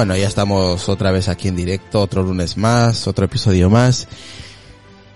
Bueno, 0.00 0.16
ya 0.16 0.28
estamos 0.28 0.88
otra 0.88 1.10
vez 1.10 1.28
aquí 1.28 1.48
en 1.48 1.56
directo, 1.56 2.00
otro 2.00 2.22
lunes 2.22 2.56
más, 2.56 3.06
otro 3.06 3.26
episodio 3.26 3.68
más. 3.68 4.08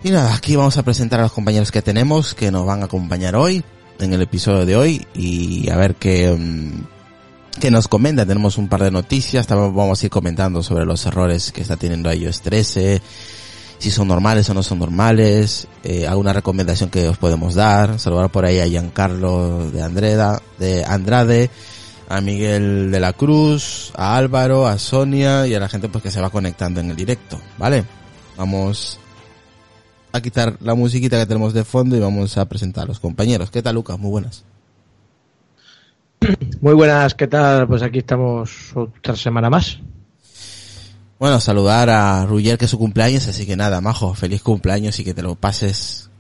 Y 0.03 0.11
nada, 0.11 0.35
aquí 0.35 0.57
vamos 0.57 0.77
a 0.77 0.83
presentar 0.83 1.21
a 1.21 1.23
los 1.23 1.33
compañeros 1.33 1.73
que 1.73 1.81
tenemos, 1.81 2.35
que 2.35 2.51
nos 2.51 2.67
van 2.67 2.83
a 2.83 2.85
acompañar 2.85 3.35
hoy, 3.35 3.65
en 3.99 4.13
el 4.13 4.21
episodio 4.21 4.67
de 4.67 4.77
hoy, 4.77 5.07
y 5.15 5.71
a 5.71 5.77
ver 5.77 5.95
qué, 5.95 6.31
mm, 6.31 7.61
qué 7.61 7.71
nos 7.71 7.89
comenta. 7.89 8.27
Tenemos 8.27 8.59
un 8.59 8.69
par 8.69 8.83
de 8.83 8.91
noticias, 8.91 9.47
también 9.47 9.75
vamos 9.75 10.03
a 10.03 10.05
ir 10.05 10.11
comentando 10.11 10.63
sobre 10.63 10.85
los 10.85 11.07
errores 11.07 11.51
que 11.51 11.63
está 11.63 11.79
teniendo 11.79 12.13
iOS 12.13 12.43
13, 12.43 13.01
si 13.79 13.91
son 13.91 14.07
normales 14.07 14.51
o 14.51 14.53
no 14.53 14.63
son 14.63 14.81
normales, 14.81 15.67
eh, 15.83 16.07
alguna 16.07 16.35
recomendación 16.35 16.91
que 16.91 17.09
os 17.09 17.17
podemos 17.17 17.55
dar, 17.55 17.99
saludar 17.99 18.29
por 18.29 18.45
ahí 18.45 18.61
a 18.61 18.67
Giancarlo 18.67 19.71
de 19.71 19.83
Andreda, 19.83 20.43
de 20.59 20.85
Andrade, 20.85 21.49
a 22.09 22.21
Miguel 22.21 22.91
de 22.91 23.01
la 23.01 23.13
Cruz, 23.13 23.93
a 23.97 24.17
Álvaro, 24.17 24.67
a 24.67 24.79
Sonia 24.79 25.47
y 25.47 25.55
a 25.55 25.61
la 25.61 25.69
gente 25.69 25.89
pues 25.89 26.03
que 26.03 26.11
se 26.11 26.21
va 26.21 26.31
conectando 26.31 26.81
en 26.81 26.91
el 26.91 26.97
directo, 26.97 27.41
¿vale? 27.59 27.85
Vamos 28.37 28.99
a 30.13 30.21
quitar 30.21 30.57
la 30.61 30.75
musiquita 30.75 31.19
que 31.19 31.27
tenemos 31.27 31.53
de 31.55 31.65
fondo 31.65 31.97
y 31.97 32.01
vamos 32.01 32.39
a 32.39 32.49
presentar 32.49 32.85
a 32.85 32.87
los 32.87 33.01
compañeros. 33.01 33.51
¿Qué 33.51 33.63
tal, 33.63 33.75
Lucas? 33.75 33.99
Muy 33.99 34.11
buenas. 34.11 34.45
Muy 36.61 36.75
buenas, 36.75 37.15
¿qué 37.15 37.27
tal? 37.27 37.67
Pues 37.67 37.83
aquí 37.83 37.99
estamos 37.99 38.73
otra 38.75 39.17
semana 39.17 39.51
más. 39.51 39.79
Bueno, 41.19 41.41
saludar 41.41 41.91
a 41.91 42.27
Ruyer 42.27 42.59
que 42.59 42.65
es 42.65 42.71
su 42.71 42.79
cumpleaños, 42.79 43.29
así 43.29 43.47
que 43.47 43.57
nada, 43.57 43.81
majo, 43.81 44.15
feliz 44.15 44.43
cumpleaños 44.43 44.99
y 44.99 45.05
que 45.05 45.15
te 45.15 45.23
lo 45.23 45.37
pases 45.37 46.11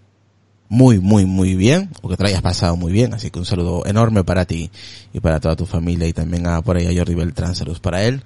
muy, 0.69 0.99
muy, 0.99 1.25
muy 1.25 1.55
bien, 1.55 1.91
o 2.03 2.09
que 2.09 2.17
te 2.17 2.23
lo 2.23 2.29
hayas 2.29 2.43
pasado 2.43 2.77
muy 2.77 2.93
bien, 2.93 3.15
así 3.15 3.31
que 3.31 3.39
un 3.39 3.45
saludo 3.45 3.85
enorme 3.87 4.25
para 4.25 4.45
ti 4.45 4.71
y 5.13 5.21
para 5.21 5.41
toda 5.41 5.57
tu 5.57 5.67
familia 5.67 6.09
y 6.09 6.13
también 6.13 6.47
a 6.47 6.63
por 6.63 6.77
ahí 6.77 6.87
a 6.87 6.99
Jordi 6.99 7.15
Beltrán, 7.15 7.55
saludos 7.55 7.81
para 7.81 8.05
él 8.05 8.23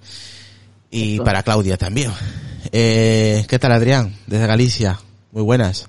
y 0.91 1.21
para 1.21 1.43
Claudia 1.43 1.77
también. 1.77 2.11
Eh, 2.73 3.45
¿Qué 3.49 3.59
tal 3.59 3.73
Adrián? 3.73 4.15
Desde 4.27 4.47
Galicia, 4.47 4.99
muy 5.33 5.43
buenas. 5.43 5.89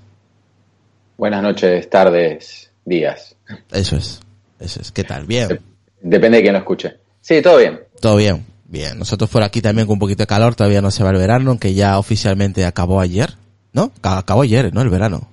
Buenas 1.18 1.44
noches, 1.44 1.90
tardes, 1.90 2.72
días. 2.86 3.36
Eso 3.72 3.98
es, 3.98 4.20
eso 4.60 4.82
es, 4.82 4.92
¿qué 4.92 5.04
tal? 5.04 5.26
Bien. 5.26 5.60
Depende 6.02 6.38
de 6.38 6.44
quién 6.44 6.54
lo 6.54 6.60
escuche. 6.60 6.98
Sí, 7.22 7.42
todo 7.42 7.58
bien. 7.58 7.80
Todo 8.00 8.16
bien, 8.16 8.46
bien. 8.66 8.98
Nosotros 8.98 9.30
por 9.30 9.44
aquí 9.44 9.62
también 9.62 9.86
con 9.86 9.94
un 9.94 10.00
poquito 10.00 10.24
de 10.24 10.28
calor, 10.28 10.56
todavía 10.56 10.82
no 10.82 10.92
se 10.92 11.04
va 11.04 11.10
el 11.10 11.18
verano, 11.18 11.52
aunque 11.52 11.74
ya 11.74 12.00
oficialmente 12.00 12.66
acabó 12.66 13.02
ayer, 13.02 13.34
¿no? 13.74 13.92
Acabó 14.02 14.42
ayer, 14.44 14.74
¿no? 14.74 14.82
El 14.82 14.90
verano. 14.90 15.28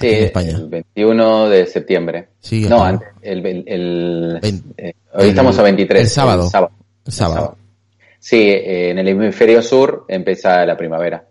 Sí, 0.00 0.08
en 0.08 0.24
España. 0.24 0.50
el 0.50 0.68
21 0.68 1.48
de 1.48 1.66
septiembre. 1.66 2.28
Sí, 2.40 2.66
no, 2.68 2.82
antes, 2.84 3.08
el, 3.22 3.46
el- 3.66 4.40
eh, 4.76 4.92
hoy 5.14 5.28
estamos 5.28 5.58
a 5.58 5.62
23. 5.62 6.02
el 6.02 6.08
sábado. 6.08 6.44
El 6.44 6.50
sábado. 6.50 6.70
Sábado. 7.06 7.56
Sí, 8.18 8.36
eh, 8.50 8.90
en 8.90 8.98
el 8.98 9.08
hemisferio 9.08 9.62
sur 9.62 10.04
empieza 10.08 10.64
la 10.66 10.76
primavera. 10.76 11.24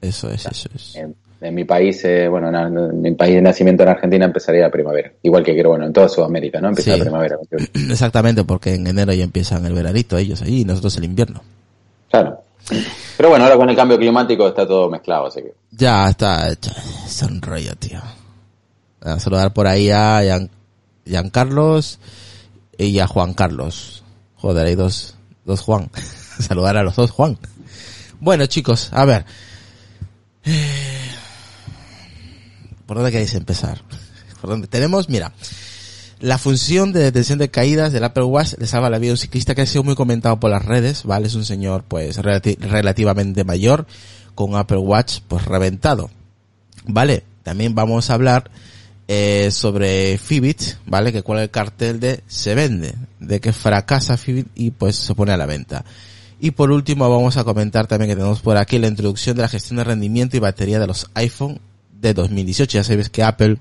Eso 0.00 0.30
es, 0.30 0.46
eso 0.46 0.68
es. 0.74 0.96
En, 0.96 1.14
en 1.42 1.54
mi 1.54 1.64
país, 1.64 2.02
eh, 2.04 2.28
bueno, 2.28 2.48
en, 2.48 2.76
en 2.78 3.00
mi 3.02 3.12
país 3.14 3.34
de 3.34 3.42
nacimiento 3.42 3.82
en 3.82 3.88
Argentina 3.90 4.24
empezaría 4.24 4.62
la 4.62 4.70
primavera. 4.70 5.12
Igual 5.22 5.42
que 5.44 5.52
creo, 5.52 5.70
bueno, 5.70 5.86
en 5.86 5.92
toda 5.92 6.08
Sudamérica, 6.08 6.60
¿no? 6.60 6.68
Empieza 6.68 6.92
Sí. 6.92 6.98
la 6.98 7.04
primavera. 7.04 7.36
Exactamente, 7.90 8.44
porque 8.44 8.74
en 8.74 8.86
enero 8.86 9.12
ya 9.12 9.24
empiezan 9.24 9.66
el 9.66 9.72
veranito 9.74 10.16
ellos 10.16 10.40
ahí 10.42 10.60
y 10.60 10.64
nosotros 10.64 10.96
el 10.96 11.04
invierno. 11.04 11.42
Pero 13.16 13.28
bueno, 13.28 13.44
ahora 13.44 13.56
con 13.56 13.68
el 13.68 13.76
cambio 13.76 13.98
climático 13.98 14.48
está 14.48 14.66
todo 14.66 14.88
mezclado, 14.88 15.26
así 15.26 15.42
que. 15.42 15.54
Ya 15.70 16.08
está. 16.08 16.48
Es 16.50 17.22
un 17.22 17.42
rollo, 17.42 17.74
tío. 17.76 18.00
A 19.02 19.18
saludar 19.18 19.52
por 19.52 19.66
ahí 19.66 19.90
a 19.90 20.20
Gian, 20.22 20.50
Giancarlos 21.04 21.98
y 22.78 22.98
a 22.98 23.06
Juan 23.06 23.34
Carlos. 23.34 24.04
Joder, 24.36 24.66
hay 24.66 24.74
dos, 24.74 25.16
dos 25.44 25.60
Juan. 25.60 25.90
saludar 26.40 26.76
a 26.76 26.82
los 26.82 26.96
dos 26.96 27.10
Juan. 27.10 27.38
Bueno, 28.20 28.46
chicos, 28.46 28.90
a 28.92 29.04
ver. 29.04 29.24
Eh, 30.44 31.10
¿Por 32.86 32.96
dónde 32.96 33.12
queréis 33.12 33.34
empezar? 33.34 33.82
¿Por 34.40 34.50
dónde? 34.50 34.66
Tenemos, 34.66 35.08
mira, 35.08 35.32
la 36.20 36.38
función 36.38 36.92
de 36.92 37.00
detención 37.00 37.38
de 37.38 37.48
caídas 37.50 37.92
del 37.92 38.04
Apple 38.04 38.24
Watch 38.24 38.54
le 38.58 38.66
salva 38.66 38.90
la 38.90 38.98
vida 38.98 39.10
a 39.10 39.14
un 39.14 39.18
ciclista 39.18 39.54
que 39.54 39.62
ha 39.62 39.66
sido 39.66 39.82
muy 39.82 39.94
comentado 39.94 40.38
por 40.38 40.50
las 40.50 40.64
redes, 40.64 41.04
¿vale? 41.04 41.26
Es 41.26 41.34
un 41.34 41.44
señor, 41.44 41.84
pues, 41.88 42.18
relati- 42.18 42.58
relativamente 42.58 43.44
mayor, 43.44 43.86
con 44.34 44.54
Apple 44.54 44.78
Watch, 44.78 45.20
pues, 45.28 45.44
reventado. 45.44 46.10
¿Vale? 46.86 47.24
También 47.42 47.74
vamos 47.74 48.10
a 48.10 48.14
hablar 48.14 48.50
eh, 49.08 49.48
sobre 49.50 50.18
Fitbit, 50.18 50.62
¿vale? 50.86 51.12
Que 51.12 51.22
cuál 51.22 51.38
es 51.40 51.42
el 51.44 51.50
cartel 51.50 52.00
de 52.00 52.20
se 52.28 52.54
vende, 52.54 52.94
de 53.18 53.40
que 53.40 53.52
fracasa 53.52 54.16
Fitbit 54.16 54.46
y 54.54 54.70
pues 54.70 54.96
se 54.96 55.14
pone 55.14 55.32
a 55.32 55.36
la 55.36 55.46
venta. 55.46 55.84
Y 56.38 56.52
por 56.52 56.70
último 56.70 57.10
vamos 57.10 57.36
a 57.36 57.44
comentar 57.44 57.86
también 57.86 58.08
que 58.10 58.14
tenemos 58.16 58.40
por 58.40 58.56
aquí 58.56 58.78
la 58.78 58.86
introducción 58.86 59.36
de 59.36 59.42
la 59.42 59.48
gestión 59.48 59.78
de 59.78 59.84
rendimiento 59.84 60.36
y 60.36 60.40
batería 60.40 60.78
de 60.78 60.86
los 60.86 61.10
iPhone 61.14 61.60
de 62.00 62.14
2018. 62.14 62.78
Ya 62.78 62.84
sabéis 62.84 63.10
que 63.10 63.22
Apple 63.22 63.58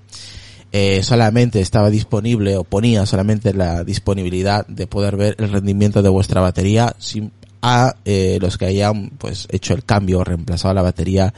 eh, 0.71 1.01
solamente 1.03 1.61
estaba 1.61 1.89
disponible 1.89 2.55
o 2.57 2.63
ponía 2.63 3.05
solamente 3.05 3.53
la 3.53 3.83
disponibilidad 3.83 4.67
de 4.67 4.87
poder 4.87 5.17
ver 5.17 5.35
el 5.39 5.51
rendimiento 5.51 6.01
de 6.01 6.09
vuestra 6.09 6.41
batería 6.41 6.95
sin, 6.99 7.31
a 7.61 7.95
eh, 8.05 8.37
los 8.41 8.57
que 8.57 8.65
hayan 8.65 9.09
pues 9.17 9.47
hecho 9.51 9.73
el 9.73 9.83
cambio 9.83 10.19
o 10.19 10.23
reemplazado 10.23 10.73
la 10.73 10.81
batería 10.81 11.33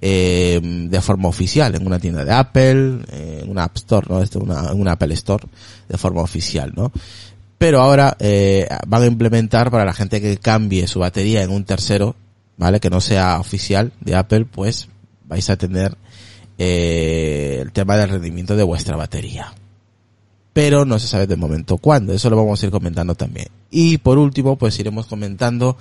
eh, 0.00 0.60
de 0.62 1.00
forma 1.00 1.28
oficial 1.28 1.74
en 1.74 1.86
una 1.86 2.00
tienda 2.00 2.24
de 2.24 2.32
Apple, 2.32 3.00
en 3.12 3.48
una 3.48 3.64
App 3.64 3.76
Store, 3.76 4.06
¿no? 4.08 4.20
Esto, 4.20 4.40
una, 4.40 4.72
una 4.72 4.92
Apple 4.92 5.14
Store 5.14 5.46
de 5.88 5.96
forma 5.96 6.22
oficial, 6.22 6.72
¿no? 6.74 6.90
Pero 7.56 7.80
ahora 7.80 8.16
eh, 8.18 8.66
van 8.88 9.02
a 9.02 9.06
implementar 9.06 9.70
para 9.70 9.84
la 9.84 9.92
gente 9.92 10.20
que 10.20 10.36
cambie 10.38 10.88
su 10.88 10.98
batería 10.98 11.42
en 11.42 11.50
un 11.50 11.64
tercero, 11.64 12.16
¿vale? 12.56 12.80
Que 12.80 12.90
no 12.90 13.00
sea 13.00 13.38
oficial 13.38 13.92
de 14.00 14.16
Apple, 14.16 14.46
pues 14.46 14.88
vais 15.28 15.48
a 15.48 15.56
tener 15.56 15.96
eh, 16.64 17.58
el 17.60 17.72
tema 17.72 17.96
del 17.96 18.08
rendimiento 18.08 18.54
de 18.54 18.62
vuestra 18.62 18.96
batería. 18.96 19.52
Pero 20.52 20.84
no 20.84 21.00
se 21.00 21.08
sabe 21.08 21.26
de 21.26 21.34
momento 21.34 21.76
cuándo, 21.76 22.12
eso 22.12 22.30
lo 22.30 22.36
vamos 22.36 22.62
a 22.62 22.66
ir 22.66 22.70
comentando 22.70 23.16
también. 23.16 23.48
Y 23.68 23.98
por 23.98 24.16
último, 24.16 24.56
pues 24.56 24.78
iremos 24.78 25.06
comentando 25.06 25.76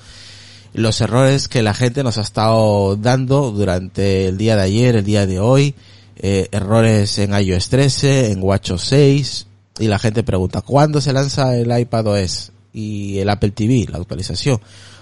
los 0.73 0.99
errores 1.01 1.47
que 1.47 1.61
la 1.61 1.75
gente 1.75 2.01
nos 2.01 2.17
ha 2.17 2.21
estado 2.21 2.95
dando 2.95 3.51
durante 3.51 4.25
el 4.27 4.39
día 4.39 4.55
de 4.55 4.63
ayer, 4.63 4.95
el 4.95 5.05
día 5.05 5.27
de 5.27 5.39
hoy, 5.39 5.75
eh, 6.15 6.47
errores 6.51 7.19
en 7.19 7.39
iOS 7.39 7.69
13, 7.69 8.31
en 8.31 8.41
WatchOS 8.41 8.81
6, 8.81 9.47
y 9.79 9.87
la 9.87 9.99
gente 9.99 10.23
pregunta, 10.23 10.61
¿cuándo 10.61 10.99
se 10.99 11.13
lanza 11.13 11.55
el 11.55 11.77
iPad 11.77 12.07
OS 12.07 12.53
y 12.73 13.19
el 13.19 13.29
Apple 13.29 13.51
TV, 13.51 13.85
la 13.87 13.99
actualización? 13.99 14.59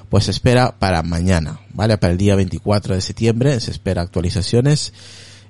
Pues 0.10 0.26
se 0.26 0.32
espera 0.32 0.78
para 0.78 1.04
mañana, 1.04 1.62
¿vale? 1.74 1.98
Para 1.98 2.12
el 2.12 2.18
día 2.18 2.36
24 2.36 2.96
de 2.96 3.02
septiembre 3.02 3.60
se 3.62 3.72
espera 3.72 4.02
actualizaciones 4.02 4.92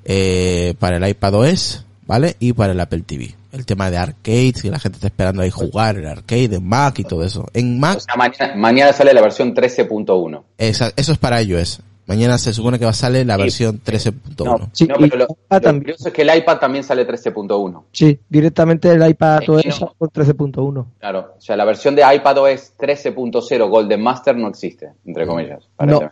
eh, 0.05 0.73
para 0.79 0.97
el 0.97 1.07
iPad 1.07 1.33
OS, 1.35 1.85
¿vale? 2.07 2.35
Y 2.39 2.53
para 2.53 2.73
el 2.73 2.79
Apple 2.79 3.01
TV. 3.05 3.35
El 3.51 3.65
tema 3.65 3.89
de 3.89 3.97
arcades, 3.97 4.61
que 4.61 4.69
la 4.69 4.77
gente 4.79 4.97
está 4.97 5.07
esperando 5.07 5.41
ahí 5.41 5.49
jugar 5.49 5.97
el 5.97 6.05
arcade 6.05 6.55
en 6.57 6.67
Mac 6.67 6.99
y 6.99 7.03
todo 7.03 7.23
eso. 7.23 7.47
En 7.53 7.79
Mac 7.79 7.97
O 7.97 7.99
sea, 7.99 8.15
mañana, 8.15 8.55
mañana 8.55 8.93
sale 8.93 9.11
la 9.13 9.21
versión 9.21 9.53
13.1. 9.55 10.43
esa- 10.57 10.91
eso 10.95 11.11
es 11.13 11.17
para 11.17 11.41
iOS. 11.41 11.81
Mañana 12.05 12.39
se 12.39 12.53
supone 12.53 12.79
que 12.79 12.85
va 12.85 12.91
a 12.91 12.93
salir 12.95 13.23
la 13.25 13.35
Sí. 13.35 13.41
versión 13.43 13.79
13.1. 13.83 14.57
No, 14.57 14.69
Sí, 14.73 14.85
no, 14.87 14.95
y 14.97 15.09
pero 15.09 15.17
lo, 15.17 15.23
el 15.25 15.31
iPad 15.31 15.57
lo 15.57 15.61
también. 15.61 15.83
curioso 15.83 16.07
es 16.07 16.13
que 16.13 16.21
el 16.23 16.35
iPad 16.37 16.57
también 16.57 16.83
sale 16.83 17.05
13.1. 17.05 17.83
Sí, 17.91 18.19
directamente 18.29 18.89
el 18.91 19.07
iPad 19.07 19.39
Sí, 19.41 19.51
OS 19.51 19.79
no. 19.81 19.93
con 19.97 20.09
13.1. 20.09 20.85
Claro, 20.99 21.33
o 21.37 21.41
sea, 21.41 21.55
la 21.55 21.65
versión 21.65 21.95
de 21.95 22.01
iPadOS 22.15 22.73
13.0 22.77 23.67
Golden 23.69 24.01
Master 24.01 24.35
no 24.37 24.47
existe, 24.47 24.89
entre 25.05 25.27
comillas. 25.27 25.63
parece. 25.75 25.99
No. 26.01 26.09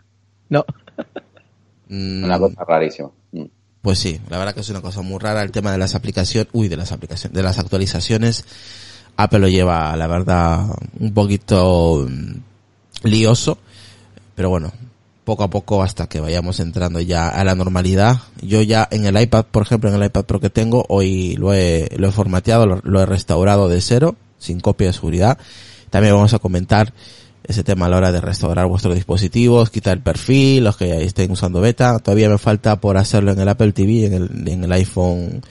No. 0.50 0.66
Mm, 1.90 2.24
Una 2.25 2.38
cosa 2.40 2.63
rarísima. 2.68 3.10
Pues 3.88 4.00
sí, 4.00 4.19
la 4.30 4.38
verdad 4.38 4.54
que 4.54 4.60
es 4.60 4.69
una 4.69 4.81
cosa 4.81 5.01
muy 5.01 5.18
rara 5.18 5.42
el 5.42 5.51
tema 5.51 5.72
de 5.72 5.78
las 5.78 5.95
aplicaciones, 5.95 6.50
uy, 6.51 6.68
de 6.68 6.75
las 6.75 6.92
aplicaciones, 6.92 7.34
de 7.34 7.42
las 7.42 7.57
actualizaciones. 7.57 8.44
Apple 9.16 9.39
lo 9.39 9.48
lleva, 9.48 9.95
la 9.95 10.07
verdad, 10.07 10.66
un 11.00 11.13
poquito 11.13 12.06
mm, 12.06 13.07
lioso, 13.07 13.57
pero 14.36 14.50
bueno, 14.50 14.74
poco 15.24 15.45
a 15.45 15.50
poco 15.50 15.84
hasta 15.84 16.07
que 16.07 16.19
vayamos 16.19 16.60
entrando 16.60 17.00
ya 17.00 17.30
a 17.30 17.45
la 17.45 17.56
normalidad. 17.56 18.24
Yo 18.42 18.62
ya 18.62 18.86
en 18.92 19.06
el 19.06 19.18
iPad, 19.22 19.45
por 19.45 19.63
ejemplo, 19.63 19.90
en 19.90 19.95
el 19.95 20.07
iPad 20.07 20.25
Pro 20.25 20.42
que 20.42 20.50
tengo, 20.50 20.86
hoy 20.90 21.38
lo 21.38 21.54
he, 21.54 21.88
lo 21.95 22.10
he 22.10 22.12
formateado, 22.12 22.66
lo, 22.66 22.81
lo 22.83 23.01
he 23.01 23.06
restaurado 23.06 23.69
de 23.69 23.80
cero, 23.80 24.18
sin 24.38 24.60
copia 24.60 24.88
de 24.88 24.94
seguridad. 24.95 25.38
También 25.92 26.13
vamos 26.13 26.33
a 26.33 26.40
comentar 26.40 26.92
ese 27.47 27.63
tema 27.63 27.85
a 27.85 27.89
la 27.89 27.97
hora 27.97 28.11
de 28.11 28.19
restaurar 28.21 28.67
vuestros 28.67 28.94
dispositivos, 28.95 29.69
quitar 29.69 29.97
el 29.97 30.03
perfil, 30.03 30.65
los 30.65 30.75
que 30.77 31.03
estén 31.03 31.31
usando 31.31 31.61
beta. 31.61 31.97
Todavía 31.99 32.29
me 32.29 32.38
falta 32.38 32.79
por 32.79 32.97
hacerlo 32.97 33.31
en 33.31 33.39
el 33.39 33.47
Apple 33.47 33.71
TV, 33.71 34.05
en 34.05 34.13
el, 34.13 34.47
en 34.47 34.63
el 34.65 34.71
iPhone 34.73 35.41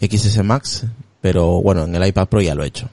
XS 0.00 0.44
Max, 0.44 0.86
pero 1.20 1.60
bueno, 1.60 1.84
en 1.84 1.94
el 1.94 2.06
iPad 2.06 2.28
Pro 2.28 2.40
ya 2.40 2.54
lo 2.54 2.62
he 2.62 2.68
hecho. 2.68 2.88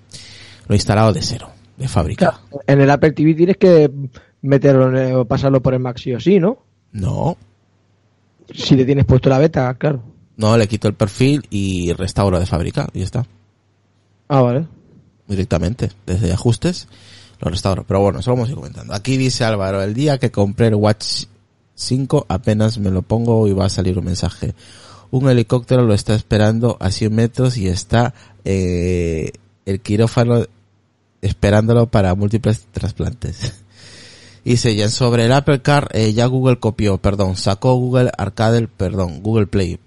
Lo 0.68 0.74
he 0.74 0.78
instalado 0.78 1.14
de 1.14 1.22
cero, 1.22 1.50
de 1.78 1.88
fábrica. 1.88 2.40
Claro, 2.50 2.64
En 2.68 2.82
el 2.82 2.90
Apple 2.90 3.12
TV 3.12 3.36
tienes 3.36 3.58
que 3.58 3.90
meterlo 4.42 5.22
o 5.22 5.26
pasarlo 5.26 5.62
por 5.62 5.74
el 5.76 5.80
Mac 5.80 5.98
sí 5.98 6.14
o 6.14 6.20
sí, 6.20 6.40
¿no? 6.40 6.58
No, 6.92 7.38
Si 8.52 8.76
le 8.76 8.84
tienes 8.86 9.06
puesto 9.06 9.30
la 9.30 9.38
beta, 9.38 9.72
claro. 9.76 10.02
no, 10.38 10.58
le 10.58 10.68
quito 10.68 10.88
el 10.88 10.96
perfil 10.96 11.44
y 11.52 11.94
restauro 11.94 12.40
de 12.40 12.48
fábrica 12.48 12.88
y 12.94 13.00
ya 13.00 13.06
está. 13.06 13.26
Ah, 14.28 14.42
vale. 14.42 14.66
Directamente, 15.28 15.92
desde 16.08 16.32
ajustes. 16.34 16.88
Lo 17.40 17.50
restauro. 17.50 17.84
Pero 17.88 18.02
bueno, 18.02 18.20
eso 18.20 18.32
lo 18.32 18.36
vamos 18.36 18.50
a 18.50 18.52
ir 18.52 18.58
comentando. 18.58 18.94
Aquí 18.94 19.18
dice 19.18 19.44
Álvaro, 19.44 19.82
el 19.82 19.94
día 19.94 20.18
que 20.18 20.32
compré 20.32 20.68
el 20.68 20.76
Watch 20.76 21.26
5 21.76 22.26
apenas 22.28 22.78
me 22.78 22.92
lo 22.92 23.02
pongo 23.02 23.48
y 23.48 23.54
va 23.54 23.66
a 23.66 23.70
salir 23.70 23.98
un 23.98 24.06
mensaje. 24.06 24.54
Un 25.12 25.30
helicóptero 25.30 25.84
lo 25.84 25.94
está 25.94 26.14
esperando 26.14 26.78
a 26.80 26.92
100 26.92 27.16
metros 27.16 27.58
y 27.58 27.68
está 27.68 28.14
eh, 28.46 29.32
el 29.66 29.80
quirófano 29.82 30.46
esperándolo 31.22 31.88
para 31.88 32.14
múltiples 32.16 32.68
trasplantes. 32.72 33.64
Dice, 34.46 34.76
ya 34.76 34.90
sobre 34.90 35.26
el 35.26 35.34
Apple 35.34 35.62
Car, 35.62 35.90
eh, 35.94 36.14
ya 36.14 36.26
Google 36.26 36.60
copió, 36.60 36.98
perdón, 36.98 37.36
sacó 37.36 37.76
Google 37.76 38.10
Arcade, 38.18 38.68
perdón, 38.68 39.22
Google 39.22 39.48
Play. 39.48 39.80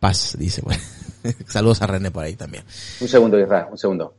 Paz, 0.00 0.36
dice, 0.38 0.62
bueno. 0.62 0.80
Saludos 1.46 1.82
a 1.82 1.88
René 1.88 2.12
por 2.12 2.24
ahí 2.24 2.36
también. 2.36 2.62
Un 3.00 3.08
segundo, 3.08 3.38
Israel, 3.38 3.66
un 3.72 3.76
segundo. 3.76 4.14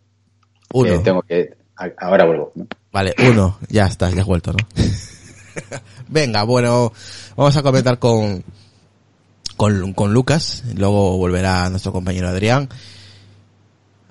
Uno. 0.73 0.93
Eh, 0.93 0.99
tengo 0.99 1.21
que, 1.21 1.55
ahora 1.97 2.25
vuelvo. 2.25 2.51
¿no? 2.55 2.67
Vale, 2.91 3.13
uno, 3.29 3.57
ya 3.69 3.85
está, 3.85 4.09
ya 4.09 4.21
has 4.21 4.27
vuelto, 4.27 4.53
¿no? 4.53 4.59
Venga, 6.07 6.43
bueno, 6.43 6.91
vamos 7.35 7.55
a 7.55 7.61
comentar 7.63 7.99
con, 7.99 8.43
con, 9.57 9.93
con 9.93 10.13
Lucas, 10.13 10.63
luego 10.75 11.17
volverá 11.17 11.69
nuestro 11.69 11.91
compañero 11.91 12.27
Adrián. 12.29 12.69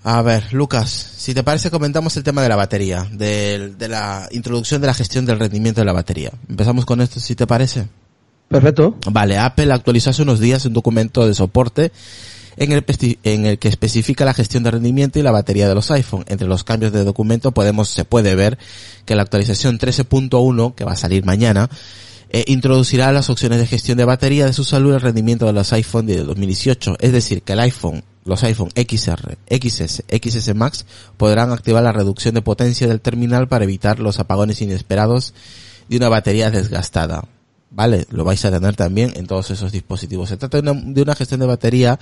A 0.04 0.22
ver, 0.22 0.52
Lucas, 0.52 0.88
si 0.90 1.34
te 1.34 1.42
parece 1.42 1.70
comentamos 1.70 2.16
el 2.16 2.22
tema 2.22 2.42
de 2.42 2.48
la 2.48 2.56
batería, 2.56 3.06
del- 3.10 3.76
de, 3.76 3.88
la 3.88 4.28
introducción 4.30 4.80
de 4.80 4.86
la 4.86 4.94
gestión 4.94 5.26
del 5.26 5.38
rendimiento 5.40 5.80
de 5.80 5.84
la 5.86 5.92
batería. 5.92 6.30
Empezamos 6.48 6.86
con 6.86 7.00
esto, 7.00 7.18
si 7.20 7.34
te 7.34 7.46
parece. 7.46 7.86
Perfecto. 8.48 8.96
Vale, 9.10 9.36
Apple 9.38 9.72
actualizó 9.72 10.10
hace 10.10 10.22
unos 10.22 10.38
días 10.40 10.64
un 10.64 10.72
documento 10.72 11.26
de 11.26 11.34
soporte 11.34 11.92
en 12.58 12.72
el, 12.72 12.84
en 13.22 13.46
el 13.46 13.58
que 13.58 13.68
especifica 13.68 14.24
la 14.24 14.34
gestión 14.34 14.64
de 14.64 14.72
rendimiento 14.72 15.18
y 15.18 15.22
la 15.22 15.30
batería 15.30 15.68
de 15.68 15.74
los 15.74 15.90
iPhone. 15.90 16.24
Entre 16.28 16.48
los 16.48 16.64
cambios 16.64 16.92
de 16.92 17.04
documento 17.04 17.52
podemos, 17.52 17.88
se 17.88 18.04
puede 18.04 18.34
ver 18.34 18.58
que 19.04 19.14
la 19.14 19.22
actualización 19.22 19.78
13.1, 19.78 20.74
que 20.74 20.84
va 20.84 20.92
a 20.92 20.96
salir 20.96 21.24
mañana, 21.24 21.70
eh, 22.30 22.44
introducirá 22.48 23.10
las 23.12 23.30
opciones 23.30 23.58
de 23.58 23.66
gestión 23.66 23.96
de 23.96 24.04
batería 24.04 24.44
de 24.44 24.52
su 24.52 24.64
salud 24.64 24.92
y 24.92 24.94
el 24.94 25.00
rendimiento 25.00 25.46
de 25.46 25.52
los 25.52 25.72
iPhone 25.72 26.06
de 26.06 26.24
2018. 26.24 26.96
Es 27.00 27.12
decir, 27.12 27.42
que 27.42 27.54
el 27.54 27.60
iPhone, 27.60 28.02
los 28.24 28.42
iPhone 28.42 28.70
XR, 28.74 29.38
XS, 29.48 30.02
XS 30.10 30.54
Max 30.54 30.84
podrán 31.16 31.52
activar 31.52 31.82
la 31.82 31.92
reducción 31.92 32.34
de 32.34 32.42
potencia 32.42 32.88
del 32.88 33.00
terminal 33.00 33.48
para 33.48 33.64
evitar 33.64 34.00
los 34.00 34.18
apagones 34.18 34.60
inesperados 34.60 35.32
de 35.88 35.96
una 35.96 36.08
batería 36.08 36.50
desgastada. 36.50 37.24
¿Vale? 37.70 38.06
Lo 38.10 38.24
vais 38.24 38.42
a 38.44 38.50
tener 38.50 38.76
también 38.76 39.12
en 39.16 39.26
todos 39.26 39.50
esos 39.50 39.72
dispositivos. 39.72 40.30
Se 40.30 40.38
trata 40.38 40.60
de 40.60 40.70
una, 40.70 40.80
de 40.82 41.02
una 41.02 41.14
gestión 41.14 41.40
de 41.40 41.46
batería 41.46 41.98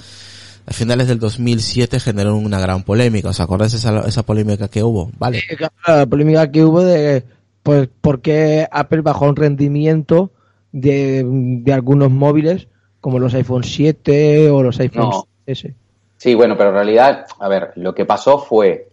a 0.66 0.72
finales 0.72 1.06
del 1.06 1.20
2007 1.20 2.00
generó 2.00 2.36
una 2.36 2.58
gran 2.58 2.82
polémica. 2.82 3.30
¿Os 3.30 3.40
acordáis 3.40 3.74
esa, 3.74 4.00
esa 4.00 4.24
polémica 4.24 4.68
que 4.68 4.82
hubo? 4.82 5.10
¿Vale? 5.18 5.40
Claro, 5.56 5.72
La 5.86 6.06
polémica 6.06 6.50
que 6.50 6.64
hubo 6.64 6.82
de 6.82 7.24
pues 7.62 7.88
por 8.00 8.20
qué 8.20 8.66
Apple 8.70 9.00
bajó 9.00 9.28
el 9.28 9.36
rendimiento 9.36 10.30
de, 10.72 11.24
de 11.24 11.72
algunos 11.72 12.10
móviles 12.10 12.68
como 13.00 13.18
los 13.18 13.34
iPhone 13.34 13.64
7 13.64 14.50
o 14.50 14.62
los 14.62 14.78
iPhone 14.80 15.10
No. 15.10 15.28
S. 15.46 15.74
Sí, 16.16 16.34
bueno, 16.34 16.56
pero 16.56 16.70
en 16.70 16.76
realidad, 16.76 17.26
a 17.38 17.48
ver, 17.48 17.72
lo 17.76 17.94
que 17.94 18.04
pasó 18.04 18.38
fue, 18.38 18.88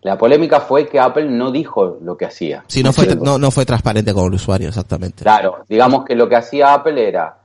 la 0.00 0.18
polémica 0.18 0.60
fue 0.60 0.88
que 0.88 0.98
Apple 0.98 1.30
no 1.30 1.52
dijo 1.52 1.98
lo 2.02 2.16
que 2.16 2.24
hacía. 2.24 2.64
Sí, 2.66 2.82
no 2.82 2.92
fue, 2.92 3.14
no, 3.14 3.38
no 3.38 3.50
fue 3.50 3.64
transparente 3.64 4.12
con 4.12 4.26
el 4.26 4.34
usuario, 4.34 4.68
exactamente. 4.68 5.22
Claro, 5.22 5.64
digamos 5.68 6.04
que 6.04 6.16
lo 6.16 6.28
que 6.28 6.36
hacía 6.36 6.74
Apple 6.74 7.06
era, 7.06 7.41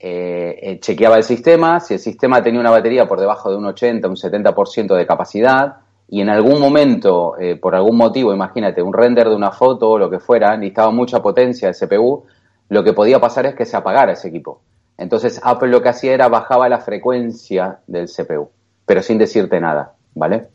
eh, 0.00 0.58
eh, 0.62 0.80
chequeaba 0.80 1.16
el 1.16 1.24
sistema, 1.24 1.80
si 1.80 1.94
el 1.94 2.00
sistema 2.00 2.42
tenía 2.42 2.60
una 2.60 2.70
batería 2.70 3.06
por 3.06 3.18
debajo 3.18 3.50
de 3.50 3.56
un 3.56 3.66
80, 3.66 4.08
un 4.08 4.16
70% 4.16 4.94
de 4.94 5.06
capacidad, 5.06 5.76
y 6.08 6.20
en 6.20 6.30
algún 6.30 6.60
momento, 6.60 7.36
eh, 7.38 7.56
por 7.56 7.74
algún 7.74 7.96
motivo, 7.96 8.32
imagínate, 8.32 8.80
un 8.80 8.92
render 8.92 9.28
de 9.28 9.34
una 9.34 9.50
foto 9.50 9.90
o 9.90 9.98
lo 9.98 10.08
que 10.08 10.20
fuera, 10.20 10.56
necesitaba 10.56 10.90
mucha 10.90 11.20
potencia 11.20 11.68
el 11.68 11.74
CPU, 11.74 12.24
lo 12.68 12.84
que 12.84 12.92
podía 12.92 13.20
pasar 13.20 13.46
es 13.46 13.54
que 13.54 13.66
se 13.66 13.76
apagara 13.76 14.12
ese 14.12 14.28
equipo. 14.28 14.62
Entonces 14.96 15.40
Apple 15.42 15.68
lo 15.68 15.82
que 15.82 15.90
hacía 15.90 16.12
era 16.12 16.28
bajaba 16.28 16.68
la 16.68 16.80
frecuencia 16.80 17.80
del 17.86 18.08
CPU, 18.08 18.50
pero 18.84 19.02
sin 19.02 19.18
decirte 19.18 19.60
nada, 19.60 19.94
¿vale? 20.14 20.48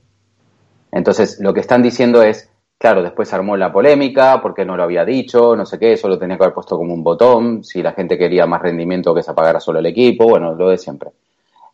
Entonces 0.92 1.40
lo 1.40 1.54
que 1.54 1.62
están 1.62 1.82
diciendo 1.82 2.24
es, 2.24 2.50
claro, 2.84 3.02
después 3.02 3.34
armó 3.34 3.56
la 3.56 3.72
polémica 3.72 4.42
porque 4.42 4.66
no 4.66 4.76
lo 4.76 4.84
había 4.84 5.06
dicho, 5.06 5.56
no 5.56 5.66
sé 5.66 5.80
qué, 5.80 5.94
eso 5.94 6.10
lo 6.10 6.20
tenía 6.20 6.36
que 6.36 6.44
haber 6.44 6.54
puesto 6.54 6.76
como 6.76 6.94
un 6.94 7.02
botón, 7.02 7.64
si 7.64 7.82
la 7.82 7.94
gente 7.94 8.18
quería 8.18 8.46
más 8.46 8.62
rendimiento 8.62 9.16
que 9.16 9.24
se 9.24 9.32
apagara 9.32 9.62
solo 9.62 9.80
el 9.80 9.86
equipo, 9.86 10.28
bueno, 10.28 10.54
lo 10.54 10.68
de 10.68 10.78
siempre. 10.78 11.12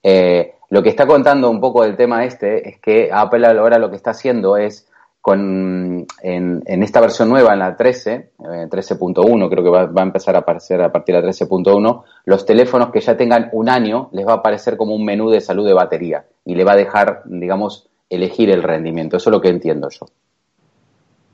Eh, 0.03 0.53
lo 0.69 0.83
que 0.83 0.89
está 0.89 1.07
contando 1.07 1.49
un 1.49 1.59
poco 1.59 1.81
del 1.81 1.97
tema 1.97 2.25
este 2.25 2.69
es 2.69 2.80
que 2.80 3.09
Apple 3.11 3.47
ahora 3.47 3.80
lo 3.80 3.89
que 3.89 3.95
está 3.95 4.11
haciendo 4.11 4.56
es 4.56 4.87
con 5.19 6.06
en, 6.21 6.61
en 6.68 6.83
esta 6.83 7.01
versión 7.01 7.28
nueva, 7.28 7.54
en 7.54 7.59
la 7.59 7.75
13, 7.75 8.13
eh, 8.13 8.68
13.1, 8.69 9.49
creo 9.49 9.63
que 9.63 9.69
va, 9.71 9.87
va 9.87 10.01
a 10.04 10.06
empezar 10.06 10.35
a 10.35 10.39
aparecer 10.42 10.80
a 10.80 10.92
partir 10.92 11.16
de 11.16 11.23
la 11.23 11.28
13.1, 11.28 12.04
los 12.25 12.45
teléfonos 12.45 12.92
que 12.92 13.01
ya 13.01 13.18
tengan 13.18 13.49
un 13.54 13.68
año 13.68 14.09
les 14.11 14.28
va 14.28 14.33
a 14.33 14.35
aparecer 14.35 14.78
como 14.78 14.94
un 14.94 15.04
menú 15.04 15.31
de 15.31 15.42
salud 15.42 15.66
de 15.66 15.73
batería 15.73 16.25
y 16.45 16.54
le 16.54 16.63
va 16.63 16.73
a 16.73 16.78
dejar, 16.78 17.23
digamos, 17.25 17.89
elegir 18.11 18.51
el 18.51 18.61
rendimiento. 18.61 19.18
Eso 19.18 19.31
es 19.31 19.33
lo 19.33 19.42
que 19.42 19.49
entiendo 19.49 19.89
yo 19.89 20.06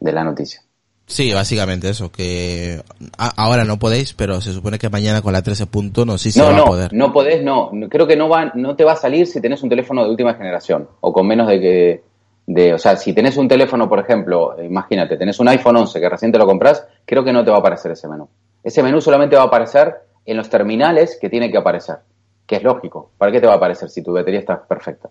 de 0.05 0.13
la 0.13 0.23
noticia. 0.23 0.61
Sí, 1.07 1.31
básicamente 1.33 1.89
eso, 1.89 2.11
que 2.11 2.81
ahora 3.17 3.63
no 3.63 3.77
podéis, 3.77 4.13
pero 4.13 4.41
se 4.41 4.53
supone 4.53 4.79
que 4.79 4.89
mañana 4.89 5.21
con 5.21 5.33
la 5.33 5.43
13.1 5.43 6.17
sí 6.17 6.31
se 6.31 6.39
no, 6.39 6.45
va 6.45 6.53
no, 6.53 6.63
a 6.63 6.65
poder. 6.65 6.93
no 6.93 7.13
podés, 7.13 7.43
no. 7.43 7.69
Creo 7.89 8.07
que 8.07 8.15
no 8.15 8.27
va, 8.27 8.51
no 8.55 8.75
te 8.75 8.83
va 8.83 8.93
a 8.93 8.95
salir 8.95 9.27
si 9.27 9.39
tenés 9.39 9.61
un 9.61 9.69
teléfono 9.69 10.03
de 10.03 10.09
última 10.09 10.33
generación 10.33 10.87
o 11.01 11.13
con 11.13 11.27
menos 11.27 11.47
de 11.47 11.59
que, 11.59 12.03
de, 12.47 12.73
o 12.73 12.79
sea, 12.79 12.95
si 12.95 13.13
tenés 13.13 13.37
un 13.37 13.47
teléfono, 13.47 13.87
por 13.87 13.99
ejemplo, 13.99 14.55
imagínate, 14.63 15.15
tenés 15.15 15.39
un 15.39 15.47
iPhone 15.47 15.77
11 15.77 15.99
que 15.99 16.09
recién 16.09 16.31
te 16.31 16.39
lo 16.39 16.47
compras, 16.47 16.87
creo 17.05 17.23
que 17.23 17.33
no 17.33 17.43
te 17.45 17.51
va 17.51 17.57
a 17.57 17.59
aparecer 17.59 17.91
ese 17.91 18.07
menú. 18.07 18.27
Ese 18.63 18.81
menú 18.81 18.99
solamente 18.99 19.35
va 19.35 19.43
a 19.43 19.47
aparecer 19.47 19.93
en 20.25 20.37
los 20.37 20.49
terminales 20.49 21.19
que 21.21 21.29
tiene 21.29 21.51
que 21.51 21.57
aparecer, 21.57 21.97
que 22.47 22.55
es 22.55 22.63
lógico. 22.63 23.11
¿Para 23.19 23.31
qué 23.31 23.39
te 23.39 23.45
va 23.45 23.53
a 23.53 23.57
aparecer 23.57 23.91
si 23.91 24.01
tu 24.01 24.11
batería 24.11 24.39
está 24.39 24.63
perfecta? 24.65 25.09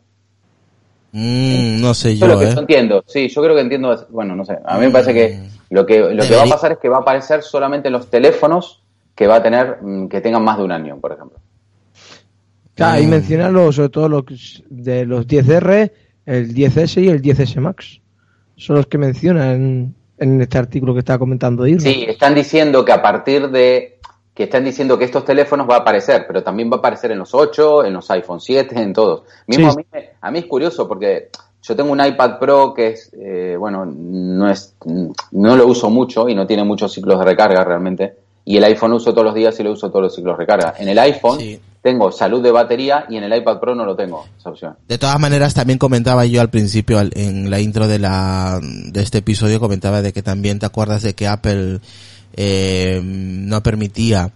Mm, 1.16 1.80
no 1.80 1.94
sé 1.94 2.10
Eso 2.12 2.26
yo, 2.26 2.26
es 2.26 2.32
lo 2.32 2.38
que 2.40 2.46
eh. 2.46 2.54
yo 2.54 2.60
entiendo. 2.60 3.04
Sí, 3.06 3.28
yo 3.28 3.40
creo 3.40 3.54
que 3.54 3.60
entiendo. 3.60 4.06
Bueno, 4.10 4.34
no 4.34 4.44
sé. 4.44 4.58
A 4.64 4.78
mí 4.78 4.86
me 4.86 4.90
parece 4.90 5.14
que 5.14 5.38
lo 5.70 5.86
que 5.86 6.00
lo 6.12 6.24
que 6.24 6.34
va 6.34 6.42
a 6.42 6.46
pasar 6.48 6.72
es 6.72 6.78
que 6.78 6.88
va 6.88 6.96
a 6.96 7.00
aparecer 7.00 7.42
solamente 7.42 7.86
en 7.86 7.92
los 7.92 8.10
teléfonos 8.10 8.82
que 9.14 9.28
va 9.28 9.36
a 9.36 9.42
tener 9.42 9.78
mm, 9.80 10.08
que 10.08 10.20
tengan 10.20 10.42
más 10.42 10.58
de 10.58 10.64
un 10.64 10.72
año, 10.72 10.98
por 11.00 11.12
ejemplo. 11.12 11.38
Claro, 12.74 12.94
ahí 12.94 13.06
Mm. 13.06 13.10
mencionan 13.10 13.52
los, 13.52 13.76
sobre 13.76 13.90
todo 13.90 14.08
los 14.08 14.24
de 14.68 15.06
los 15.06 15.24
10R, 15.28 15.92
el 16.26 16.52
10S 16.52 17.00
y 17.04 17.08
el 17.08 17.22
10S 17.22 17.60
Max. 17.60 18.00
Son 18.56 18.74
los 18.74 18.86
que 18.86 18.98
mencionan 18.98 19.94
en 20.18 20.40
este 20.40 20.58
artículo 20.58 20.94
que 20.94 21.00
estaba 21.00 21.20
comentando 21.20 21.64
Irma. 21.64 21.80
Sí, 21.80 22.04
están 22.08 22.34
diciendo 22.34 22.84
que 22.84 22.90
a 22.92 23.00
partir 23.02 23.48
de 23.50 23.93
que 24.34 24.44
están 24.44 24.64
diciendo 24.64 24.98
que 24.98 25.04
estos 25.04 25.24
teléfonos 25.24 25.68
va 25.68 25.76
a 25.76 25.78
aparecer, 25.78 26.24
pero 26.26 26.42
también 26.42 26.68
va 26.70 26.76
a 26.76 26.78
aparecer 26.78 27.12
en 27.12 27.18
los 27.18 27.32
8, 27.34 27.84
en 27.84 27.92
los 27.92 28.10
iPhone 28.10 28.40
7, 28.40 28.74
en 28.80 28.92
todos. 28.92 29.22
Mismo 29.46 29.70
Sí. 29.70 29.78
a, 29.92 29.96
mí, 29.96 30.04
a 30.20 30.30
mí 30.32 30.38
es 30.40 30.46
curioso 30.46 30.88
porque 30.88 31.28
yo 31.62 31.76
tengo 31.76 31.92
un 31.92 32.04
iPad 32.04 32.38
Pro 32.40 32.74
que 32.74 32.88
es, 32.88 33.10
eh, 33.18 33.56
bueno, 33.58 33.86
no 33.86 34.50
es, 34.50 34.74
no 35.30 35.56
lo 35.56 35.66
uso 35.66 35.88
mucho 35.88 36.28
y 36.28 36.34
no 36.34 36.46
tiene 36.46 36.64
muchos 36.64 36.92
ciclos 36.92 37.18
de 37.20 37.24
recarga 37.24 37.64
realmente. 37.64 38.16
Y 38.44 38.58
el 38.58 38.64
iPhone 38.64 38.92
uso 38.92 39.12
todos 39.12 39.24
los 39.24 39.34
días 39.34 39.58
y 39.58 39.62
lo 39.62 39.72
uso 39.72 39.88
todos 39.88 40.02
los 40.02 40.14
ciclos 40.14 40.36
de 40.36 40.42
recarga. 40.44 40.74
En 40.78 40.88
el 40.88 40.98
iPhone 40.98 41.38
Sí. 41.38 41.58
tengo 41.80 42.12
salud 42.12 42.42
de 42.42 42.50
batería 42.50 43.06
y 43.08 43.16
en 43.16 43.24
el 43.24 43.34
iPad 43.38 43.58
Pro 43.60 43.74
no 43.74 43.86
lo 43.86 43.94
tengo, 43.96 44.26
esa 44.38 44.50
opción. 44.50 44.76
De 44.86 44.98
todas 44.98 45.18
maneras, 45.18 45.54
también 45.54 45.78
comentaba 45.78 46.26
yo 46.26 46.40
al 46.42 46.50
principio, 46.50 47.00
en 47.00 47.50
la 47.50 47.60
intro 47.60 47.86
de 47.86 47.98
la 48.00 48.58
de 48.60 49.00
este 49.00 49.18
episodio, 49.18 49.60
comentaba 49.60 50.02
de 50.02 50.12
que 50.12 50.22
también 50.22 50.58
te 50.58 50.66
acuerdas 50.66 51.02
de 51.02 51.14
que 51.14 51.26
Apple 51.28 51.80
eh, 52.36 53.00
no 53.02 53.62
permitía 53.62 54.30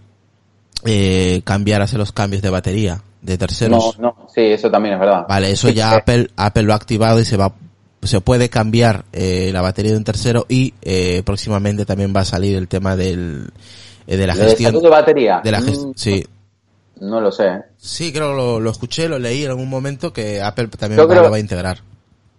eh, 0.85 1.41
cambiar, 1.43 1.81
hacer 1.81 1.99
los 1.99 2.11
cambios 2.11 2.41
de 2.41 2.49
batería 2.49 3.01
de 3.21 3.33
No, 3.33 3.37
terceros. 3.37 3.99
no, 3.99 4.15
sí, 4.33 4.41
eso 4.41 4.71
también 4.71 4.93
es 4.95 4.99
verdad. 5.01 5.25
Vale, 5.27 5.51
eso 5.51 5.69
ya. 5.69 5.91
Apple, 5.91 6.29
Apple 6.37 6.63
lo 6.63 6.73
ha 6.73 6.77
activado 6.77 7.19
y 7.19 7.25
se 7.25 7.35
va, 7.35 7.53
se 8.01 8.21
puede 8.21 8.49
cambiar 8.49 9.03
eh, 9.11 9.49
la 9.51 9.61
batería 9.61 9.91
de 9.91 9.97
un 9.97 10.03
tercero 10.05 10.45
y 10.47 10.73
eh, 10.81 11.21
próximamente 11.25 11.85
también 11.85 12.13
va 12.15 12.21
a 12.21 12.25
salir 12.25 12.55
el 12.55 12.67
tema 12.69 12.95
del 12.95 13.49
eh, 14.07 14.15
de 14.17 14.25
la 14.27 14.35
de 14.35 14.43
gestión 14.45 14.81
de 14.81 14.89
batería. 14.89 15.41
de 15.43 15.51
la 15.51 15.59
mm, 15.59 15.93
sí 15.95 16.25
No 17.01 17.19
lo 17.19 17.31
sé. 17.31 17.47
¿eh? 17.47 17.61
sí 17.77 18.13
creo 18.13 18.29
que 18.31 18.35
lo, 18.37 18.59
lo 18.61 18.71
escuché 18.71 19.09
lo 19.09 19.19
leí 19.19 19.43
en 19.43 19.49
algún 19.49 19.69
momento 19.69 20.13
que 20.13 20.41
Apple 20.41 20.67
también 20.69 21.01
va, 21.01 21.07
creo- 21.07 21.23
lo 21.23 21.29
va 21.31 21.35
a 21.37 21.41
integrar 21.41 21.79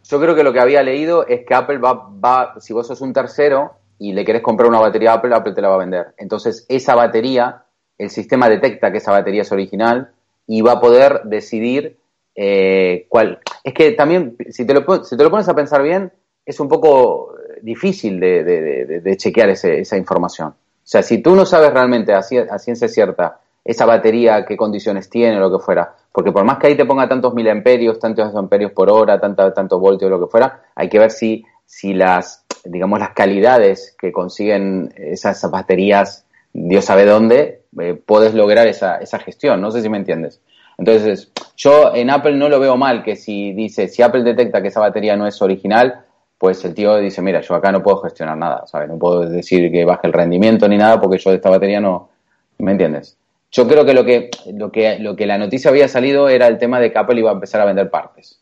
Yo 0.08 0.18
creo 0.18 0.34
que 0.34 0.42
lo 0.42 0.52
que 0.54 0.60
había 0.60 0.82
leído 0.82 1.26
es 1.26 1.40
que 1.46 1.54
Apple 1.54 1.76
va, 1.78 1.92
va, 2.24 2.54
si 2.60 2.72
vos 2.72 2.86
sos 2.86 3.02
un 3.02 3.12
tercero 3.12 3.72
y 4.00 4.12
le 4.12 4.24
querés 4.24 4.42
comprar 4.42 4.68
una 4.68 4.80
batería 4.80 5.12
a 5.12 5.14
Apple, 5.16 5.32
Apple 5.34 5.52
te 5.52 5.62
la 5.62 5.68
va 5.68 5.76
a 5.76 5.78
vender. 5.78 6.14
Entonces, 6.16 6.66
esa 6.68 6.96
batería, 6.96 7.62
el 7.98 8.10
sistema 8.10 8.48
detecta 8.48 8.90
que 8.90 8.98
esa 8.98 9.12
batería 9.12 9.42
es 9.42 9.52
original 9.52 10.10
y 10.46 10.62
va 10.62 10.72
a 10.72 10.80
poder 10.80 11.20
decidir 11.24 11.98
eh, 12.34 13.06
cuál. 13.08 13.38
Es 13.62 13.74
que 13.74 13.92
también, 13.92 14.36
si 14.50 14.64
te, 14.66 14.74
lo, 14.74 15.04
si 15.04 15.16
te 15.16 15.22
lo 15.22 15.30
pones 15.30 15.48
a 15.48 15.54
pensar 15.54 15.82
bien, 15.82 16.10
es 16.44 16.58
un 16.58 16.68
poco 16.68 17.34
difícil 17.62 18.18
de, 18.18 19.16
chequear 19.18 19.50
ese- 19.50 19.80
esa 19.80 19.96
información. 19.96 20.48
O 20.48 20.54
sea, 20.90 21.02
si 21.02 21.18
tú 21.18 21.36
no 21.36 21.44
sabes 21.44 21.72
realmente 21.72 22.12
a, 22.14 22.20
ci- 22.20 22.48
a 22.50 22.58
ciencia 22.58 22.88
cierta 22.88 23.38
esa 23.62 23.84
batería, 23.84 24.46
qué 24.46 24.56
condiciones 24.56 25.10
tiene 25.10 25.38
lo 25.38 25.50
que 25.52 25.62
fuera, 25.62 25.94
porque 26.10 26.32
por 26.32 26.44
más 26.44 26.58
que 26.58 26.68
ahí 26.68 26.76
te 26.76 26.86
ponga 26.86 27.06
tantos 27.06 27.34
miliamperios, 27.34 27.98
tantos 27.98 28.34
amperios 28.34 28.72
por 28.72 28.88
hora, 28.90 29.20
tanta, 29.20 29.52
tantos 29.52 29.78
voltios, 29.78 30.10
lo 30.10 30.18
que 30.18 30.26
fuera, 30.30 30.62
hay 30.74 30.88
que 30.88 30.98
ver 30.98 31.10
si, 31.10 31.44
si 31.70 31.94
las, 31.94 32.44
digamos, 32.64 32.98
las 32.98 33.10
calidades 33.10 33.94
que 33.96 34.10
consiguen 34.10 34.92
esas 34.96 35.48
baterías, 35.52 36.26
Dios 36.52 36.84
sabe 36.84 37.04
dónde, 37.04 37.62
eh, 37.80 37.94
puedes 37.94 38.34
lograr 38.34 38.66
esa, 38.66 38.96
esa 38.96 39.20
gestión. 39.20 39.60
No 39.60 39.70
sé 39.70 39.80
si 39.80 39.88
me 39.88 39.96
entiendes. 39.96 40.40
Entonces, 40.78 41.30
yo 41.56 41.94
en 41.94 42.10
Apple 42.10 42.34
no 42.34 42.48
lo 42.48 42.58
veo 42.58 42.76
mal 42.76 43.04
que 43.04 43.14
si 43.14 43.52
dice, 43.52 43.86
si 43.86 44.02
Apple 44.02 44.24
detecta 44.24 44.60
que 44.60 44.66
esa 44.66 44.80
batería 44.80 45.16
no 45.16 45.28
es 45.28 45.40
original, 45.40 46.04
pues 46.38 46.64
el 46.64 46.74
tío 46.74 46.96
dice, 46.96 47.22
mira, 47.22 47.40
yo 47.40 47.54
acá 47.54 47.70
no 47.70 47.84
puedo 47.84 47.98
gestionar 47.98 48.36
nada, 48.36 48.66
¿sabes? 48.66 48.88
No 48.88 48.98
puedo 48.98 49.20
decir 49.20 49.70
que 49.70 49.84
baje 49.84 50.08
el 50.08 50.12
rendimiento 50.12 50.66
ni 50.66 50.76
nada 50.76 51.00
porque 51.00 51.18
yo 51.18 51.30
de 51.30 51.36
esta 51.36 51.50
batería 51.50 51.80
no, 51.80 52.10
¿me 52.58 52.72
entiendes? 52.72 53.16
Yo 53.52 53.68
creo 53.68 53.84
que 53.84 53.94
lo 53.94 54.04
que, 54.04 54.28
lo 54.52 54.72
que, 54.72 54.98
lo 54.98 55.14
que 55.14 55.26
la 55.26 55.38
noticia 55.38 55.70
había 55.70 55.86
salido 55.86 56.28
era 56.28 56.48
el 56.48 56.58
tema 56.58 56.80
de 56.80 56.90
que 56.90 56.98
Apple 56.98 57.20
iba 57.20 57.30
a 57.30 57.34
empezar 57.34 57.60
a 57.60 57.66
vender 57.66 57.90
partes. 57.90 58.39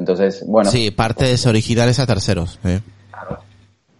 Entonces, 0.00 0.42
bueno. 0.46 0.70
Sí, 0.70 0.90
partes 0.90 1.46
originales 1.46 1.98
a 2.00 2.06
terceros. 2.06 2.58
¿eh? 2.64 2.80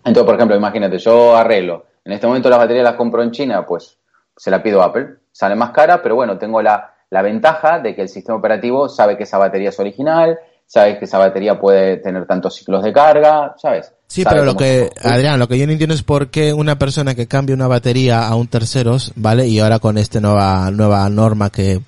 Entonces, 0.03 0.25
por 0.25 0.35
ejemplo, 0.35 0.57
imagínate, 0.57 0.97
yo 0.97 1.37
arreglo. 1.37 1.85
En 2.03 2.13
este 2.13 2.27
momento 2.27 2.49
las 2.49 2.59
baterías 2.59 2.85
las 2.85 2.95
compro 2.95 3.23
en 3.23 3.31
China, 3.31 3.67
pues 3.67 3.99
se 4.35 4.51
la 4.51 4.63
pido 4.63 4.81
a 4.81 4.87
Apple. 4.87 5.09
Sale 5.31 5.55
más 5.55 5.73
cara, 5.73 6.03
pero 6.03 6.15
bueno, 6.15 6.39
tengo 6.39 6.63
la, 6.63 6.95
la 7.11 7.21
ventaja 7.21 7.81
de 7.81 7.95
que 7.95 8.01
el 8.01 8.09
sistema 8.09 8.39
operativo 8.39 8.89
sabe 8.89 9.19
que 9.19 9.25
esa 9.25 9.37
batería 9.37 9.69
es 9.69 9.79
original, 9.79 10.39
sabe 10.65 10.99
que 10.99 11.05
esa 11.05 11.19
batería 11.19 11.61
puede 11.61 11.99
tener 11.99 12.27
tantos 12.27 12.55
ciclos 12.57 12.83
de 12.83 12.95
carga, 12.95 13.55
¿sabes? 13.59 13.93
Sí, 14.07 14.25
pero 14.25 14.47
lo 14.47 14.57
que, 14.57 14.89
Adrián, 15.05 15.39
lo 15.39 15.49
que 15.49 15.59
yo 15.59 15.67
no 15.67 15.73
entiendo 15.73 15.95
es 15.95 16.03
por 16.03 16.31
qué 16.31 16.55
una 16.55 16.79
persona 16.79 17.15
que 17.15 17.29
cambia 17.29 17.55
una 17.55 17.69
batería 17.69 18.27
a 18.27 18.35
un 18.37 18.49
terceros, 18.49 19.13
¿vale? 19.17 19.47
Y 19.49 19.61
ahora 19.61 19.79
con 19.79 19.99
esta 19.99 20.19
nueva, 20.19 20.71
nueva 20.71 21.09
norma 21.11 21.51
que 21.51 21.81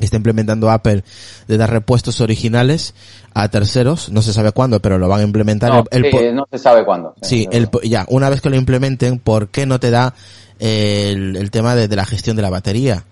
está 0.00 0.16
implementando 0.16 0.70
Apple 0.70 1.04
de 1.46 1.56
dar 1.56 1.70
repuestos 1.70 2.20
originales 2.20 2.94
a 3.32 3.48
terceros, 3.48 4.10
no 4.10 4.22
se 4.22 4.32
sabe 4.32 4.52
cuándo, 4.52 4.80
pero 4.80 4.98
lo 4.98 5.08
van 5.08 5.20
a 5.20 5.24
implementar. 5.24 5.70
No, 5.70 5.84
no 6.32 6.46
se 6.50 6.58
sabe 6.58 6.84
cuándo. 6.84 7.14
Sí, 7.22 7.48
el, 7.50 7.68
ya, 7.84 8.06
una 8.08 8.30
vez 8.30 8.40
que 8.40 8.50
lo 8.50 8.56
implementen, 8.56 9.18
¿por 9.18 9.48
qué 9.48 9.66
no 9.66 9.80
te 9.80 9.90
da 9.90 10.14
el, 10.58 11.36
el 11.36 11.50
tema 11.50 11.74
de, 11.74 11.88
de, 11.88 11.96
la 11.96 12.04
gestión 12.04 12.36
de 12.36 12.42
la 12.42 12.50
batería? 12.50 13.04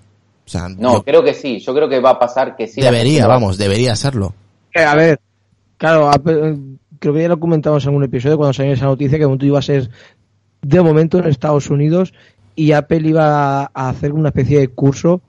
O 0.45 0.49
sea, 0.49 0.69
no, 0.69 0.95
yo, 0.95 1.03
creo 1.05 1.23
que 1.23 1.35
sí, 1.35 1.61
yo 1.61 1.75
creo 1.75 1.89
que 1.89 2.01
va 2.01 2.11
a 2.11 2.19
pasar 2.19 2.57
que 2.57 2.67
sí. 2.67 2.81
Debería, 2.81 3.27
vamos, 3.27 3.59
debería 3.59 3.93
hacerlo. 3.93 4.35
Eh, 4.75 4.83
a 4.83 4.95
ver, 4.95 5.21
claro, 5.77 6.09
Apple, 6.11 6.59
creo 6.99 7.15
que 7.15 7.23
ya 7.23 7.29
lo 7.29 7.41
comentamos 7.41 7.85
en 7.87 7.95
un 7.95 8.05
episodio 8.05 8.37
cuando 8.37 8.53
salió 8.53 8.73
esa 8.73 8.87
noticia 8.87 9.19
que 9.19 9.25
momento 9.25 9.47
iba 9.47 9.59
a 9.59 9.63
ser 9.63 9.91
de 10.63 10.81
momento 10.81 11.19
en 11.19 11.27
Estados 11.27 11.69
Unidos 11.71 12.13
y 12.55 12.73
Apple 12.73 13.09
iba 13.09 13.71
a 13.73 13.89
hacer 13.89 14.13
una 14.13 14.29
especie 14.29 14.61
de 14.61 14.69
curso 14.69 15.21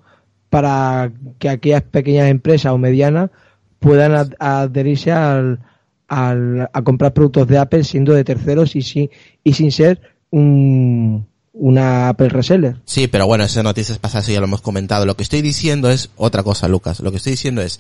para 0.54 1.12
que 1.40 1.50
aquellas 1.50 1.82
pequeñas 1.82 2.30
empresas 2.30 2.74
o 2.74 2.78
medianas 2.78 3.32
puedan 3.80 4.36
adherirse 4.38 5.12
al, 5.12 5.62
al, 6.08 6.70
a 6.72 6.82
comprar 6.84 7.12
productos 7.12 7.48
de 7.48 7.58
Apple 7.58 7.84
siendo 7.84 8.14
de 8.14 8.24
terceros 8.24 8.76
y, 8.76 8.84
sin, 8.84 9.10
y 9.44 9.54
sin 9.54 9.72
ser 9.72 10.00
un, 10.30 11.26
una 11.54 12.10
Apple 12.10 12.30
reseller. 12.30 12.76
Sí, 12.86 13.08
pero 13.08 13.26
bueno, 13.26 13.46
esas 13.46 13.64
noticias 13.64 13.98
pasadas 13.98 14.28
ya 14.28 14.40
lo 14.40 14.46
hemos 14.46 14.62
comentado. 14.62 15.08
Lo 15.08 15.18
que 15.18 15.24
estoy 15.24 15.42
diciendo 15.42 15.90
es 15.90 16.12
otra 16.18 16.44
cosa, 16.44 16.68
Lucas. 16.68 17.00
Lo 17.00 17.10
que 17.10 17.18
estoy 17.18 17.32
diciendo 17.32 17.64
es, 17.64 17.80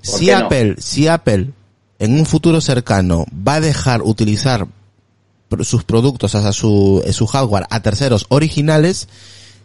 si 0.00 0.30
Apple, 0.30 0.68
no? 0.68 0.74
si 0.78 1.08
Apple 1.08 1.50
en 1.98 2.14
un 2.14 2.24
futuro 2.24 2.60
cercano 2.60 3.26
va 3.36 3.54
a 3.54 3.60
dejar 3.60 4.00
utilizar 4.02 4.68
sus 5.62 5.82
productos, 5.82 6.36
o 6.36 6.40
sea, 6.40 6.52
su, 6.52 7.04
su 7.10 7.26
hardware 7.26 7.66
a 7.68 7.80
terceros 7.80 8.26
originales, 8.28 9.08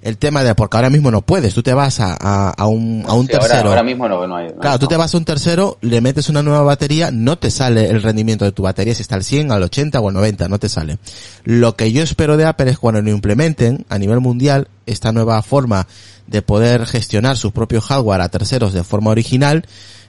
el 0.02 0.18
tema 0.18 0.44
de, 0.44 0.56
porque 0.56 0.78
ahora 0.78 0.90
mismo 0.90 1.12
no 1.12 1.22
puedes, 1.22 1.54
tú 1.54 1.62
te 1.62 1.74
vas 1.74 2.00
a, 2.00 2.18
a, 2.20 2.50
a 2.50 2.68
un, 2.68 3.04
a 3.08 3.14
un 3.14 3.28
sí, 3.28 3.34
tercero. 3.34 3.56
Ahora, 3.56 3.70
ahora, 3.70 3.84
mismo 3.84 4.08
no, 4.08 4.26
no 4.28 4.36
hay. 4.36 4.48
No 4.48 4.56
claro, 4.56 4.74
hay, 4.74 4.80
tú 4.80 4.88
te 4.88 4.98
vas 4.98 5.14
a 5.14 5.18
un 5.18 5.26
tercero, 5.26 5.78
le 5.82 6.02
metes 6.02 6.30
una 6.30 6.42
nueva 6.42 6.64
batería, 6.64 7.12
no 7.12 7.38
te 7.38 7.52
sale 7.52 7.90
el 7.90 8.02
rendimiento 8.02 8.46
de 8.46 8.52
tu 8.52 8.64
batería, 8.64 8.96
si 8.96 9.02
está 9.02 9.16
al 9.16 9.24
100, 9.24 9.52
al 9.52 9.64
80 9.64 10.00
o 10.00 10.08
al 10.08 10.14
90, 10.14 10.48
no 10.48 10.60
te 10.60 10.70
sale. 10.70 10.98
Lo 11.44 11.76
que 11.76 11.92
yo 11.92 12.02
espero 12.04 12.38
de 12.38 12.46
Apple 12.46 12.72
es 12.72 12.80
cuando 12.80 13.02
lo 13.02 13.12
implementen 13.12 13.86
a 13.90 14.00
nivel 14.00 14.20
mundial, 14.20 14.68
esta 14.86 15.12
nueva 15.12 15.42
forma 15.44 15.88
de 16.28 16.42
poder 16.42 16.88
gestionar 16.88 17.38
su 17.38 17.52
propio 17.52 17.82
hardware 17.82 18.22
a 18.22 18.30
terceros 18.30 18.74
de 18.74 18.84
forma 18.84 19.12
original, 19.12 19.66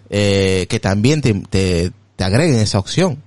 eh, 0.08 0.66
que 0.70 0.80
también 0.80 1.20
te, 1.20 1.34
te, 1.50 1.92
te 2.16 2.24
agreguen 2.24 2.56
esa 2.56 2.78
opción. 2.78 3.22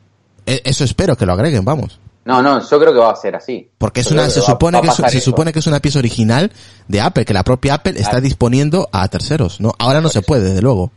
Eso 0.45 0.83
espero 0.83 1.15
que 1.15 1.25
lo 1.25 1.33
agreguen, 1.33 1.65
vamos. 1.65 1.99
No, 2.25 2.41
no, 2.41 2.59
yo 2.59 2.79
creo 2.79 2.91
que 2.91 2.99
va 2.99 3.11
a 3.11 3.15
ser 3.15 3.35
así. 3.35 3.69
Porque 3.77 4.01
es 4.01 4.11
una, 4.11 4.27
se 4.29 4.41
supone 4.41 4.81
que 4.81 4.87
es, 4.87 4.95
se 4.95 5.21
supone 5.21 5.53
que 5.53 5.59
es 5.59 5.67
una 5.67 5.79
pieza 5.79 5.99
original 5.99 6.51
de 6.87 6.99
Apple, 6.99 7.23
que 7.23 7.33
la 7.33 7.43
propia 7.43 7.75
Apple 7.75 7.93
está 7.97 8.19
disponiendo 8.19 8.89
a 8.91 9.07
terceros, 9.07 9.61
¿no? 9.61 9.73
Ahora 9.77 10.01
no 10.01 10.09
se 10.09 10.23
puede, 10.23 10.43
desde 10.43 10.61
luego. 10.61 10.91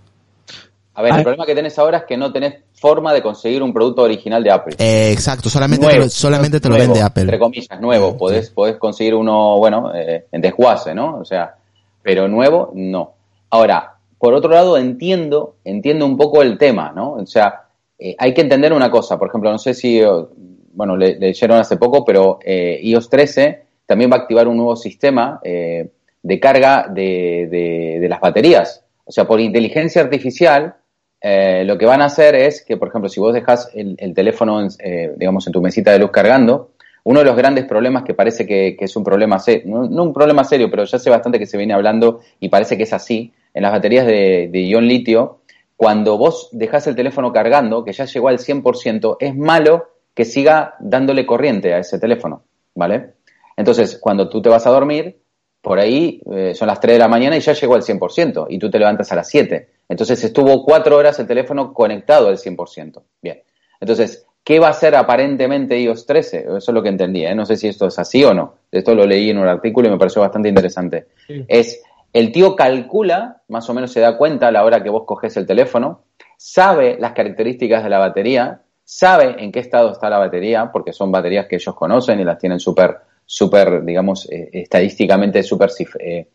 A 0.94 1.02
ver, 1.02 1.14
el 1.14 1.22
problema 1.22 1.46
que 1.46 1.54
tenés 1.54 1.78
ahora 1.78 1.98
es 1.98 2.04
que 2.04 2.16
no 2.16 2.32
tenés 2.32 2.54
forma 2.72 3.12
de 3.12 3.22
conseguir 3.22 3.62
un 3.62 3.72
producto 3.72 4.02
original 4.02 4.42
de 4.42 4.50
Apple. 4.50 4.76
Eh, 4.78 5.12
exacto, 5.12 5.48
solamente 5.50 5.84
nuevo, 5.84 6.00
te 6.00 6.04
lo, 6.06 6.10
solamente 6.10 6.60
te 6.60 6.68
lo 6.68 6.76
nuevo, 6.76 6.92
vende 6.92 7.04
Apple. 7.04 7.22
Entre 7.22 7.38
comillas, 7.38 7.80
nuevo. 7.80 8.16
Podés, 8.16 8.46
sí. 8.46 8.52
podés 8.54 8.78
conseguir 8.78 9.14
uno, 9.14 9.58
bueno, 9.58 9.94
eh, 9.94 10.26
en 10.32 10.40
desguace, 10.40 10.94
¿no? 10.94 11.18
O 11.18 11.24
sea, 11.24 11.54
pero 12.02 12.26
nuevo, 12.26 12.72
no. 12.74 13.12
Ahora, 13.50 13.94
por 14.18 14.34
otro 14.34 14.50
lado, 14.50 14.76
entiendo, 14.76 15.56
entiendo 15.62 16.06
un 16.06 16.16
poco 16.16 16.42
el 16.42 16.58
tema, 16.58 16.90
¿no? 16.92 17.12
O 17.12 17.26
sea, 17.26 17.66
eh, 17.98 18.16
hay 18.18 18.32
que 18.34 18.40
entender 18.40 18.72
una 18.72 18.90
cosa. 18.90 19.18
Por 19.18 19.28
ejemplo, 19.28 19.52
no 19.52 19.58
sé 19.58 19.74
si 19.74 20.00
bueno, 20.78 20.96
le, 20.96 21.18
leyeron 21.18 21.58
hace 21.58 21.76
poco, 21.76 22.04
pero 22.04 22.38
eh, 22.44 22.78
iOS 22.84 23.10
13 23.10 23.62
también 23.84 24.12
va 24.12 24.14
a 24.14 24.20
activar 24.20 24.46
un 24.46 24.56
nuevo 24.56 24.76
sistema 24.76 25.40
eh, 25.42 25.90
de 26.22 26.38
carga 26.38 26.86
de, 26.88 27.98
de, 28.00 28.08
las 28.08 28.20
baterías. 28.20 28.84
O 29.04 29.10
sea, 29.10 29.26
por 29.26 29.40
inteligencia 29.40 30.00
artificial, 30.02 30.76
eh, 31.20 31.64
lo 31.64 31.76
que 31.76 31.84
van 31.84 32.00
a 32.00 32.04
hacer 32.04 32.36
es 32.36 32.64
que, 32.64 32.76
por 32.76 32.88
ejemplo, 32.88 33.08
si 33.08 33.18
vos 33.18 33.34
dejas 33.34 33.72
el, 33.74 33.96
el 33.98 34.14
teléfono, 34.14 34.60
en, 34.60 34.68
eh, 34.78 35.14
digamos, 35.16 35.44
en 35.48 35.52
tu 35.52 35.60
mesita 35.60 35.90
de 35.90 35.98
luz 35.98 36.12
cargando, 36.12 36.70
uno 37.02 37.18
de 37.18 37.26
los 37.26 37.36
grandes 37.36 37.64
problemas 37.64 38.04
que 38.04 38.14
parece 38.14 38.46
que, 38.46 38.76
es 38.78 38.94
un 38.94 39.02
problema 39.02 39.38
no, 39.64 39.88
no, 39.88 40.02
un 40.04 40.12
problema 40.12 40.44
serio, 40.44 40.70
pero 40.70 40.84
ya 40.84 40.96
hace 40.96 41.10
bastante 41.10 41.40
que 41.40 41.46
se 41.46 41.58
viene 41.58 41.74
hablando 41.74 42.20
y 42.38 42.50
parece 42.50 42.76
que 42.76 42.84
es 42.84 42.92
así, 42.92 43.32
en 43.52 43.64
las 43.64 43.72
baterías 43.72 44.06
de, 44.06 44.48
de 44.52 44.60
ion 44.60 44.86
litio, 44.86 45.40
cuando 45.74 46.18
vos 46.18 46.50
dejas 46.52 46.86
el 46.86 46.94
teléfono 46.94 47.32
cargando, 47.32 47.84
que 47.84 47.92
ya 47.92 48.04
llegó 48.04 48.28
al 48.28 48.38
100%, 48.38 49.16
es 49.18 49.34
malo 49.34 49.88
que 50.18 50.24
siga 50.24 50.74
dándole 50.80 51.24
corriente 51.24 51.72
a 51.72 51.78
ese 51.78 51.96
teléfono, 52.00 52.42
¿vale? 52.74 53.12
Entonces, 53.56 53.98
cuando 54.00 54.28
tú 54.28 54.42
te 54.42 54.48
vas 54.48 54.66
a 54.66 54.70
dormir, 54.70 55.20
por 55.62 55.78
ahí 55.78 56.20
eh, 56.32 56.56
son 56.56 56.66
las 56.66 56.80
3 56.80 56.94
de 56.94 56.98
la 56.98 57.06
mañana 57.06 57.36
y 57.36 57.40
ya 57.40 57.52
llegó 57.52 57.76
al 57.76 57.82
100%, 57.82 58.46
y 58.48 58.58
tú 58.58 58.68
te 58.68 58.80
levantas 58.80 59.12
a 59.12 59.14
las 59.14 59.28
7. 59.28 59.68
Entonces, 59.88 60.24
estuvo 60.24 60.64
4 60.64 60.96
horas 60.96 61.20
el 61.20 61.28
teléfono 61.28 61.72
conectado 61.72 62.26
al 62.26 62.36
100%. 62.36 63.00
Bien. 63.22 63.42
Entonces, 63.78 64.26
¿qué 64.42 64.58
va 64.58 64.66
a 64.66 64.70
hacer 64.70 64.96
aparentemente 64.96 65.78
iOS 65.78 66.04
13? 66.04 66.38
Eso 66.38 66.56
es 66.56 66.68
lo 66.70 66.82
que 66.82 66.88
entendí, 66.88 67.24
¿eh? 67.24 67.36
No 67.36 67.46
sé 67.46 67.54
si 67.54 67.68
esto 67.68 67.86
es 67.86 67.96
así 68.00 68.24
o 68.24 68.34
no. 68.34 68.54
Esto 68.72 68.96
lo 68.96 69.06
leí 69.06 69.30
en 69.30 69.38
un 69.38 69.46
artículo 69.46 69.86
y 69.86 69.92
me 69.92 69.98
pareció 69.98 70.22
bastante 70.22 70.48
interesante. 70.48 71.06
Sí. 71.28 71.44
Es, 71.46 71.80
el 72.12 72.32
tío 72.32 72.56
calcula, 72.56 73.42
más 73.46 73.70
o 73.70 73.74
menos 73.74 73.92
se 73.92 74.00
da 74.00 74.18
cuenta 74.18 74.48
a 74.48 74.50
la 74.50 74.64
hora 74.64 74.82
que 74.82 74.90
vos 74.90 75.04
coges 75.06 75.36
el 75.36 75.46
teléfono, 75.46 76.02
sabe 76.36 76.96
las 76.98 77.12
características 77.12 77.84
de 77.84 77.90
la 77.90 78.00
batería, 78.00 78.62
sabe 78.90 79.36
en 79.38 79.52
qué 79.52 79.60
estado 79.60 79.92
está 79.92 80.08
la 80.08 80.16
batería, 80.16 80.70
porque 80.72 80.94
son 80.94 81.12
baterías 81.12 81.46
que 81.46 81.56
ellos 81.56 81.74
conocen 81.74 82.20
y 82.20 82.24
las 82.24 82.38
tienen 82.38 82.58
súper, 82.58 82.96
súper, 83.26 83.84
digamos, 83.84 84.26
eh, 84.30 84.48
estadísticamente 84.50 85.42
súper 85.42 85.68
eh, 86.00 86.28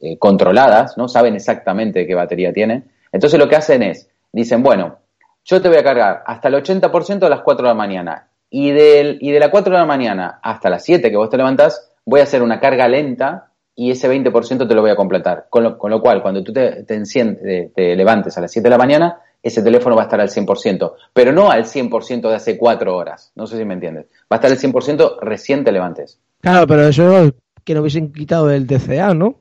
eh, 0.00 0.18
controladas, 0.18 0.98
¿no? 0.98 1.06
Saben 1.06 1.36
exactamente 1.36 2.08
qué 2.08 2.14
batería 2.16 2.52
tiene. 2.52 2.82
Entonces 3.12 3.38
lo 3.38 3.48
que 3.48 3.54
hacen 3.54 3.84
es, 3.84 4.10
dicen, 4.32 4.60
bueno, 4.60 4.98
yo 5.44 5.62
te 5.62 5.68
voy 5.68 5.78
a 5.78 5.84
cargar 5.84 6.24
hasta 6.26 6.48
el 6.48 6.54
80% 6.54 7.22
a 7.22 7.28
las 7.28 7.42
4 7.42 7.62
de 7.62 7.68
la 7.68 7.74
mañana 7.74 8.28
y, 8.50 8.72
del, 8.72 9.18
y 9.20 9.30
de 9.30 9.38
las 9.38 9.50
4 9.50 9.72
de 9.72 9.78
la 9.78 9.86
mañana 9.86 10.40
hasta 10.42 10.68
las 10.68 10.82
7 10.82 11.12
que 11.12 11.16
vos 11.16 11.30
te 11.30 11.36
levantás, 11.36 11.92
voy 12.04 12.18
a 12.18 12.24
hacer 12.24 12.42
una 12.42 12.58
carga 12.58 12.88
lenta 12.88 13.52
y 13.76 13.92
ese 13.92 14.10
20% 14.10 14.66
te 14.66 14.74
lo 14.74 14.80
voy 14.80 14.90
a 14.90 14.96
completar. 14.96 15.46
Con 15.48 15.62
lo, 15.62 15.78
con 15.78 15.92
lo 15.92 16.00
cual, 16.00 16.22
cuando 16.22 16.42
tú 16.42 16.52
te, 16.52 16.82
te, 16.82 17.72
te 17.72 17.94
levantes 17.94 18.36
a 18.36 18.40
las 18.40 18.50
7 18.50 18.64
de 18.64 18.70
la 18.70 18.78
mañana, 18.78 19.20
ese 19.42 19.62
teléfono 19.62 19.96
va 19.96 20.02
a 20.02 20.04
estar 20.04 20.20
al 20.20 20.28
100%, 20.28 20.92
pero 21.12 21.32
no 21.32 21.50
al 21.50 21.64
100% 21.64 22.28
de 22.28 22.34
hace 22.34 22.58
cuatro 22.58 22.96
horas. 22.96 23.32
No 23.34 23.46
sé 23.46 23.56
si 23.56 23.64
me 23.64 23.74
entiendes. 23.74 24.06
Va 24.30 24.36
a 24.36 24.40
estar 24.46 24.50
al 24.50 24.58
100% 24.58 25.18
recién 25.20 25.64
te 25.64 25.72
levantes. 25.72 26.20
Claro, 26.40 26.66
pero 26.66 26.88
eso 26.88 27.32
que 27.64 27.74
no 27.74 27.80
hubiesen 27.80 28.12
quitado 28.12 28.50
el 28.50 28.66
DCA, 28.66 29.14
¿no? 29.14 29.36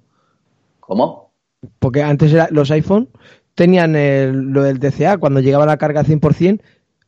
¿Cómo? 0.79 1.31
Porque 1.79 2.03
antes 2.03 2.33
era, 2.33 2.47
los 2.51 2.71
iPhone 2.71 3.09
tenían 3.55 3.95
el, 3.95 4.31
lo 4.31 4.63
del 4.63 4.79
DCA, 4.79 5.17
cuando 5.17 5.41
llegaba 5.41 5.65
la 5.65 5.77
carga 5.77 6.01
al 6.01 6.05
100%, 6.05 6.61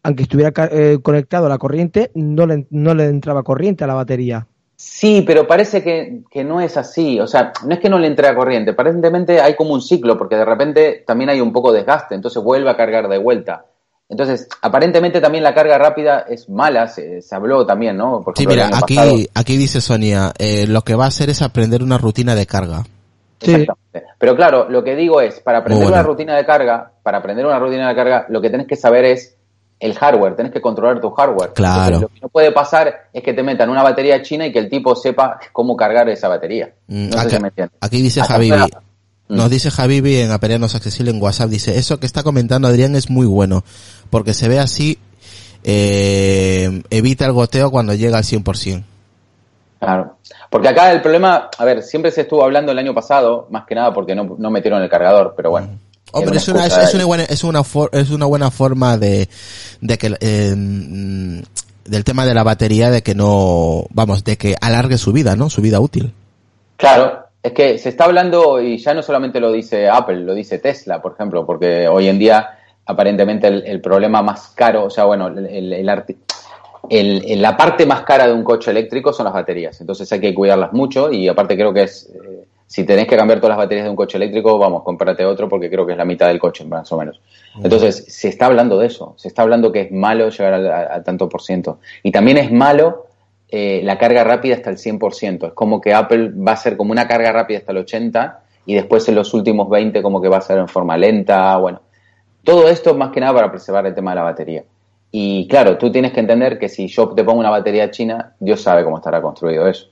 aunque 0.03 0.24
estuviera 0.24 0.51
eh, 0.71 1.00
conectado 1.01 1.45
a 1.45 1.50
la 1.50 1.57
corriente, 1.57 2.12
no 2.15 2.45
le, 2.45 2.67
no 2.69 2.93
le 2.93 3.05
entraba 3.05 3.43
corriente 3.43 3.83
a 3.83 3.88
la 3.88 3.93
batería. 3.93 4.48
Sí, 4.84 5.22
pero 5.22 5.46
parece 5.46 5.84
que, 5.84 6.24
que, 6.32 6.44
no 6.44 6.60
es 6.60 6.76
así. 6.76 7.20
O 7.20 7.28
sea, 7.28 7.54
no 7.64 7.76
es 7.76 7.80
que 7.80 7.88
no 7.88 8.00
le 8.00 8.08
entre 8.08 8.28
a 8.28 8.34
corriente. 8.34 8.72
Aparentemente 8.72 9.40
hay 9.40 9.56
como 9.56 9.76
un 9.76 9.82
ciclo, 9.82 10.18
porque 10.18 10.36
de 10.36 10.44
repente 10.44 11.04
también 11.06 11.30
hay 11.30 11.40
un 11.40 11.54
poco 11.54 11.72
de 11.72 11.80
desgaste, 11.80 12.16
entonces 12.16 12.42
vuelve 12.42 12.72
a 12.72 12.76
cargar 12.76 13.08
de 13.08 13.20
vuelta. 13.20 13.66
Entonces, 14.10 14.48
aparentemente 14.60 15.22
también 15.22 15.44
la 15.44 15.54
carga 15.54 15.78
rápida 15.78 16.26
es 16.28 16.50
mala, 16.50 16.88
se, 16.88 17.22
se 17.22 17.36
habló 17.36 17.64
también, 17.64 17.96
¿no? 17.96 18.24
Por 18.24 18.36
sí, 18.36 18.48
mira, 18.48 18.72
aquí, 18.74 18.96
pasado. 18.96 19.18
aquí 19.36 19.56
dice 19.56 19.82
Sonia, 19.82 20.34
eh, 20.40 20.66
lo 20.66 20.82
que 20.82 20.96
va 20.96 21.06
a 21.06 21.10
hacer 21.10 21.30
es 21.30 21.44
aprender 21.44 21.84
una 21.84 22.00
rutina 22.00 22.34
de 22.34 22.48
carga. 22.48 22.84
Sí. 23.40 23.68
Pero 24.18 24.36
claro, 24.36 24.68
lo 24.68 24.84
que 24.84 24.96
digo 24.96 25.22
es, 25.22 25.42
para 25.42 25.60
aprender 25.60 25.84
bueno. 25.84 26.02
una 26.02 26.04
rutina 26.04 26.36
de 26.36 26.44
carga, 26.44 26.92
para 27.04 27.20
aprender 27.20 27.46
una 27.46 27.60
rutina 27.60 27.88
de 27.88 27.96
carga, 27.96 28.26
lo 28.30 28.42
que 28.42 28.50
tenés 28.50 28.66
que 28.66 28.76
saber 28.76 29.06
es 29.06 29.38
el 29.82 29.96
hardware, 29.96 30.36
tenés 30.36 30.52
que 30.54 30.62
controlar 30.62 31.02
tu 31.02 31.10
hardware. 31.10 31.54
Claro. 31.54 32.02
lo 32.02 32.08
que 32.08 32.20
no 32.22 32.30
puede 32.30 32.52
pasar 32.52 33.10
es 33.12 33.24
que 33.24 33.34
te 33.34 33.42
metan 33.42 33.70
una 33.70 33.82
batería 33.82 34.22
china 34.22 34.46
y 34.46 34.52
que 34.52 34.60
el 34.60 34.70
tipo 34.70 34.96
sepa 34.96 35.40
cómo 35.52 35.76
cargar 35.76 36.08
esa 36.08 36.28
batería. 36.28 36.72
Mm, 36.88 37.10
sé 37.10 37.20
aquí, 37.20 37.30
si 37.36 37.40
me 37.42 37.48
entiendes. 37.48 37.78
aquí 37.82 38.02
dice 38.02 38.22
Hasta 38.22 38.34
Javibi, 38.36 38.58
fuera- 38.58 38.82
nos 39.28 39.50
dice 39.50 39.72
Javibi 39.72 40.18
en 40.18 40.32
Aperianos 40.32 40.76
Accesible 40.76 41.10
en 41.12 41.22
WhatsApp, 41.22 41.50
dice, 41.50 41.78
eso 41.80 42.00
que 42.00 42.06
está 42.06 42.22
comentando 42.22 42.68
Adrián 42.68 42.96
es 42.96 43.10
muy 43.10 43.26
bueno, 43.26 43.64
porque 44.12 44.34
se 44.36 44.48
ve 44.48 44.60
así, 44.60 45.00
eh, 45.64 46.84
evita 46.90 47.26
el 47.26 47.32
goteo 47.32 47.72
cuando 47.72 47.94
llega 47.94 48.18
al 48.18 48.24
100%. 48.24 48.84
Claro. 49.80 50.18
Porque 50.52 50.68
acá 50.68 50.92
el 50.92 51.02
problema, 51.02 51.50
a 51.58 51.66
ver, 51.66 51.82
siempre 51.82 52.12
se 52.12 52.22
estuvo 52.22 52.44
hablando 52.44 52.72
el 52.72 52.78
año 52.78 52.94
pasado, 52.94 53.48
más 53.50 53.66
que 53.66 53.74
nada 53.74 53.92
porque 53.94 54.14
no, 54.14 54.36
no 54.38 54.52
metieron 54.52 54.82
el 54.82 54.90
cargador, 54.90 55.34
pero 55.36 55.50
bueno. 55.50 55.68
Era 55.68 55.78
pero 56.13 56.31
es 56.38 56.48
una, 56.48 56.65
es, 56.65 56.93
una 56.93 57.05
buena, 57.05 57.24
es 57.24 57.43
una, 57.43 57.63
for- 57.63 57.89
es 57.93 58.10
una 58.10 58.25
buena 58.25 58.51
forma 58.51 58.98
de, 58.98 59.29
de 59.79 59.98
que, 59.98 60.15
eh, 60.20 60.53
del 60.55 62.03
tema 62.03 62.25
de 62.25 62.34
la 62.34 62.43
batería, 62.43 62.89
de 62.91 63.01
que 63.01 63.15
no, 63.15 63.86
vamos, 63.91 64.24
de 64.24 64.38
que 64.38 64.55
alargue 64.60 64.98
su 64.98 65.13
vida, 65.13 65.36
¿no? 65.36 65.50
Su 65.50 65.62
vida 65.62 65.79
útil. 65.79 66.13
Claro, 66.77 67.25
es 67.41 67.51
que 67.53 67.77
se 67.77 67.89
está 67.89 68.05
hablando 68.05 68.62
y 68.62 68.77
ya 68.77 68.93
no 68.93 69.01
solamente 69.01 69.39
lo 69.39 69.51
dice 69.51 69.89
Apple, 69.89 70.22
lo 70.22 70.34
dice 70.34 70.60
Tesla, 70.60 71.01
por 71.01 71.13
ejemplo, 71.13 71.46
porque 71.46 71.88
hoy 71.88 72.08
en 72.08 72.20
día 72.20 72.58
aparentemente 72.86 73.48
el, 73.48 73.63
el 73.65 73.79
problema 73.81 74.22
más 74.22 74.50
caro, 74.55 74.86
o 74.86 74.89
sea, 74.89 75.05
bueno, 75.05 75.27
el, 75.27 75.74
el- 75.74 75.88
arti- 75.89 76.17
el- 76.89 77.41
la 77.41 77.55
parte 77.55 77.86
más 77.86 78.01
cara 78.03 78.27
de 78.27 78.34
un 78.34 78.43
coche 78.43 78.72
eléctrico 78.72 79.13
son 79.13 79.25
las 79.25 79.34
baterías, 79.34 79.79
entonces 79.79 80.12
hay 80.12 80.20
que 80.20 80.34
cuidarlas 80.34 80.74
mucho 80.74 81.12
y 81.12 81.27
aparte 81.27 81.55
creo 81.55 81.74
que 81.74 81.84
es, 81.84 82.10
si 82.72 82.86
tenés 82.86 83.06
que 83.06 83.18
cambiar 83.18 83.40
todas 83.42 83.50
las 83.58 83.66
baterías 83.66 83.84
de 83.86 83.90
un 83.90 83.98
coche 83.98 84.16
eléctrico, 84.18 84.58
vamos, 84.58 84.84
cómprate 84.84 85.25
otro 85.25 85.50
porque 85.50 85.70
creo 85.70 85.86
que 85.86 85.92
es 85.92 85.98
la 85.98 86.06
mitad 86.06 86.28
del 86.28 86.40
coche, 86.40 86.63
más 86.63 86.90
o 86.94 86.98
menos. 86.98 87.20
Entonces, 87.62 88.06
se 88.08 88.30
está 88.30 88.46
hablando 88.46 88.78
de 88.80 88.88
eso, 88.88 89.13
se 89.18 89.28
está 89.28 89.42
hablando 89.42 89.72
que 89.74 89.82
es 89.82 89.92
malo 89.92 90.30
llegar 90.30 90.54
al- 90.54 90.72
a, 90.72 90.95
a 90.95 91.04
tanto 91.04 91.28
por 91.28 91.41
ciento. 91.41 91.80
Y 92.02 92.12
también 92.12 92.38
es 92.38 92.50
malo 92.52 93.08
eh, 93.50 93.82
la 93.84 93.98
carga 93.98 94.24
rápida 94.24 94.56
hasta 94.56 94.69
el 94.69 94.78
100%. 94.78 95.48
Es 95.48 95.54
como 95.54 95.82
que 95.82 95.93
Apple 95.93 96.32
va 96.36 96.54
a 96.54 96.56
ser 96.56 96.78
como 96.78 96.93
una 96.93 97.08
carga 97.10 97.34
rápida 97.34 97.58
hasta 97.58 97.74
el 97.74 97.80
80% 97.86 98.36
y 98.65 98.76
después 98.76 99.08
en 99.10 99.15
los 99.15 99.34
últimos 99.34 99.69
20 99.69 100.02
como 100.02 100.22
que 100.22 100.30
va 100.30 100.38
a 100.38 100.41
ser 100.41 100.58
en 100.60 100.69
forma 100.69 100.95
lenta. 100.98 101.58
Bueno, 101.58 101.82
todo 102.45 102.69
esto 102.69 102.95
más 102.95 103.12
que 103.12 103.19
nada 103.19 103.34
para 103.34 103.52
preservar 103.52 103.86
el 103.86 103.93
tema 103.93 104.12
de 104.12 104.15
la 104.15 104.24
batería. 104.24 104.63
Y 105.12 105.45
claro, 105.50 105.78
tú 105.78 105.91
tienes 105.91 106.13
que 106.13 106.22
entender 106.22 106.58
que 106.58 106.69
si 106.69 106.88
yo 106.88 107.10
te 107.10 107.26
pongo 107.26 107.41
una 107.41 107.50
batería 107.50 107.91
china, 107.91 108.34
Dios 108.39 108.62
sabe 108.62 108.86
cómo 108.86 108.95
estará 108.95 109.22
construido 109.22 109.67
eso. 109.67 109.88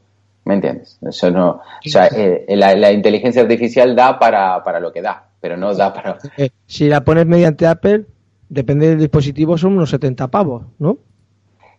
¿Me 0.49 0.55
entiendes? 0.55 0.97
Eso 1.07 1.29
no, 1.29 1.49
o 1.61 1.89
sea, 1.89 2.07
eh, 2.07 2.43
la, 2.49 2.73
la 2.75 2.91
inteligencia 2.91 3.43
artificial 3.43 3.95
da 3.95 4.17
para, 4.17 4.63
para 4.63 4.79
lo 4.79 4.91
que 4.91 4.99
da, 4.99 5.27
pero 5.39 5.57
no 5.57 5.75
da 5.75 5.93
para... 5.93 6.17
Eh, 6.37 6.49
si 6.65 6.89
la 6.89 7.03
pones 7.03 7.27
mediante 7.27 7.67
Apple, 7.67 8.05
depende 8.49 8.89
del 8.89 8.97
dispositivo, 8.97 9.59
son 9.59 9.73
unos 9.73 9.91
70 9.91 10.27
pavos, 10.29 10.63
¿no? 10.79 10.97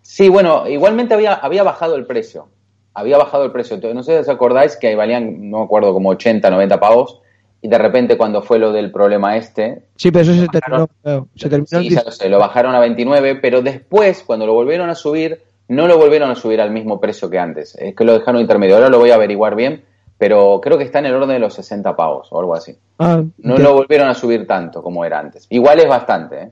Sí, 0.02 0.28
bueno, 0.28 0.68
igualmente 0.68 1.14
había, 1.14 1.34
había 1.34 1.64
bajado 1.64 1.96
el 1.96 2.06
precio. 2.06 2.46
Había 2.94 3.18
bajado 3.18 3.44
el 3.44 3.50
precio. 3.50 3.74
Entonces, 3.74 3.96
No 3.96 4.04
sé 4.04 4.12
si 4.12 4.18
os 4.20 4.28
acordáis 4.28 4.76
que 4.76 4.94
valían, 4.94 5.50
no 5.50 5.58
me 5.58 5.64
acuerdo, 5.64 5.92
como 5.92 6.10
80, 6.10 6.48
90 6.48 6.78
pavos. 6.78 7.20
Y 7.60 7.66
de 7.66 7.76
repente 7.76 8.16
cuando 8.16 8.40
fue 8.40 8.60
lo 8.60 8.70
del 8.70 8.92
problema 8.92 9.36
este, 9.36 9.82
Sí, 9.96 10.12
pero 10.12 10.22
eso 10.22 10.34
se 10.34 10.46
bajaron. 10.46 10.88
terminó. 11.02 11.28
Se 11.34 11.48
terminó 11.48 11.66
sí, 11.66 11.88
el 11.88 11.94
ya 11.94 12.02
lo 12.04 12.12
sé, 12.12 12.28
lo 12.28 12.38
bajaron 12.38 12.76
a 12.76 12.78
29, 12.78 13.34
pero 13.42 13.62
después, 13.62 14.22
cuando 14.24 14.46
lo 14.46 14.54
volvieron 14.54 14.88
a 14.90 14.94
subir, 14.94 15.42
no 15.70 15.86
lo 15.86 15.98
volvieron 15.98 16.30
a 16.30 16.34
subir 16.34 16.60
al 16.60 16.72
mismo 16.72 17.00
precio 17.00 17.30
que 17.30 17.38
antes. 17.38 17.76
Es 17.76 17.94
que 17.94 18.04
lo 18.04 18.14
dejaron 18.14 18.40
intermedio. 18.40 18.74
Ahora 18.74 18.88
lo 18.88 18.98
voy 18.98 19.12
a 19.12 19.14
averiguar 19.14 19.54
bien, 19.54 19.84
pero 20.18 20.60
creo 20.60 20.76
que 20.76 20.84
está 20.84 20.98
en 20.98 21.06
el 21.06 21.14
orden 21.14 21.30
de 21.30 21.38
los 21.38 21.54
60 21.54 21.94
pavos 21.94 22.28
o 22.32 22.40
algo 22.40 22.54
así. 22.54 22.76
Ah, 22.98 23.22
No 23.38 23.56
ya. 23.56 23.62
lo 23.62 23.74
volvieron 23.74 24.08
a 24.08 24.14
subir 24.14 24.46
tanto 24.48 24.82
como 24.82 25.04
era 25.04 25.20
antes. 25.20 25.46
Igual 25.50 25.78
es 25.78 25.88
bastante, 25.88 26.42
¿eh? 26.42 26.50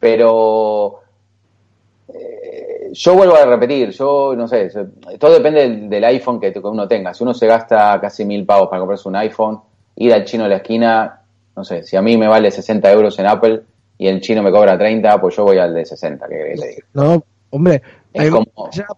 pero 0.00 1.00
eh, 2.12 2.90
yo 2.92 3.14
vuelvo 3.14 3.36
a 3.36 3.46
repetir, 3.46 3.90
yo 3.90 4.34
no 4.36 4.48
sé, 4.48 4.68
todo 5.18 5.32
depende 5.32 5.60
del, 5.60 5.88
del 5.88 6.04
iPhone 6.04 6.40
que, 6.40 6.52
uno 6.62 6.88
tenga. 6.88 7.14
Si 7.14 7.22
uno 7.22 7.34
se 7.34 7.46
gasta 7.46 8.00
casi 8.00 8.24
mil 8.24 8.44
pavos 8.44 8.68
para 8.68 8.80
comprarse 8.80 9.08
un 9.08 9.14
iPhone, 9.16 9.60
ir 9.94 10.12
al 10.12 10.24
chino 10.24 10.42
de 10.42 10.50
la 10.50 10.56
esquina, 10.56 11.20
no 11.54 11.62
sé, 11.62 11.84
si 11.84 11.96
a 11.96 12.02
mí 12.02 12.16
me 12.16 12.26
vale 12.26 12.50
60 12.50 12.90
euros 12.90 13.16
en 13.20 13.26
Apple 13.26 13.62
y 13.96 14.08
el 14.08 14.20
chino 14.20 14.42
me 14.42 14.50
cobra 14.50 14.76
30, 14.76 15.20
pues 15.20 15.36
yo 15.36 15.44
voy 15.44 15.58
al 15.58 15.72
de 15.72 15.84
60, 15.86 16.26
que 16.26 16.34
querés 16.34 16.60
que 16.60 16.66
te 16.66 16.74
diga. 16.74 16.86
No, 16.94 17.22
hombre, 17.50 17.80
Es 18.24 18.30
como- 18.30 18.46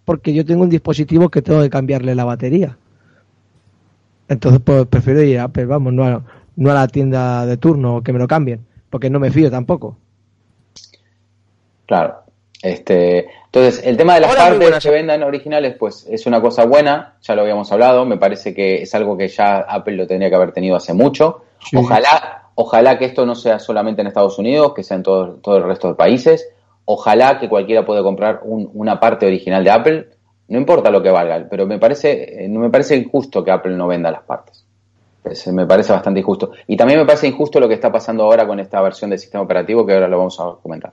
porque 0.05 0.33
yo 0.33 0.45
tengo 0.45 0.63
un 0.63 0.69
dispositivo 0.69 1.29
que 1.29 1.41
tengo 1.41 1.61
que 1.61 1.69
cambiarle 1.69 2.15
la 2.15 2.25
batería. 2.25 2.77
Entonces, 4.27 4.61
pues 4.63 4.85
prefiero 4.85 5.21
ir 5.23 5.39
a 5.39 5.45
Apple, 5.45 5.65
vamos, 5.65 5.93
no 5.93 6.03
a, 6.03 6.23
no 6.55 6.71
a 6.71 6.73
la 6.73 6.87
tienda 6.87 7.45
de 7.45 7.57
turno 7.57 8.03
que 8.03 8.13
me 8.13 8.19
lo 8.19 8.27
cambien, 8.27 8.65
porque 8.89 9.09
no 9.09 9.19
me 9.19 9.31
fío 9.31 9.49
tampoco. 9.49 9.97
Claro. 11.85 12.19
Este, 12.61 13.29
entonces, 13.45 13.81
el 13.85 13.95
tema 13.97 14.15
de 14.15 14.21
las 14.21 14.31
Hola, 14.31 14.49
partes 14.49 14.83
que 14.83 14.89
vendan 14.89 15.23
originales, 15.23 15.75
pues 15.79 16.05
es 16.09 16.25
una 16.27 16.41
cosa 16.41 16.65
buena, 16.65 17.15
ya 17.21 17.33
lo 17.35 17.41
habíamos 17.41 17.71
hablado, 17.71 18.05
me 18.05 18.17
parece 18.17 18.53
que 18.53 18.83
es 18.83 18.93
algo 18.93 19.17
que 19.17 19.29
ya 19.29 19.59
Apple 19.59 19.95
lo 19.95 20.05
tendría 20.05 20.29
que 20.29 20.35
haber 20.35 20.51
tenido 20.51 20.75
hace 20.75 20.93
mucho. 20.93 21.45
Sí. 21.63 21.77
Ojalá, 21.77 22.49
ojalá 22.55 22.99
que 22.99 23.05
esto 23.05 23.25
no 23.25 23.33
sea 23.33 23.59
solamente 23.59 24.01
en 24.01 24.07
Estados 24.07 24.37
Unidos, 24.37 24.73
que 24.75 24.83
sea 24.83 24.97
en 24.97 25.03
todo, 25.03 25.35
todo 25.35 25.57
el 25.57 25.63
resto 25.63 25.87
de 25.87 25.95
países. 25.95 26.49
Ojalá 26.91 27.37
que 27.37 27.47
cualquiera 27.47 27.85
pueda 27.85 28.01
comprar 28.01 28.39
un- 28.43 28.67
una 28.73 28.99
parte 28.99 29.27
original 29.27 29.63
de 29.63 29.69
Apple, 29.69 30.09
no 30.47 30.57
importa 30.57 30.89
lo 30.89 31.03
que 31.03 31.11
valga, 31.11 31.45
pero 31.47 31.67
me 31.67 31.77
parece, 31.77 32.45
eh, 32.45 32.49
no 32.49 32.59
me 32.61 32.71
parece 32.71 32.95
injusto 32.95 33.43
que 33.43 33.51
Apple 33.51 33.75
no 33.77 33.85
venda 33.85 34.09
las 34.09 34.23
partes. 34.23 34.65
Es- 35.23 35.45
me 35.53 35.67
parece 35.67 35.93
bastante 35.93 36.21
injusto. 36.21 36.49
Y 36.65 36.75
también 36.75 36.99
me 36.99 37.05
parece 37.05 37.27
injusto 37.27 37.59
lo 37.59 37.67
que 37.67 37.75
está 37.75 37.91
pasando 37.91 38.23
ahora 38.23 38.47
con 38.47 38.59
esta 38.59 38.81
versión 38.81 39.11
del 39.11 39.19
sistema 39.19 39.43
operativo, 39.43 39.85
que 39.85 39.93
ahora 39.93 40.07
lo 40.07 40.17
vamos 40.17 40.39
a 40.39 40.45
comentar. 40.63 40.91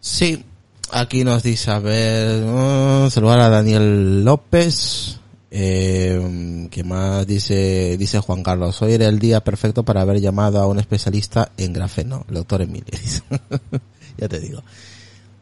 Sí, 0.00 0.44
aquí 0.92 1.22
nos 1.22 1.44
dice, 1.44 1.70
a 1.70 1.78
ver, 1.78 2.42
uh, 2.42 3.08
saludar 3.08 3.38
a 3.38 3.50
Daniel 3.50 4.24
López. 4.24 5.19
Eh, 5.50 6.68
¿Qué 6.70 6.84
más 6.84 7.26
dice? 7.26 7.96
Dice 7.98 8.20
Juan 8.20 8.42
Carlos, 8.42 8.80
hoy 8.82 8.92
era 8.92 9.06
el 9.06 9.18
día 9.18 9.42
perfecto 9.42 9.84
para 9.84 10.02
haber 10.02 10.20
llamado 10.20 10.60
a 10.60 10.66
un 10.66 10.78
especialista 10.78 11.50
en 11.56 11.72
grafeno, 11.72 12.24
el 12.28 12.34
doctor 12.36 12.62
Emilio. 12.62 12.92
ya 14.16 14.28
te 14.28 14.38
digo. 14.38 14.62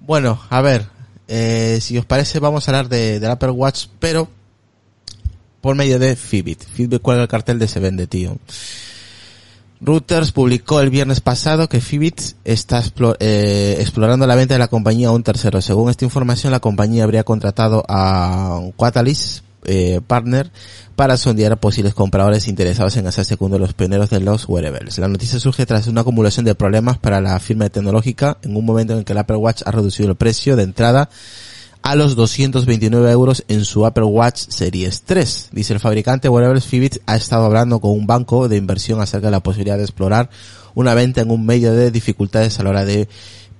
Bueno, 0.01 0.41
a 0.49 0.63
ver, 0.63 0.87
eh, 1.29 1.79
si 1.83 1.99
os 1.99 2.07
parece 2.07 2.39
vamos 2.39 2.67
a 2.67 2.71
hablar 2.71 2.89
de, 2.89 3.21
del 3.21 3.31
Apple 3.31 3.51
Watch, 3.51 3.87
pero 3.99 4.29
por 5.61 5.77
medio 5.77 5.99
de 5.99 6.17
Fitbit. 6.17 6.65
Fitbit 6.65 7.03
cuelga 7.03 7.23
el 7.23 7.29
cartel 7.29 7.59
de 7.59 7.69
se 7.69 7.81
vende, 7.81 8.07
tío. 8.07 8.39
Reuters 9.81 10.33
publicó 10.33 10.81
el 10.81 10.91
viernes 10.91 11.21
pasado 11.21 11.69
que 11.69 11.81
Fitbit 11.81 12.21
está 12.45 12.83
eh, 13.21 13.77
explorando 13.79 14.27
la 14.27 14.35
venta 14.35 14.55
de 14.55 14.59
la 14.59 14.69
compañía 14.69 15.09
a 15.09 15.13
un 15.13 15.23
tercero. 15.23 15.61
Según 15.61 15.91
esta 15.91 16.05
información, 16.05 16.51
la 16.51 16.61
compañía 16.61 17.05
habría 17.05 17.23
contratado 17.23 17.85
a 17.87 18.59
un 18.61 18.73
Catalyst 18.73 19.45
eh, 19.65 20.01
Partner 20.07 20.51
para 20.97 21.17
sondear 21.17 21.53
a 21.53 21.57
posibles 21.57 21.95
compradores 21.95 22.49
interesados 22.49 22.97
en 22.97 23.07
hacerse 23.07 23.37
uno 23.39 23.59
los 23.59 23.75
pioneros 23.75 24.11
de 24.11 24.21
los 24.21 24.49
wearables. 24.49 24.99
La 24.99 25.09
noticia 25.09 25.39
surge 25.39 25.67
tras 25.67 25.87
una 25.87 26.01
acumulación 26.01 26.45
de 26.45 26.55
problemas 26.55 26.99
para 26.99 27.21
la 27.21 27.39
firma 27.39 27.69
tecnológica 27.69 28.39
en 28.43 28.57
un 28.57 28.65
momento 28.65 28.97
en 28.97 29.05
que 29.05 29.13
el 29.13 29.19
Apple 29.19 29.37
Watch 29.37 29.63
ha 29.65 29.71
reducido 29.71 30.11
el 30.11 30.17
precio 30.17 30.57
de 30.57 30.65
entrada 30.65 31.09
a 31.83 31.95
los 31.95 32.17
229 32.17 33.11
euros 33.11 33.45
en 33.49 33.65
su 33.65 33.87
Apple 33.87 34.05
Watch 34.05 34.49
Series 34.49 35.03
3. 35.03 35.51
Dice 35.53 35.73
el 35.73 35.81
fabricante 35.81 36.29
Wearables 36.29 36.67
Fitbit 36.67 36.99
ha 37.07 37.17
estado 37.17 37.45
hablando 37.45 37.81
con 37.81 37.93
un 37.93 38.07
banco 38.07 38.49
de 38.49 38.57
inversión 38.57 39.01
acerca 39.01 39.29
de 39.29 39.33
la 39.33 39.43
posibilidad 39.43 39.77
de 39.77 39.85
explorar 39.85 40.29
una 40.75 40.95
venta 40.95 41.21
en 41.21 41.31
un 41.31 41.47
medio 41.47 41.73
de 41.73 41.91
dificultades 41.91 42.59
a 42.59 42.63
la 42.63 42.71
hora 42.71 42.85
de 42.85 43.09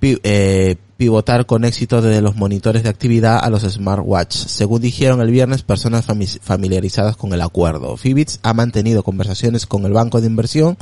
eh, 0.01 0.75
pivotar 0.99 1.45
con 1.45 1.63
éxito 1.63 2.01
de 2.01 2.19
los 2.19 2.35
monitores 2.35 2.83
de 2.83 2.89
actividad 2.89 3.39
a 3.41 3.49
los 3.49 3.63
smartwatch. 3.63 4.35
Según 4.35 4.81
dijeron 4.81 5.21
el 5.21 5.31
viernes 5.31 5.63
personas 5.63 6.05
fami- 6.05 6.41
familiarizadas 6.41 7.15
con 7.15 7.31
el 7.31 7.39
acuerdo. 7.39 7.95
Fitbit 7.95 8.31
ha 8.43 8.53
mantenido 8.53 9.01
conversaciones 9.01 9.65
con 9.65 9.85
el 9.85 9.93
banco 9.93 10.19
de 10.19 10.27
inversión 10.27 10.77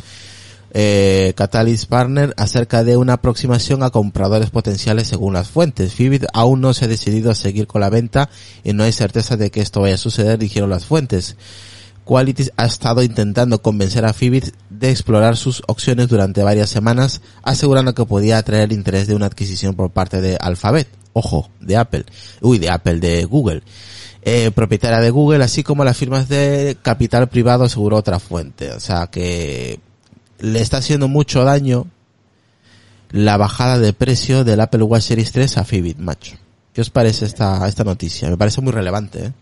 eh, 0.73 1.34
Catalyst 1.36 1.88
Partner 1.88 2.34
acerca 2.36 2.84
de 2.84 2.97
una 2.97 3.13
aproximación 3.13 3.84
a 3.84 3.91
compradores 3.91 4.49
potenciales 4.49 5.08
según 5.08 5.34
las 5.34 5.49
fuentes. 5.49 5.93
Fitbit 5.93 6.25
aún 6.34 6.62
no 6.62 6.73
se 6.73 6.86
ha 6.86 6.88
decidido 6.88 7.30
a 7.30 7.36
seguir 7.36 7.67
con 7.67 7.82
la 7.82 7.91
venta 7.91 8.32
y 8.63 8.73
no 8.73 8.86
hay 8.86 8.93
certeza 8.93 9.38
de 9.38 9.51
que 9.51 9.62
esto 9.62 9.82
vaya 9.82 9.95
a 9.95 9.99
suceder, 9.99 10.39
dijeron 10.39 10.71
las 10.71 10.86
fuentes. 10.86 11.36
Quality 12.08 12.50
ha 12.56 12.65
estado 12.65 13.04
intentando 13.04 13.62
convencer 13.62 14.06
a 14.06 14.13
Fitbit 14.13 14.56
de 14.70 14.89
explorar 14.89 15.36
sus 15.36 15.62
opciones 15.67 16.08
durante 16.08 16.41
varias 16.41 16.70
semanas, 16.70 17.22
asegurando 17.43 17.93
que 17.93 18.06
podía 18.06 18.38
atraer 18.38 18.63
el 18.63 18.72
interés 18.72 19.08
de 19.08 19.15
una 19.15 19.26
adquisición 19.26 19.76
por 19.76 19.91
parte 19.91 20.22
de 20.22 20.38
Alphabet, 20.39 20.88
ojo, 21.13 21.50
de 21.60 21.76
Apple, 21.76 22.06
uy, 22.41 22.60
de 22.60 22.70
Apple, 22.70 23.00
de 23.00 23.26
Google, 23.26 23.62
eh, 24.22 24.52
propietaria 24.52 25.00
de 25.00 25.10
Google, 25.10 25.43
así 25.43 25.63
como 25.63 25.84
las 25.84 25.98
firmas 25.98 26.30
de 26.30 26.78
capital 26.82 27.28
privado, 27.28 27.65
aseguró 27.65 27.98
otra 27.98 28.20
fuente. 28.20 28.72
O 28.72 28.80
sea 28.80 29.08
que 29.08 29.80
le 30.39 30.62
está 30.62 30.78
haciendo 30.78 31.08
mucho 31.08 31.43
daño 31.43 31.88
la 33.10 33.38
bajada 33.38 33.80
de 33.80 33.93
precio 33.93 34.43
del 34.43 34.62
Apple 34.62 34.84
Watch 34.84 35.04
Series 35.04 35.32
3 35.32 35.58
a 35.58 35.63
Fitbit, 35.65 35.98
macho. 35.98 36.38
¿Qué 36.74 36.82
os 36.82 36.89
parece 36.89 37.26
esta, 37.26 37.67
esta 37.67 37.84
noticia? 37.84 38.30
Me 38.30 38.38
parece 38.38 38.62
muy 38.62 38.72
relevante, 38.72 39.26
¿eh? 39.26 39.34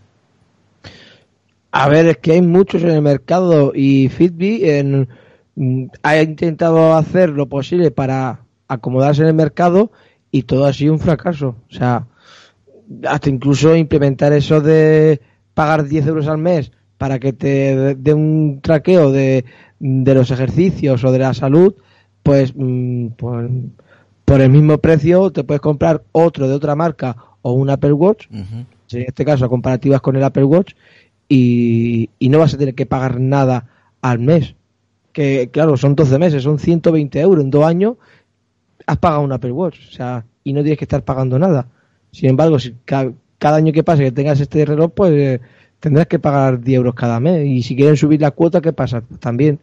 A 1.78 1.88
ver, 1.90 2.06
es 2.06 2.16
que 2.18 2.32
hay 2.32 2.40
muchos 2.42 2.82
en 2.82 2.88
el 2.90 3.02
mercado 3.02 3.72
y 3.74 4.08
Fitbit 4.08 4.62
en- 4.64 5.08
mm, 5.56 5.84
ha 6.02 6.20
intentado 6.22 6.94
hacer 6.94 7.28
lo 7.30 7.46
posible 7.48 7.90
para 7.90 8.40
acomodarse 8.66 9.20
en 9.22 9.28
el 9.28 9.34
mercado 9.34 9.90
y 10.30 10.44
todo 10.44 10.64
ha 10.64 10.72
sido 10.72 10.94
un 10.94 11.00
fracaso. 11.00 11.56
O 11.70 11.74
sea, 11.74 12.06
hasta 13.06 13.28
incluso 13.28 13.76
implementar 13.76 14.32
eso 14.32 14.60
de 14.62 15.20
pagar 15.52 15.84
10 15.84 16.06
euros 16.06 16.28
al 16.28 16.38
mes 16.38 16.72
para 16.96 17.18
que 17.18 17.34
te 17.34 17.94
dé 17.94 18.14
un 18.14 18.60
traqueo 18.62 19.12
de, 19.12 19.44
de, 19.78 20.14
los 20.14 20.30
ejercicios 20.30 21.04
o 21.04 21.12
de 21.12 21.18
la 21.18 21.34
salud, 21.34 21.74
pues, 22.22 22.54
mm, 22.56 23.08
pues, 23.18 23.50
por 24.24 24.40
el 24.40 24.48
mismo 24.50 24.78
precio 24.78 25.30
te 25.30 25.44
puedes 25.44 25.60
comprar 25.60 26.02
otro 26.12 26.48
de 26.48 26.54
otra 26.54 26.74
marca 26.74 27.16
o 27.42 27.52
un 27.52 27.68
Apple 27.68 27.92
Watch, 27.92 28.26
en 28.30 28.66
este 29.08 29.24
caso 29.24 29.48
comparativas 29.48 30.00
con 30.00 30.16
el 30.16 30.24
Apple 30.24 30.44
Watch, 30.44 30.72
y, 31.28 32.10
y 32.18 32.28
no 32.28 32.38
vas 32.38 32.54
a 32.54 32.58
tener 32.58 32.74
que 32.74 32.86
pagar 32.86 33.20
nada 33.20 33.66
al 34.00 34.18
mes. 34.18 34.54
Que 35.12 35.48
claro, 35.50 35.76
son 35.76 35.94
12 35.94 36.18
meses, 36.18 36.42
son 36.42 36.58
120 36.58 37.20
euros 37.20 37.42
en 37.42 37.50
dos 37.50 37.64
años, 37.64 37.96
has 38.86 38.98
pagado 38.98 39.22
un 39.22 39.32
Apple 39.32 39.52
Watch, 39.52 39.78
o 39.88 39.92
sea, 39.92 40.24
y 40.44 40.52
no 40.52 40.60
tienes 40.60 40.78
que 40.78 40.84
estar 40.84 41.02
pagando 41.02 41.38
nada. 41.38 41.66
Sin 42.12 42.30
embargo, 42.30 42.58
si 42.58 42.74
cada, 42.84 43.12
año 43.56 43.72
que 43.72 43.82
pase 43.82 44.04
que 44.04 44.12
tengas 44.12 44.40
este 44.40 44.64
reloj, 44.64 44.92
pues 44.94 45.12
eh, 45.12 45.40
tendrás 45.80 46.06
que 46.06 46.18
pagar 46.18 46.60
10 46.60 46.76
euros 46.76 46.94
cada 46.94 47.20
mes. 47.20 47.46
Y 47.46 47.62
si 47.62 47.76
quieren 47.76 47.96
subir 47.96 48.20
la 48.20 48.30
cuota, 48.30 48.60
¿qué 48.60 48.72
pasa? 48.72 49.00
Pues 49.00 49.20
también. 49.20 49.58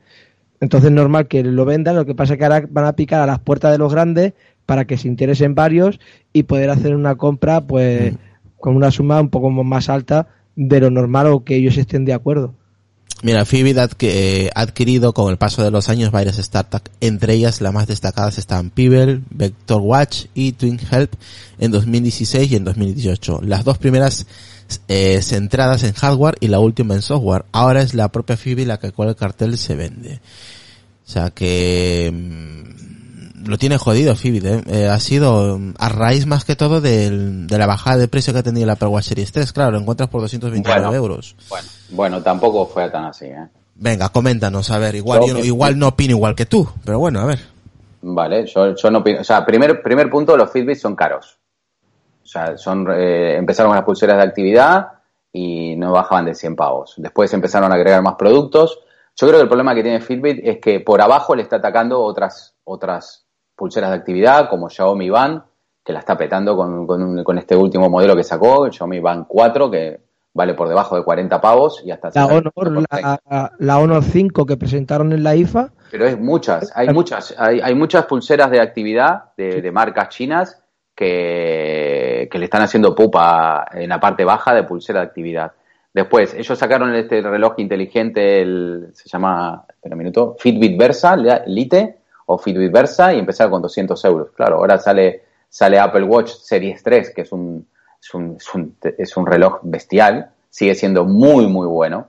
Entonces 0.59 0.89
es 0.89 0.95
normal 0.95 1.27
que 1.27 1.43
lo 1.43 1.65
vendan, 1.65 1.95
lo 1.95 2.05
que 2.05 2.15
pasa 2.15 2.33
es 2.33 2.39
que 2.39 2.45
ahora 2.45 2.65
van 2.69 2.85
a 2.85 2.93
picar 2.93 3.21
a 3.21 3.25
las 3.25 3.39
puertas 3.39 3.71
de 3.71 3.77
los 3.77 3.91
grandes 3.91 4.33
para 4.65 4.85
que 4.85 4.97
se 4.97 5.09
interesen 5.09 5.55
varios 5.55 5.99
y 6.31 6.43
poder 6.43 6.69
hacer 6.69 6.95
una 6.95 7.15
compra 7.15 7.59
pues 7.61 8.13
mm. 8.13 8.15
con 8.59 8.75
una 8.77 8.89
suma 8.89 9.19
un 9.19 9.29
poco 9.29 9.49
más 9.49 9.89
alta 9.89 10.27
de 10.55 10.79
lo 10.79 10.89
normal 10.89 11.27
o 11.27 11.43
que 11.43 11.55
ellos 11.55 11.77
estén 11.77 12.05
de 12.05 12.13
acuerdo. 12.13 12.53
Mira, 13.23 13.45
Fitbit 13.45 13.77
ha 13.77 13.89
adquirido 14.53 15.13
con 15.13 15.31
el 15.31 15.37
paso 15.37 15.63
de 15.63 15.71
los 15.71 15.87
años 15.87 16.11
varias 16.11 16.35
startups, 16.35 16.91
entre 16.99 17.35
ellas 17.35 17.61
las 17.61 17.73
más 17.73 17.87
destacadas 17.87 18.37
están 18.37 18.69
Pebble, 18.69 19.21
Vector 19.29 19.81
Watch 19.81 20.25
y 20.33 20.51
Twin 20.51 20.77
Help 20.91 21.13
en 21.57 21.71
2016 21.71 22.51
y 22.51 22.55
en 22.57 22.65
2018. 22.65 23.39
Las 23.43 23.63
dos 23.63 23.77
primeras 23.77 24.27
eh, 24.89 25.21
centradas 25.21 25.83
en 25.83 25.93
hardware 25.93 26.35
y 26.41 26.49
la 26.49 26.59
última 26.59 26.95
en 26.95 27.01
software. 27.01 27.45
Ahora 27.53 27.81
es 27.81 27.93
la 27.93 28.09
propia 28.09 28.35
Fitbit 28.35 28.67
la 28.67 28.77
que 28.77 28.91
con 28.91 29.07
el 29.07 29.15
cartel 29.15 29.57
se 29.57 29.75
vende. 29.75 30.19
O 31.05 31.09
sea 31.09 31.29
que 31.29 32.11
mm, 32.13 32.82
lo 33.45 33.57
tiene 33.57 33.77
jodido 33.77 34.15
Fitbit, 34.15 34.45
¿eh? 34.45 34.63
¿eh? 34.67 34.87
ha 34.87 34.99
sido 34.99 35.59
a 35.77 35.89
raíz 35.89 36.25
más 36.25 36.45
que 36.45 36.55
todo 36.55 36.81
de 36.81 37.45
la 37.49 37.65
bajada 37.65 37.97
de 37.97 38.07
precio 38.07 38.33
que 38.33 38.39
ha 38.39 38.43
tenido 38.43 38.65
la 38.65 38.87
Watch 38.87 39.05
Series 39.05 39.31
3. 39.31 39.53
Claro, 39.53 39.71
lo 39.71 39.79
encuentras 39.79 40.09
por 40.09 40.21
229 40.21 40.95
euros. 40.95 41.35
Bueno. 41.49 41.67
Bueno, 41.93 42.23
tampoco 42.23 42.65
fue 42.65 42.89
tan 42.89 43.05
así, 43.05 43.25
¿eh? 43.25 43.47
Venga, 43.75 44.09
coméntanos, 44.09 44.69
a 44.71 44.77
ver, 44.77 44.95
igual 44.95 45.21
yo, 45.27 45.37
igual 45.39 45.77
no 45.77 45.89
opino 45.89 46.11
igual 46.11 46.35
que 46.35 46.45
tú, 46.45 46.67
pero 46.85 46.99
bueno, 46.99 47.21
a 47.21 47.25
ver. 47.25 47.39
Vale, 48.01 48.45
yo, 48.45 48.75
yo 48.75 48.91
no 48.91 48.99
opino, 48.99 49.21
o 49.21 49.23
sea, 49.23 49.45
primer, 49.45 49.81
primer 49.81 50.09
punto, 50.09 50.37
los 50.37 50.51
Fitbits 50.51 50.81
son 50.81 50.95
caros. 50.95 51.37
O 52.23 52.25
sea, 52.25 52.57
son, 52.57 52.87
eh, 52.91 53.35
empezaron 53.35 53.69
con 53.69 53.75
las 53.75 53.85
pulseras 53.85 54.17
de 54.17 54.23
actividad 54.23 54.87
y 55.31 55.75
no 55.75 55.91
bajaban 55.91 56.25
de 56.25 56.35
100 56.35 56.55
pavos. 56.55 56.93
Después 56.97 57.33
empezaron 57.33 57.71
a 57.71 57.75
agregar 57.75 58.01
más 58.01 58.15
productos. 58.15 58.79
Yo 59.15 59.27
creo 59.27 59.39
que 59.39 59.43
el 59.43 59.49
problema 59.49 59.75
que 59.75 59.83
tiene 59.83 60.01
Fitbit 60.01 60.39
es 60.43 60.59
que 60.59 60.79
por 60.79 61.01
abajo 61.01 61.35
le 61.35 61.43
está 61.43 61.57
atacando 61.57 62.01
otras, 62.01 62.55
otras 62.63 63.25
pulseras 63.63 63.91
de 63.91 63.95
actividad, 63.95 64.49
como 64.49 64.69
Xiaomi 64.69 65.09
Band, 65.09 65.41
que 65.85 65.93
la 65.93 65.99
está 65.99 66.17
petando 66.17 66.53
con, 66.57 66.85
con, 66.85 67.23
con 67.23 67.37
este 67.37 67.55
último 67.55 67.89
modelo 67.89 68.13
que 68.13 68.25
sacó, 68.25 68.65
el 68.65 68.73
Xiaomi 68.73 68.99
Band 68.99 69.23
4, 69.25 69.71
que 69.71 70.01
vale 70.33 70.53
por 70.53 70.67
debajo 70.67 70.97
de 70.97 71.03
40 71.05 71.39
pavos 71.39 71.81
y 71.85 71.89
hasta... 71.89 72.09
La 72.13 72.25
Honor, 72.25 72.83
la, 73.57 73.79
Honor 73.79 74.03
5 74.03 74.45
que 74.45 74.57
presentaron 74.57 75.13
en 75.13 75.23
la 75.23 75.33
IFA. 75.37 75.71
Pero 75.91 76.05
es 76.05 76.19
muchas, 76.19 76.73
hay 76.75 76.89
muchas, 76.89 77.33
hay, 77.37 77.61
hay 77.61 77.73
muchas 77.73 78.05
pulseras 78.05 78.51
de 78.51 78.59
actividad 78.59 79.31
de, 79.37 79.71
marcas 79.71 80.09
chinas 80.09 80.61
que, 80.93 82.27
que, 82.29 82.37
le 82.37 82.43
están 82.43 82.63
haciendo 82.63 82.93
pupa 82.93 83.65
en 83.71 83.87
la 83.87 84.01
parte 84.01 84.25
baja 84.25 84.53
de 84.53 84.63
pulsera 84.63 84.99
de 84.99 85.05
actividad. 85.05 85.53
Después, 85.93 86.33
ellos 86.33 86.59
sacaron 86.59 86.93
este 86.95 87.21
reloj 87.21 87.53
inteligente, 87.59 88.41
el, 88.41 88.89
se 88.91 89.07
llama, 89.07 89.63
espera 89.69 89.95
un 89.95 89.99
minuto, 89.99 90.35
Fitbit 90.37 90.77
Versa, 90.77 91.15
Lite, 91.15 91.99
o 92.33 92.37
Fitbit 92.39 92.71
Versa, 92.71 93.13
y 93.13 93.19
empezaron 93.19 93.51
con 93.51 93.61
200 93.61 94.03
euros. 94.05 94.31
Claro, 94.35 94.57
ahora 94.57 94.79
sale, 94.79 95.23
sale 95.49 95.79
Apple 95.79 96.03
Watch 96.03 96.31
Series 96.31 96.81
3, 96.81 97.13
que 97.13 97.21
es 97.21 97.31
un, 97.31 97.67
es 98.97 99.17
un, 99.17 99.25
reloj 99.27 99.59
bestial, 99.61 100.31
sigue 100.49 100.75
siendo 100.75 101.05
muy, 101.05 101.47
muy 101.47 101.67
bueno. 101.67 102.07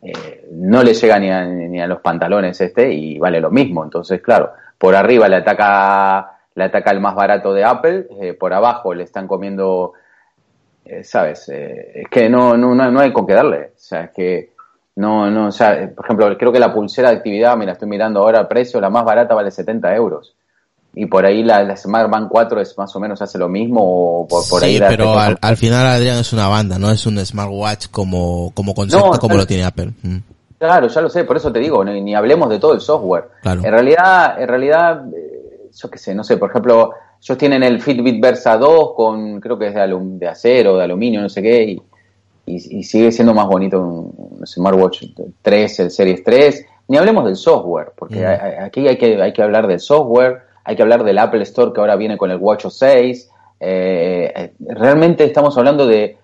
Eh, 0.00 0.48
no 0.52 0.82
le 0.82 0.94
llega 0.94 1.18
ni 1.18 1.30
a, 1.30 1.44
ni 1.44 1.80
a, 1.80 1.86
los 1.86 2.00
pantalones 2.00 2.60
este 2.60 2.92
y 2.92 3.18
vale 3.18 3.40
lo 3.40 3.50
mismo. 3.50 3.82
Entonces, 3.82 4.22
claro, 4.22 4.52
por 4.78 4.94
arriba 4.94 5.28
le 5.28 5.36
ataca, 5.36 6.38
le 6.54 6.64
ataca 6.64 6.90
el 6.92 7.00
más 7.00 7.14
barato 7.14 7.52
de 7.52 7.64
Apple, 7.64 8.06
eh, 8.20 8.34
por 8.34 8.52
abajo 8.52 8.94
le 8.94 9.04
están 9.04 9.26
comiendo, 9.26 9.94
eh, 10.84 11.02
¿sabes? 11.02 11.48
es 11.48 12.06
que 12.08 12.28
no, 12.28 12.56
no, 12.56 12.74
no, 12.74 13.00
hay 13.00 13.12
con 13.12 13.26
qué 13.26 13.34
darle. 13.34 13.72
O 13.74 13.78
sea, 13.78 14.04
es 14.04 14.10
que 14.10 14.53
no, 14.96 15.30
no, 15.30 15.48
o 15.48 15.52
sea, 15.52 15.90
por 15.94 16.04
ejemplo, 16.04 16.38
creo 16.38 16.52
que 16.52 16.60
la 16.60 16.72
pulsera 16.72 17.10
de 17.10 17.16
actividad, 17.16 17.56
mira, 17.56 17.72
estoy 17.72 17.88
mirando 17.88 18.20
ahora 18.20 18.40
el 18.40 18.46
precio, 18.46 18.80
la 18.80 18.90
más 18.90 19.04
barata 19.04 19.34
vale 19.34 19.50
70 19.50 19.94
euros 19.94 20.34
y 20.96 21.06
por 21.06 21.26
ahí 21.26 21.42
la, 21.42 21.62
la 21.64 21.76
Smart 21.76 22.08
Band 22.08 22.28
4 22.28 22.60
es 22.60 22.78
más 22.78 22.94
o 22.94 23.00
menos 23.00 23.20
hace 23.20 23.38
lo 23.38 23.48
mismo 23.48 23.80
o 23.82 24.28
por, 24.28 24.48
por 24.48 24.62
sí, 24.62 24.78
pero 24.88 25.18
al, 25.18 25.56
final 25.56 25.86
Adrián 25.86 26.18
es 26.18 26.32
una 26.32 26.48
banda, 26.48 26.78
no 26.78 26.90
es 26.90 27.04
un 27.06 27.18
smartwatch 27.18 27.88
como, 27.90 28.52
como 28.54 28.74
concepto 28.74 29.18
como 29.18 29.36
lo 29.36 29.46
tiene 29.46 29.64
Apple. 29.64 29.92
Mm. 30.02 30.16
Claro, 30.58 30.88
ya 30.88 31.00
lo 31.00 31.10
sé, 31.10 31.24
por 31.24 31.36
eso 31.36 31.52
te 31.52 31.58
digo, 31.58 31.84
ni, 31.84 32.14
hablemos 32.14 32.48
de 32.48 32.58
todo 32.58 32.74
el 32.74 32.80
software. 32.80 33.24
En 33.44 33.62
realidad, 33.62 34.40
en 34.40 34.48
realidad, 34.48 35.04
eh, 35.14 35.70
yo 35.76 35.90
qué 35.90 35.98
sé, 35.98 36.14
no 36.14 36.24
sé, 36.24 36.36
por 36.36 36.50
ejemplo, 36.50 36.92
ellos 37.20 37.36
tienen 37.36 37.62
el 37.62 37.82
Fitbit 37.82 38.20
Versa 38.20 38.56
2 38.56 38.94
con, 38.94 39.40
creo 39.40 39.58
que 39.58 39.68
es 39.68 39.74
de, 39.74 39.98
de 40.00 40.28
acero, 40.28 40.78
de 40.78 40.84
aluminio, 40.84 41.20
no 41.20 41.28
sé 41.28 41.42
qué, 41.42 41.62
y, 41.64 41.82
y, 42.46 42.82
sigue 42.82 43.10
siendo 43.10 43.34
más 43.34 43.46
bonito 43.46 43.80
un, 43.80 44.46
smartwatch 44.46 45.04
3, 45.42 45.80
el 45.80 45.90
Series 45.90 46.22
3. 46.22 46.66
Ni 46.88 46.98
hablemos 46.98 47.24
del 47.24 47.36
software, 47.36 47.92
porque 47.96 48.20
mm. 48.20 48.62
aquí 48.62 48.86
hay 48.86 48.98
que, 48.98 49.20
hay 49.20 49.32
que 49.32 49.42
hablar 49.42 49.66
del 49.66 49.80
software, 49.80 50.42
hay 50.64 50.76
que 50.76 50.82
hablar 50.82 51.04
del 51.04 51.18
Apple 51.18 51.42
Store 51.42 51.72
que 51.72 51.80
ahora 51.80 51.96
viene 51.96 52.18
con 52.18 52.30
el 52.30 52.36
Watch 52.36 52.66
6. 52.66 53.30
Eh, 53.60 54.32
eh, 54.36 54.52
realmente 54.60 55.24
estamos 55.24 55.56
hablando 55.56 55.86
de, 55.86 56.18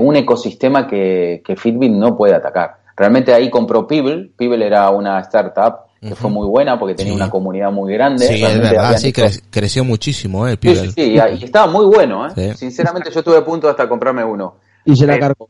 un 0.00 0.16
ecosistema 0.16 0.86
que, 0.86 1.42
Fitbit 1.56 1.92
no 1.92 2.16
puede 2.16 2.34
atacar. 2.34 2.76
Realmente 2.96 3.32
ahí 3.32 3.50
compró 3.50 3.86
Pebble. 3.86 4.30
Pebble 4.36 4.66
era 4.66 4.90
una 4.90 5.20
startup 5.20 5.86
que 6.00 6.14
fue 6.14 6.30
muy 6.30 6.46
buena 6.46 6.78
porque 6.78 6.94
tenía 6.94 7.14
una 7.14 7.30
comunidad 7.30 7.70
muy 7.70 7.92
grande. 7.92 8.26
Sí, 8.26 8.42
es 8.42 8.60
verdad, 8.60 8.96
sí, 8.96 9.12
creció 9.50 9.84
muchísimo, 9.84 10.46
eh, 10.46 10.56
Pebble. 10.56 10.90
Sí, 10.90 10.92
sí, 10.92 11.18
y 11.40 11.44
estaba 11.44 11.70
muy 11.70 11.84
bueno, 11.86 12.26
eh. 12.34 12.54
Sinceramente 12.54 13.10
yo 13.12 13.20
estuve 13.20 13.38
a 13.38 13.44
punto 13.44 13.68
hasta 13.68 13.88
comprarme 13.88 14.24
uno. 14.24 14.56
Y 14.86 14.96
se 14.96 15.06
la 15.06 15.18
cargó. 15.18 15.48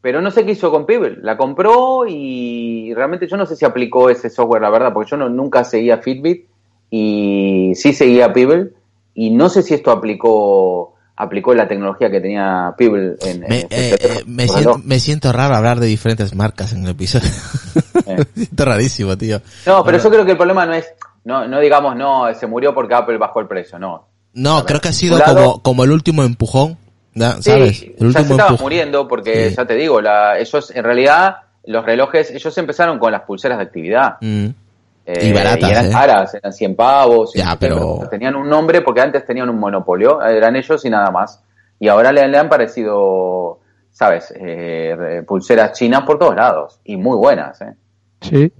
Pero 0.00 0.22
no 0.22 0.30
sé 0.30 0.46
qué 0.46 0.52
hizo 0.52 0.70
con 0.70 0.86
Pebble. 0.86 1.18
La 1.20 1.36
compró 1.36 2.06
y 2.08 2.94
realmente 2.94 3.26
yo 3.26 3.36
no 3.36 3.44
sé 3.44 3.56
si 3.56 3.64
aplicó 3.64 4.08
ese 4.08 4.30
software, 4.30 4.62
la 4.62 4.70
verdad, 4.70 4.92
porque 4.92 5.10
yo 5.10 5.16
no, 5.16 5.28
nunca 5.28 5.64
seguía 5.64 5.98
Fitbit 5.98 6.46
y 6.90 7.72
sí 7.74 7.92
seguía 7.92 8.32
Pebble 8.32 8.70
y 9.14 9.30
no 9.30 9.48
sé 9.48 9.62
si 9.62 9.74
esto 9.74 9.90
aplicó 9.90 10.94
aplicó 11.16 11.54
la 11.54 11.68
tecnología 11.68 12.10
que 12.10 12.20
tenía 12.20 12.74
Pebble 12.76 13.16
en, 13.20 13.40
me, 13.40 13.58
eh, 13.58 13.68
eh, 13.70 14.24
me, 14.26 14.98
siento, 14.98 15.32
raro 15.32 15.54
hablar 15.54 15.78
de 15.78 15.86
diferentes 15.86 16.34
marcas 16.34 16.72
en 16.72 16.84
el 16.84 16.90
episodio 16.90 17.28
eh. 18.06 18.24
me 18.34 18.44
siento 18.44 18.64
rarísimo 18.64 19.16
tío 19.18 19.40
no 19.66 19.84
pero 19.84 19.98
yo 19.98 20.08
creo 20.08 20.24
que 20.24 20.32
el 20.32 20.36
problema 20.38 20.64
no 20.64 20.74
es 20.74 20.86
no, 21.24 21.46
no 21.46 21.60
digamos 21.60 21.94
no 21.94 22.32
se 22.34 22.46
murió 22.46 22.74
porque 22.74 22.94
Apple 22.94 23.18
bajó 23.18 23.40
el 23.40 23.46
precio 23.46 23.78
no 23.78 24.08
no 24.32 24.64
creo 24.64 24.80
que 24.80 24.88
ha 24.88 24.92
sido 24.92 25.22
como, 25.22 25.62
como 25.62 25.84
el 25.84 25.92
último 25.92 26.22
empujón 26.22 26.78
¿sabes? 27.14 27.78
Sí, 27.78 27.94
el 27.98 28.12
ya 28.12 28.24
se 28.24 28.32
estaba 28.32 28.56
muriendo 28.60 29.08
porque 29.08 29.50
ya 29.50 29.64
te 29.64 29.74
digo 29.74 30.00
la, 30.00 30.38
ellos 30.38 30.70
en 30.74 30.84
realidad 30.84 31.36
los 31.64 31.84
relojes 31.84 32.30
ellos 32.30 32.56
empezaron 32.58 32.98
con 32.98 33.12
las 33.12 33.22
pulseras 33.22 33.58
de 33.58 33.64
actividad 33.64 34.16
mm 34.20 34.48
y 35.06 35.28
eh, 35.28 35.32
baratas. 35.32 35.70
eran 35.70 35.86
¿eh? 35.86 35.90
caras, 35.90 36.34
eran 36.34 36.52
100 36.52 36.76
pavos. 36.76 37.32
Ya, 37.34 37.56
pero... 37.58 38.00
Tenían 38.10 38.36
un 38.36 38.48
nombre 38.48 38.80
porque 38.82 39.00
antes 39.00 39.24
tenían 39.24 39.48
un 39.48 39.58
monopolio, 39.58 40.22
eran 40.22 40.56
ellos 40.56 40.84
y 40.84 40.90
nada 40.90 41.10
más. 41.10 41.42
Y 41.78 41.88
ahora 41.88 42.12
le, 42.12 42.36
han 42.36 42.48
parecido, 42.48 43.60
¿sabes? 43.90 44.32
Eh, 44.36 45.22
pulseras 45.26 45.72
chinas 45.72 46.02
por 46.02 46.18
todos 46.18 46.36
lados 46.36 46.80
y 46.84 46.96
muy 46.96 47.16
buenas. 47.16 47.60
¿eh? 47.62 47.74
Sí. 48.20 48.52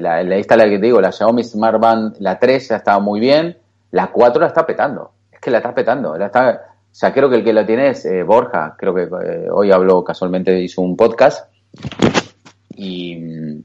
la, 0.00 0.22
la, 0.22 0.36
esta 0.36 0.56
la 0.56 0.64
que 0.64 0.78
te 0.78 0.86
digo, 0.86 1.00
la 1.00 1.12
Xiaomi 1.12 1.44
Smart 1.44 1.80
Band, 1.80 2.16
la 2.18 2.38
3 2.38 2.68
ya 2.68 2.76
estaba 2.76 2.98
muy 2.98 3.20
bien, 3.20 3.56
la 3.92 4.08
4 4.08 4.40
la 4.40 4.48
está 4.48 4.66
petando. 4.66 5.12
Es 5.30 5.40
que 5.40 5.50
la 5.50 5.58
está 5.58 5.74
petando. 5.74 6.18
La 6.18 6.26
está, 6.26 6.67
o 6.90 6.94
sea, 6.94 7.12
creo 7.12 7.30
que 7.30 7.36
el 7.36 7.44
que 7.44 7.52
la 7.52 7.66
tiene 7.66 7.90
es 7.90 8.06
Borja, 8.26 8.74
creo 8.78 8.94
que 8.94 9.08
hoy 9.50 9.70
habló 9.70 10.02
casualmente, 10.02 10.60
hizo 10.60 10.82
un 10.82 10.96
podcast. 10.96 11.52
Y 12.74 13.62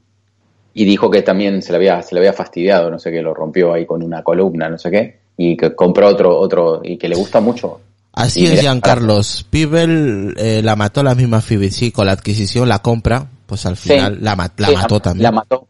y 0.74 0.84
dijo 0.84 1.08
que 1.08 1.22
también 1.22 1.62
se 1.62 1.70
le 1.70 1.76
había, 1.76 2.02
se 2.02 2.14
le 2.14 2.20
había 2.20 2.32
fastidiado, 2.32 2.90
no 2.90 2.98
sé 2.98 3.12
qué, 3.12 3.22
lo 3.22 3.32
rompió 3.32 3.72
ahí 3.72 3.86
con 3.86 4.02
una 4.02 4.22
columna, 4.24 4.68
no 4.68 4.76
sé 4.76 4.90
qué, 4.90 5.20
y 5.36 5.56
que 5.56 5.74
compró 5.74 6.08
otro, 6.08 6.36
otro, 6.36 6.80
y 6.82 6.98
que 6.98 7.08
le 7.08 7.14
gusta 7.14 7.40
mucho. 7.40 7.80
Así 8.12 8.44
es, 8.44 8.60
Giancarlos. 8.60 9.46
Pibel 9.48 10.34
eh, 10.36 10.60
la 10.62 10.76
mató 10.76 11.02
la 11.02 11.14
misma 11.14 11.40
Fibit, 11.40 11.72
sí, 11.72 11.92
con 11.92 12.06
la 12.06 12.12
adquisición, 12.12 12.68
la 12.68 12.80
compra, 12.80 13.26
pues 13.46 13.66
al 13.66 13.76
final 13.76 14.18
la, 14.20 14.36
la 14.56 14.70
mató 14.72 15.00
también. 15.00 15.22
La 15.22 15.32
mató. 15.32 15.68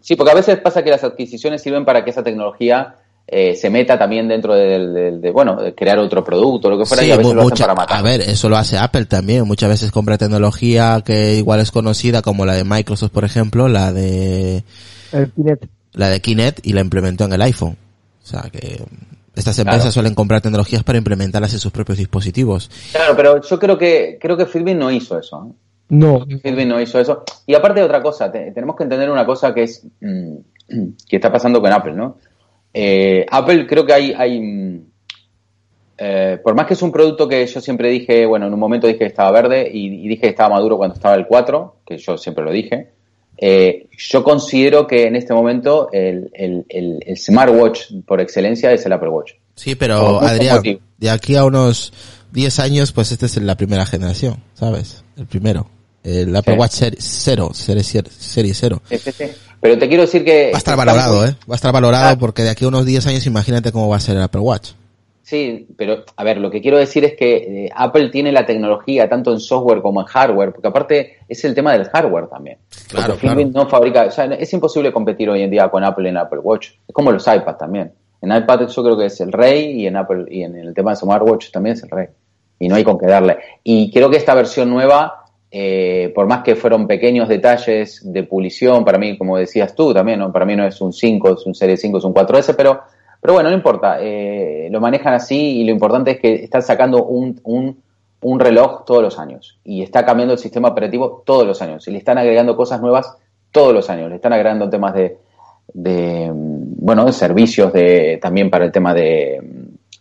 Sí, 0.00 0.16
porque 0.16 0.32
a 0.32 0.34
veces 0.34 0.58
pasa 0.58 0.82
que 0.82 0.90
las 0.90 1.04
adquisiciones 1.04 1.62
sirven 1.62 1.84
para 1.84 2.04
que 2.04 2.10
esa 2.10 2.22
tecnología 2.22 2.96
eh, 3.26 3.54
se 3.56 3.70
meta 3.70 3.98
también 3.98 4.28
dentro 4.28 4.54
de, 4.54 5.12
de, 5.18 5.30
bueno, 5.30 5.56
de 5.56 5.74
crear 5.74 5.98
otro 5.98 6.22
producto, 6.22 6.68
lo 6.68 6.78
que 6.78 6.84
fuera, 6.86 7.02
Sí, 7.02 7.08
y 7.08 7.12
a 7.12 7.16
veces 7.16 7.28
mu- 7.32 7.34
lo 7.34 7.40
hacen 7.42 7.50
mucha- 7.50 7.64
para 7.66 7.74
matar. 7.74 7.98
a 7.98 8.02
ver, 8.02 8.20
eso 8.22 8.48
lo 8.48 8.56
hace 8.56 8.76
Apple 8.78 9.06
también. 9.06 9.44
Muchas 9.46 9.68
veces 9.70 9.90
compra 9.90 10.18
tecnología 10.18 11.02
que 11.04 11.36
igual 11.36 11.60
es 11.60 11.70
conocida, 11.70 12.20
como 12.22 12.44
la 12.44 12.54
de 12.54 12.64
Microsoft, 12.64 13.10
por 13.12 13.24
ejemplo, 13.24 13.68
la 13.68 13.92
de 13.92 14.64
El 15.12 15.30
Kinect. 15.32 15.64
la 15.94 16.08
de 16.08 16.20
Kinect 16.20 16.66
y 16.66 16.72
la 16.72 16.80
implementó 16.82 17.24
en 17.24 17.32
el 17.32 17.42
iPhone. 17.42 17.76
O 18.22 18.26
sea 18.26 18.42
que 18.52 18.82
estas 19.34 19.54
Claro. 19.56 19.70
empresas 19.70 19.94
suelen 19.94 20.14
comprar 20.14 20.40
tecnologías 20.42 20.82
para 20.84 20.98
implementarlas 20.98 21.52
en 21.54 21.58
sus 21.58 21.72
propios 21.72 21.96
dispositivos. 21.98 22.70
Claro, 22.92 23.14
pero 23.16 23.40
yo 23.40 23.58
creo 23.58 23.78
que 23.78 24.18
creo 24.20 24.36
que 24.36 24.46
Fitbit 24.46 24.76
no 24.76 24.90
hizo 24.90 25.18
eso. 25.18 25.46
¿eh? 25.48 25.54
No. 25.88 26.26
Fitbit 26.26 26.66
no 26.66 26.80
hizo 26.80 26.98
eso. 27.00 27.24
Y 27.46 27.54
aparte 27.54 27.80
de 27.80 27.86
otra 27.86 28.02
cosa, 28.02 28.30
te- 28.30 28.50
tenemos 28.52 28.76
que 28.76 28.82
entender 28.84 29.10
una 29.10 29.24
cosa 29.26 29.52
que 29.54 29.62
es 29.64 29.82
mm, 30.00 30.36
que 31.08 31.16
está 31.16 31.32
pasando 31.32 31.60
con 31.60 31.72
Apple, 31.72 31.92
¿no? 31.94 32.16
Eh, 32.74 33.26
Apple 33.30 33.66
creo 33.66 33.84
que 33.84 33.92
hay, 33.92 34.12
hay 34.16 34.40
mm, 34.40 34.86
eh, 35.98 36.38
por 36.42 36.54
más 36.54 36.66
que 36.66 36.74
es 36.74 36.82
un 36.82 36.90
producto 36.92 37.28
que 37.28 37.46
yo 37.46 37.60
siempre 37.60 37.90
dije, 37.90 38.26
bueno, 38.26 38.46
en 38.46 38.54
un 38.54 38.58
momento 38.60 38.86
dije 38.86 38.98
que 39.00 39.06
estaba 39.06 39.30
verde 39.30 39.70
y, 39.72 39.86
y 40.04 40.08
dije 40.08 40.22
que 40.22 40.28
estaba 40.28 40.54
maduro 40.54 40.76
cuando 40.76 40.94
estaba 40.94 41.14
el 41.14 41.26
4, 41.26 41.76
que 41.86 41.98
yo 41.98 42.16
siempre 42.18 42.44
lo 42.44 42.50
dije. 42.50 42.88
eh, 43.38 43.88
yo 43.98 44.22
considero 44.24 44.86
que 44.86 45.04
en 45.06 45.16
este 45.16 45.34
momento 45.34 45.88
el, 45.92 46.30
el, 46.34 46.64
el, 46.68 46.98
el 47.06 47.16
smartwatch 47.16 47.92
por 48.06 48.20
excelencia 48.20 48.72
es 48.72 48.84
el 48.86 48.92
Apple 48.92 49.10
Watch. 49.10 49.32
Sí, 49.54 49.74
pero 49.74 50.20
Adrián, 50.20 50.56
motivo. 50.56 50.80
de 50.98 51.10
aquí 51.10 51.36
a 51.36 51.44
unos 51.44 51.92
10 52.32 52.58
años, 52.60 52.92
pues 52.92 53.12
esta 53.12 53.26
es 53.26 53.36
la 53.42 53.56
primera 53.56 53.84
generación, 53.84 54.42
¿sabes? 54.54 55.04
El 55.16 55.26
primero. 55.26 55.66
El 56.04 56.34
Apple 56.34 56.54
Sí. 56.54 56.58
Watch 56.60 56.70
Serie 56.72 56.98
0, 57.00 57.50
serie, 57.54 57.82
serie 57.84 58.54
0. 58.54 58.82
Sí, 58.88 58.98
sí, 58.98 59.12
sí. 59.12 59.24
Pero 59.60 59.78
te 59.78 59.86
quiero 59.88 60.02
decir 60.02 60.24
que... 60.24 60.50
Va 60.50 60.56
a 60.56 60.58
estar 60.58 60.76
valorado, 60.76 61.24
¿eh? 61.24 61.36
Va 61.48 61.54
a 61.54 61.56
estar 61.56 61.72
valorado 61.72 62.08
Ah. 62.10 62.16
porque 62.18 62.42
de 62.42 62.50
aquí 62.50 62.64
a 62.64 62.68
unos 62.68 62.84
10 62.84 63.06
años 63.06 63.24
imagínate 63.26 63.70
cómo 63.70 63.88
va 63.88 63.96
a 63.96 64.00
ser 64.00 64.16
el 64.16 64.22
Apple 64.22 64.40
Watch. 64.40 64.70
Sí, 65.22 65.68
pero 65.78 66.04
a 66.16 66.24
ver, 66.24 66.38
lo 66.38 66.50
que 66.50 66.60
quiero 66.60 66.76
decir 66.78 67.04
es 67.04 67.14
que 67.16 67.66
eh, 67.66 67.70
Apple 67.74 68.10
tiene 68.10 68.32
la 68.32 68.44
tecnología 68.44 69.08
tanto 69.08 69.32
en 69.32 69.38
software 69.38 69.80
como 69.80 70.00
en 70.00 70.06
hardware, 70.08 70.50
porque 70.52 70.66
aparte 70.68 71.18
es 71.28 71.44
el 71.44 71.54
tema 71.54 71.72
del 71.72 71.84
hardware 71.88 72.26
también. 72.26 72.58
Claro, 72.88 73.14
porque 73.14 73.28
Fitbit 73.30 73.54
no 73.54 73.68
fabrica, 73.68 74.06
o 74.06 74.10
sea, 74.10 74.24
es 74.24 74.52
imposible 74.52 74.92
competir 74.92 75.30
hoy 75.30 75.42
en 75.42 75.50
día 75.50 75.68
con 75.70 75.84
Apple 75.84 76.08
en 76.08 76.16
Apple 76.16 76.40
Watch. 76.40 76.70
Es 76.88 76.92
como 76.92 77.12
los 77.12 77.24
iPads 77.26 77.56
también. 77.58 77.92
En 78.20 78.36
iPad 78.36 78.66
yo 78.68 78.82
creo 78.82 78.98
que 78.98 79.06
es 79.06 79.20
el 79.20 79.32
rey 79.32 79.80
y 79.80 79.86
en 79.86 79.96
Apple 79.96 80.26
y 80.28 80.42
en 80.42 80.56
el 80.56 80.74
tema 80.74 80.90
de 80.90 80.96
smartwatch 80.96 81.50
también 81.52 81.76
es 81.76 81.82
el 81.84 81.90
rey. 81.90 82.08
Y 82.58 82.68
no 82.68 82.74
hay 82.74 82.84
con 82.84 82.98
qué 82.98 83.06
darle. 83.06 83.38
Y 83.64 83.90
creo 83.92 84.10
que 84.10 84.16
esta 84.16 84.34
versión 84.34 84.70
nueva, 84.70 85.21
eh, 85.54 86.10
por 86.14 86.26
más 86.26 86.42
que 86.42 86.56
fueron 86.56 86.86
pequeños 86.86 87.28
detalles 87.28 88.00
de 88.10 88.22
pulición, 88.22 88.84
para 88.86 88.96
mí, 88.96 89.18
como 89.18 89.36
decías 89.36 89.74
tú 89.74 89.92
también, 89.92 90.18
¿no? 90.18 90.32
para 90.32 90.46
mí 90.46 90.56
no 90.56 90.66
es 90.66 90.80
un 90.80 90.94
5, 90.94 91.34
es 91.34 91.46
un 91.46 91.54
Serie 91.54 91.76
5, 91.76 91.98
es 91.98 92.04
un 92.04 92.14
4S, 92.14 92.54
pero, 92.56 92.80
pero 93.20 93.34
bueno, 93.34 93.50
no 93.50 93.54
importa. 93.54 93.98
eh, 94.00 94.68
lo 94.70 94.80
manejan 94.80 95.12
así 95.12 95.60
y 95.60 95.64
lo 95.64 95.70
importante 95.72 96.12
es 96.12 96.20
que 96.20 96.34
están 96.36 96.62
sacando 96.62 97.04
un, 97.04 97.38
un, 97.44 97.82
un 98.22 98.40
reloj 98.40 98.84
todos 98.86 99.02
los 99.02 99.18
años. 99.18 99.58
Y 99.62 99.82
está 99.82 100.04
cambiando 100.06 100.32
el 100.32 100.38
sistema 100.38 100.68
operativo 100.68 101.22
todos 101.26 101.46
los 101.46 101.60
años. 101.60 101.86
Y 101.86 101.90
le 101.90 101.98
están 101.98 102.16
agregando 102.16 102.56
cosas 102.56 102.80
nuevas 102.80 103.14
todos 103.50 103.74
los 103.74 103.90
años. 103.90 104.08
Le 104.08 104.16
están 104.16 104.32
agregando 104.32 104.70
temas 104.70 104.94
de, 104.94 105.18
bueno, 106.34 107.04
de 107.04 107.12
servicios 107.12 107.72
de, 107.72 108.18
también 108.22 108.48
para 108.48 108.64
el 108.64 108.72
tema 108.72 108.94
de, 108.94 109.40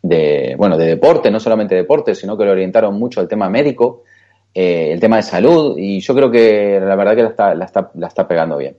de, 0.02 0.56
bueno, 0.58 0.78
de 0.78 0.86
deporte, 0.86 1.30
no 1.30 1.40
solamente 1.40 1.76
deporte, 1.76 2.16
sino 2.16 2.38
que 2.38 2.46
lo 2.46 2.52
orientaron 2.52 2.98
mucho 2.98 3.20
al 3.20 3.28
tema 3.28 3.50
médico, 3.50 4.04
eh, 4.54 4.92
el 4.92 5.00
tema 5.00 5.18
de 5.18 5.24
salud, 5.24 5.78
y 5.78 6.00
yo 6.00 6.14
creo 6.16 6.32
que 6.32 6.80
la 6.80 6.96
verdad 6.96 7.16
que 7.16 7.24
la 7.24 7.30
está, 7.30 7.56
la 7.56 7.66
está, 7.66 7.92
la 7.96 8.08
está 8.08 8.28
pegando 8.28 8.58
bien. 8.58 8.76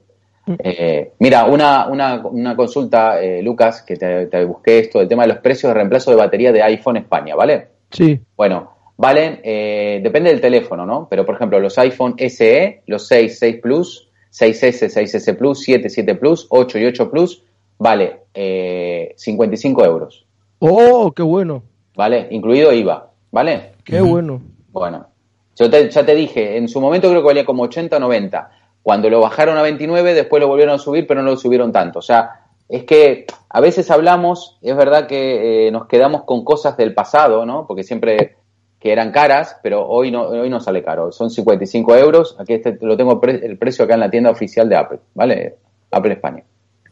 Eh, 0.59 1.13
mira, 1.19 1.45
una, 1.45 1.87
una, 1.87 2.25
una 2.25 2.55
consulta, 2.55 3.21
eh, 3.21 3.41
Lucas, 3.41 3.81
que 3.81 3.95
te, 3.95 4.27
te 4.27 4.43
busqué 4.43 4.79
esto, 4.79 4.99
el 4.99 5.07
tema 5.07 5.23
de 5.23 5.29
los 5.29 5.37
precios 5.37 5.69
de 5.69 5.75
reemplazo 5.75 6.11
de 6.11 6.17
batería 6.17 6.51
de 6.51 6.61
iPhone 6.63 6.97
España, 6.97 7.35
¿vale? 7.35 7.67
Sí. 7.91 8.19
Bueno, 8.35 8.71
valen, 8.97 9.39
depende 9.41 10.31
del 10.31 10.41
teléfono, 10.41 10.85
¿no? 10.85 11.07
Pero 11.09 11.25
por 11.25 11.35
ejemplo, 11.35 11.59
los 11.59 11.77
iPhone 11.77 12.15
SE, 12.17 12.81
los 12.87 13.07
6, 13.07 13.39
6 13.39 13.59
Plus, 13.61 14.09
6S, 14.31 14.89
6S 14.89 15.37
Plus, 15.37 15.61
7, 15.61 15.89
7 15.89 16.15
Plus, 16.15 16.47
8 16.49 16.79
y 16.79 16.85
8 16.85 17.11
Plus, 17.11 17.43
vale 17.77 18.23
eh, 18.33 19.13
55 19.15 19.85
euros, 19.85 20.25
Oh, 20.65 21.11
qué 21.11 21.21
bueno. 21.21 21.61
¿vale? 21.93 22.27
Incluido 22.31 22.71
IVA, 22.71 23.11
¿vale? 23.31 23.73
Qué 23.83 23.99
bueno. 23.99 24.41
Bueno, 24.71 25.07
yo 25.55 25.69
te- 25.69 25.89
ya 25.89 26.05
te 26.05 26.15
dije, 26.15 26.57
en 26.57 26.67
su 26.67 26.79
momento 26.81 27.09
creo 27.09 27.21
que 27.21 27.27
valía 27.27 27.45
como 27.45 27.63
80 27.63 27.97
o 27.97 27.99
90. 27.99 28.51
Cuando 28.81 29.09
lo 29.09 29.21
bajaron 29.21 29.57
a 29.57 29.61
29, 29.61 30.13
después 30.13 30.41
lo 30.41 30.47
volvieron 30.47 30.75
a 30.75 30.79
subir, 30.79 31.07
pero 31.07 31.21
no 31.21 31.31
lo 31.31 31.37
subieron 31.37 31.71
tanto. 31.71 31.99
O 31.99 32.01
sea, 32.01 32.41
es 32.67 32.83
que 32.83 33.25
a 33.49 33.61
veces 33.61 33.89
hablamos, 33.91 34.57
es 34.61 34.75
verdad 34.75 35.07
que 35.07 35.67
eh, 35.67 35.71
nos 35.71 35.87
quedamos 35.87 36.23
con 36.23 36.43
cosas 36.43 36.75
del 36.75 36.93
pasado, 36.93 37.45
¿no? 37.45 37.65
Porque 37.67 37.83
siempre 37.83 38.35
que 38.79 38.91
eran 38.91 39.11
caras, 39.11 39.57
pero 39.63 39.87
hoy 39.87 40.11
no, 40.11 40.23
hoy 40.23 40.49
no 40.49 40.59
sale 40.59 40.83
caro. 40.83 41.11
Son 41.13 41.29
55 41.29 41.95
euros. 41.95 42.35
Aquí 42.39 42.53
este, 42.55 42.77
lo 42.81 42.97
tengo 42.97 43.21
pre- 43.21 43.45
el 43.45 43.57
precio 43.57 43.85
acá 43.85 43.93
en 43.93 44.01
la 44.01 44.09
tienda 44.11 44.29
oficial 44.31 44.67
de 44.67 44.75
Apple, 44.75 44.99
¿vale? 45.13 45.55
Apple 45.91 46.13
España. 46.13 46.43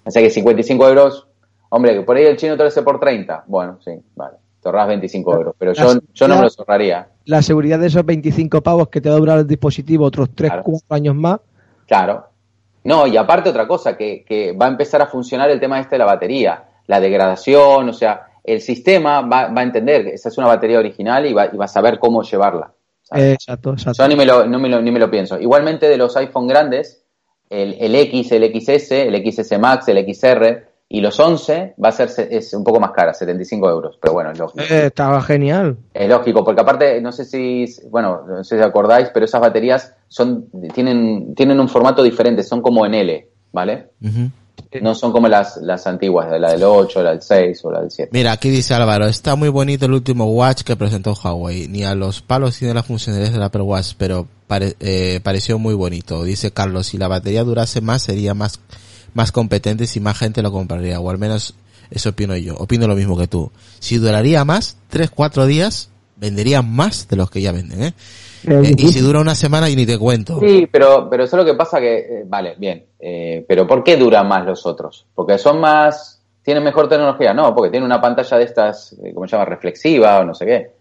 Sea 0.08 0.22
que 0.22 0.30
55 0.30 0.88
euros, 0.88 1.28
hombre, 1.70 1.94
que 1.94 2.02
por 2.04 2.16
ahí 2.16 2.24
el 2.26 2.38
chino 2.38 2.56
te 2.56 2.64
lo 2.64 2.70
hace 2.70 2.82
por 2.84 3.00
30. 3.00 3.44
Bueno, 3.48 3.78
sí, 3.84 3.92
vale. 4.16 4.38
Te 4.62 4.70
ahorras 4.70 4.88
25 4.90 5.34
euros. 5.36 5.56
Pero 5.58 5.74
yo, 5.74 5.94
yo 6.14 6.28
no 6.28 6.36
me 6.38 6.42
los 6.44 6.60
ahorraría. 6.60 7.08
La 7.26 7.42
seguridad 7.42 7.80
de 7.80 7.88
esos 7.88 8.06
25 8.06 8.62
pavos 8.62 8.90
que 8.90 9.02
te 9.02 9.10
va 9.10 9.16
a 9.16 9.20
durar 9.20 9.40
el 9.40 9.48
dispositivo 9.48 10.06
otros 10.06 10.30
3, 10.36 10.50
Claro. 10.52 10.64
4 10.64 10.86
años 10.90 11.16
más. 11.16 11.40
Claro. 11.88 12.28
No, 12.84 13.06
y 13.08 13.18
aparte 13.18 13.50
otra 13.50 13.68
cosa, 13.68 13.96
que, 13.98 14.24
que 14.24 14.54
va 14.54 14.66
a 14.66 14.70
empezar 14.70 15.02
a 15.02 15.08
funcionar 15.08 15.50
el 15.52 15.60
tema 15.60 15.80
este 15.80 15.96
de 15.96 16.00
la 16.00 16.06
batería, 16.06 16.64
la 16.88 17.00
degradación, 17.00 17.90
o 17.90 17.94
sea, 17.94 18.28
el 18.44 18.60
sistema 18.62 19.22
va, 19.22 19.50
va 19.50 19.62
a 19.62 19.64
entender 19.64 20.04
que 20.04 20.14
esa 20.16 20.30
es 20.30 20.38
una 20.38 20.48
batería 20.48 20.80
original 20.80 21.26
y 21.28 21.34
va, 21.34 21.46
y 21.54 21.58
va 21.58 21.66
a 21.66 21.68
saber 21.68 22.00
cómo 22.00 22.24
llevarla. 22.24 22.72
¿sabes? 23.04 23.34
Exacto, 23.34 23.74
exacto. 23.74 24.02
Yo 24.02 24.08
ni 24.08 24.16
me, 24.16 24.26
lo, 24.26 24.46
no 24.48 24.58
me 24.58 24.68
lo- 24.70 24.82
ni 24.82 24.90
me 24.92 25.00
lo 25.00 25.12
pienso. 25.12 25.40
Igualmente 25.40 25.88
de 25.90 25.98
los 25.98 26.16
iPhone 26.18 26.48
grandes, 26.48 27.04
el, 27.50 27.76
el 27.80 27.94
X, 27.94 28.32
el 28.32 28.44
XS, 28.52 28.92
el 28.92 29.32
XS 29.32 29.60
Max, 29.60 29.88
el 29.90 30.04
XR 30.14 30.71
y 30.94 31.02
los 31.02 31.20
11 31.20 31.74
va 31.84 31.90
a 31.90 31.92
ser 31.92 32.10
se- 32.10 32.36
es 32.36 32.54
un 32.54 32.64
poco 32.64 32.80
más 32.80 32.92
cara, 32.92 33.14
75 33.14 33.70
euros, 33.70 33.98
pero 34.02 34.14
bueno, 34.14 34.32
es 34.32 34.38
lógico. 34.40 34.62
Eh, 34.64 34.88
estaba 34.88 35.22
genial. 35.22 35.78
Es 35.94 36.10
lógico, 36.10 36.44
porque 36.44 36.62
aparte, 36.62 37.00
no 37.02 37.12
sé 37.12 37.26
si, 37.26 37.66
bueno, 37.90 38.22
no 38.28 38.44
sé 38.44 38.58
si 38.58 38.64
acordáis, 38.64 39.10
pero 39.14 39.26
esas 39.26 39.40
baterías 39.42 39.94
son, 40.08 40.48
tienen, 40.74 41.34
tienen 41.36 41.60
un 41.60 41.70
formato 41.70 42.04
diferente, 42.04 42.44
son 42.44 42.62
como 42.62 42.86
en 42.86 42.94
L, 42.96 43.28
¿vale? 43.52 43.90
Ujú. 44.04 44.30
No 44.82 44.96
son 44.96 45.12
como 45.12 45.28
las, 45.28 45.58
las 45.58 45.86
antiguas, 45.88 46.28
la 46.40 46.52
del 46.52 46.64
8, 46.64 47.04
la 47.04 47.10
del 47.12 47.22
6 47.22 47.60
o 47.66 47.72
la 47.72 47.82
del 47.82 47.92
7. 47.92 48.10
Mira, 48.14 48.32
aquí 48.32 48.50
dice 48.50 48.74
Álvaro, 48.74 49.06
está 49.06 49.36
muy 49.36 49.50
bonito 49.50 49.86
el 49.86 49.92
último 49.94 50.26
Watch 50.32 50.62
que 50.64 50.78
presentó 50.78 51.14
Huawei. 51.14 51.68
Ni 51.68 51.84
a 51.84 51.94
los 51.96 52.22
palos 52.22 52.58
tiene 52.58 52.74
las 52.74 52.86
funcionalidades 52.86 53.34
del 53.34 53.44
Apple 53.44 53.64
Watch, 53.64 53.94
pero 53.98 54.28
pare- 54.48 54.76
eh, 54.80 55.20
pareció 55.24 55.58
muy 55.60 55.74
bonito. 55.74 56.24
Dice 56.24 56.52
Carlos, 56.52 56.88
si 56.88 56.98
la 56.98 57.10
batería 57.10 57.44
durase 57.44 57.82
más, 57.82 58.04
sería 58.04 58.34
más, 58.34 58.60
más 59.14 59.32
competente 59.32 59.88
si 59.88 60.00
más 60.00 60.18
gente 60.18 60.42
lo 60.42 60.52
compraría. 60.52 61.00
O 61.00 61.10
al 61.10 61.18
menos 61.18 61.56
eso 61.90 62.10
opino 62.10 62.36
yo. 62.38 62.56
Opino 62.56 62.88
lo 62.88 62.96
mismo 62.96 63.18
que 63.18 63.28
tú. 63.28 63.52
Si 63.80 63.98
duraría 63.98 64.46
más, 64.46 64.78
3, 64.90 65.10
4 65.10 65.46
días, 65.46 65.90
vendería 66.16 66.62
más 66.62 67.08
de 67.08 67.18
los 67.18 67.30
que 67.30 67.42
ya 67.42 67.52
venden, 67.52 67.84
¿eh? 67.84 67.94
Eh, 68.48 68.76
y 68.78 68.88
si 68.88 69.02
dura 69.02 69.20
una 69.20 69.36
semana 69.36 69.70
y 69.70 69.76
ni 69.76 69.86
te 69.86 69.98
cuento. 69.98 70.40
Sí, 70.40 70.68
pero, 70.72 71.08
pero 71.10 71.24
eso 71.24 71.38
es 71.38 71.46
lo 71.46 71.52
que 71.52 71.58
pasa 71.58 71.80
que, 71.80 71.98
eh, 71.98 72.24
vale, 72.26 72.56
bien, 72.58 72.86
eh, 73.00 73.46
pero 73.48 73.68
¿por 73.68 73.84
qué 73.84 73.98
duran 73.98 74.28
más 74.28 74.46
los 74.46 74.66
otros? 74.66 75.06
¿Porque 75.14 75.38
son 75.38 75.60
más, 75.60 76.22
tienen 76.44 76.64
mejor 76.64 76.90
tecnología? 76.90 77.34
No, 77.34 77.54
porque 77.54 77.70
tienen 77.70 77.86
una 77.86 78.02
pantalla 78.02 78.38
de 78.38 78.44
estas, 78.44 78.94
eh, 79.04 79.14
¿cómo 79.14 79.28
se 79.28 79.34
llama? 79.34 79.46
Reflexiva 79.46 80.20
o 80.20 80.26
no 80.26 80.34
sé 80.34 80.46
qué. 80.46 80.72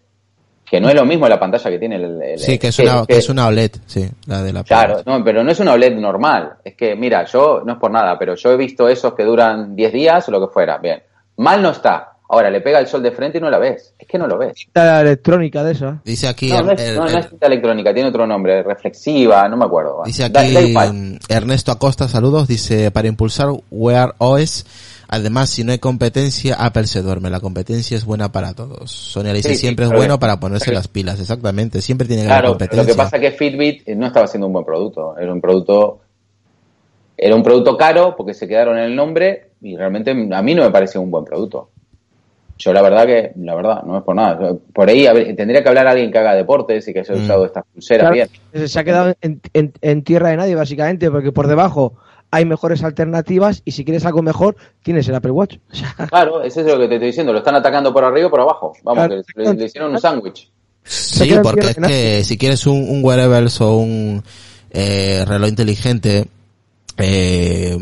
Que 0.71 0.79
no 0.79 0.87
es 0.87 0.95
lo 0.95 1.03
mismo 1.05 1.27
la 1.27 1.37
pantalla 1.37 1.69
que 1.69 1.77
tiene 1.77 1.97
el... 1.97 2.21
el- 2.21 2.39
Sí, 2.39 2.57
que 2.57 2.69
es 2.69 2.77
que- 2.77 2.83
una, 2.83 3.01
que- 3.01 3.07
que 3.07 3.19
es 3.19 3.27
una 3.27 3.47
OLED, 3.47 3.71
sí, 3.85 4.09
la 4.27 4.41
de 4.41 4.53
la 4.53 4.63
Claro, 4.63 5.01
no, 5.05 5.21
pero 5.21 5.43
no 5.43 5.51
es 5.51 5.59
una 5.59 5.73
OLED 5.73 5.97
normal. 5.99 6.53
Es 6.63 6.75
que, 6.77 6.95
mira, 6.95 7.25
yo, 7.25 7.61
no 7.65 7.73
es 7.73 7.77
por 7.77 7.91
nada, 7.91 8.17
pero 8.17 8.35
yo 8.35 8.51
he 8.53 8.55
visto 8.55 8.87
esos 8.87 9.13
que 9.13 9.23
duran 9.25 9.75
10 9.75 9.91
días 9.91 10.29
o 10.29 10.31
lo 10.31 10.39
que 10.47 10.53
fuera. 10.53 10.77
Bien. 10.77 11.03
Mal 11.35 11.61
no 11.61 11.71
está. 11.71 12.07
Ahora, 12.29 12.49
le 12.49 12.61
pega 12.61 12.79
el 12.79 12.87
sol 12.87 13.03
de 13.03 13.11
frente 13.11 13.39
y 13.39 13.41
no 13.41 13.49
la 13.49 13.57
ves. 13.59 13.93
Es 13.99 14.07
que 14.07 14.17
no 14.17 14.25
lo 14.25 14.37
ves. 14.37 14.53
La 14.73 15.01
electrónica 15.01 15.61
de 15.65 15.73
esa. 15.73 15.99
Dice 16.05 16.29
aquí, 16.29 16.47
No, 16.49 16.61
no 16.63 16.71
es, 16.71 16.79
el- 16.81 16.95
no, 16.95 17.01
no 17.05 17.17
es 17.19 17.27
cinta 17.29 17.47
electrónica, 17.47 17.93
tiene 17.93 18.07
otro 18.07 18.25
nombre, 18.25 18.63
reflexiva, 18.63 19.49
no 19.49 19.57
me 19.57 19.65
acuerdo. 19.65 20.03
Dice 20.05 20.29
Da- 20.29 20.41
da 20.41 20.47
aquí 20.47 21.17
Ernesto 21.27 21.73
Acosta, 21.73 22.07
saludos, 22.07 22.47
dice, 22.47 22.91
para 22.91 23.09
impulsar 23.09 23.49
Wear 23.69 24.15
OS, 24.19 24.65
además 25.11 25.49
si 25.51 25.63
no 25.63 25.71
hay 25.71 25.77
competencia, 25.77 26.55
Apple 26.55 26.87
se 26.87 27.03
duerme, 27.03 27.29
la 27.29 27.39
competencia 27.39 27.95
es 27.95 28.03
buena 28.05 28.31
para 28.31 28.53
todos. 28.55 28.89
Sonia 28.89 29.31
le 29.31 29.37
dice, 29.37 29.49
Sí, 29.49 29.55
sí, 29.55 29.61
siempre 29.61 29.85
es 29.85 29.91
bueno 29.91 30.17
para 30.19 30.39
ponerse 30.39 30.65
pero- 30.65 30.77
las 30.77 30.87
pilas, 30.87 31.19
exactamente, 31.19 31.81
siempre 31.81 32.07
tiene 32.07 32.23
que 32.23 32.29
haber 32.29 32.41
Claro, 32.41 32.53
competencia. 32.53 32.83
lo 32.83 32.87
que 32.87 32.95
pasa 32.97 33.17
es 33.17 33.21
que 33.21 33.31
Fitbit 33.31 33.87
eh, 33.87 33.95
no 33.95 34.07
estaba 34.07 34.25
haciendo 34.25 34.47
un 34.47 34.53
buen 34.53 34.65
producto. 34.65 35.15
Era 35.19 35.31
un 35.31 35.39
producto, 35.41 35.99
era 37.17 37.35
un 37.35 37.43
producto 37.43 37.77
caro 37.77 38.15
porque 38.17 38.33
se 38.33 38.47
quedaron 38.47 38.77
en 38.77 38.85
el 38.85 38.95
nombre 38.95 39.51
y 39.61 39.75
realmente 39.77 40.11
a 40.11 40.41
mí 40.41 40.55
no 40.55 40.63
me 40.63 40.71
parecía 40.71 40.99
un 40.99 41.11
buen 41.11 41.23
producto. 41.25 41.69
Yo 42.57 42.73
la 42.73 42.81
verdad 42.83 43.05
que, 43.07 43.31
la 43.37 43.55
verdad, 43.55 43.81
no 43.83 43.97
es 43.97 44.03
por 44.03 44.15
nada. 44.15 44.53
Por 44.73 44.87
ahí 44.89 45.07
a 45.07 45.13
ver, 45.13 45.35
tendría 45.35 45.63
que 45.63 45.69
hablar 45.69 45.87
alguien 45.87 46.11
que 46.11 46.17
haga 46.19 46.35
deportes 46.35 46.87
y 46.87 46.93
que 46.93 46.99
haya 46.99 47.15
Mm. 47.15 47.23
usado 47.23 47.45
estas 47.45 47.63
pulseras 47.73 48.11
Claro, 48.11 48.29
bien. 48.53 48.67
Se 48.67 48.79
ha 48.79 48.83
quedado 48.83 49.15
en, 49.21 49.41
en- 49.53 49.73
en 49.81 50.03
tierra 50.03 50.29
de 50.29 50.37
nadie, 50.37 50.53
básicamente, 50.55 51.09
porque 51.09 51.31
por 51.31 51.47
debajo 51.47 51.93
hay 52.31 52.45
mejores 52.45 52.83
alternativas 52.83 53.61
y 53.65 53.71
si 53.71 53.83
quieres 53.83 54.05
algo 54.05 54.21
mejor, 54.21 54.55
tienes 54.81 55.07
el 55.09 55.15
Apple 55.15 55.31
Watch. 55.31 55.57
claro, 56.09 56.41
eso 56.41 56.61
es 56.61 56.65
lo 56.65 56.79
que 56.79 56.87
te 56.87 56.95
estoy 56.95 57.07
diciendo. 57.07 57.33
Lo 57.33 57.39
están 57.39 57.55
atacando 57.55 57.93
por 57.93 58.05
arriba 58.05 58.27
o 58.27 58.31
por 58.31 58.39
abajo. 58.39 58.73
Vamos, 58.83 59.07
que 59.07 59.43
le, 59.43 59.65
hicieron 59.65 59.91
un 59.91 59.99
sándwich. 59.99 60.49
Sí, 60.83 61.31
porque 61.43 61.67
es 61.67 61.75
que 61.75 62.23
si 62.23 62.37
quieres 62.37 62.65
un, 62.65 62.89
un 62.89 63.03
wearables 63.03 63.59
o 63.61 63.75
un 63.75 64.23
eh, 64.71 65.23
reloj 65.27 65.49
inteligente, 65.49 66.25
eh, 66.97 67.77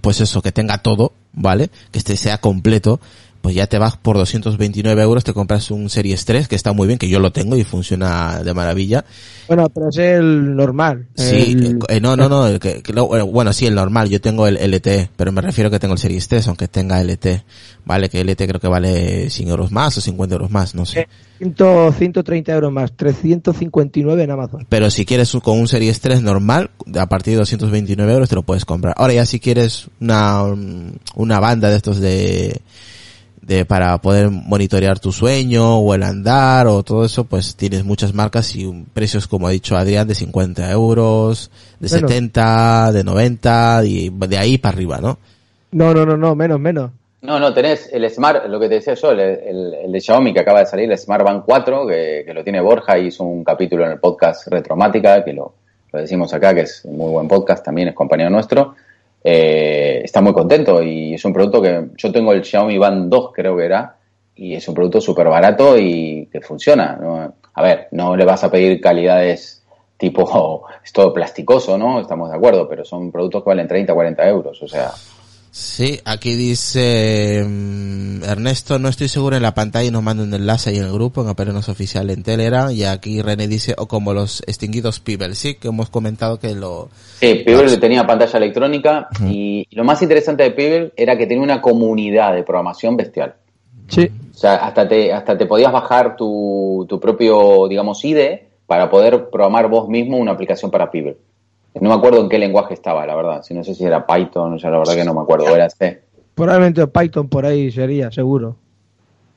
pues 0.00 0.20
eso, 0.20 0.42
que 0.42 0.52
tenga 0.52 0.78
todo, 0.78 1.12
¿vale? 1.32 1.70
Que 1.90 1.98
este 1.98 2.16
sea 2.16 2.38
completo, 2.38 2.98
pues 3.42 3.56
ya 3.56 3.66
te 3.66 3.76
vas 3.76 3.96
por 3.96 4.16
229 4.16 5.02
euros, 5.02 5.24
te 5.24 5.34
compras 5.34 5.70
un 5.72 5.90
Series 5.90 6.24
3, 6.24 6.46
que 6.46 6.54
está 6.54 6.72
muy 6.72 6.86
bien, 6.86 6.98
que 6.98 7.08
yo 7.08 7.18
lo 7.18 7.32
tengo 7.32 7.56
y 7.56 7.64
funciona 7.64 8.40
de 8.44 8.54
maravilla. 8.54 9.04
Bueno, 9.48 9.68
pero 9.68 9.88
es 9.88 9.98
el 9.98 10.54
normal. 10.54 11.08
Sí, 11.16 11.76
eh, 11.88 12.00
no, 12.00 12.16
no, 12.16 12.28
no, 12.28 12.58
que, 12.60 12.80
bueno, 13.28 13.52
sí, 13.52 13.66
el 13.66 13.74
normal, 13.74 14.08
yo 14.08 14.20
tengo 14.20 14.46
el 14.46 14.54
LTE, 14.54 15.10
pero 15.16 15.32
me 15.32 15.40
refiero 15.40 15.70
que 15.70 15.80
tengo 15.80 15.94
el 15.94 15.98
Series 15.98 16.28
3, 16.28 16.46
aunque 16.48 16.68
tenga 16.68 17.02
LTE, 17.02 17.44
¿vale? 17.84 18.08
Que 18.08 18.22
LTE 18.22 18.46
creo 18.46 18.60
que 18.60 18.68
vale 18.68 19.28
100 19.28 19.48
euros 19.48 19.72
más 19.72 19.98
o 19.98 20.00
50 20.00 20.36
euros 20.36 20.50
más, 20.52 20.76
no 20.76 20.86
sé. 20.86 21.08
130 21.40 22.52
euros 22.52 22.72
más, 22.72 22.92
359 22.92 24.22
en 24.22 24.30
Amazon. 24.30 24.66
Pero 24.68 24.88
si 24.88 25.04
quieres 25.04 25.32
con 25.42 25.58
un 25.58 25.66
Series 25.66 26.00
3 26.00 26.22
normal, 26.22 26.70
a 26.96 27.08
partir 27.08 27.32
de 27.32 27.38
229 27.38 28.12
euros 28.12 28.28
te 28.28 28.36
lo 28.36 28.44
puedes 28.44 28.64
comprar. 28.64 28.94
Ahora 28.96 29.14
ya 29.14 29.26
si 29.26 29.40
quieres 29.40 29.88
una, 30.00 30.44
una 31.16 31.40
banda 31.40 31.70
de 31.70 31.76
estos 31.76 31.98
de 31.98 32.60
de 33.42 33.64
para 33.64 33.98
poder 33.98 34.30
monitorear 34.30 35.00
tu 35.00 35.12
sueño 35.12 35.78
o 35.78 35.94
el 35.94 36.04
andar 36.04 36.68
o 36.68 36.82
todo 36.82 37.04
eso, 37.04 37.24
pues 37.24 37.56
tienes 37.56 37.84
muchas 37.84 38.14
marcas 38.14 38.54
y 38.54 38.70
precios, 38.94 39.26
como 39.26 39.48
ha 39.48 39.50
dicho 39.50 39.76
Adrián, 39.76 40.06
de 40.06 40.14
50 40.14 40.70
euros, 40.70 41.50
de 41.80 41.88
70, 41.88 42.92
de 42.92 43.04
90 43.04 43.82
y 43.84 44.10
de 44.10 44.38
ahí 44.38 44.58
para 44.58 44.74
arriba, 44.74 44.98
¿no? 45.00 45.18
No, 45.72 45.92
no, 45.92 46.06
no, 46.06 46.16
no, 46.16 46.34
menos, 46.36 46.60
menos. 46.60 46.90
No, 47.20 47.38
no, 47.38 47.52
tenés 47.52 47.88
el 47.92 48.08
Smart, 48.10 48.46
lo 48.46 48.58
que 48.58 48.68
te 48.68 48.76
decía 48.76 48.94
yo, 48.94 49.10
el, 49.10 49.20
el, 49.20 49.92
de 49.92 50.00
Xiaomi 50.00 50.32
que 50.32 50.40
acaba 50.40 50.60
de 50.60 50.66
salir, 50.66 50.90
el 50.90 50.98
Smart 50.98 51.24
Band 51.24 51.42
4, 51.44 51.86
que, 51.86 52.22
que, 52.26 52.34
lo 52.34 52.42
tiene 52.42 52.60
Borja, 52.60 52.98
y 52.98 53.08
hizo 53.08 53.24
un 53.24 53.44
capítulo 53.44 53.84
en 53.84 53.92
el 53.92 53.98
podcast 53.98 54.48
Retromática, 54.48 55.24
que 55.24 55.32
lo, 55.32 55.54
lo 55.92 56.00
decimos 56.00 56.32
acá, 56.34 56.54
que 56.54 56.62
es 56.62 56.84
un 56.84 56.96
muy 56.96 57.10
buen 57.10 57.28
podcast, 57.28 57.64
también 57.64 57.88
es 57.88 57.94
compañero 57.94 58.30
nuestro 58.30 58.74
eh, 59.24 60.00
está 60.04 60.20
muy 60.20 60.32
contento 60.32 60.82
y 60.82 61.14
es 61.14 61.24
un 61.24 61.32
producto 61.32 61.62
que 61.62 61.88
yo 61.96 62.12
tengo 62.12 62.32
el 62.32 62.44
Xiaomi 62.44 62.78
Band 62.78 63.08
2 63.08 63.30
creo 63.32 63.56
que 63.56 63.64
era 63.64 63.96
y 64.34 64.54
es 64.54 64.66
un 64.66 64.74
producto 64.74 65.00
súper 65.00 65.28
barato 65.28 65.78
y 65.78 66.28
que 66.32 66.40
funciona. 66.40 66.98
A 67.54 67.62
ver, 67.62 67.88
no 67.92 68.16
le 68.16 68.24
vas 68.24 68.42
a 68.44 68.50
pedir 68.50 68.80
calidades 68.80 69.62
tipo, 69.96 70.66
es 70.84 70.92
todo 70.92 71.12
plasticoso, 71.12 71.78
¿no? 71.78 72.00
Estamos 72.00 72.30
de 72.30 72.36
acuerdo, 72.36 72.68
pero 72.68 72.84
son 72.84 73.12
productos 73.12 73.42
que 73.44 73.50
valen 73.50 73.68
30, 73.68 73.94
40 73.94 74.28
euros, 74.28 74.62
o 74.62 74.68
sea, 74.68 74.90
Sí, 75.54 76.00
aquí 76.06 76.34
dice 76.34 77.44
mm, 77.46 78.24
Ernesto, 78.24 78.78
no 78.78 78.88
estoy 78.88 79.08
seguro 79.08 79.36
en 79.36 79.42
la 79.42 79.52
pantalla 79.52 79.86
y 79.86 79.90
nos 79.90 80.02
manda 80.02 80.24
un 80.24 80.32
enlace 80.32 80.70
ahí 80.70 80.78
en 80.78 80.86
el 80.86 80.92
grupo, 80.94 81.20
en 81.20 81.28
Aperenos 81.28 81.68
Oficial 81.68 82.08
en 82.08 82.22
Telegram, 82.22 82.70
y 82.70 82.84
aquí 82.84 83.20
René 83.20 83.46
dice, 83.48 83.74
o 83.76 83.86
como 83.86 84.14
los 84.14 84.42
extinguidos 84.46 85.00
Pibel, 85.00 85.34
sí, 85.34 85.56
que 85.56 85.68
hemos 85.68 85.90
comentado 85.90 86.38
que 86.38 86.54
lo... 86.54 86.88
Sí, 87.20 87.42
Pibel 87.44 87.78
tenía 87.78 88.06
pantalla 88.06 88.38
electrónica, 88.38 89.08
y 89.28 89.66
lo 89.72 89.84
más 89.84 90.00
interesante 90.00 90.42
de 90.42 90.52
Pibel 90.52 90.94
era 90.96 91.18
que 91.18 91.26
tenía 91.26 91.44
una 91.44 91.60
comunidad 91.60 92.32
de 92.32 92.44
programación 92.44 92.96
bestial. 92.96 93.34
Sí. 93.88 94.08
O 94.34 94.34
sea, 94.34 94.54
hasta 94.54 94.88
te, 94.88 95.12
hasta 95.12 95.36
te 95.36 95.44
podías 95.44 95.70
bajar 95.70 96.16
tu, 96.16 96.86
tu 96.88 96.98
propio, 96.98 97.68
digamos, 97.68 98.02
IDE 98.06 98.48
para 98.66 98.88
poder 98.88 99.28
programar 99.28 99.68
vos 99.68 99.86
mismo 99.86 100.16
una 100.16 100.32
aplicación 100.32 100.70
para 100.70 100.90
Pibel. 100.90 101.18
No 101.80 101.88
me 101.88 101.94
acuerdo 101.94 102.20
en 102.20 102.28
qué 102.28 102.38
lenguaje 102.38 102.74
estaba, 102.74 103.06
la 103.06 103.14
verdad. 103.14 103.42
Si 103.42 103.54
no 103.54 103.64
sé 103.64 103.74
si 103.74 103.84
era 103.84 104.06
Python, 104.06 104.58
ya 104.58 104.70
la 104.70 104.78
verdad 104.78 104.94
que 104.94 105.04
no 105.04 105.14
me 105.14 105.22
acuerdo. 105.22 105.54
Era 105.54 105.70
C. 105.70 106.02
Probablemente 106.34 106.86
Python 106.86 107.28
por 107.28 107.46
ahí 107.46 107.70
sería, 107.70 108.10
seguro. 108.10 108.56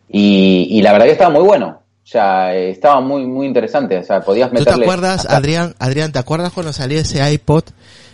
Y, 0.10 0.68
y 0.70 0.82
la 0.82 0.92
verdad 0.92 1.06
que 1.06 1.12
estaba 1.14 1.30
muy 1.32 1.44
bueno. 1.44 1.80
O 2.06 2.08
sea, 2.08 2.56
estaba 2.56 3.02
muy 3.02 3.26
muy 3.26 3.48
interesante. 3.48 3.98
O 3.98 4.04
sea, 4.04 4.22
podías 4.22 4.52
meterle... 4.52 4.72
¿Tú 4.72 4.78
te 4.78 4.84
acuerdas, 4.84 5.26
Adrián, 5.26 5.74
Adrián, 5.80 6.12
te 6.12 6.20
acuerdas 6.20 6.54
cuando 6.54 6.72
salió 6.72 7.00
ese 7.00 7.32
iPod, 7.32 7.64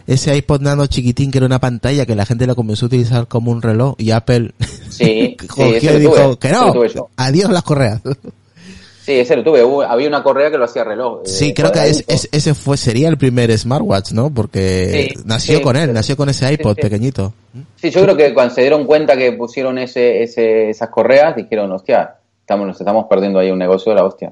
ese 0.08 0.36
iPod 0.36 0.62
nano 0.62 0.88
chiquitín 0.88 1.30
que 1.30 1.40
era 1.40 1.46
una 1.46 1.60
pantalla 1.60 2.06
que 2.06 2.16
la 2.16 2.26
gente 2.26 2.48
lo 2.48 2.56
comenzó 2.56 2.86
a 2.86 2.88
utilizar 2.88 3.28
como 3.28 3.52
un 3.52 3.62
reloj 3.62 3.96
y 3.98 4.12
Apple 4.12 4.54
sí, 4.90 5.36
cogió 5.48 5.98
y 5.98 6.00
dijo 6.00 6.40
que 6.40 6.50
no, 6.52 6.74
adiós 7.18 7.52
las 7.52 7.64
correas. 7.64 8.02
Sí, 9.12 9.20
ese 9.20 9.36
lo 9.36 9.44
tuve. 9.44 9.60
había 9.86 10.08
una 10.08 10.24
correa 10.24 10.50
que 10.50 10.58
lo 10.58 10.64
hacía 10.64 10.86
reloj. 10.86 11.24
Eh, 11.26 11.28
sí, 11.28 11.54
creo 11.54 11.70
que 11.70 11.82
ese 11.82 12.54
fue 12.54 12.78
sería 12.78 13.10
el 13.10 13.18
primer 13.18 13.52
smartwatch, 13.58 14.14
¿no? 14.14 14.34
Porque 14.34 15.14
nació 15.26 15.62
con 15.62 15.76
él, 15.76 15.92
nació 15.92 16.16
con 16.16 16.30
ese 16.30 16.50
iPod 16.54 16.78
pequeñito. 16.78 17.34
Sí, 17.76 17.90
yo 17.90 18.04
creo 18.04 18.16
que 18.16 18.34
cuando 18.34 18.54
se 18.54 18.62
dieron 18.62 18.86
cuenta 18.86 19.18
que 19.18 19.34
pusieron 19.34 19.78
ese, 19.80 20.24
ese, 20.24 20.70
esas 20.70 20.88
correas, 20.88 21.36
dijeron, 21.36 21.70
hostia, 21.74 22.16
estamos, 22.40 22.66
nos 22.66 22.80
estamos 22.80 23.08
perdiendo 23.10 23.40
ahí 23.40 23.52
un 23.52 23.60
negocio 23.60 23.92
de 23.92 23.98
la 23.98 24.06
hostia. 24.06 24.32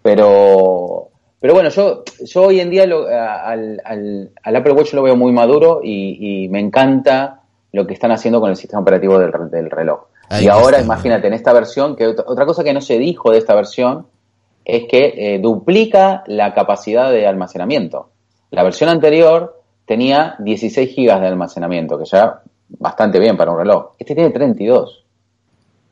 Pero, 0.00 1.10
pero 1.38 1.52
bueno, 1.52 1.68
yo, 1.68 2.02
yo 2.24 2.44
hoy 2.44 2.60
en 2.60 2.70
día 2.70 2.84
al, 2.84 3.82
al, 3.84 4.56
Apple 4.56 4.72
Watch 4.72 4.94
lo 4.94 5.02
veo 5.02 5.16
muy 5.16 5.32
maduro 5.32 5.82
y, 5.84 6.48
me 6.48 6.60
encanta 6.60 7.42
lo 7.72 7.86
que 7.86 7.92
están 7.92 8.10
haciendo 8.10 8.40
con 8.40 8.48
el 8.48 8.56
sistema 8.56 8.80
operativo 8.80 9.18
del, 9.18 9.32
del 9.50 9.70
reloj 9.70 10.04
y 10.40 10.48
ahora, 10.48 10.80
imagínate, 10.80 11.26
en 11.26 11.34
esta 11.34 11.52
versión, 11.52 11.96
que 11.96 12.06
otra 12.06 12.46
cosa 12.46 12.64
que 12.64 12.72
no 12.72 12.80
se 12.80 12.98
dijo 12.98 13.30
de 13.30 13.38
esta 13.38 13.54
versión 13.54 14.06
es 14.64 14.84
que 14.88 15.14
eh, 15.16 15.38
duplica 15.38 16.24
la 16.26 16.54
capacidad 16.54 17.10
de 17.10 17.26
almacenamiento. 17.26 18.10
La 18.50 18.62
versión 18.62 18.90
anterior 18.90 19.62
tenía 19.84 20.36
16 20.38 20.94
gigas 20.94 21.20
de 21.20 21.26
almacenamiento, 21.26 21.98
que 21.98 22.04
ya 22.04 22.40
bastante 22.68 23.18
bien 23.18 23.36
para 23.36 23.50
un 23.50 23.58
reloj. 23.58 23.92
Este 23.98 24.14
tiene 24.14 24.30
32. 24.30 25.04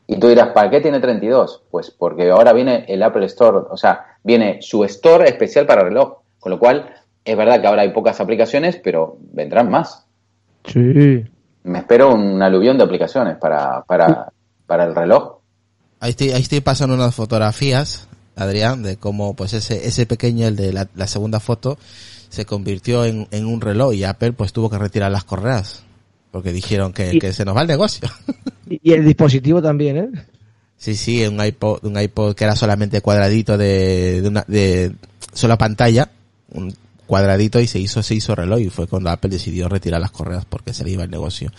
Y 0.06 0.16
tú 0.18 0.28
dirás, 0.28 0.48
¿para 0.48 0.70
qué 0.70 0.80
tiene 0.80 1.00
32? 1.00 1.62
Pues 1.70 1.90
porque 1.90 2.30
ahora 2.30 2.52
viene 2.52 2.85
el 2.88 3.02
Apple 3.02 3.26
Store, 3.26 3.58
o 3.70 3.76
sea, 3.76 4.16
viene 4.22 4.61
su 4.61 4.85
Store 4.85 5.28
especial 5.28 5.66
para 5.66 5.82
reloj. 5.85 6.18
Con 6.40 6.50
lo 6.50 6.58
cual, 6.58 6.92
es 7.25 7.37
verdad 7.37 7.60
que 7.60 7.66
ahora 7.66 7.83
hay 7.83 7.92
pocas 7.92 8.20
aplicaciones, 8.20 8.81
pero 8.83 9.16
vendrán 9.33 9.70
más. 9.70 10.06
Sí 10.64 11.25
me 11.64 11.79
espero 11.79 12.14
un 12.14 12.42
aluvión 12.42 12.77
de 12.77 12.85
aplicaciones 12.85 13.37
para, 13.37 13.83
para, 13.83 14.33
para 14.66 14.85
el 14.85 14.94
reloj. 14.94 15.38
Ahí 16.00 16.10
estoy, 16.10 16.31
ahí 16.31 16.42
estoy 16.42 16.60
pasando 16.60 16.94
unas 16.94 17.14
fotografías, 17.14 18.08
Adrián, 18.37 18.83
de 18.83 18.96
cómo 18.96 19.35
pues 19.35 19.52
ese, 19.52 19.87
ese 19.87 20.06
pequeño, 20.06 20.46
el 20.46 20.56
de 20.56 20.72
la, 20.72 21.06
segunda 21.06 21.40
foto, 21.40 21.78
se 22.28 22.44
convirtió 22.44 23.04
en, 23.04 23.28
en, 23.30 23.46
un 23.46 23.60
reloj 23.60 23.94
y 23.94 24.04
Apple 24.04 24.33
pues 24.33 24.52
tuvo 24.52 24.70
que 24.70 24.78
retirar 24.78 25.10
las 25.10 25.24
correas. 25.24 25.85
Porque 26.30 26.52
dijeron 26.52 26.94
que, 26.94 27.18
que 27.18 27.35
se 27.35 27.44
nos 27.44 27.54
va 27.54 27.62
el 27.62 27.68
negocio. 27.68 28.08
Y 28.83 28.92
el 28.92 29.04
dispositivo 29.04 29.60
también, 29.60 29.96
¿eh? 29.98 30.08
Sí, 30.78 30.96
sí, 30.96 31.26
un 31.26 31.44
iPod, 31.44 31.85
un 31.85 32.00
iPod 32.00 32.35
que 32.35 32.44
era 32.44 32.56
solamente 32.56 33.02
cuadradito 33.02 33.58
de, 33.58 34.22
de 34.22 34.28
una, 34.28 34.44
de 34.48 34.92
sola 35.33 35.58
pantalla, 35.58 36.10
un 36.50 36.74
cuadradito 37.06 37.60
y 37.60 37.66
se 37.66 37.78
hizo, 37.78 38.02
se 38.02 38.14
hizo 38.14 38.35
reloj 38.35 38.60
y 38.60 38.70
fue 38.70 38.87
cuando 38.87 39.10
Apple 39.10 39.30
decidió 39.30 39.68
retirar 39.68 40.00
las 40.00 40.10
correas 40.10 40.44
porque 40.44 40.72
se 40.72 40.83
le 40.85 40.90
iba 40.90 41.04
el 41.04 41.10
negocio. 41.10 41.52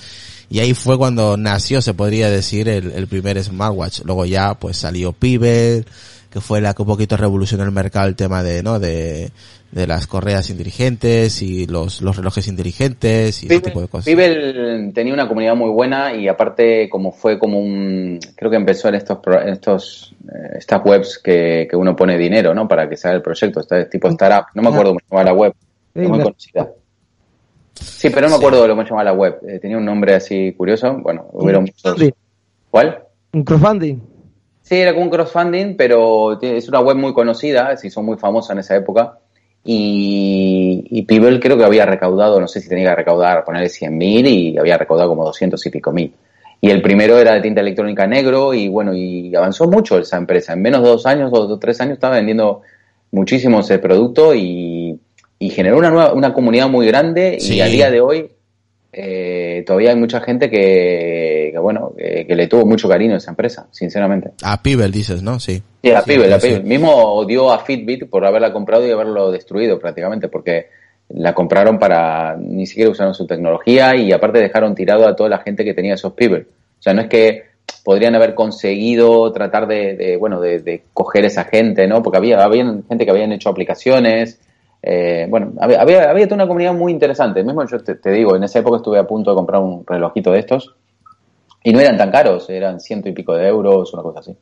Y 0.49 0.59
ahí 0.59 0.74
fue 0.74 0.97
cuando 0.97 1.38
nació, 1.38 1.82
se 1.82 1.93
podría 1.93 2.30
decir, 2.30 2.67
el, 2.67 2.91
el 2.91 3.07
primer 3.07 3.41
smartwatch. 3.41 4.01
Luego 4.03 4.26
ya 4.26 4.55
pues 4.55 4.78
salió 4.78 5.13
Pibel, 5.13 5.86
que 6.34 6.41
fue 6.41 6.61
la 6.61 6.73
que 6.73 6.81
un 6.81 6.88
poquito 6.88 7.15
revolucionó 7.15 7.63
el 7.63 7.71
mercado 7.71 8.07
el 8.07 8.15
tema 8.15 8.41
de, 8.41 8.63
¿no? 8.63 8.79
De, 8.79 9.29
de 9.71 9.86
las 9.86 10.07
correas 10.07 10.49
inteligentes 10.49 11.43
y 11.43 11.67
los, 11.67 12.01
los 12.01 12.17
relojes 12.17 12.47
inteligentes 12.47 13.43
y 13.43 13.45
ese 13.45 13.59
tipo 13.59 13.81
de 13.81 13.88
cosas. 13.88 14.05
Pibel 14.05 14.91
tenía 14.95 15.13
una 15.13 15.27
comunidad 15.27 15.55
muy 15.55 15.69
buena 15.69 16.15
y 16.15 16.27
aparte 16.27 16.89
como 16.89 17.11
fue 17.11 17.38
como 17.38 17.59
un, 17.59 18.19
creo 18.36 18.49
que 18.49 18.57
empezó 18.57 18.88
en 18.89 18.95
estos, 18.95 19.19
estos, 19.45 20.15
eh, 20.27 20.57
estas 20.57 20.84
webs 20.84 21.19
que, 21.23 21.67
que 21.69 21.75
uno 21.75 21.95
pone 21.95 22.17
dinero, 22.17 22.55
¿no? 22.55 22.67
Para 22.67 22.89
que 22.89 22.97
se 22.97 23.07
haga 23.07 23.17
el 23.17 23.21
proyecto, 23.21 23.59
este 23.59 23.86
tipo 23.86 24.07
startup, 24.07 24.47
no 24.55 24.63
me 24.63 24.69
acuerdo 24.69 24.89
cómo 24.89 24.99
se 25.01 25.15
llama 25.15 25.23
la 25.23 25.34
web, 25.34 25.53
muy 25.93 26.19
conocida. 26.19 26.71
Sí, 27.75 28.09
pero 28.09 28.21
no 28.27 28.29
me 28.31 28.36
acuerdo 28.38 28.63
de 28.63 28.67
lo 28.69 28.75
que 28.75 28.84
se 28.86 28.89
llama 28.89 29.03
la 29.03 29.13
web, 29.13 29.38
eh, 29.47 29.59
tenía 29.59 29.77
un 29.77 29.86
nombre 29.86 30.15
así 30.15 30.51
curioso, 30.53 30.97
bueno, 30.99 31.27
hubieron 31.31 31.65
muchos. 31.65 32.11
¿Cuál? 32.71 33.03
Un 33.34 33.43
crowdfunding. 33.43 34.12
Sí, 34.64 34.76
era 34.76 34.93
como 34.93 35.05
un 35.05 35.11
crowdfunding, 35.11 35.76
pero 35.76 36.41
es 36.41 36.68
una 36.68 36.80
web 36.80 36.97
muy 36.97 37.14
conocida, 37.14 37.78
si 37.78 37.89
son 37.89 38.05
muy 38.05 38.18
famosas 38.18 38.51
en 38.51 38.59
esa 38.59 38.76
época 38.76 39.20
y, 39.66 40.86
y 40.89 41.03
Pibel 41.03 41.39
creo 41.39 41.57
que 41.57 41.64
había 41.64 41.86
recaudado, 41.86 42.39
no 42.39 42.47
sé 42.47 42.59
si 42.59 42.68
tenía 42.68 42.89
que 42.89 42.95
recaudar, 42.97 43.45
ponerle 43.45 43.70
100 43.70 43.97
mil 43.97 44.28
y 44.28 44.57
había 44.57 44.78
recaudado 44.78 45.09
como 45.09 45.24
200 45.26 45.66
y 45.66 45.70
pico 45.70 45.91
mil. 45.91 46.14
Y 46.59 46.70
el 46.70 46.82
primero 46.82 47.18
era 47.18 47.34
de 47.34 47.41
tinta 47.41 47.61
electrónica 47.61 48.07
negro 48.07 48.53
y 48.53 48.68
bueno, 48.68 48.93
y 48.93 49.34
avanzó 49.36 49.68
mucho 49.68 49.97
esa 49.99 50.18
empresa. 50.18 50.53
En 50.53 50.61
menos 50.61 50.82
de 50.82 50.89
dos 50.89 51.05
años, 51.05 51.32
dos 51.32 51.49
o 51.49 51.59
tres 51.59 51.80
años 51.82 51.93
estaba 51.93 52.16
vendiendo 52.16 52.61
muchísimo 53.11 53.59
ese 53.59 53.80
producto 53.80 54.34
y, 54.34 54.99
y 55.39 55.49
generó 55.49 55.78
una 55.78 55.89
nueva, 55.89 56.14
una 56.14 56.34
comunidad 56.34 56.70
muy 56.70 56.88
grande 56.88 57.38
y 57.39 57.59
a 57.61 57.66
día 57.66 57.89
de 57.89 58.01
hoy 58.01 58.32
eh, 58.94 59.64
todavía 59.66 59.89
hay 59.89 59.96
mucha 59.96 60.22
gente 60.22 60.50
que, 60.50 61.50
que 61.52 61.60
bueno, 61.60 61.94
que, 61.98 62.36
le 62.36 62.48
tuvo 62.48 62.66
mucho 62.66 62.88
cariño 62.88 63.16
a 63.16 63.18
esa 63.18 63.32
empresa, 63.32 63.68
sinceramente. 63.72 64.32
A 64.44 64.62
Pibel 64.62 64.91
dices, 64.91 65.24
¿no? 65.24 65.39
Sí. 65.39 65.62
Sí, 65.84 65.91
a 65.91 66.02
Pibel, 66.04 66.32
a 66.32 66.39
Pibel. 66.39 66.64
Mismo 66.64 66.91
odió 66.91 67.52
a 67.52 67.60
Fitbit 67.60 68.10
por 68.10 68.26
haberla 68.26 68.54
comprado 68.54 68.88
y 68.88 68.91
haberlo 68.91 69.32
destruido 69.32 69.80
prácticamente, 69.80 70.30
porque 70.30 70.68
la 71.10 71.34
compraron 71.34 71.78
para, 71.78 72.36
ni 72.38 72.66
siquiera 72.66 72.91
usaron 72.91 73.14
su 73.14 73.28
tecnología 73.28 73.96
y 73.96 74.12
aparte 74.12 74.39
dejaron 74.39 74.76
tirado 74.76 75.08
a 75.08 75.16
toda 75.16 75.30
la 75.30 75.39
gente 75.39 75.64
que 75.64 75.74
tenía 75.74 75.96
esos 75.96 76.14
pibers. 76.14 76.48
O 76.48 76.82
sea, 76.82 76.94
no 76.94 77.02
es 77.02 77.08
que 77.08 77.44
podrían 77.84 78.16
haber 78.16 78.34
conseguido 78.34 79.32
tratar 79.32 79.68
de, 79.68 80.18
bueno, 80.20 80.39
de, 80.39 80.84
coger 80.94 81.26
esa 81.26 81.46
gente, 81.46 81.88
¿no? 81.88 82.02
Porque 82.02 82.18
había, 82.18 82.44
había 82.44 82.64
gente 82.88 83.06
que 83.06 83.12
habían 83.12 83.32
hecho 83.32 83.50
aplicaciones, 83.50 84.39
eh, 84.86 85.27
bueno, 85.29 85.53
había, 85.61 86.09
había, 86.09 86.25
toda 86.25 86.36
una 86.36 86.47
comunidad 86.47 86.73
muy 86.73 86.91
interesante. 86.91 87.41
Mismo 87.41 87.65
yo 87.65 87.81
te, 87.81 88.11
digo, 88.11 88.36
en 88.36 88.43
esa 88.43 88.59
época 88.59 88.77
estuve 88.77 88.99
a 88.99 89.07
punto 89.07 89.31
de 89.31 89.36
comprar 89.38 89.61
un 89.61 89.86
relojito 89.88 90.31
de 90.31 90.39
estos 90.39 90.75
y 91.63 91.71
no 91.71 91.79
eran 91.79 91.97
tan 91.97 92.11
caros, 92.11 92.49
eran 92.49 92.81
ciento 92.81 93.07
y 93.07 93.13
pico 93.13 93.34
de 93.34 93.47
euros, 93.47 93.93
una 93.93 94.03
cosa 94.03 94.19
así. 94.19 94.36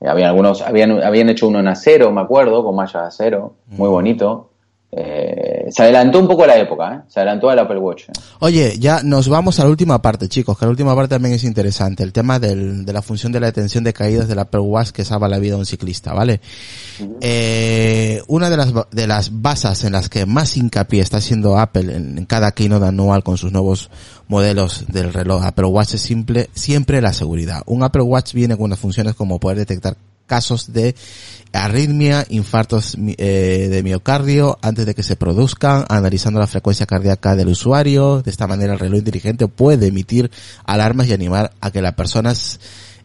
Eh, 0.00 0.08
habían 0.08 0.28
algunos, 0.28 0.62
habían, 0.62 1.02
habían 1.02 1.28
hecho 1.30 1.48
uno 1.48 1.58
en 1.58 1.66
acero, 1.66 2.12
me 2.12 2.20
acuerdo, 2.20 2.62
con 2.62 2.76
malla 2.76 3.00
de 3.00 3.06
acero, 3.08 3.54
muy 3.66 3.88
bonito. 3.88 4.50
Eh, 4.92 5.66
se 5.68 5.82
adelantó 5.82 6.20
un 6.20 6.28
poco 6.28 6.44
a 6.44 6.46
la 6.46 6.58
época, 6.58 6.94
¿eh? 6.94 7.00
se 7.08 7.20
adelantó 7.20 7.50
al 7.50 7.58
Apple 7.58 7.78
Watch. 7.78 8.04
Oye, 8.38 8.78
ya 8.78 9.02
nos 9.02 9.28
vamos 9.28 9.58
a 9.58 9.64
la 9.64 9.70
última 9.70 10.00
parte, 10.00 10.28
chicos, 10.28 10.56
que 10.56 10.64
la 10.64 10.70
última 10.70 10.94
parte 10.94 11.16
también 11.16 11.34
es 11.34 11.44
interesante, 11.44 12.02
el 12.02 12.12
tema 12.12 12.38
del, 12.38 12.86
de 12.86 12.92
la 12.92 13.02
función 13.02 13.32
de 13.32 13.40
la 13.40 13.46
detención 13.46 13.82
de 13.84 13.92
caídas 13.92 14.28
del 14.28 14.38
Apple 14.38 14.60
Watch 14.60 14.90
que 14.90 15.04
salva 15.04 15.28
la 15.28 15.38
vida 15.38 15.54
de 15.54 15.60
un 15.60 15.66
ciclista, 15.66 16.14
¿vale? 16.14 16.40
eh, 17.20 18.22
una 18.28 18.48
de 18.48 18.56
las, 18.56 18.72
de 18.90 19.06
las 19.06 19.42
bases 19.42 19.84
en 19.84 19.92
las 19.92 20.08
que 20.08 20.24
más 20.24 20.56
hincapié 20.56 21.02
está 21.02 21.18
haciendo 21.18 21.58
Apple 21.58 21.94
en, 21.94 22.16
en 22.16 22.24
cada 22.24 22.52
keynote 22.52 22.86
anual 22.86 23.22
con 23.22 23.36
sus 23.36 23.52
nuevos 23.52 23.90
modelos 24.28 24.86
del 24.88 25.12
reloj 25.12 25.44
Apple 25.44 25.66
Watch 25.66 25.94
es 25.94 26.02
simple, 26.02 26.48
siempre 26.54 27.00
la 27.00 27.12
seguridad. 27.12 27.62
Un 27.66 27.82
Apple 27.82 28.02
Watch 28.02 28.32
viene 28.32 28.56
con 28.56 28.66
unas 28.66 28.78
funciones 28.78 29.14
como 29.14 29.38
poder 29.38 29.58
detectar 29.58 29.96
casos 30.26 30.72
de 30.72 30.94
arritmia, 31.52 32.26
infartos 32.28 32.96
eh, 32.98 33.68
de 33.70 33.82
miocardio 33.82 34.58
antes 34.60 34.86
de 34.86 34.94
que 34.94 35.02
se 35.02 35.16
produzcan, 35.16 35.84
analizando 35.88 36.40
la 36.40 36.46
frecuencia 36.46 36.86
cardíaca 36.86 37.34
del 37.34 37.48
usuario. 37.48 38.22
De 38.22 38.30
esta 38.30 38.46
manera 38.46 38.74
el 38.74 38.78
reloj 38.78 38.98
inteligente 38.98 39.48
puede 39.48 39.86
emitir 39.86 40.30
alarmas 40.64 41.08
y 41.08 41.12
animar 41.12 41.52
a 41.60 41.70
que 41.70 41.82
la 41.82 41.96
persona 41.96 42.34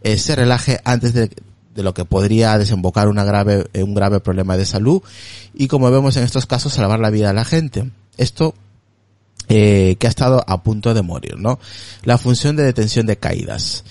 eh, 0.03 0.17
se 0.17 0.35
relaje 0.35 0.79
antes 0.83 1.13
de, 1.13 1.29
de 1.75 1.83
lo 1.83 1.93
que 1.93 2.05
podría 2.05 2.57
desembocar 2.57 3.07
una 3.07 3.23
grave, 3.23 3.67
eh, 3.73 3.83
un 3.83 3.93
grave 3.93 4.19
problema 4.19 4.57
de 4.57 4.65
salud 4.65 5.01
y 5.53 5.67
como 5.67 5.89
vemos 5.91 6.17
en 6.17 6.23
estos 6.23 6.45
casos 6.45 6.73
salvar 6.73 6.99
la 6.99 7.09
vida 7.09 7.27
de 7.27 7.33
la 7.33 7.45
gente. 7.45 7.89
Esto 8.17 8.53
eh, 9.53 9.95
que 9.99 10.07
ha 10.07 10.09
estado 10.09 10.43
a 10.47 10.63
punto 10.63 10.93
de 10.93 11.01
morir, 11.01 11.37
¿no? 11.37 11.59
La 12.03 12.17
función 12.17 12.55
de 12.55 12.63
detención 12.63 13.05
de 13.05 13.17
caídas. 13.17 13.83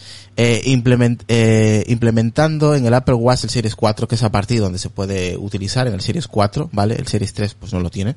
Eh, 0.43 0.63
implement, 0.71 1.23
eh, 1.29 1.85
implementando 1.89 2.75
en 2.75 2.87
el 2.87 2.95
Apple 2.95 3.13
Watch 3.13 3.45
el 3.45 3.51
Series 3.51 3.77
4, 3.77 4.09
que 4.09 4.15
es 4.15 4.23
a 4.23 4.33
partir 4.33 4.59
donde 4.59 4.79
se 4.79 4.89
puede 4.89 5.37
utilizar 5.37 5.87
en 5.87 5.93
el 5.93 6.01
Series 6.01 6.29
4, 6.29 6.71
¿vale? 6.73 6.95
El 6.95 7.07
Series 7.07 7.35
3 7.35 7.53
pues 7.61 7.75
no 7.75 7.81
lo 7.81 7.91
tiene. 7.91 8.17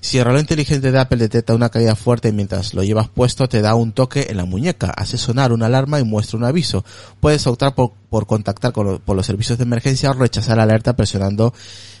Si 0.00 0.18
el 0.18 0.24
reloj 0.24 0.40
inteligente 0.40 0.90
de 0.90 0.98
Apple 0.98 1.18
detecta 1.18 1.54
una 1.54 1.68
caída 1.68 1.94
fuerte 1.94 2.32
mientras 2.32 2.74
lo 2.74 2.82
llevas 2.82 3.08
puesto, 3.08 3.48
te 3.48 3.62
da 3.62 3.76
un 3.76 3.92
toque 3.92 4.26
en 4.30 4.38
la 4.38 4.46
muñeca, 4.46 4.90
hace 4.90 5.16
sonar 5.16 5.52
una 5.52 5.66
alarma 5.66 6.00
y 6.00 6.04
muestra 6.04 6.38
un 6.38 6.44
aviso. 6.44 6.84
Puedes 7.20 7.46
optar 7.46 7.76
por, 7.76 7.92
por 8.10 8.26
contactar 8.26 8.72
con 8.72 8.98
por 8.98 9.16
los 9.16 9.24
servicios 9.24 9.56
de 9.56 9.64
emergencia 9.64 10.10
o 10.10 10.14
rechazar 10.14 10.56
la 10.56 10.64
alerta 10.64 10.94
presionando 10.94 11.54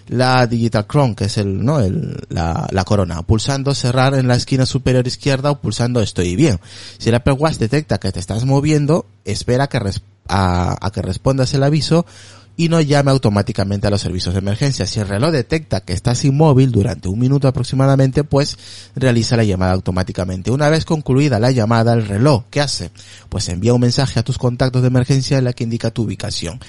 la 0.08 0.46
Digital 0.46 0.86
Crown, 0.86 1.14
que 1.14 1.26
es 1.26 1.38
el, 1.38 1.64
¿no? 1.64 1.80
El, 1.80 2.16
la, 2.28 2.66
la 2.70 2.84
corona, 2.84 3.22
pulsando 3.22 3.74
cerrar 3.74 4.14
en 4.14 4.26
la 4.26 4.34
esquina 4.34 4.66
superior 4.66 5.06
izquierda 5.06 5.52
o 5.52 5.60
pulsando 5.60 6.02
estoy 6.02 6.34
bien. 6.34 6.58
Si 6.98 7.08
el 7.08 7.14
Apple 7.14 7.36
detecta 7.58 7.98
que 7.98 8.10
te 8.10 8.18
estás 8.18 8.44
moviendo, 8.44 9.06
espera 9.24 9.68
que 9.68 9.78
a, 10.28 10.86
a 10.86 10.90
que 10.90 11.02
respondas 11.02 11.54
el 11.54 11.62
aviso 11.62 12.06
y 12.60 12.68
no 12.68 12.78
llame 12.82 13.10
automáticamente 13.10 13.86
a 13.86 13.90
los 13.90 14.02
servicios 14.02 14.34
de 14.34 14.40
emergencia. 14.40 14.84
Si 14.84 15.00
el 15.00 15.08
reloj 15.08 15.30
detecta 15.30 15.80
que 15.80 15.94
estás 15.94 16.26
inmóvil 16.26 16.70
durante 16.70 17.08
un 17.08 17.18
minuto 17.18 17.48
aproximadamente, 17.48 18.22
pues 18.22 18.58
realiza 18.94 19.34
la 19.38 19.44
llamada 19.44 19.72
automáticamente. 19.72 20.50
Una 20.50 20.68
vez 20.68 20.84
concluida 20.84 21.40
la 21.40 21.52
llamada, 21.52 21.94
el 21.94 22.06
reloj, 22.06 22.44
¿qué 22.50 22.60
hace? 22.60 22.90
Pues 23.30 23.48
envía 23.48 23.72
un 23.72 23.80
mensaje 23.80 24.20
a 24.20 24.22
tus 24.22 24.36
contactos 24.36 24.82
de 24.82 24.88
emergencia 24.88 25.38
en 25.38 25.44
la 25.44 25.54
que 25.54 25.64
indica 25.64 25.90
tu 25.90 26.02
ubicación. 26.02 26.60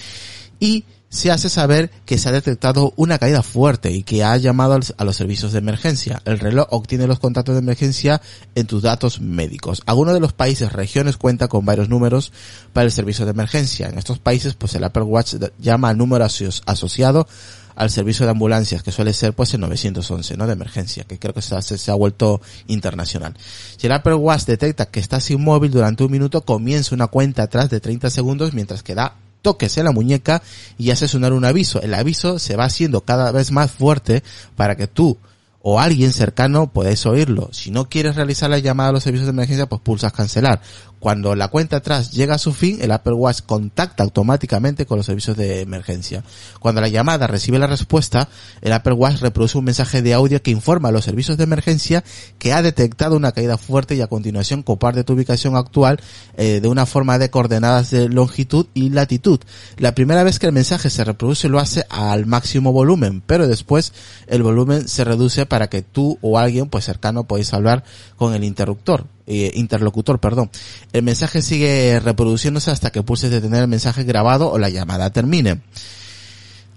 Y 0.61 0.85
se 1.11 1.29
hace 1.29 1.49
saber 1.49 1.91
que 2.05 2.17
se 2.17 2.29
ha 2.29 2.31
detectado 2.31 2.93
una 2.95 3.19
caída 3.19 3.43
fuerte 3.43 3.91
y 3.91 4.03
que 4.03 4.23
ha 4.23 4.37
llamado 4.37 4.79
a 4.97 5.03
los 5.03 5.15
servicios 5.15 5.51
de 5.51 5.59
emergencia. 5.59 6.21
El 6.23 6.39
reloj 6.39 6.67
obtiene 6.71 7.05
los 7.05 7.19
contactos 7.19 7.53
de 7.53 7.59
emergencia 7.59 8.21
en 8.55 8.65
tus 8.65 8.81
datos 8.81 9.19
médicos. 9.19 9.83
Algunos 9.85 10.13
de 10.13 10.21
los 10.21 10.31
países, 10.31 10.71
regiones 10.71 11.17
cuenta 11.17 11.49
con 11.49 11.65
varios 11.65 11.89
números 11.89 12.31
para 12.71 12.85
el 12.85 12.93
servicio 12.93 13.25
de 13.25 13.31
emergencia. 13.31 13.89
En 13.89 13.97
estos 13.97 14.19
países, 14.19 14.53
pues 14.53 14.73
el 14.75 14.85
Apple 14.85 15.03
Watch 15.03 15.35
llama 15.59 15.89
al 15.89 15.97
número 15.97 16.23
asociado 16.23 17.27
al 17.75 17.89
servicio 17.89 18.25
de 18.25 18.31
ambulancias, 18.31 18.81
que 18.81 18.91
suele 18.93 19.11
ser 19.11 19.33
pues 19.33 19.53
el 19.53 19.59
911, 19.59 20.37
¿no? 20.37 20.47
De 20.47 20.53
emergencia, 20.53 21.03
que 21.03 21.19
creo 21.19 21.33
que 21.33 21.41
se 21.41 21.55
ha, 21.55 21.61
se 21.61 21.91
ha 21.91 21.95
vuelto 21.95 22.39
internacional. 22.67 23.35
Si 23.75 23.87
el 23.87 23.93
Apple 23.93 24.13
Watch 24.13 24.45
detecta 24.45 24.85
que 24.85 25.01
estás 25.01 25.29
inmóvil 25.29 25.71
durante 25.71 26.05
un 26.05 26.11
minuto, 26.11 26.41
comienza 26.45 26.95
una 26.95 27.07
cuenta 27.07 27.43
atrás 27.43 27.69
de 27.69 27.81
30 27.81 28.09
segundos 28.09 28.53
mientras 28.53 28.81
que 28.81 28.95
da 28.95 29.15
toques 29.41 29.77
en 29.77 29.85
la 29.85 29.91
muñeca 29.91 30.41
y 30.77 30.91
hace 30.91 31.07
sonar 31.07 31.33
un 31.33 31.45
aviso. 31.45 31.81
El 31.81 31.93
aviso 31.93 32.39
se 32.39 32.55
va 32.55 32.65
haciendo 32.65 33.01
cada 33.01 33.31
vez 33.31 33.51
más 33.51 33.71
fuerte 33.71 34.23
para 34.55 34.75
que 34.75 34.87
tú 34.87 35.17
o 35.63 35.79
alguien 35.79 36.11
cercano 36.11 36.67
puedes 36.67 37.05
oírlo. 37.05 37.49
Si 37.51 37.71
no 37.71 37.87
quieres 37.87 38.15
realizar 38.15 38.49
la 38.49 38.59
llamada 38.59 38.89
a 38.89 38.93
los 38.93 39.03
servicios 39.03 39.27
de 39.27 39.31
emergencia, 39.31 39.67
pues 39.67 39.81
pulsas 39.81 40.13
cancelar. 40.13 40.61
Cuando 41.01 41.33
la 41.35 41.47
cuenta 41.47 41.77
atrás 41.77 42.11
llega 42.11 42.35
a 42.35 42.37
su 42.37 42.53
fin, 42.53 42.77
el 42.79 42.91
Apple 42.91 43.15
Watch 43.15 43.41
contacta 43.47 44.03
automáticamente 44.03 44.85
con 44.85 44.97
los 44.97 45.07
servicios 45.07 45.35
de 45.35 45.61
emergencia. 45.61 46.23
Cuando 46.59 46.79
la 46.79 46.89
llamada 46.89 47.25
recibe 47.25 47.57
la 47.57 47.65
respuesta, 47.65 48.29
el 48.61 48.71
Apple 48.71 48.93
Watch 48.93 49.19
reproduce 49.19 49.57
un 49.57 49.65
mensaje 49.65 50.03
de 50.03 50.13
audio 50.13 50.43
que 50.43 50.51
informa 50.51 50.89
a 50.89 50.91
los 50.91 51.03
servicios 51.03 51.39
de 51.39 51.45
emergencia 51.45 52.03
que 52.37 52.53
ha 52.53 52.61
detectado 52.61 53.15
una 53.15 53.31
caída 53.31 53.57
fuerte 53.57 53.95
y 53.95 54.01
a 54.01 54.07
continuación 54.07 54.61
comparte 54.61 55.03
tu 55.03 55.13
ubicación 55.13 55.55
actual 55.55 55.99
eh, 56.37 56.59
de 56.61 56.67
una 56.67 56.85
forma 56.85 57.17
de 57.17 57.31
coordenadas 57.31 57.89
de 57.89 58.07
longitud 58.07 58.67
y 58.75 58.91
latitud. 58.91 59.39
La 59.77 59.95
primera 59.95 60.21
vez 60.21 60.37
que 60.37 60.45
el 60.45 60.53
mensaje 60.53 60.91
se 60.91 61.03
reproduce 61.03 61.49
lo 61.49 61.57
hace 61.57 61.83
al 61.89 62.27
máximo 62.27 62.73
volumen, 62.73 63.23
pero 63.25 63.47
después 63.47 63.91
el 64.27 64.43
volumen 64.43 64.87
se 64.87 65.03
reduce 65.03 65.47
para 65.47 65.67
que 65.67 65.81
tú 65.81 66.19
o 66.21 66.37
alguien 66.37 66.69
pues 66.69 66.85
cercano 66.85 67.23
podáis 67.23 67.55
hablar 67.55 67.83
con 68.17 68.35
el 68.35 68.43
interruptor. 68.43 69.07
Eh, 69.33 69.49
interlocutor, 69.55 70.19
perdón. 70.19 70.51
El 70.91 71.03
mensaje 71.03 71.41
sigue 71.41 72.01
reproduciéndose 72.01 72.69
hasta 72.69 72.89
que 72.89 73.01
pulses 73.01 73.31
detener 73.31 73.61
el 73.61 73.69
mensaje 73.69 74.03
grabado 74.03 74.51
o 74.51 74.57
la 74.57 74.67
llamada 74.67 75.09
termine. 75.11 75.61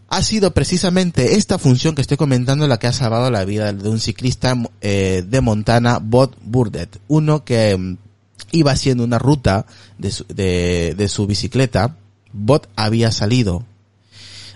Ha 0.08 0.22
sido 0.22 0.52
precisamente 0.52 1.34
esta 1.34 1.58
función 1.58 1.96
que 1.96 2.02
estoy 2.02 2.16
comentando 2.16 2.68
la 2.68 2.76
que 2.76 2.86
ha 2.86 2.92
salvado 2.92 3.28
la 3.32 3.44
vida 3.44 3.72
de 3.72 3.88
un 3.88 3.98
ciclista 3.98 4.56
eh, 4.82 5.24
de 5.26 5.40
Montana, 5.40 5.98
Bob 6.00 6.36
Burdett, 6.42 7.00
uno 7.08 7.44
que 7.44 7.76
mm, 7.76 7.96
iba 8.52 8.70
haciendo 8.70 9.02
una 9.02 9.18
ruta 9.18 9.66
de 9.98 11.08
su, 11.08 11.26
bicicleta. 11.26 11.96
Bob 12.32 12.68
había 12.76 13.10
salido 13.10 13.64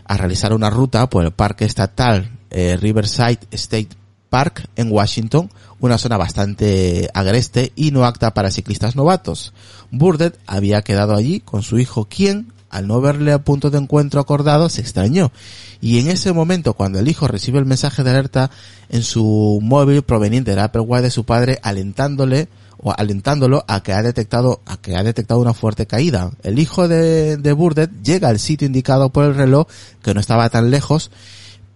a 0.04 0.16
realizar 0.16 0.52
una 0.52 0.70
ruta 0.70 1.10
por 1.10 1.24
el 1.24 1.32
parque 1.32 1.64
estatal 1.64 2.30
eh, 2.50 2.78
Riverside 2.80 3.40
State 3.50 3.88
Park 4.30 4.68
en 4.76 4.92
Washington, 4.92 5.50
una 5.80 5.98
zona 5.98 6.16
bastante 6.16 7.08
agreste 7.14 7.72
y 7.76 7.90
no 7.90 8.04
apta 8.04 8.34
para 8.34 8.50
ciclistas 8.50 8.96
novatos. 8.96 9.52
Burdett 9.90 10.38
había 10.46 10.82
quedado 10.82 11.14
allí 11.14 11.40
con 11.40 11.62
su 11.62 11.78
hijo 11.78 12.06
quien, 12.06 12.52
al 12.70 12.86
no 12.86 13.00
verle 13.00 13.32
a 13.32 13.38
punto 13.38 13.70
de 13.70 13.78
encuentro 13.78 14.20
acordado, 14.20 14.68
se 14.68 14.80
extrañó. 14.80 15.32
Y 15.80 16.00
en 16.00 16.08
ese 16.08 16.32
momento, 16.32 16.74
cuando 16.74 16.98
el 16.98 17.08
hijo 17.08 17.28
recibe 17.28 17.58
el 17.58 17.64
mensaje 17.64 18.02
de 18.02 18.10
alerta 18.10 18.50
en 18.88 19.02
su 19.02 19.60
móvil 19.62 20.02
proveniente 20.02 20.50
del 20.50 20.60
Apple 20.60 20.82
Watch 20.82 21.02
de 21.02 21.10
su 21.10 21.24
padre, 21.24 21.58
alentándole 21.62 22.48
o 22.80 22.92
alentándolo 22.96 23.64
a 23.66 23.82
que 23.82 23.92
ha 23.92 24.02
detectado 24.02 24.60
a 24.66 24.76
que 24.76 24.96
ha 24.96 25.02
detectado 25.02 25.40
una 25.40 25.54
fuerte 25.54 25.86
caída. 25.86 26.30
El 26.42 26.58
hijo 26.58 26.88
de, 26.88 27.36
de 27.36 27.52
Burdett 27.52 27.90
llega 28.02 28.28
al 28.28 28.38
sitio 28.38 28.66
indicado 28.66 29.10
por 29.10 29.24
el 29.24 29.34
reloj, 29.34 29.66
que 30.02 30.14
no 30.14 30.20
estaba 30.20 30.48
tan 30.50 30.70
lejos, 30.70 31.10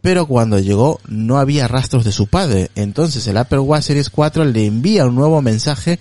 pero 0.03 0.27
cuando 0.27 0.59
llegó 0.59 1.01
no 1.09 1.39
había 1.39 1.69
rastros 1.69 2.05
de 2.05 2.13
su 2.13 2.27
padre. 2.27 2.71
Entonces 2.75 3.27
el 3.27 3.39
Apple 3.39 3.61
Watch 3.61 3.85
Series 3.85 4.11
4 4.11 4.45
le 4.45 4.67
envía 4.67 5.07
un 5.07 5.15
nuevo 5.15 5.41
mensaje 5.41 5.99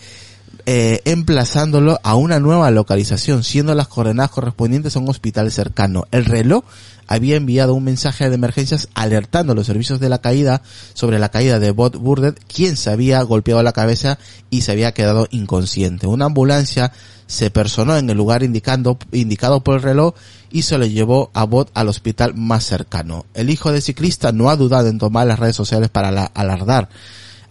eh, 0.65 1.01
emplazándolo 1.05 1.99
a 2.03 2.15
una 2.15 2.39
nueva 2.39 2.69
localización, 2.71 3.43
siendo 3.43 3.73
las 3.73 3.87
coordenadas 3.87 4.31
correspondientes 4.31 4.95
a 4.95 4.99
un 4.99 5.09
hospital 5.09 5.51
cercano. 5.51 6.05
El 6.11 6.25
reloj 6.25 6.63
había 7.07 7.35
enviado 7.35 7.73
un 7.73 7.83
mensaje 7.83 8.29
de 8.29 8.35
emergencias 8.35 8.87
alertando 8.93 9.53
a 9.53 9.55
los 9.55 9.65
servicios 9.65 9.99
de 9.99 10.09
la 10.09 10.21
caída 10.21 10.61
sobre 10.93 11.19
la 11.19 11.29
caída 11.29 11.59
de 11.59 11.71
Bob 11.71 11.97
Burdett, 11.97 12.39
quien 12.45 12.77
se 12.77 12.89
había 12.89 13.21
golpeado 13.23 13.63
la 13.63 13.73
cabeza 13.73 14.19
y 14.49 14.61
se 14.61 14.71
había 14.71 14.93
quedado 14.93 15.27
inconsciente. 15.31 16.07
Una 16.07 16.25
ambulancia 16.25 16.91
se 17.27 17.49
personó 17.49 17.97
en 17.97 18.09
el 18.09 18.17
lugar 18.17 18.43
indicando, 18.43 18.97
indicado 19.11 19.63
por 19.63 19.75
el 19.75 19.81
reloj 19.81 20.13
y 20.51 20.63
se 20.63 20.77
lo 20.77 20.85
llevó 20.85 21.31
a 21.33 21.43
Bot 21.43 21.71
al 21.73 21.89
hospital 21.89 22.33
más 22.35 22.65
cercano. 22.65 23.25
El 23.33 23.49
hijo 23.49 23.71
del 23.71 23.81
ciclista 23.81 24.31
no 24.31 24.49
ha 24.49 24.55
dudado 24.55 24.87
en 24.87 24.99
tomar 24.99 25.27
las 25.27 25.39
redes 25.39 25.55
sociales 25.55 25.89
para 25.89 26.11
la, 26.11 26.25
alardar 26.25 26.89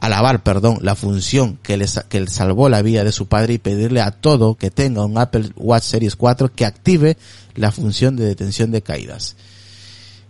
alabar, 0.00 0.42
perdón, 0.42 0.78
la 0.80 0.96
función 0.96 1.58
que 1.62 1.76
le, 1.76 1.86
que 2.08 2.20
le 2.20 2.28
salvó 2.28 2.68
la 2.68 2.82
vida 2.82 3.04
de 3.04 3.12
su 3.12 3.26
padre 3.26 3.54
y 3.54 3.58
pedirle 3.58 4.00
a 4.00 4.10
todo 4.10 4.54
que 4.54 4.70
tenga 4.70 5.04
un 5.04 5.18
Apple 5.18 5.50
Watch 5.56 5.84
Series 5.84 6.16
4 6.16 6.52
que 6.52 6.64
active 6.64 7.18
la 7.54 7.70
función 7.70 8.16
de 8.16 8.24
detención 8.24 8.70
de 8.70 8.82
caídas. 8.82 9.36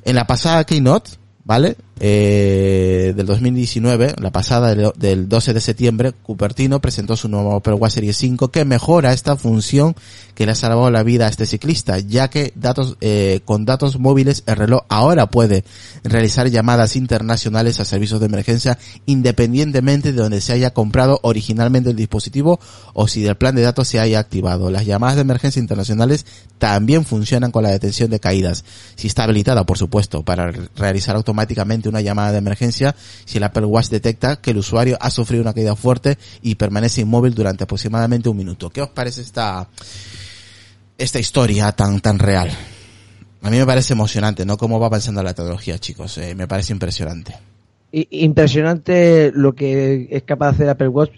En 0.05 0.17
la 0.17 0.27
pasada 0.27 0.65
keynote, 0.65 1.13
¿vale? 1.45 1.77
Eh, 2.03 3.13
del 3.15 3.27
2019, 3.27 4.15
la 4.19 4.31
pasada 4.31 4.75
del 4.75 5.29
12 5.29 5.53
de 5.53 5.61
septiembre, 5.61 6.13
Cupertino 6.13 6.81
presentó 6.81 7.15
su 7.15 7.29
nuevo 7.29 7.55
Apple 7.55 7.75
Watch 7.75 7.93
Series 7.93 8.17
5 8.17 8.51
que 8.51 8.65
mejora 8.65 9.13
esta 9.13 9.37
función 9.37 9.95
que 10.35 10.47
le 10.47 10.53
ha 10.53 10.55
salvado 10.55 10.91
la 10.91 11.03
vida 11.03 11.27
a 11.27 11.29
este 11.29 11.45
ciclista, 11.45 11.99
ya 11.99 12.31
que 12.31 12.55
datos 12.57 12.97
eh, 13.03 13.41
con 13.45 13.67
datos 13.67 13.99
móviles 13.99 14.43
el 14.47 14.57
reloj 14.57 14.85
ahora 14.89 15.27
puede 15.27 15.63
realizar 16.03 16.49
llamadas 16.49 16.97
internacionales 16.97 17.79
a 17.81 17.85
servicios 17.85 18.21
de 18.21 18.27
emergencia 18.27 18.79
independientemente 19.05 20.13
de 20.13 20.23
donde 20.23 20.41
se 20.41 20.55
haya 20.55 20.71
comprado 20.71 21.21
originalmente 21.23 21.91
el 21.91 21.97
dispositivo 21.97 22.61
o 22.95 23.09
si 23.09 23.21
del 23.21 23.37
plan 23.37 23.55
de 23.55 23.61
datos 23.61 23.89
se 23.89 24.01
haya 24.01 24.19
activado. 24.19 24.71
Las 24.71 24.87
llamadas 24.87 25.17
de 25.17 25.23
emergencia 25.23 25.61
internacionales 25.61 26.25
también 26.57 27.05
funcionan 27.05 27.51
con 27.51 27.63
la 27.63 27.71
detención 27.71 28.09
de 28.09 28.21
caídas, 28.21 28.65
si 28.97 29.09
está 29.09 29.25
habilitada, 29.25 29.65
por 29.65 29.77
supuesto, 29.77 30.23
para 30.23 30.51
realizar 30.75 31.17
automáticamente 31.17 31.90
una 31.91 32.01
llamada 32.01 32.33
de 32.33 32.39
emergencia 32.39 32.95
si 33.25 33.39
el 33.39 33.45
Apple 33.45 33.67
Watch 33.67 33.89
detecta 33.89 34.37
que 34.37 34.53
el 34.53 34.59
usuario 34.59 34.97
ha 35.01 35.11
sufrido 35.11 35.43
una 35.43 35.53
caída 35.53 35.77
fuerte 35.77 36.19
y 36.43 36.55
permanece 36.55 37.03
inmóvil 37.03 37.35
durante 37.35 37.65
aproximadamente 37.65 38.29
un 38.29 38.37
minuto. 38.37 38.71
¿Qué 38.71 38.83
os 38.83 38.89
parece 38.89 39.21
esta, 39.21 39.69
esta 40.97 41.19
historia 41.19 41.73
tan, 41.73 42.01
tan 42.01 42.19
real? 42.19 42.51
A 43.43 43.51
mí 43.51 43.59
me 43.59 43.67
parece 43.67 43.95
emocionante, 43.95 44.45
¿no? 44.45 44.57
Cómo 44.57 44.79
va 44.79 44.87
avanzando 44.87 45.23
la 45.23 45.35
tecnología, 45.35 45.79
chicos. 45.79 46.19
Eh, 46.19 46.35
me 46.35 46.47
parece 46.47 46.73
impresionante. 46.73 47.35
Impresionante 47.93 49.33
lo 49.35 49.55
que 49.55 50.09
es 50.11 50.23
capaz 50.23 50.51
de 50.51 50.55
hacer 50.55 50.69
Apple 50.69 50.89
Watch 50.89 51.13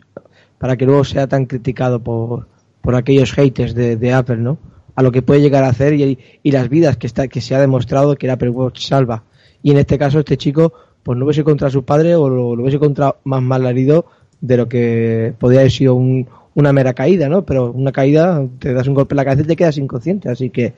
para 0.58 0.76
que 0.76 0.86
luego 0.86 1.04
sea 1.04 1.26
tan 1.26 1.46
criticado 1.46 2.02
por, 2.02 2.46
por 2.80 2.94
aquellos 2.94 3.32
haters 3.32 3.74
de, 3.74 4.12
Apple, 4.14 4.36
¿no? 4.36 4.58
A 4.94 5.02
lo 5.02 5.10
que 5.10 5.22
puede 5.22 5.40
llegar 5.40 5.64
a 5.64 5.68
hacer 5.68 5.94
y, 5.94 6.18
y 6.42 6.50
las 6.52 6.68
vidas 6.68 6.96
que, 6.96 7.06
está, 7.06 7.26
que 7.26 7.40
se 7.40 7.54
ha 7.54 7.60
demostrado 7.60 8.14
que 8.14 8.26
el 8.26 8.32
Apple 8.32 8.50
Watch 8.50 8.86
salva 8.86 9.24
y 9.62 9.70
en 9.70 9.78
este 9.78 9.98
caso 9.98 10.18
este 10.18 10.36
chico 10.36 10.72
pues 11.02 11.18
no 11.18 11.24
hubiese 11.24 11.44
contra 11.44 11.70
su 11.70 11.84
padre 11.84 12.14
o 12.14 12.28
lo, 12.28 12.48
hubiese 12.50 12.78
contra 12.78 13.16
más 13.24 13.42
mal 13.42 13.66
herido 13.66 14.06
de 14.40 14.56
lo 14.56 14.68
que 14.68 15.32
podría 15.38 15.60
haber 15.60 15.72
sido 15.72 15.94
una 15.94 16.72
mera 16.72 16.94
caída, 16.94 17.28
¿no? 17.28 17.44
Pero 17.44 17.70
una 17.70 17.92
caída, 17.92 18.44
te 18.58 18.72
das 18.72 18.88
un 18.88 18.94
golpe 18.94 19.14
en 19.14 19.16
la 19.16 19.24
cabeza 19.24 19.42
y 19.42 19.46
te 19.46 19.56
quedas 19.56 19.78
inconsciente. 19.78 20.28
Así 20.28 20.50
que 20.50 20.74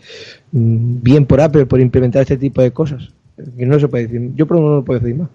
mm, 0.52 1.02
bien 1.02 1.26
por 1.26 1.40
Apple 1.40 1.66
por 1.66 1.80
implementar 1.80 2.22
este 2.22 2.36
tipo 2.36 2.62
de 2.62 2.72
cosas. 2.72 3.08
No 3.56 3.78
se 3.80 3.88
puede 3.88 4.06
decir. 4.06 4.30
Yo 4.34 4.46
por 4.46 4.60
no 4.60 4.76
lo 4.76 4.84
puedo 4.84 5.00
decir 5.00 5.16
más. 5.16 5.28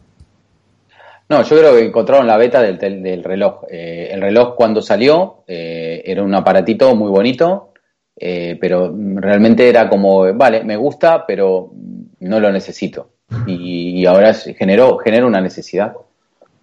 No, 1.27 1.43
yo 1.43 1.57
creo 1.57 1.75
que 1.75 1.85
encontraron 1.85 2.25
la 2.25 2.37
beta 2.37 2.61
del, 2.61 2.77
del 2.79 3.23
reloj. 3.23 3.63
Eh, 3.69 4.09
el 4.11 4.21
reloj 4.21 4.55
cuando 4.55 4.81
salió 4.81 5.43
eh, 5.47 6.01
era 6.05 6.23
un 6.23 6.33
aparatito 6.33 6.95
muy 6.95 7.11
bonito, 7.11 7.73
eh, 8.15 8.57
pero 8.59 8.95
realmente 9.15 9.69
era 9.69 9.89
como, 9.89 10.33
vale, 10.33 10.63
me 10.63 10.75
gusta, 10.75 11.25
pero 11.27 11.71
no 12.19 12.39
lo 12.39 12.51
necesito 12.51 13.11
y, 13.45 14.05
ahora 14.05 14.33
generó, 14.33 14.97
genera 14.97 15.25
una 15.25 15.41
necesidad. 15.41 15.93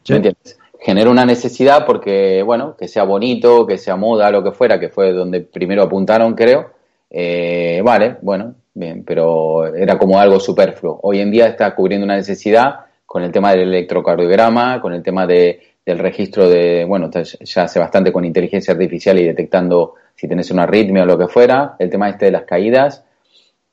¿Me 0.09 0.17
entiendes? 0.17 0.59
Genera 0.81 1.11
una 1.11 1.25
necesidad 1.25 1.85
porque, 1.87 2.43
bueno, 2.43 2.77
que 2.77 2.89
sea 2.89 3.05
bonito, 3.05 3.67
que 3.67 3.79
sea 3.79 3.97
moda, 3.97 4.31
lo 4.31 4.43
que 4.43 4.53
fuera, 4.53 4.79
que 4.79 4.89
fue 4.89 5.13
donde 5.13 5.41
primero 5.41 5.83
apuntaron, 5.83 6.35
creo. 6.35 6.71
Eh, 7.11 7.81
vale, 7.85 8.17
bueno, 8.21 8.55
bien, 8.75 9.05
pero 9.05 9.75
era 9.75 9.99
como 9.99 10.19
algo 10.19 10.39
superfluo. 10.39 11.01
Hoy 11.03 11.21
en 11.21 11.31
día 11.31 11.47
está 11.47 11.75
cubriendo 11.75 12.05
una 12.05 12.17
necesidad 12.17 12.81
con 13.05 13.23
el 13.23 13.33
tema 13.33 13.53
del 13.53 13.69
electrocardiograma, 13.69 14.81
con 14.81 14.93
el 14.93 15.03
tema 15.03 15.27
de, 15.27 15.61
del 15.87 16.01
registro 16.01 16.49
de, 16.49 16.85
bueno, 16.85 17.09
ya 17.13 17.63
hace 17.63 17.79
bastante 17.79 18.13
con 18.13 18.25
inteligencia 18.25 18.75
artificial 18.75 19.19
y 19.19 19.25
detectando 19.25 19.95
si 20.17 20.27
tenés 20.27 20.51
una 20.51 20.65
arritmia 20.65 21.05
o 21.05 21.07
lo 21.07 21.17
que 21.17 21.29
fuera, 21.29 21.77
el 21.79 21.89
tema 21.89 22.09
este 22.09 22.27
de 22.27 22.33
las 22.33 22.43
caídas, 22.43 23.05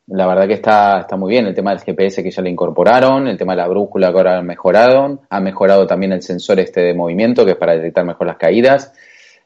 la 0.07 0.27
verdad 0.27 0.47
que 0.47 0.53
está, 0.53 0.99
está 1.01 1.15
muy 1.15 1.31
bien 1.31 1.45
el 1.45 1.55
tema 1.55 1.71
del 1.71 1.79
GPS 1.79 2.21
que 2.21 2.31
ya 2.31 2.41
le 2.41 2.49
incorporaron, 2.49 3.27
el 3.27 3.37
tema 3.37 3.53
de 3.53 3.61
la 3.61 3.67
brújula 3.67 4.11
que 4.11 4.17
ahora 4.17 4.37
han 4.37 4.45
mejorado, 4.45 5.21
ha 5.29 5.39
mejorado 5.39 5.87
también 5.87 6.11
el 6.11 6.21
sensor 6.21 6.59
este 6.59 6.81
de 6.81 6.93
movimiento 6.93 7.45
que 7.45 7.51
es 7.51 7.57
para 7.57 7.73
detectar 7.73 8.05
mejor 8.05 8.27
las 8.27 8.37
caídas. 8.37 8.93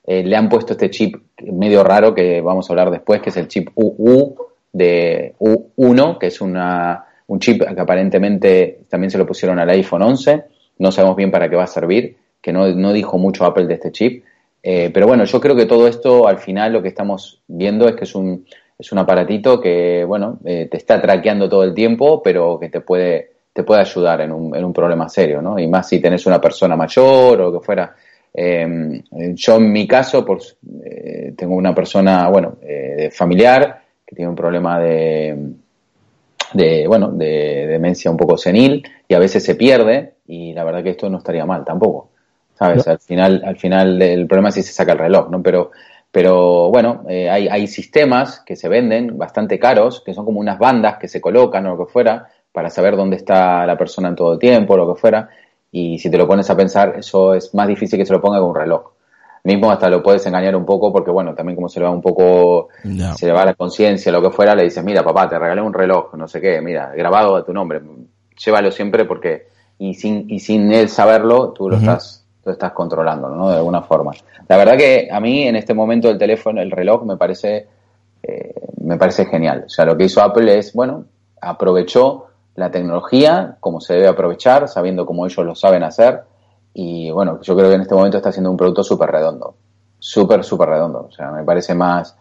Eh, 0.05 0.23
le 0.23 0.35
han 0.35 0.49
puesto 0.49 0.73
este 0.73 0.89
chip 0.89 1.15
medio 1.43 1.83
raro 1.83 2.15
que 2.15 2.41
vamos 2.41 2.69
a 2.69 2.73
hablar 2.73 2.89
después, 2.89 3.21
que 3.21 3.29
es 3.29 3.37
el 3.37 3.47
chip 3.47 3.69
UU 3.75 4.35
de 4.71 5.35
U1, 5.39 6.17
que 6.17 6.27
es 6.27 6.41
una, 6.41 7.05
un 7.27 7.39
chip 7.39 7.61
que 7.61 7.81
aparentemente 7.81 8.79
también 8.89 9.11
se 9.11 9.17
lo 9.17 9.27
pusieron 9.27 9.59
al 9.59 9.69
iPhone 9.69 10.01
11. 10.01 10.43
No 10.79 10.91
sabemos 10.91 11.17
bien 11.17 11.29
para 11.29 11.49
qué 11.49 11.55
va 11.55 11.63
a 11.63 11.67
servir, 11.67 12.15
que 12.41 12.53
no, 12.53 12.67
no 12.69 12.93
dijo 12.93 13.17
mucho 13.17 13.45
Apple 13.45 13.67
de 13.67 13.73
este 13.75 13.91
chip. 13.91 14.23
Eh, 14.63 14.89
pero 14.93 15.07
bueno, 15.07 15.25
yo 15.25 15.39
creo 15.39 15.55
que 15.55 15.65
todo 15.65 15.87
esto 15.87 16.27
al 16.27 16.39
final 16.39 16.73
lo 16.73 16.81
que 16.81 16.87
estamos 16.87 17.41
viendo 17.47 17.87
es 17.87 17.95
que 17.95 18.05
es 18.05 18.15
un, 18.15 18.45
es 18.77 18.91
un 18.91 18.99
aparatito 18.99 19.59
que, 19.59 20.03
bueno, 20.05 20.39
eh, 20.45 20.67
te 20.69 20.77
está 20.77 21.01
traqueando 21.01 21.49
todo 21.49 21.63
el 21.63 21.73
tiempo, 21.73 22.21
pero 22.21 22.59
que 22.59 22.69
te 22.69 22.81
puede, 22.81 23.31
te 23.51 23.63
puede 23.63 23.81
ayudar 23.81 24.21
en 24.21 24.31
un, 24.31 24.55
en 24.55 24.63
un 24.63 24.73
problema 24.73 25.09
serio, 25.09 25.41
¿no? 25.41 25.57
Y 25.57 25.67
más 25.67 25.89
si 25.89 25.99
tenés 25.99 26.25
una 26.27 26.39
persona 26.39 26.75
mayor 26.75 27.41
o 27.41 27.51
que 27.53 27.65
fuera. 27.65 27.95
Em, 28.33 29.01
yo 29.33 29.55
en 29.55 29.71
mi 29.71 29.87
caso, 29.87 30.23
pues, 30.23 30.57
eh, 30.85 31.33
tengo 31.35 31.55
una 31.55 31.73
persona, 31.73 32.29
bueno, 32.29 32.57
eh, 32.61 33.09
familiar 33.11 33.81
que 34.05 34.15
tiene 34.15 34.29
un 34.29 34.35
problema 34.35 34.79
de, 34.79 35.53
de, 36.53 36.87
bueno, 36.87 37.11
de 37.11 37.65
demencia 37.67 38.11
un 38.11 38.17
poco 38.17 38.37
senil 38.37 38.83
y 39.07 39.13
a 39.15 39.19
veces 39.19 39.43
se 39.43 39.55
pierde 39.55 40.13
y 40.27 40.53
la 40.53 40.63
verdad 40.63 40.83
que 40.83 40.91
esto 40.91 41.09
no 41.09 41.17
estaría 41.17 41.45
mal 41.45 41.65
tampoco. 41.65 42.11
¿Sabes? 42.53 42.87
Al 42.87 42.99
final, 42.99 43.43
al 43.45 43.57
final 43.57 44.01
el 44.01 44.25
problema 44.25 44.49
es 44.49 44.55
si 44.55 44.63
se 44.63 44.73
saca 44.73 44.93
el 44.93 44.99
reloj, 44.99 45.29
¿no? 45.29 45.43
Pero 45.43 45.71
pero 46.11 46.69
bueno, 46.69 47.03
eh, 47.09 47.29
hay, 47.29 47.47
hay, 47.47 47.67
sistemas 47.67 48.41
que 48.45 48.55
se 48.55 48.69
venden 48.69 49.17
bastante 49.17 49.59
caros, 49.59 50.01
que 50.05 50.13
son 50.13 50.25
como 50.25 50.39
unas 50.39 50.57
bandas 50.57 50.97
que 50.97 51.07
se 51.07 51.21
colocan 51.21 51.65
o 51.65 51.75
lo 51.75 51.85
que 51.85 51.91
fuera, 51.91 52.27
para 52.51 52.69
saber 52.69 52.95
dónde 52.95 53.17
está 53.17 53.65
la 53.65 53.77
persona 53.77 54.09
en 54.09 54.15
todo 54.15 54.33
el 54.33 54.39
tiempo 54.39 54.73
o 54.73 54.77
lo 54.77 54.93
que 54.93 54.99
fuera. 54.99 55.29
Y 55.71 55.99
si 55.99 56.09
te 56.09 56.17
lo 56.17 56.27
pones 56.27 56.49
a 56.49 56.55
pensar, 56.55 56.95
eso 56.97 57.33
es 57.33 57.53
más 57.53 57.67
difícil 57.67 57.99
que 57.99 58.05
se 58.05 58.13
lo 58.13 58.21
ponga 58.21 58.39
con 58.39 58.49
un 58.49 58.55
reloj. 58.55 58.93
Mismo 59.43 59.69
hasta 59.69 59.89
lo 59.89 60.01
puedes 60.01 60.25
engañar 60.25 60.55
un 60.55 60.65
poco 60.65 60.91
porque, 60.91 61.11
bueno, 61.11 61.35
también 61.35 61.55
como 61.55 61.69
se 61.69 61.79
le 61.79 61.85
va 61.85 61.91
un 61.91 62.01
poco, 62.01 62.69
se 63.15 63.25
le 63.27 63.31
va 63.31 63.45
la 63.45 63.53
conciencia, 63.53 64.11
lo 64.11 64.21
que 64.21 64.31
fuera, 64.31 64.55
le 64.55 64.63
dices, 64.63 64.83
mira, 64.83 65.03
papá, 65.03 65.29
te 65.29 65.37
regalé 65.37 65.61
un 65.61 65.73
reloj, 65.73 66.15
no 66.15 66.27
sé 66.27 66.41
qué, 66.41 66.61
mira, 66.61 66.91
grabado 66.95 67.35
a 67.35 67.45
tu 67.45 67.53
nombre, 67.53 67.79
llévalo 68.43 68.71
siempre 68.71 69.05
porque, 69.05 69.47
y 69.77 69.93
sin, 69.93 70.25
y 70.29 70.39
sin 70.39 70.71
él 70.71 70.89
saberlo, 70.89 71.51
tú 71.51 71.69
lo 71.69 71.77
estás 71.77 72.16
lo 72.47 72.53
estás 72.53 72.71
controlando, 72.71 73.29
¿no? 73.29 73.49
De 73.49 73.57
alguna 73.57 73.81
forma. 73.81 74.11
La 74.47 74.57
verdad 74.57 74.77
que 74.77 75.09
a 75.11 75.19
mí 75.19 75.43
en 75.43 75.55
este 75.55 75.73
momento 75.73 76.09
el 76.09 76.17
teléfono, 76.17 76.61
el 76.61 76.71
reloj 76.71 77.03
me 77.03 77.17
parece, 77.17 77.67
eh, 78.23 78.53
me 78.81 78.97
parece 78.97 79.25
genial. 79.25 79.65
O 79.67 79.69
sea, 79.69 79.85
lo 79.85 79.95
que 79.95 80.05
hizo 80.05 80.21
Apple 80.21 80.57
es, 80.57 80.73
bueno, 80.73 81.05
aprovechó 81.41 82.27
la 82.55 82.71
tecnología 82.71 83.57
como 83.59 83.79
se 83.79 83.93
debe 83.93 84.07
aprovechar, 84.07 84.67
sabiendo 84.67 85.05
cómo 85.05 85.25
ellos 85.25 85.45
lo 85.45 85.55
saben 85.55 85.83
hacer. 85.83 86.21
Y 86.73 87.11
bueno, 87.11 87.39
yo 87.41 87.55
creo 87.55 87.69
que 87.69 87.75
en 87.75 87.81
este 87.81 87.95
momento 87.95 88.17
está 88.17 88.29
haciendo 88.29 88.49
un 88.49 88.57
producto 88.57 88.83
súper 88.83 89.11
redondo. 89.11 89.55
Súper, 89.99 90.43
súper 90.43 90.69
redondo. 90.69 91.07
O 91.09 91.11
sea, 91.11 91.31
me 91.31 91.43
parece 91.43 91.75
más, 91.75 92.15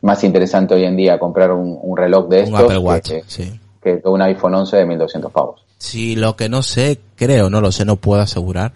más 0.00 0.22
interesante 0.24 0.74
hoy 0.74 0.84
en 0.84 0.96
día 0.96 1.18
comprar 1.18 1.50
un, 1.52 1.96
reloj 1.96 2.28
de 2.28 2.40
estos 2.40 2.60
Apple 2.60 2.78
Watch, 2.78 3.10
que, 3.10 4.00
que, 4.00 4.00
un 4.04 4.22
iPhone 4.22 4.54
11 4.54 4.76
de 4.76 4.86
1200 4.86 5.32
pavos. 5.32 5.64
Sí, 5.82 6.14
lo 6.14 6.36
que 6.36 6.48
no 6.48 6.62
sé, 6.62 7.00
creo, 7.16 7.50
no 7.50 7.60
lo 7.60 7.72
sé, 7.72 7.84
no 7.84 7.96
puedo 7.96 8.22
asegurar, 8.22 8.72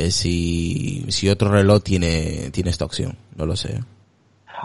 eh, 0.00 0.10
si, 0.10 1.04
si 1.08 1.28
otro 1.28 1.50
reloj 1.50 1.82
tiene, 1.82 2.50
tiene 2.52 2.70
esta 2.70 2.86
opción. 2.86 3.18
No 3.36 3.44
lo 3.44 3.54
sé. 3.54 3.80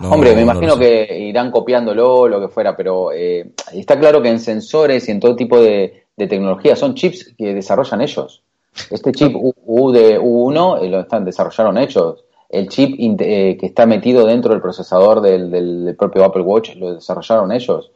Hombre, 0.01 0.33
me 0.33 0.43
imagino 0.43 0.77
que 0.77 1.19
irán 1.19 1.51
copiándolo, 1.51 2.27
lo 2.29 2.39
que 2.39 2.47
fuera, 2.47 2.75
pero 2.75 3.11
eh, 3.11 3.51
está 3.73 3.99
claro 3.99 4.21
que 4.21 4.29
en 4.29 4.39
sensores 4.39 5.07
y 5.07 5.11
en 5.11 5.19
todo 5.19 5.35
tipo 5.35 5.59
de, 5.59 6.05
tecnología 6.15 6.77
son 6.77 6.95
chips 6.95 7.33
que 7.37 7.53
desarrollan 7.53 8.01
ellos. 8.01 8.41
Este 8.89 9.11
chip 9.11 9.35
U, 9.35 9.91
de 9.91 10.19
U1 10.19 10.81
eh, 10.81 10.89
lo 10.89 11.01
están, 11.01 11.25
desarrollaron 11.25 11.77
ellos. 11.77 12.23
El 12.49 12.69
chip 12.69 12.97
que 13.17 13.57
está 13.61 13.85
metido 13.85 14.25
dentro 14.25 14.53
del 14.53 14.61
procesador 14.61 15.19
del, 15.19 15.51
del, 15.51 15.95
propio 15.97 16.23
Apple 16.23 16.43
Watch 16.43 16.75
lo 16.75 16.95
desarrollaron 16.95 17.51
ellos. 17.51 17.91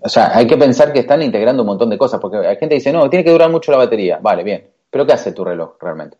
o 0.00 0.08
sea, 0.08 0.36
hay 0.36 0.46
que 0.46 0.56
pensar 0.58 0.92
que 0.92 1.00
están 1.00 1.22
integrando 1.22 1.62
un 1.62 1.68
montón 1.68 1.88
de 1.88 1.96
cosas, 1.96 2.20
porque 2.20 2.38
hay 2.38 2.56
gente 2.56 2.74
que 2.74 2.80
dice, 2.80 2.92
no, 2.92 3.08
tiene 3.08 3.24
que 3.24 3.32
durar 3.32 3.50
mucho 3.50 3.72
la 3.72 3.78
batería. 3.78 4.18
Vale, 4.20 4.44
bien 4.44 4.77
pero 4.90 5.06
¿qué 5.06 5.12
hace 5.12 5.32
tu 5.32 5.44
reloj 5.44 5.76
realmente? 5.80 6.18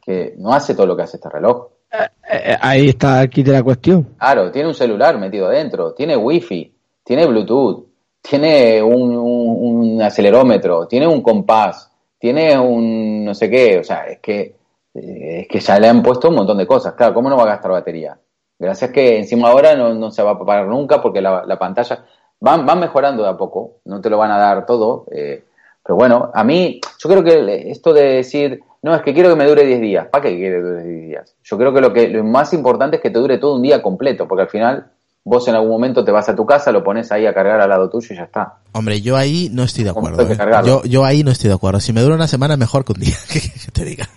Que 0.00 0.34
no 0.38 0.52
hace 0.52 0.74
todo 0.74 0.86
lo 0.86 0.96
que 0.96 1.02
hace 1.02 1.16
este 1.16 1.28
reloj. 1.28 1.68
Eh, 1.92 2.08
eh, 2.30 2.56
ahí 2.60 2.88
está 2.88 3.20
aquí 3.20 3.42
de 3.42 3.52
la 3.52 3.62
cuestión. 3.62 4.14
Claro, 4.18 4.50
tiene 4.50 4.68
un 4.68 4.74
celular 4.74 5.18
metido 5.18 5.48
dentro, 5.48 5.92
tiene 5.92 6.16
wifi, 6.16 6.74
tiene 7.04 7.26
Bluetooth, 7.26 7.86
tiene 8.22 8.82
un, 8.82 10.00
acelerómetro, 10.00 10.86
tiene 10.86 11.06
un 11.06 11.20
compás, 11.22 11.90
tiene 12.18 12.58
un 12.58 13.24
no 13.24 13.34
sé 13.34 13.50
qué, 13.50 13.78
o 13.78 13.84
sea, 13.84 14.06
es 14.06 14.20
que, 14.20 14.56
eh, 14.94 15.40
es 15.40 15.48
que 15.48 15.60
ya 15.60 15.78
le 15.78 15.88
han 15.88 16.02
puesto 16.02 16.28
un 16.28 16.36
montón 16.36 16.58
de 16.58 16.66
cosas. 16.66 16.94
Claro, 16.94 17.14
¿cómo 17.14 17.28
no 17.28 17.36
va 17.36 17.42
a 17.42 17.54
gastar 17.54 17.72
batería? 17.72 18.18
Gracias 18.58 18.90
que 18.90 19.18
encima 19.18 19.50
ahora 19.50 19.74
no, 19.74 20.10
se 20.10 20.22
va 20.22 20.32
a 20.32 20.38
parar 20.38 20.68
nunca 20.68 21.02
porque 21.02 21.20
la, 21.20 21.58
pantalla 21.58 22.04
van, 22.40 22.64
van 22.64 22.78
mejorando 22.80 23.24
de 23.24 23.28
a 23.28 23.36
poco, 23.36 23.80
no 23.84 24.00
te 24.00 24.08
lo 24.08 24.18
van 24.18 24.30
a 24.30 24.38
dar 24.38 24.66
todo. 24.66 25.06
Eh, 25.10 25.44
pero 25.84 25.96
bueno, 25.96 26.30
a 26.34 26.44
mí, 26.44 26.80
yo 26.98 27.08
creo 27.10 27.24
que 27.24 27.70
esto 27.70 27.92
de 27.92 28.02
decir, 28.14 28.60
no, 28.82 28.94
es 28.94 29.02
que 29.02 29.12
quiero 29.14 29.28
que 29.30 29.36
me 29.36 29.46
dure 29.46 29.64
10 29.66 29.80
días, 29.80 30.06
¿para 30.10 30.22
qué 30.24 30.36
quiere 30.36 30.56
que 30.56 30.62
dure 30.62 30.84
10 30.84 31.08
días? 31.08 31.34
Yo 31.44 31.58
creo 31.58 31.72
que 31.74 31.80
lo, 31.80 31.92
que 31.92 32.08
lo 32.08 32.24
más 32.24 32.52
importante 32.52 32.96
es 32.96 33.02
que 33.02 33.10
te 33.10 33.18
dure 33.18 33.38
todo 33.38 33.56
un 33.56 33.62
día 33.62 33.82
completo, 33.82 34.26
porque 34.28 34.42
al 34.42 34.48
final 34.48 34.86
vos 35.24 35.46
en 35.46 35.54
algún 35.54 35.70
momento 35.70 36.04
te 36.04 36.10
vas 36.10 36.28
a 36.28 36.34
tu 36.34 36.44
casa, 36.46 36.72
lo 36.72 36.82
pones 36.82 37.12
ahí 37.12 37.26
a 37.26 37.34
cargar 37.34 37.60
al 37.60 37.68
lado 37.68 37.88
tuyo 37.88 38.08
y 38.12 38.16
ya 38.16 38.24
está. 38.24 38.54
Hombre, 38.72 39.00
yo 39.00 39.16
ahí 39.16 39.50
no 39.52 39.62
estoy 39.62 39.84
de 39.84 39.92
¿Cómo 39.92 40.08
acuerdo. 40.08 40.32
¿eh? 40.32 40.62
Yo, 40.66 40.82
yo 40.84 41.04
ahí 41.04 41.22
no 41.22 41.30
estoy 41.30 41.48
de 41.48 41.54
acuerdo. 41.54 41.78
Si 41.80 41.92
me 41.92 42.00
dura 42.00 42.16
una 42.16 42.26
semana, 42.26 42.56
mejor 42.56 42.84
que 42.84 42.92
un 42.92 43.00
día. 43.00 43.14
que 43.32 43.40
te 43.72 43.84
diga. 43.84 44.08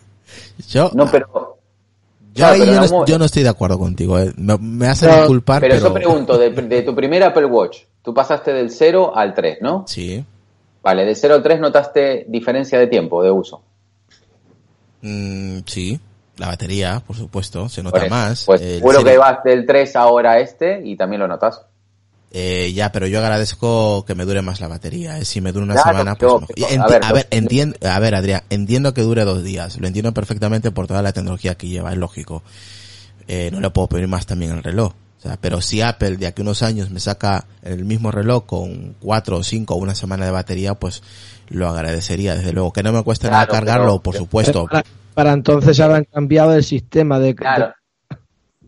Yo, 0.70 0.90
No, 0.94 1.06
pero, 1.12 1.28
yo 2.34 2.34
claro, 2.34 2.54
ahí 2.54 2.60
pero 2.62 2.72
yo, 2.72 2.78
no, 2.78 2.84
algún- 2.84 3.06
yo 3.06 3.20
no 3.20 3.26
estoy 3.26 3.44
de 3.44 3.50
acuerdo 3.50 3.78
contigo. 3.78 4.18
¿eh? 4.18 4.32
Me, 4.38 4.58
me 4.58 4.88
hacen 4.88 5.10
No, 5.12 5.18
disculpar, 5.18 5.62
pero, 5.62 5.76
pero... 5.76 5.88
yo 5.90 5.94
pregunto, 5.94 6.38
de, 6.40 6.50
de 6.50 6.82
tu 6.82 6.96
primer 6.96 7.22
Apple 7.24 7.46
Watch, 7.46 7.80
tú 8.02 8.14
pasaste 8.14 8.52
del 8.54 8.72
0 8.72 9.12
al 9.16 9.34
3, 9.36 9.60
¿no? 9.62 9.84
Sí. 9.88 10.24
Vale, 10.86 11.04
del 11.04 11.16
0 11.16 11.34
al 11.34 11.42
3 11.42 11.60
notaste 11.60 12.26
diferencia 12.30 12.78
de 12.78 12.86
tiempo, 12.86 13.24
de 13.24 13.32
uso. 13.32 13.64
Mm, 15.02 15.60
sí. 15.66 16.00
La 16.38 16.46
batería, 16.48 17.02
por 17.06 17.16
supuesto, 17.16 17.68
se 17.70 17.82
nota 17.82 18.06
más. 18.08 18.46
Pues 18.46 18.62
El 18.62 18.76
seguro 18.78 19.04
que 19.04 19.18
vas 19.18 19.44
del 19.44 19.66
3 19.66 19.96
ahora 19.96 20.34
a 20.34 20.40
este 20.40 20.82
y 20.86 20.96
también 20.96 21.22
lo 21.22 21.28
notas. 21.28 21.62
Eh, 22.32 22.72
ya, 22.74 22.92
pero 22.92 23.08
yo 23.08 23.18
agradezco 23.20 24.06
que 24.06 24.14
me 24.14 24.26
dure 24.26 24.44
más 24.44 24.60
la 24.62 24.68
batería. 24.68 25.18
eh. 25.18 25.26
Si 25.26 25.42
me 25.42 25.52
dura 25.52 25.64
una 25.66 25.74
Claro, 25.74 25.90
semana, 25.90 26.16
pues 26.16 26.32
enti- 26.34 26.80
a 26.84 26.88
ver, 26.88 27.04
a 27.04 27.12
ver, 27.14 27.28
pues- 27.30 27.42
entien- 27.42 27.84
a 27.88 28.00
ver, 28.00 28.14
Adrián, 28.14 28.42
entiendo 28.52 28.94
que 28.94 29.02
dure 29.02 29.24
dos 29.24 29.44
días. 29.44 29.80
Lo 29.80 29.88
entiendo 29.88 30.14
perfectamente 30.14 30.70
por 30.70 30.86
toda 30.86 31.02
la 31.02 31.14
tecnología 31.14 31.56
que 31.56 31.68
lleva, 31.68 31.92
es 31.94 31.98
lógico. 31.98 32.44
Eh, 33.28 33.50
no 33.52 33.60
le 33.60 33.72
puedo 33.72 33.88
pedir 33.88 34.08
más 34.08 34.28
también 34.28 34.52
el 34.52 34.62
reloj. 34.62 34.94
O 35.26 35.28
sea, 35.28 35.38
pero 35.42 35.60
si 35.60 35.82
Apple 35.82 36.18
de 36.18 36.28
aquí 36.28 36.44
a 36.44 36.44
unos 36.44 36.62
años 36.62 36.92
me 36.92 37.00
saca 37.00 37.46
el 37.64 37.84
mismo 37.84 38.12
reloj 38.12 38.46
con 38.46 38.94
cuatro 39.02 39.38
o 39.38 39.44
cinco 39.44 39.74
o 39.74 39.78
una 39.78 39.96
semana 39.96 40.24
de 40.26 40.32
batería, 40.32 40.76
pues 40.76 41.02
lo 41.50 41.68
agradecería, 41.68 42.36
desde 42.36 42.54
luego. 42.54 42.72
Que 42.72 42.84
no 42.84 42.92
me 42.94 43.04
cueste 43.04 43.28
nada 43.28 43.48
Claro, 43.48 43.66
cargarlo, 43.66 43.86
pero- 43.88 44.02
por 44.04 44.16
supuesto. 44.16 44.68
Para, 44.68 44.84
para 45.16 45.34
entonces 45.34 45.80
habrán 45.80 46.04
cambiado 46.04 46.54
el 46.54 46.64
sistema 46.64 47.18
de... 47.18 47.34
Claro. 47.34 47.74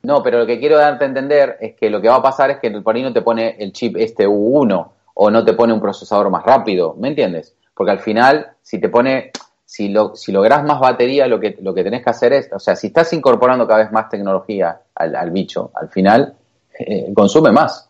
No, 0.01 0.23
pero 0.23 0.39
lo 0.39 0.47
que 0.47 0.59
quiero 0.59 0.77
darte 0.79 1.03
a 1.05 1.07
entender 1.07 1.57
es 1.61 1.75
que 1.75 1.91
lo 1.91 2.01
que 2.01 2.09
va 2.09 2.15
a 2.15 2.21
pasar 2.23 2.49
es 2.49 2.57
que 2.57 2.71
por 2.81 2.95
ahí 2.95 3.03
no 3.03 3.13
te 3.13 3.21
pone 3.21 3.55
el 3.59 3.71
chip 3.71 3.95
este 3.97 4.27
U1 4.27 4.89
o 5.13 5.29
no 5.29 5.45
te 5.45 5.53
pone 5.53 5.73
un 5.73 5.79
procesador 5.81 6.31
más 6.31 6.43
rápido, 6.43 6.95
¿me 6.97 7.09
entiendes? 7.09 7.55
Porque 7.75 7.91
al 7.91 7.99
final, 7.99 8.53
si 8.63 8.79
te 8.79 8.89
pone, 8.89 9.29
si, 9.63 9.89
lo, 9.89 10.15
si 10.15 10.31
logras 10.31 10.63
más 10.63 10.79
batería, 10.79 11.27
lo 11.27 11.39
que, 11.39 11.55
lo 11.61 11.71
que 11.75 11.83
tenés 11.83 12.03
que 12.03 12.09
hacer 12.09 12.33
es, 12.33 12.49
o 12.51 12.57
sea, 12.57 12.75
si 12.75 12.87
estás 12.87 13.13
incorporando 13.13 13.67
cada 13.67 13.83
vez 13.83 13.91
más 13.91 14.09
tecnología 14.09 14.79
al, 14.95 15.15
al 15.15 15.29
bicho, 15.29 15.69
al 15.75 15.89
final 15.89 16.33
eh, 16.79 17.11
consume 17.13 17.51
más, 17.51 17.89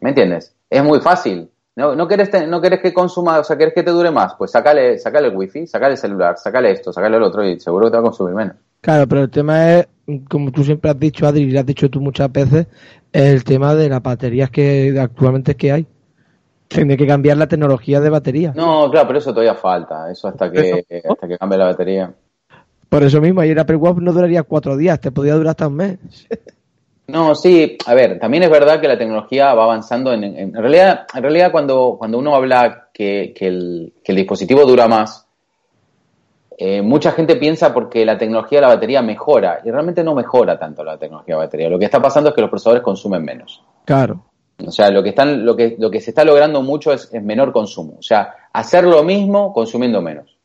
¿me 0.00 0.10
entiendes? 0.10 0.54
Es 0.68 0.82
muy 0.82 1.00
fácil. 1.00 1.48
No, 1.76 1.94
no, 1.94 2.06
querés 2.08 2.30
te- 2.30 2.46
no 2.46 2.60
querés 2.60 2.80
que 2.80 2.92
consuma, 2.92 3.38
o 3.38 3.44
sea, 3.44 3.56
querés 3.56 3.72
que 3.74 3.82
te 3.82 3.90
dure 3.90 4.10
más, 4.10 4.34
pues 4.34 4.50
sacale, 4.50 4.98
sacale 4.98 5.28
el 5.28 5.36
wifi, 5.36 5.66
sacale 5.66 5.92
el 5.92 5.98
celular, 5.98 6.36
sacale 6.36 6.72
esto, 6.72 6.92
sacale 6.92 7.16
el 7.16 7.22
otro 7.22 7.44
y 7.48 7.58
seguro 7.60 7.86
que 7.86 7.90
te 7.92 7.96
va 7.96 8.00
a 8.00 8.04
consumir 8.04 8.34
menos. 8.34 8.56
Claro, 8.80 9.06
pero 9.06 9.22
el 9.22 9.30
tema 9.30 9.74
es, 9.78 9.88
como 10.28 10.50
tú 10.50 10.64
siempre 10.64 10.90
has 10.90 10.98
dicho, 10.98 11.26
Adri, 11.26 11.42
y 11.42 11.50
lo 11.50 11.60
has 11.60 11.66
dicho 11.66 11.88
tú 11.88 12.00
muchas 12.00 12.30
veces, 12.32 12.66
el 13.12 13.44
tema 13.44 13.74
de 13.74 13.88
las 13.88 14.02
baterías 14.02 14.50
que 14.50 14.98
actualmente 15.00 15.54
que 15.54 15.72
hay. 15.72 15.86
Tiene 16.68 16.96
que 16.96 17.06
cambiar 17.06 17.36
la 17.36 17.48
tecnología 17.48 18.00
de 18.00 18.10
batería. 18.10 18.52
No, 18.54 18.88
claro, 18.90 19.06
pero 19.08 19.18
eso 19.18 19.30
todavía 19.32 19.54
falta. 19.56 20.08
Eso 20.10 20.28
hasta 20.28 20.50
que, 20.52 20.84
Eso- 20.88 21.12
hasta 21.12 21.26
que 21.28 21.36
cambie 21.38 21.58
la 21.58 21.64
batería. 21.66 22.12
Por 22.88 23.02
eso 23.02 23.20
mismo, 23.20 23.40
ayer 23.40 23.58
Apple 23.58 23.76
Watch 23.76 23.98
no 23.98 24.12
duraría 24.12 24.42
cuatro 24.44 24.76
días, 24.76 25.00
te 25.00 25.10
podría 25.10 25.34
durar 25.34 25.50
hasta 25.50 25.66
un 25.68 25.74
mes. 25.76 25.98
No, 27.10 27.34
sí, 27.34 27.76
a 27.86 27.94
ver, 27.94 28.18
también 28.18 28.42
es 28.44 28.50
verdad 28.50 28.80
que 28.80 28.88
la 28.88 28.98
tecnología 28.98 29.52
va 29.54 29.64
avanzando. 29.64 30.12
En, 30.12 30.22
en, 30.24 30.36
en 30.38 30.54
realidad, 30.54 31.06
en 31.14 31.22
realidad 31.22 31.50
cuando, 31.50 31.96
cuando 31.98 32.18
uno 32.18 32.34
habla 32.34 32.88
que, 32.92 33.32
que, 33.36 33.46
el, 33.48 33.92
que 34.04 34.12
el 34.12 34.16
dispositivo 34.16 34.64
dura 34.64 34.86
más, 34.86 35.26
eh, 36.58 36.82
mucha 36.82 37.12
gente 37.12 37.36
piensa 37.36 37.72
porque 37.72 38.04
la 38.04 38.18
tecnología 38.18 38.58
de 38.58 38.66
la 38.66 38.74
batería 38.74 39.00
mejora 39.02 39.60
y 39.64 39.70
realmente 39.70 40.04
no 40.04 40.14
mejora 40.14 40.58
tanto 40.58 40.84
la 40.84 40.98
tecnología 40.98 41.34
de 41.34 41.38
la 41.40 41.46
batería. 41.46 41.68
Lo 41.70 41.78
que 41.78 41.86
está 41.86 42.00
pasando 42.02 42.30
es 42.30 42.34
que 42.34 42.42
los 42.42 42.50
procesadores 42.50 42.82
consumen 42.84 43.24
menos. 43.24 43.62
Claro. 43.84 44.26
O 44.64 44.70
sea, 44.70 44.90
lo 44.90 45.02
que 45.02 45.08
están, 45.08 45.44
lo 45.46 45.56
que, 45.56 45.76
lo 45.78 45.90
que 45.90 46.00
se 46.02 46.10
está 46.10 46.22
logrando 46.22 46.60
mucho 46.62 46.92
es, 46.92 47.08
es 47.14 47.22
menor 47.22 47.50
consumo. 47.50 47.94
O 47.98 48.02
sea, 48.02 48.34
hacer 48.52 48.84
lo 48.84 49.02
mismo 49.02 49.54
consumiendo 49.54 50.02
menos. 50.02 50.36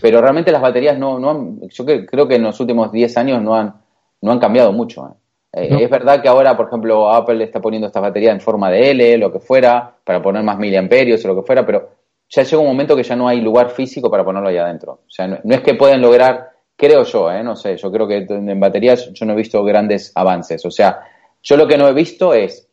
Pero 0.00 0.22
realmente 0.22 0.50
las 0.50 0.62
baterías 0.62 0.98
no, 0.98 1.18
no 1.18 1.30
han, 1.30 1.60
yo 1.68 1.84
cre- 1.84 2.06
creo 2.08 2.26
que 2.26 2.36
en 2.36 2.44
los 2.44 2.58
últimos 2.58 2.90
10 2.90 3.14
años 3.18 3.42
no 3.42 3.54
han, 3.54 3.74
no 4.22 4.32
han 4.32 4.38
cambiado 4.38 4.72
mucho. 4.72 5.06
¿eh? 5.06 5.12
Eh, 5.52 5.68
No. 5.70 5.78
Es 5.78 5.90
verdad 5.90 6.22
que 6.22 6.28
ahora, 6.28 6.56
por 6.56 6.66
ejemplo, 6.66 7.10
Apple 7.10 7.44
está 7.44 7.60
poniendo 7.60 7.86
estas 7.86 8.02
baterías 8.02 8.32
en 8.32 8.40
forma 8.40 8.70
de 8.70 8.90
L, 8.90 9.18
lo 9.18 9.32
que 9.32 9.40
fuera, 9.40 9.94
para 10.04 10.22
poner 10.22 10.42
más 10.42 10.58
miliamperios 10.58 11.24
o 11.24 11.28
lo 11.28 11.36
que 11.36 11.46
fuera, 11.46 11.64
pero 11.66 11.90
ya 12.28 12.42
llega 12.42 12.62
un 12.62 12.68
momento 12.68 12.96
que 12.96 13.02
ya 13.02 13.14
no 13.14 13.28
hay 13.28 13.40
lugar 13.40 13.70
físico 13.70 14.10
para 14.10 14.24
ponerlo 14.24 14.48
ahí 14.48 14.56
adentro. 14.56 14.92
O 15.06 15.10
sea, 15.10 15.28
no, 15.28 15.38
no 15.44 15.54
es 15.54 15.60
que 15.60 15.74
pueden 15.74 16.00
lograr, 16.00 16.50
creo 16.76 17.04
yo, 17.04 17.30
¿eh? 17.30 17.42
no 17.42 17.54
sé, 17.56 17.76
yo 17.76 17.92
creo 17.92 18.08
que 18.08 18.26
en 18.28 18.58
baterías 18.58 19.12
yo 19.12 19.26
no 19.26 19.34
he 19.34 19.36
visto 19.36 19.62
grandes 19.62 20.12
avances. 20.14 20.64
O 20.64 20.70
sea, 20.70 21.00
yo 21.42 21.56
lo 21.56 21.66
que 21.66 21.76
no 21.76 21.86
he 21.86 21.92
visto 21.92 22.32
es 22.32 22.68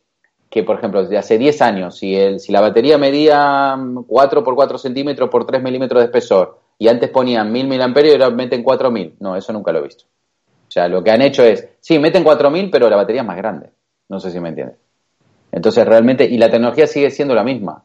que, 0.48 0.64
por 0.64 0.78
ejemplo, 0.78 1.02
desde 1.02 1.18
hace 1.18 1.38
10 1.38 1.62
años, 1.62 1.98
si, 1.98 2.16
el, 2.16 2.40
si 2.40 2.50
la 2.52 2.60
batería 2.60 2.98
medía 2.98 3.76
mm, 3.76 4.04
4 4.06 4.42
por 4.42 4.54
4 4.54 4.78
centímetros 4.78 5.28
por 5.28 5.46
3 5.46 5.62
milímetros 5.62 6.00
de 6.00 6.06
espesor 6.06 6.58
y 6.78 6.88
antes 6.88 7.10
ponían 7.10 7.52
1000 7.52 7.68
miliamperios 7.68 8.16
y 8.16 8.22
ahora 8.22 8.34
meten 8.34 8.62
4000, 8.62 9.16
no, 9.20 9.36
eso 9.36 9.52
nunca 9.52 9.70
lo 9.70 9.78
he 9.78 9.82
visto. 9.82 10.06
O 10.70 10.72
sea, 10.72 10.86
lo 10.86 11.02
que 11.02 11.10
han 11.10 11.20
hecho 11.20 11.42
es, 11.42 11.66
sí, 11.80 11.98
meten 11.98 12.22
4000, 12.22 12.70
pero 12.70 12.88
la 12.88 12.94
batería 12.94 13.22
es 13.22 13.26
más 13.26 13.36
grande. 13.36 13.70
No 14.08 14.20
sé 14.20 14.30
si 14.30 14.38
me 14.38 14.50
entiendes. 14.50 14.76
Entonces, 15.50 15.84
realmente, 15.84 16.24
y 16.24 16.38
la 16.38 16.48
tecnología 16.48 16.86
sigue 16.86 17.10
siendo 17.10 17.34
la 17.34 17.42
misma. 17.42 17.82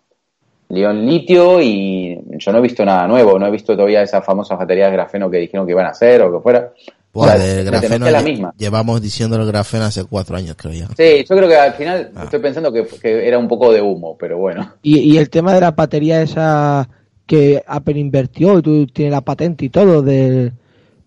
León 0.69 1.03
litio 1.05 1.61
y 1.61 2.19
yo 2.37 2.51
no 2.51 2.59
he 2.59 2.61
visto 2.61 2.85
nada 2.85 3.07
nuevo, 3.07 3.37
no 3.39 3.47
he 3.47 3.51
visto 3.51 3.75
todavía 3.75 4.03
esas 4.03 4.23
famosas 4.23 4.57
baterías 4.59 4.89
de 4.91 4.97
grafeno 4.97 5.29
que 5.31 5.37
dijeron 5.37 5.65
que 5.65 5.71
iban 5.71 5.85
a 5.87 5.89
hacer 5.89 6.21
o 6.21 6.31
que 6.31 6.39
fuera. 6.43 6.71
Buah, 7.11 7.25
O 7.25 7.29
sea, 7.29 7.37
del 7.39 7.65
la 7.65 7.71
grafeno 7.71 8.09
la 8.11 8.21
misma. 8.21 8.53
llevamos 8.57 9.01
diciendo 9.01 9.35
el 9.37 9.47
grafeno 9.47 9.85
hace 9.85 10.03
cuatro 10.05 10.37
años, 10.37 10.55
creo 10.55 10.73
ya. 10.73 10.87
Sí, 10.97 11.23
yo 11.27 11.35
creo 11.35 11.47
que 11.49 11.55
al 11.55 11.73
final 11.73 12.11
Ah. 12.15 12.23
estoy 12.25 12.39
pensando 12.39 12.71
que, 12.71 12.85
que 13.01 13.27
era 13.27 13.37
un 13.39 13.47
poco 13.47 13.71
de 13.73 13.81
humo, 13.81 14.15
pero 14.17 14.37
bueno. 14.37 14.73
Y, 14.83 14.99
y 14.99 15.17
el 15.17 15.29
tema 15.31 15.53
de 15.53 15.61
la 15.61 15.71
batería 15.71 16.21
esa 16.21 16.87
que 17.25 17.63
Apple 17.65 17.99
invirtió 17.99 18.59
y 18.59 18.61
tú 18.61 18.85
tienes 18.87 19.11
la 19.11 19.21
patente 19.21 19.65
y 19.65 19.69
todo 19.69 20.01
del 20.03 20.51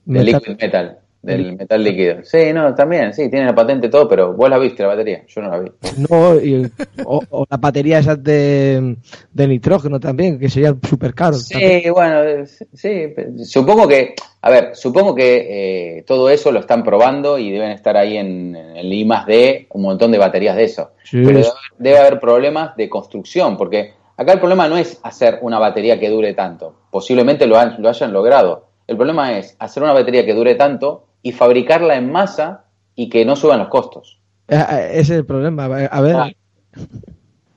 Del 0.04 0.24
metal- 0.24 0.42
liquid 0.46 0.56
metal, 0.60 0.98
del 1.22 1.56
metal 1.56 1.82
líquido. 1.82 2.22
Sí, 2.22 2.52
no, 2.54 2.74
también, 2.74 3.12
sí, 3.12 3.28
tiene 3.28 3.46
la 3.46 3.54
patente 3.54 3.88
todo, 3.88 4.08
pero 4.08 4.32
vos 4.34 4.48
la 4.48 4.56
viste 4.58 4.82
la 4.82 4.90
batería, 4.90 5.24
yo 5.26 5.42
no 5.42 5.50
la 5.50 5.58
vi. 5.58 5.70
no, 6.08 6.36
y- 6.40 6.70
o, 7.04 7.20
o 7.30 7.46
la 7.50 7.56
batería 7.56 7.98
esa 7.98 8.14
de, 8.16 8.96
de 9.32 9.48
nitrógeno 9.48 9.98
también, 9.98 10.38
que 10.38 10.48
sería 10.48 10.74
súper 10.88 11.14
caro. 11.14 11.34
Sí, 11.34 11.82
bueno, 11.90 12.46
sí, 12.72 13.14
supongo 13.44 13.88
que, 13.88 14.14
a 14.42 14.50
ver, 14.50 14.76
supongo 14.76 15.14
que 15.14 15.98
eh, 15.98 16.02
todo 16.06 16.30
eso 16.30 16.52
lo 16.52 16.60
están 16.60 16.82
probando 16.84 17.38
y 17.38 17.50
deben 17.50 17.72
estar 17.72 17.96
ahí 17.96 18.16
en, 18.16 18.54
en 18.54 18.76
el 18.76 18.92
I 18.92 19.04
más 19.04 19.26
D 19.26 19.66
un 19.70 19.82
montón 19.82 20.12
de 20.12 20.18
baterías 20.18 20.56
de 20.56 20.64
eso. 20.64 20.92
Sí, 21.02 21.18
Pero 21.24 21.38
debe, 21.40 21.48
debe 21.78 21.98
haber 21.98 22.20
problemas 22.20 22.76
de 22.76 22.88
construcción, 22.88 23.56
porque 23.56 23.92
acá 24.16 24.32
el 24.32 24.38
problema 24.40 24.68
no 24.68 24.76
es 24.78 25.00
hacer 25.02 25.40
una 25.42 25.58
batería 25.58 25.98
que 25.98 26.08
dure 26.10 26.32
tanto, 26.34 26.74
posiblemente 26.90 27.46
lo, 27.46 27.58
han- 27.58 27.82
lo 27.82 27.88
hayan 27.88 28.12
logrado. 28.12 28.66
El 28.86 28.96
problema 28.96 29.36
es 29.36 29.54
hacer 29.58 29.82
una 29.82 29.92
batería 29.92 30.24
que 30.24 30.32
dure 30.32 30.54
tanto 30.54 31.04
y 31.22 31.32
fabricarla 31.32 31.96
en 31.96 32.10
masa 32.10 32.64
y 32.94 33.08
que 33.08 33.24
no 33.24 33.36
suban 33.36 33.58
los 33.58 33.68
costos. 33.68 34.20
Eh, 34.48 34.56
eh, 34.56 34.88
Ese 34.92 35.00
es 35.00 35.18
el 35.20 35.26
problema. 35.26 35.64
A 35.64 36.00
ver, 36.00 36.16
Ah. 36.16 36.30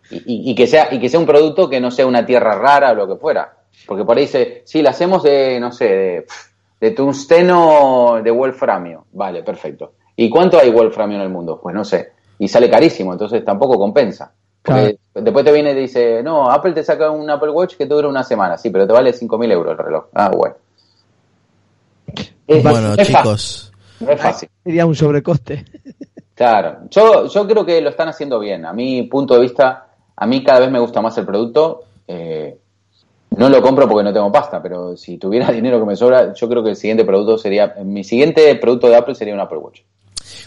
Y, 0.10 0.54
que 0.56 0.68
sea, 0.68 0.94
y 0.94 1.00
que 1.00 1.08
sea 1.08 1.22
un 1.22 1.26
producto 1.26 1.70
que 1.70 1.80
no 1.80 1.90
sea 1.90 2.06
una 2.06 2.26
tierra 2.26 2.56
rara 2.56 2.92
o 2.92 2.96
lo 2.96 3.08
que 3.08 3.16
fuera. 3.16 3.54
Porque 3.88 4.04
por 4.04 4.18
ahí 4.18 4.24
dice, 4.24 4.62
sí, 4.66 4.82
la 4.82 4.90
hacemos 4.90 5.24
de, 5.24 5.58
no 5.58 5.72
sé, 5.72 5.86
de, 5.86 6.26
de 6.82 6.92
tungsteno 6.92 8.20
de 8.22 8.30
wolframio. 8.30 9.06
Vale, 9.14 9.42
perfecto. 9.42 9.94
¿Y 10.18 10.30
cuánto 10.30 10.60
hay 10.60 10.70
wolframio 10.70 11.16
en 11.16 11.24
el 11.24 11.30
mundo? 11.30 11.60
Pues 11.62 11.74
no 11.74 11.86
sé. 11.86 12.12
Y 12.40 12.48
sale 12.50 12.70
carísimo, 12.70 13.14
entonces 13.14 13.46
tampoco 13.46 13.78
compensa. 13.78 14.34
Porque 14.62 14.98
después 15.16 15.46
te 15.46 15.52
viene 15.52 15.72
y 15.72 15.76
te 15.76 15.80
dice, 15.80 16.22
no, 16.24 16.52
Apple 16.52 16.74
te 16.74 16.84
saca 16.84 17.10
un 17.10 17.30
Apple 17.30 17.50
Watch 17.50 17.76
que 17.78 17.86
te 17.86 17.94
dura 17.94 18.10
una 18.10 18.24
semana. 18.24 18.58
Sí, 18.58 18.70
pero 18.70 18.86
te 18.86 18.94
vale 18.94 19.14
5.000 19.14 19.52
euros 19.52 19.72
el 19.72 19.86
reloj. 19.86 20.06
Ah, 20.14 20.30
bueno. 20.30 20.56
Es- 22.48 22.64
Bueno, 22.64 22.94
es 22.96 23.08
chicos, 23.08 23.72
fácil, 23.74 24.06
no 24.08 24.12
es 24.14 24.22
fácil. 24.22 24.50
sería 24.64 24.86
un 24.86 24.96
sobrecoste. 24.96 25.66
Claro, 26.36 26.80
yo, 26.90 27.28
yo 27.28 27.48
creo 27.48 27.66
que 27.66 27.82
lo 27.82 27.90
están 27.90 28.10
haciendo 28.10 28.40
bien. 28.40 28.66
A 28.66 28.74
mi 28.74 29.04
punto 29.04 29.36
de 29.36 29.42
vista, 29.42 29.88
a 30.16 30.26
mí 30.26 30.44
cada 30.44 30.60
vez 30.62 30.72
me 30.72 30.80
gusta 30.80 31.02
más 31.02 31.18
el 31.18 31.26
producto. 31.26 31.84
Eh, 32.08 32.58
no 33.38 33.48
lo 33.48 33.62
compro 33.62 33.88
porque 33.88 34.04
no 34.04 34.12
tengo 34.12 34.32
pasta, 34.32 34.62
pero 34.62 34.98
si 34.98 35.18
tuviera 35.18 35.50
dinero 35.52 35.80
que 35.80 35.86
me 35.86 35.96
sobra, 35.96 36.34
yo 36.34 36.50
creo 36.50 36.64
que 36.64 36.72
el 36.72 36.76
siguiente 36.76 37.06
producto 37.06 37.38
sería, 37.38 37.76
mi 37.86 38.04
siguiente 38.04 38.54
producto 38.56 38.88
de 38.90 38.96
Apple 38.96 39.16
sería 39.16 39.34
un 39.34 39.40
Apple 39.40 39.60
Watch. 39.60 39.82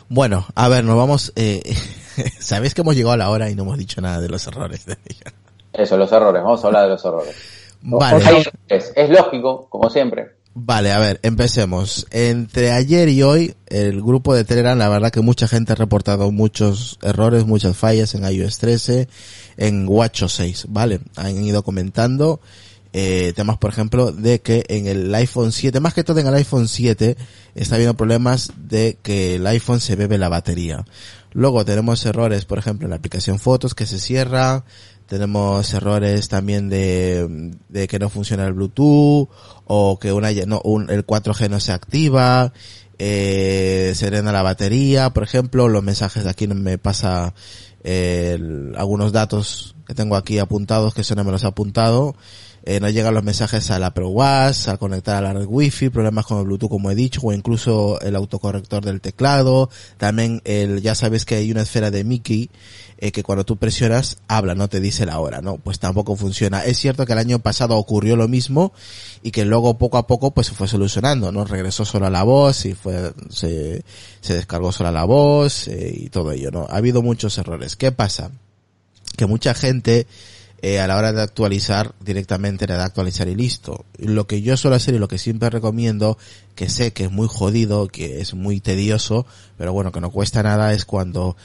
bueno, 0.08 0.44
a 0.54 0.68
ver, 0.68 0.84
nos 0.84 0.96
vamos, 0.96 1.32
eh, 1.36 1.62
sabéis 2.40 2.74
que 2.74 2.80
hemos 2.82 2.94
llegado 2.96 3.14
a 3.14 3.16
la 3.16 3.30
hora 3.30 3.48
y 3.48 3.54
no 3.54 3.62
hemos 3.62 3.78
dicho 3.78 4.00
nada 4.00 4.20
de 4.20 4.28
los 4.28 4.46
errores. 4.46 4.84
Eso, 5.72 5.96
los 5.96 6.10
errores, 6.12 6.42
vamos 6.42 6.62
a 6.62 6.66
hablar 6.66 6.82
de 6.84 6.88
los 6.90 7.04
errores. 7.04 7.34
Vale, 7.82 8.24
Hay 8.26 8.42
es 8.70 9.10
lógico, 9.10 9.66
como 9.68 9.90
siempre. 9.90 10.32
Vale, 10.54 10.92
a 10.92 10.98
ver, 10.98 11.20
empecemos. 11.22 12.06
Entre 12.10 12.72
ayer 12.72 13.08
y 13.08 13.22
hoy, 13.22 13.54
el 13.66 14.00
grupo 14.02 14.34
de 14.34 14.44
Telegram, 14.44 14.78
la 14.78 14.88
verdad 14.88 15.10
que 15.10 15.20
mucha 15.20 15.48
gente 15.48 15.72
ha 15.72 15.76
reportado 15.76 16.30
muchos 16.30 16.98
errores, 17.02 17.46
muchas 17.46 17.76
fallas 17.76 18.14
en 18.14 18.24
iOS 18.24 18.58
13, 18.58 19.08
en 19.56 19.86
WatchOS 19.88 20.32
6, 20.32 20.66
¿vale? 20.70 21.00
Han 21.16 21.44
ido 21.44 21.62
comentando 21.62 22.40
eh, 22.96 23.32
temas, 23.34 23.58
por 23.58 23.70
ejemplo, 23.70 24.12
de 24.12 24.40
que 24.40 24.64
en 24.68 24.86
el 24.86 25.12
iPhone 25.16 25.50
7, 25.50 25.80
más 25.80 25.94
que 25.94 26.04
todo 26.04 26.20
en 26.20 26.28
el 26.28 26.34
iPhone 26.34 26.68
7, 26.68 27.16
está 27.56 27.74
habiendo 27.74 27.96
problemas 27.96 28.52
de 28.56 28.98
que 29.02 29.34
el 29.34 29.46
iPhone 29.48 29.80
se 29.80 29.96
bebe 29.96 30.16
la 30.16 30.28
batería. 30.28 30.84
Luego 31.32 31.64
tenemos 31.64 32.06
errores, 32.06 32.44
por 32.44 32.58
ejemplo, 32.58 32.86
en 32.86 32.90
la 32.90 32.96
aplicación 32.96 33.40
fotos 33.40 33.74
que 33.74 33.86
se 33.86 33.98
cierra, 33.98 34.64
tenemos 35.06 35.72
errores 35.74 36.28
también 36.28 36.68
de, 36.68 37.50
que 37.88 37.98
no 37.98 38.08
funciona 38.08 38.46
el 38.46 38.54
Bluetooth 38.54 39.28
o 39.66 39.98
que 40.00 40.12
una, 40.12 40.30
no, 40.46 40.60
un, 40.64 40.90
el 40.90 41.06
4G 41.06 41.50
no 41.50 41.60
se 41.60 41.72
activa, 41.72 42.52
eh, 42.98 43.92
se 43.94 44.06
drena 44.06 44.32
la 44.32 44.42
batería, 44.42 45.10
por 45.10 45.22
ejemplo, 45.22 45.68
los 45.68 45.82
mensajes 45.82 46.24
de 46.24 46.30
aquí 46.30 46.46
me 46.46 46.78
pasa 46.78 47.34
eh, 47.82 48.38
algunos 48.76 49.12
datos 49.12 49.76
que 49.86 49.94
tengo 49.94 50.16
aquí 50.16 50.38
apuntados 50.38 50.94
que 50.94 51.04
son 51.04 51.18
no 51.18 51.24
me 51.24 51.32
los 51.32 51.44
ha 51.44 51.48
apuntado 51.48 52.14
eh, 52.66 52.80
no 52.80 52.88
llegan 52.88 53.12
los 53.12 53.22
mensajes 53.22 53.70
a 53.70 53.78
la 53.78 53.92
Pro 53.92 54.08
Watch, 54.08 54.68
al 54.68 54.78
conectar 54.78 55.16
a 55.16 55.20
la 55.20 55.40
red 55.40 55.46
Wi-Fi, 55.46 55.90
problemas 55.90 56.24
con 56.24 56.38
el 56.38 56.46
Bluetooth 56.46 56.70
como 56.70 56.90
he 56.90 56.94
dicho, 56.94 57.20
o 57.22 57.30
incluso 57.30 58.00
el 58.00 58.16
autocorrector 58.16 58.82
del 58.82 59.02
teclado, 59.02 59.68
también 59.98 60.40
el, 60.46 60.80
ya 60.80 60.94
sabes 60.94 61.26
que 61.26 61.34
hay 61.34 61.50
una 61.50 61.60
esfera 61.60 61.90
de 61.90 62.04
Mickey, 62.04 62.48
eh, 62.98 63.12
que 63.12 63.22
cuando 63.22 63.44
tú 63.44 63.56
presionas 63.56 64.18
habla, 64.28 64.54
no 64.54 64.68
te 64.68 64.80
dice 64.80 65.06
la 65.06 65.18
hora, 65.18 65.40
¿no? 65.40 65.56
Pues 65.56 65.78
tampoco 65.78 66.16
funciona. 66.16 66.64
Es 66.64 66.78
cierto 66.78 67.06
que 67.06 67.12
el 67.12 67.18
año 67.18 67.38
pasado 67.38 67.76
ocurrió 67.76 68.16
lo 68.16 68.28
mismo 68.28 68.72
y 69.22 69.30
que 69.30 69.44
luego 69.44 69.78
poco 69.78 69.98
a 69.98 70.06
poco 70.06 70.32
pues 70.32 70.48
se 70.48 70.54
fue 70.54 70.68
solucionando, 70.68 71.32
¿no? 71.32 71.44
Regresó 71.44 71.84
solo 71.84 72.06
a 72.06 72.10
la 72.10 72.22
voz 72.22 72.66
y 72.66 72.74
fue, 72.74 73.12
se, 73.30 73.82
se 74.20 74.34
descargó 74.34 74.72
solo 74.72 74.90
a 74.90 74.92
la 74.92 75.04
voz 75.04 75.68
eh, 75.68 75.92
y 75.94 76.08
todo 76.08 76.32
ello, 76.32 76.50
¿no? 76.50 76.66
Ha 76.70 76.76
habido 76.76 77.02
muchos 77.02 77.36
errores. 77.38 77.76
¿Qué 77.76 77.92
pasa? 77.92 78.30
Que 79.16 79.26
mucha 79.26 79.54
gente 79.54 80.06
eh, 80.66 80.80
a 80.80 80.86
la 80.86 80.96
hora 80.96 81.12
de 81.12 81.20
actualizar 81.20 81.94
directamente 82.00 82.66
le 82.66 82.72
da 82.72 82.86
actualizar 82.86 83.28
y 83.28 83.34
listo. 83.34 83.84
Lo 83.98 84.26
que 84.26 84.40
yo 84.40 84.56
suelo 84.56 84.76
hacer 84.76 84.94
y 84.94 84.98
lo 84.98 85.08
que 85.08 85.18
siempre 85.18 85.50
recomiendo, 85.50 86.16
que 86.54 86.70
sé 86.70 86.94
que 86.94 87.04
es 87.04 87.10
muy 87.10 87.28
jodido, 87.28 87.88
que 87.88 88.22
es 88.22 88.32
muy 88.32 88.60
tedioso, 88.60 89.26
pero 89.58 89.74
bueno, 89.74 89.92
que 89.92 90.00
no 90.00 90.10
cuesta 90.10 90.42
nada, 90.42 90.72
es 90.72 90.86
cuando 90.86 91.36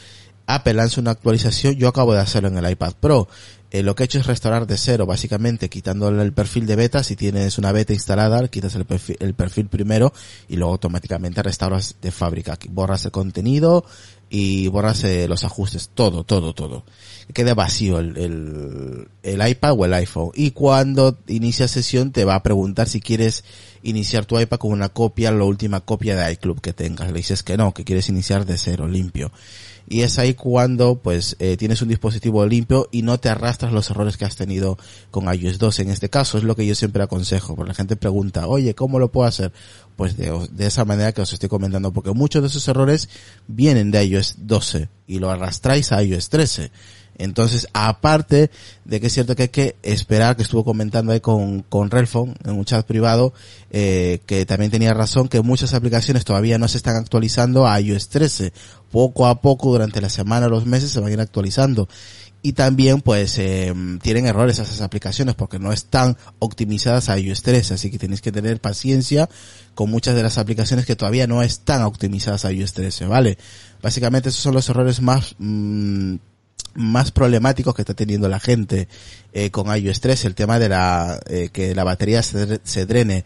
Apple 0.50 0.74
lanza 0.74 1.00
una 1.00 1.12
actualización, 1.12 1.76
yo 1.76 1.88
acabo 1.88 2.14
de 2.14 2.22
hacerlo 2.22 2.50
en 2.50 2.58
el 2.58 2.72
iPad 2.72 2.94
Pro. 3.00 3.28
Eh, 3.72 3.84
lo 3.84 3.94
que 3.94 4.02
he 4.02 4.06
hecho 4.06 4.18
es 4.18 4.26
restaurar 4.26 4.66
de 4.66 4.78
cero, 4.78 5.06
básicamente 5.06 5.70
quitándole 5.70 6.24
el 6.24 6.34
perfil 6.34 6.66
de 6.66 6.76
beta. 6.76 7.04
Si 7.04 7.16
tienes 7.16 7.60
una 7.60 7.72
beta 7.72 7.94
instalada, 7.94 8.48
quitas 8.48 8.74
el 8.74 8.86
perfil, 8.86 9.16
el 9.20 9.36
perfil 9.36 9.68
primero 9.68 10.12
y 10.48 10.56
luego 10.56 10.72
automáticamente 10.72 11.44
restauras 11.44 11.98
de 12.02 12.10
fábrica. 12.10 12.58
Borras 12.70 13.06
el 13.06 13.12
contenido 13.12 13.86
y 14.28 14.68
borras 14.70 15.04
eh, 15.04 15.28
los 15.28 15.44
ajustes, 15.44 15.92
todo, 15.94 16.24
todo, 16.24 16.54
todo 16.54 16.84
quede 17.34 17.54
vacío 17.54 18.00
el, 18.00 18.18
el, 18.18 19.08
el, 19.24 19.48
iPad 19.48 19.76
o 19.78 19.86
el 19.86 19.94
iPhone. 19.94 20.32
Y 20.34 20.52
cuando 20.52 21.18
inicia 21.28 21.68
sesión 21.68 22.12
te 22.12 22.26
va 22.26 22.36
a 22.36 22.44
preguntar 22.44 22.90
si 22.90 23.02
quieres 23.02 23.44
iniciar 23.84 24.26
tu 24.26 24.40
iPad 24.40 24.58
con 24.58 24.72
una 24.72 24.90
copia, 24.90 25.32
la 25.32 25.44
última 25.44 25.82
copia 25.82 26.16
de 26.16 26.32
iClub 26.34 26.62
que 26.62 26.74
tengas. 26.74 27.08
Le 27.08 27.18
dices 27.18 27.44
que 27.44 27.58
no, 27.58 27.74
que 27.74 27.84
quieres 27.84 28.10
iniciar 28.10 28.46
de 28.46 28.58
cero, 28.58 28.88
limpio. 28.88 29.32
Y 29.92 30.04
es 30.04 30.20
ahí 30.20 30.36
cuando 30.36 31.00
pues 31.00 31.36
eh, 31.40 31.58
tienes 31.58 31.82
un 31.82 31.90
dispositivo 31.90 32.46
limpio 32.46 32.88
y 32.92 33.02
no 33.02 33.20
te 33.20 33.28
arrastras 33.28 33.74
los 33.74 33.90
errores 33.90 34.18
que 34.18 34.26
has 34.26 34.36
tenido 34.36 34.78
con 35.10 35.26
iOS 35.34 35.58
12. 35.58 35.82
En 35.82 35.90
este 35.90 36.12
caso 36.12 36.38
es 36.38 36.44
lo 36.44 36.56
que 36.56 36.68
yo 36.68 36.76
siempre 36.76 37.02
aconsejo, 37.02 37.56
porque 37.56 37.70
la 37.70 37.76
gente 37.76 37.96
pregunta, 37.96 38.48
oye, 38.48 38.76
¿cómo 38.76 39.00
lo 39.00 39.12
puedo 39.12 39.28
hacer? 39.28 39.52
Pues 39.96 40.16
de, 40.16 40.48
de 40.52 40.68
esa 40.68 40.86
manera 40.86 41.12
que 41.12 41.22
os 41.22 41.34
estoy 41.34 41.50
comentando, 41.50 41.92
porque 41.92 42.12
muchos 42.12 42.44
de 42.44 42.50
esos 42.50 42.68
errores 42.68 43.10
vienen 43.48 43.90
de 43.90 44.06
iOS 44.06 44.36
12 44.38 44.90
y 45.08 45.18
lo 45.18 45.32
arrastráis 45.32 45.92
a 45.92 46.04
iOS 46.04 46.30
13. 46.30 46.72
Entonces, 47.20 47.68
aparte 47.74 48.50
de 48.86 49.00
que 49.00 49.08
es 49.08 49.14
cierto 49.14 49.36
que 49.36 49.44
hay 49.44 49.50
que 49.50 49.76
esperar, 49.84 50.38
que 50.38 50.42
estuvo 50.42 50.64
comentando 50.64 51.12
ahí 51.12 51.20
con, 51.20 51.62
con 51.64 51.92
Relfon 51.92 52.34
en 52.46 52.52
un 52.52 52.64
chat 52.66 52.86
privado, 52.86 53.34
eh, 53.72 54.20
que 54.26 54.46
también 54.46 54.72
tenía 54.72 54.94
razón 54.94 55.28
que 55.28 55.42
muchas 55.42 55.74
aplicaciones 55.74 56.24
todavía 56.24 56.58
no 56.58 56.68
se 56.70 56.78
están 56.78 56.96
actualizando 56.96 57.68
a 57.68 57.80
iOS 57.80 58.08
13. 58.08 58.54
Poco 58.90 59.28
a 59.28 59.42
poco, 59.42 59.70
durante 59.72 60.02
la 60.02 60.10
semana 60.10 60.48
o 60.48 60.50
los 60.50 60.66
meses, 60.66 60.92
se 60.92 61.00
van 61.02 61.10
a 61.10 61.14
ir 61.14 61.20
actualizando. 61.20 61.90
Y 62.42 62.54
también, 62.54 63.02
pues, 63.02 63.38
eh, 63.38 63.74
tienen 64.02 64.26
errores 64.26 64.58
esas 64.58 64.80
aplicaciones 64.80 65.36
porque 65.36 65.60
no 65.60 65.74
están 65.74 66.16
optimizadas 66.40 67.10
a 67.10 67.20
iOS 67.20 67.42
13. 67.42 67.74
Así 67.74 67.92
que 67.92 68.00
tenéis 68.00 68.22
que 68.22 68.32
tener 68.32 68.62
paciencia 68.62 69.30
con 69.76 69.92
muchas 69.92 70.16
de 70.16 70.24
las 70.24 70.38
aplicaciones 70.38 70.86
que 70.86 70.96
todavía 70.96 71.28
no 71.28 71.44
están 71.44 71.82
optimizadas 71.82 72.46
a 72.46 72.54
iOS 72.54 72.74
13, 72.74 73.08
¿vale? 73.08 73.38
Básicamente 73.82 74.30
esos 74.30 74.42
son 74.42 74.54
los 74.54 74.70
errores 74.70 75.02
más, 75.02 75.36
mmm, 75.38 76.16
más 76.80 77.12
problemáticos 77.12 77.76
que 77.76 77.82
está 77.82 77.94
teniendo 77.94 78.30
la 78.30 78.40
gente 78.40 78.88
eh, 79.34 79.52
con 79.52 79.68
iOS 79.76 80.00
3, 80.00 80.26
el 80.26 80.36
tema 80.36 80.60
de 80.60 80.70
la 80.70 81.20
eh, 81.28 81.50
que 81.52 81.76
la 81.76 81.84
batería 81.84 82.24
se, 82.24 82.62
se 82.64 82.86
drene. 82.86 83.26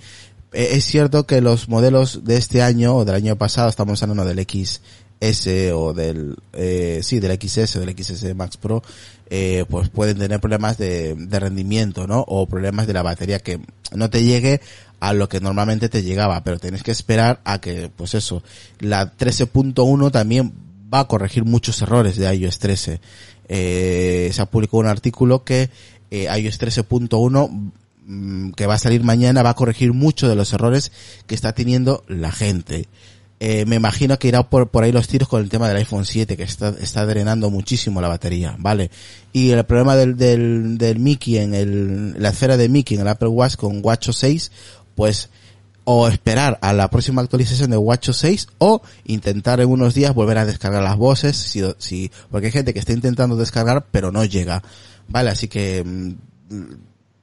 Eh, 0.52 0.70
es 0.72 0.86
cierto 0.86 1.26
que 1.26 1.40
los 1.40 1.70
modelos 1.70 2.24
de 2.24 2.38
este 2.38 2.64
año 2.64 2.96
o 2.96 3.06
del 3.06 3.16
año 3.16 3.38
pasado, 3.38 3.70
estamos 3.70 4.02
hablando 4.02 4.26
del 4.26 4.40
XS 4.40 5.48
o 5.74 5.94
del 5.94 6.36
eh, 6.54 7.02
sí 7.04 7.20
del 7.20 7.40
XS 7.40 7.76
o 7.76 7.80
del 7.80 7.96
XS 7.96 8.36
Max 8.36 8.58
Pro, 8.58 8.82
eh, 9.30 9.66
pues 9.70 9.90
pueden 9.90 10.18
tener 10.18 10.40
problemas 10.40 10.78
de, 10.80 11.16
de 11.16 11.40
rendimiento, 11.40 12.08
¿no? 12.08 12.26
O 12.28 12.48
problemas 12.48 12.88
de 12.88 12.94
la 12.94 13.04
batería 13.04 13.40
que 13.40 13.60
no 13.96 14.10
te 14.10 14.24
llegue 14.24 14.62
a 15.00 15.14
lo 15.14 15.30
que 15.30 15.42
normalmente 15.42 15.90
te 15.90 16.02
llegaba, 16.02 16.44
pero 16.44 16.58
tienes 16.60 16.82
que 16.82 16.92
esperar 16.92 17.40
a 17.44 17.60
que, 17.60 17.92
pues 17.96 18.16
eso, 18.16 18.42
la 18.80 19.16
13.1 19.16 20.12
también 20.12 20.54
va 20.94 21.02
a 21.02 21.08
corregir 21.08 21.44
muchos 21.44 21.82
errores 21.82 22.16
de 22.16 22.34
iOS 22.34 22.60
13 22.60 23.02
eh, 23.50 24.30
se 24.34 24.42
ha 24.42 24.46
publicado 24.46 24.80
un 24.80 24.88
artículo 24.88 25.44
que 25.44 25.70
eh, 26.12 26.28
iOS 26.40 26.60
13.1 26.60 27.72
mm, 28.06 28.52
que 28.52 28.68
va 28.68 28.76
a 28.76 28.80
salir 28.80 29.04
mañana 29.04 29.44
va 29.44 29.52
a 29.52 29.56
corregir 29.56 29.94
muchos 29.94 30.30
de 30.30 30.36
los 30.36 30.54
errores 30.54 30.92
que 31.28 31.36
está 31.36 31.54
teniendo 31.54 32.04
la 32.08 32.32
gente. 32.32 32.88
Eh, 33.40 33.66
me 33.66 33.76
imagino 33.76 34.18
que 34.18 34.30
irá 34.30 34.44
por, 34.44 34.70
por 34.70 34.84
ahí 34.86 34.94
los 34.94 35.08
tiros 35.08 35.28
con 35.28 35.42
el 35.42 35.50
tema 35.50 35.68
del 35.68 35.78
iPhone 35.78 36.06
7 36.06 36.38
que 36.38 36.44
está, 36.44 36.70
está 36.80 37.06
drenando 37.06 37.50
muchísimo 37.50 38.00
la 38.00 38.08
batería, 38.08 38.56
¿vale? 38.58 38.90
Y 39.34 39.50
el 39.50 39.66
problema 39.66 39.98
del, 39.98 40.16
del, 40.16 40.78
del 40.78 41.00
Mickey 41.00 41.40
en 41.40 41.54
el, 41.54 42.22
la 42.22 42.30
esfera 42.30 42.56
de 42.56 42.70
Mickey 42.70 42.96
en 42.96 43.02
el 43.02 43.08
Apple 43.10 43.28
Watch 43.28 43.56
con 43.56 43.82
Watch 43.84 44.12
6, 44.12 44.52
pues 44.96 45.30
o 45.86 46.08
esperar 46.08 46.60
a 46.62 46.74
la 46.74 46.90
próxima 46.90 47.22
actualización 47.22 47.72
de 47.72 47.78
WatchOS 47.78 48.18
6 48.18 48.48
o 48.58 48.82
intentar 49.06 49.60
en 49.60 49.70
unos 49.70 49.94
días 49.94 50.14
volver 50.14 50.38
a 50.38 50.46
descargar 50.46 50.84
las 50.84 50.98
voces 50.98 51.36
si, 51.36 51.62
si 51.78 52.12
porque 52.32 52.48
hay 52.48 52.52
gente 52.52 52.74
que 52.74 52.80
está 52.80 52.94
intentando 52.94 53.36
descargar 53.36 53.86
pero 53.92 54.12
no 54.12 54.24
llega. 54.26 54.64
Vale 55.08 55.30
así 55.30 55.48
que 55.48 55.84
mmm, 55.84 56.14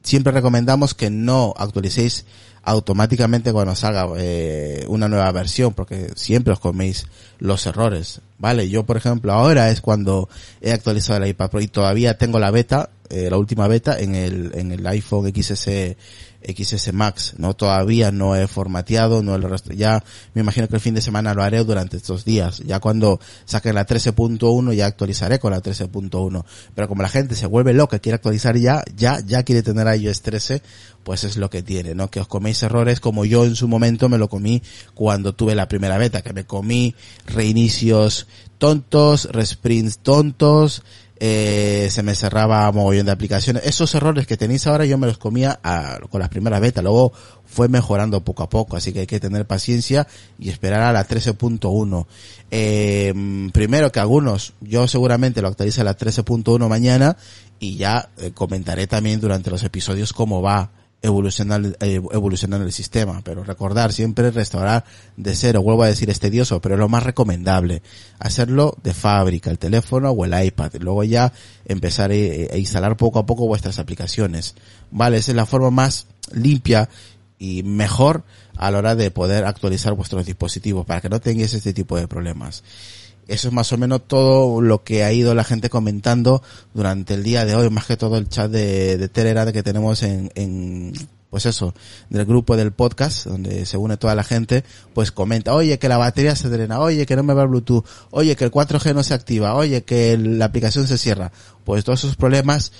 siempre 0.02 0.32
recomendamos 0.32 0.94
que 0.94 1.10
no 1.10 1.54
actualicéis 1.56 2.26
automáticamente 2.62 3.52
cuando 3.52 3.74
salga 3.74 4.06
eh, 4.18 4.84
una 4.88 5.08
nueva 5.08 5.32
versión 5.32 5.72
porque 5.72 6.10
siempre 6.14 6.52
os 6.52 6.60
coméis 6.60 7.06
los 7.38 7.64
errores. 7.66 8.20
Vale 8.38 8.68
yo 8.68 8.84
por 8.84 8.98
ejemplo 8.98 9.32
ahora 9.32 9.70
es 9.70 9.80
cuando 9.80 10.28
he 10.60 10.72
actualizado 10.72 11.22
el 11.22 11.30
iPad 11.30 11.50
Pro 11.50 11.60
y 11.60 11.68
todavía 11.68 12.18
tengo 12.18 12.38
la 12.38 12.50
beta 12.50 12.90
eh, 13.08 13.28
la 13.30 13.38
última 13.38 13.66
beta 13.66 13.98
en 13.98 14.14
el 14.14 14.52
en 14.54 14.72
el 14.72 14.86
iPhone 14.86 15.32
XS 15.34 15.96
XS 16.42 16.92
Max, 16.92 17.34
¿no? 17.36 17.54
Todavía 17.54 18.10
no 18.10 18.34
he 18.34 18.46
formateado, 18.46 19.22
no 19.22 19.34
el 19.34 19.50
ya 19.76 20.02
me 20.34 20.40
imagino 20.40 20.68
que 20.68 20.76
el 20.76 20.80
fin 20.80 20.94
de 20.94 21.02
semana 21.02 21.34
lo 21.34 21.42
haré 21.42 21.62
durante 21.64 21.96
estos 21.96 22.24
días. 22.24 22.58
Ya 22.64 22.80
cuando 22.80 23.20
saque 23.44 23.72
la 23.72 23.86
13.1 23.86 24.72
ya 24.72 24.86
actualizaré 24.86 25.38
con 25.38 25.52
la 25.52 25.62
13.1. 25.62 26.44
Pero 26.74 26.88
como 26.88 27.02
la 27.02 27.08
gente 27.08 27.34
se 27.34 27.46
vuelve 27.46 27.74
loca, 27.74 27.98
quiere 27.98 28.16
actualizar 28.16 28.56
ya, 28.56 28.82
ya, 28.96 29.20
ya 29.20 29.42
quiere 29.42 29.62
tener 29.62 29.86
iOS 30.00 30.22
13, 30.22 30.62
pues 31.02 31.24
es 31.24 31.36
lo 31.36 31.50
que 31.50 31.62
tiene, 31.62 31.94
¿no? 31.94 32.10
Que 32.10 32.20
os 32.20 32.28
coméis 32.28 32.62
errores 32.62 33.00
como 33.00 33.24
yo 33.24 33.44
en 33.44 33.56
su 33.56 33.68
momento 33.68 34.08
me 34.08 34.18
lo 34.18 34.28
comí 34.28 34.62
cuando 34.94 35.34
tuve 35.34 35.54
la 35.54 35.68
primera 35.68 35.98
beta, 35.98 36.22
que 36.22 36.32
me 36.32 36.44
comí 36.44 36.94
reinicios 37.26 38.26
tontos, 38.58 39.24
resprints 39.32 39.98
tontos, 39.98 40.82
eh, 41.22 41.88
se 41.90 42.02
me 42.02 42.14
cerraba 42.14 42.72
mogollón 42.72 43.04
de 43.04 43.12
aplicaciones. 43.12 43.66
Esos 43.66 43.94
errores 43.94 44.26
que 44.26 44.38
tenéis 44.38 44.66
ahora 44.66 44.86
yo 44.86 44.96
me 44.96 45.06
los 45.06 45.18
comía 45.18 45.60
a, 45.62 45.98
con 46.08 46.18
las 46.18 46.30
primeras 46.30 46.62
betas, 46.62 46.82
luego 46.82 47.12
fue 47.44 47.68
mejorando 47.68 48.24
poco 48.24 48.42
a 48.42 48.48
poco, 48.48 48.76
así 48.76 48.92
que 48.92 49.00
hay 49.00 49.06
que 49.06 49.20
tener 49.20 49.46
paciencia 49.46 50.06
y 50.38 50.48
esperar 50.48 50.80
a 50.80 50.92
la 50.92 51.06
13.1. 51.06 52.06
Eh, 52.50 53.50
primero 53.52 53.92
que 53.92 54.00
algunos, 54.00 54.54
yo 54.62 54.88
seguramente 54.88 55.42
lo 55.42 55.48
actualice 55.48 55.82
a 55.82 55.84
la 55.84 55.96
13.1 55.96 56.66
mañana 56.68 57.18
y 57.58 57.76
ya 57.76 58.08
eh, 58.16 58.30
comentaré 58.32 58.86
también 58.86 59.20
durante 59.20 59.50
los 59.50 59.62
episodios 59.62 60.14
cómo 60.14 60.40
va 60.40 60.70
evolucionar, 61.02 61.76
eh, 61.80 62.00
evolucionar 62.12 62.60
el 62.60 62.72
sistema, 62.72 63.20
pero 63.24 63.44
recordar 63.44 63.92
siempre 63.92 64.30
restaurar 64.30 64.84
de 65.16 65.34
cero, 65.34 65.62
vuelvo 65.62 65.82
a 65.82 65.86
decir 65.86 66.10
es 66.10 66.20
tedioso, 66.20 66.60
pero 66.60 66.74
es 66.74 66.78
lo 66.78 66.88
más 66.88 67.02
recomendable, 67.02 67.82
hacerlo 68.18 68.76
de 68.82 68.92
fábrica, 68.92 69.50
el 69.50 69.58
teléfono 69.58 70.10
o 70.10 70.24
el 70.24 70.44
iPad, 70.44 70.72
luego 70.80 71.04
ya 71.04 71.32
empezar 71.64 72.10
a, 72.10 72.14
a 72.14 72.56
instalar 72.56 72.96
poco 72.96 73.18
a 73.18 73.26
poco 73.26 73.46
vuestras 73.46 73.78
aplicaciones, 73.78 74.54
vale, 74.90 75.18
esa 75.18 75.32
es 75.32 75.36
la 75.36 75.46
forma 75.46 75.70
más 75.70 76.06
limpia 76.32 76.88
y 77.38 77.62
mejor 77.62 78.24
a 78.56 78.70
la 78.70 78.78
hora 78.78 78.94
de 78.94 79.10
poder 79.10 79.46
actualizar 79.46 79.94
vuestros 79.94 80.26
dispositivos 80.26 80.84
para 80.84 81.00
que 81.00 81.08
no 81.08 81.20
tengáis 81.20 81.54
este 81.54 81.72
tipo 81.72 81.96
de 81.96 82.06
problemas. 82.06 82.62
Eso 83.30 83.48
es 83.48 83.54
más 83.54 83.72
o 83.72 83.78
menos 83.78 84.02
todo 84.06 84.60
lo 84.60 84.82
que 84.82 85.04
ha 85.04 85.12
ido 85.12 85.34
la 85.34 85.44
gente 85.44 85.70
comentando 85.70 86.42
durante 86.74 87.14
el 87.14 87.22
día 87.22 87.44
de 87.44 87.54
hoy, 87.54 87.70
más 87.70 87.86
que 87.86 87.96
todo 87.96 88.18
el 88.18 88.28
chat 88.28 88.50
de, 88.50 88.98
de 88.98 89.08
Telegram 89.08 89.52
que 89.52 89.62
tenemos 89.62 90.02
en, 90.02 90.32
en, 90.34 90.92
pues 91.30 91.46
eso, 91.46 91.72
del 92.08 92.26
grupo 92.26 92.56
del 92.56 92.72
podcast, 92.72 93.26
donde 93.26 93.64
se 93.64 93.76
une 93.76 93.96
toda 93.96 94.16
la 94.16 94.24
gente, 94.24 94.64
pues 94.92 95.12
comenta, 95.12 95.54
oye, 95.54 95.78
que 95.78 95.88
la 95.88 95.96
batería 95.96 96.34
se 96.34 96.48
drena, 96.48 96.80
oye, 96.80 97.06
que 97.06 97.14
no 97.14 97.22
me 97.22 97.32
va 97.32 97.44
Bluetooth, 97.44 97.84
oye, 98.10 98.34
que 98.34 98.44
el 98.44 98.50
4G 98.50 98.94
no 98.94 99.04
se 99.04 99.14
activa, 99.14 99.54
oye, 99.54 99.84
que 99.84 100.18
la 100.18 100.46
aplicación 100.46 100.88
se 100.88 100.98
cierra. 100.98 101.30
Pues 101.64 101.84
todos 101.84 102.02
esos 102.02 102.16
problemas, 102.16 102.72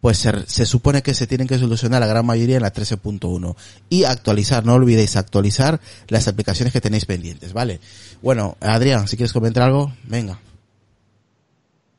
pues 0.00 0.18
se, 0.18 0.66
supone 0.66 1.02
que 1.02 1.14
se 1.14 1.26
tienen 1.26 1.46
que 1.46 1.58
solucionar 1.58 2.00
la 2.00 2.06
gran 2.06 2.24
mayoría 2.24 2.56
en 2.56 2.62
la 2.62 2.72
13.1 2.72 3.56
y 3.88 4.04
actualizar, 4.04 4.64
no 4.64 4.74
olvidéis 4.74 5.16
actualizar 5.16 5.80
las 6.08 6.28
aplicaciones 6.28 6.72
que 6.72 6.80
tenéis 6.80 7.06
pendientes, 7.06 7.52
¿vale? 7.52 7.80
Bueno, 8.22 8.56
Adrián, 8.60 9.08
si 9.08 9.16
quieres 9.16 9.32
comentar 9.32 9.64
algo, 9.64 9.92
venga. 10.04 10.38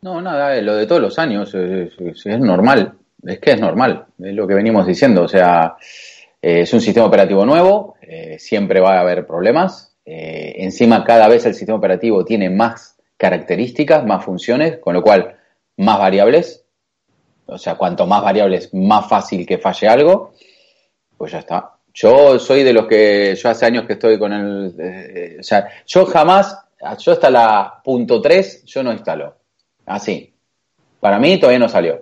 No, 0.02 0.22
nada, 0.22 0.62
lo 0.62 0.76
de 0.76 0.86
todos 0.86 1.02
los 1.02 1.20
años 1.20 1.54
es 1.54 2.40
normal, 2.40 2.94
es 3.24 3.40
que 3.40 3.52
es 3.52 3.60
normal, 3.60 4.06
es 4.20 4.34
lo 4.34 4.48
que 4.48 4.54
venimos 4.54 4.86
diciendo, 4.86 5.24
o 5.24 5.28
sea, 5.28 5.76
eh, 6.42 6.62
es 6.62 6.74
un 6.74 6.82
sistema 6.82 7.08
operativo 7.08 7.46
nuevo, 7.46 7.96
eh, 8.02 8.38
siempre 8.40 8.80
va 8.80 8.98
a 8.98 9.02
haber 9.02 9.26
problemas, 9.26 9.96
eh, 10.06 10.56
encima 10.60 11.04
cada 11.04 11.28
vez 11.28 11.46
el 11.46 11.54
sistema 11.54 11.78
operativo 11.78 12.24
tiene 12.24 12.50
más 12.50 12.98
características, 13.18 14.06
más 14.06 14.24
funciones, 14.24 14.78
con 14.78 14.94
lo 14.94 15.02
cual 15.02 15.36
más 15.78 16.00
variables, 16.00 16.64
o 17.48 17.58
sea, 17.58 17.76
cuanto 17.76 18.06
más 18.06 18.22
variables, 18.22 18.74
más 18.74 19.08
fácil 19.08 19.46
que 19.46 19.58
falle 19.58 19.88
algo, 19.88 20.34
pues 21.18 21.32
ya 21.32 21.40
está. 21.40 21.74
Yo 21.94 22.38
soy 22.38 22.64
de 22.64 22.74
los 22.74 22.86
que, 22.86 23.36
yo 23.36 23.50
hace 23.50 23.66
años 23.66 23.86
que 23.86 23.94
estoy 23.94 24.20
con 24.20 24.34
el, 24.34 24.76
eh, 24.80 25.38
o 25.40 25.44
sea, 25.44 25.68
yo 25.86 26.06
jamás, 26.06 26.60
yo 27.00 27.12
hasta 27.12 27.30
la 27.32 27.82
punto 27.84 28.22
3, 28.22 28.66
yo 28.66 28.84
no 28.84 28.92
instalo. 28.92 29.36
Así. 29.86 30.34
Para 31.00 31.18
mí 31.20 31.40
todavía 31.40 31.60
no 31.60 31.70
salió. 31.70 32.02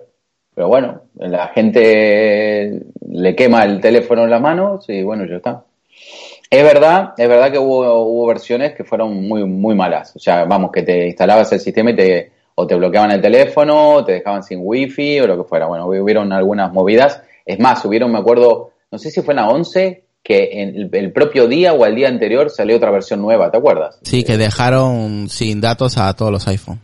Pero 0.54 0.68
bueno, 0.68 1.02
la 1.14 1.48
gente 1.48 2.82
le 3.08 3.36
quema 3.36 3.64
el 3.64 3.80
teléfono 3.80 4.24
en 4.24 4.30
las 4.30 4.40
manos 4.40 4.86
y 4.88 5.02
bueno, 5.02 5.24
ya 5.26 5.36
está. 5.36 5.64
Es 6.50 6.62
verdad, 6.62 7.14
es 7.16 7.28
verdad 7.28 7.50
que 7.50 7.58
hubo, 7.58 8.02
hubo 8.04 8.26
versiones 8.26 8.74
que 8.74 8.84
fueron 8.84 9.26
muy, 9.26 9.44
muy 9.44 9.74
malas. 9.74 10.14
O 10.16 10.18
sea, 10.18 10.44
vamos, 10.44 10.70
que 10.72 10.82
te 10.82 11.06
instalabas 11.06 11.52
el 11.52 11.60
sistema 11.60 11.90
y 11.90 11.96
te, 11.96 12.32
o 12.58 12.66
te 12.66 12.74
bloqueaban 12.74 13.12
el 13.12 13.20
teléfono, 13.20 13.96
o 13.96 14.04
te 14.04 14.12
dejaban 14.12 14.42
sin 14.42 14.60
wifi 14.62 15.20
o 15.20 15.26
lo 15.26 15.36
que 15.36 15.48
fuera. 15.48 15.66
Bueno, 15.66 15.86
hubieron 15.86 16.32
algunas 16.32 16.72
movidas. 16.72 17.22
Es 17.44 17.60
más, 17.60 17.84
hubieron, 17.84 18.10
me 18.10 18.18
acuerdo, 18.18 18.72
no 18.90 18.98
sé 18.98 19.10
si 19.10 19.20
fue 19.20 19.34
en 19.34 19.36
la 19.36 19.48
11, 19.48 20.04
que 20.22 20.62
en 20.62 20.74
el, 20.74 20.90
el, 20.90 21.12
propio 21.12 21.46
día 21.46 21.74
o 21.74 21.84
al 21.84 21.94
día 21.94 22.08
anterior 22.08 22.50
salió 22.50 22.76
otra 22.76 22.90
versión 22.90 23.20
nueva, 23.20 23.50
¿te 23.50 23.58
acuerdas? 23.58 23.98
Sí, 24.02 24.24
que 24.24 24.38
dejaron 24.38 25.28
sin 25.28 25.60
datos 25.60 25.98
a 25.98 26.12
todos 26.14 26.32
los 26.32 26.48
iPhone. 26.48 26.80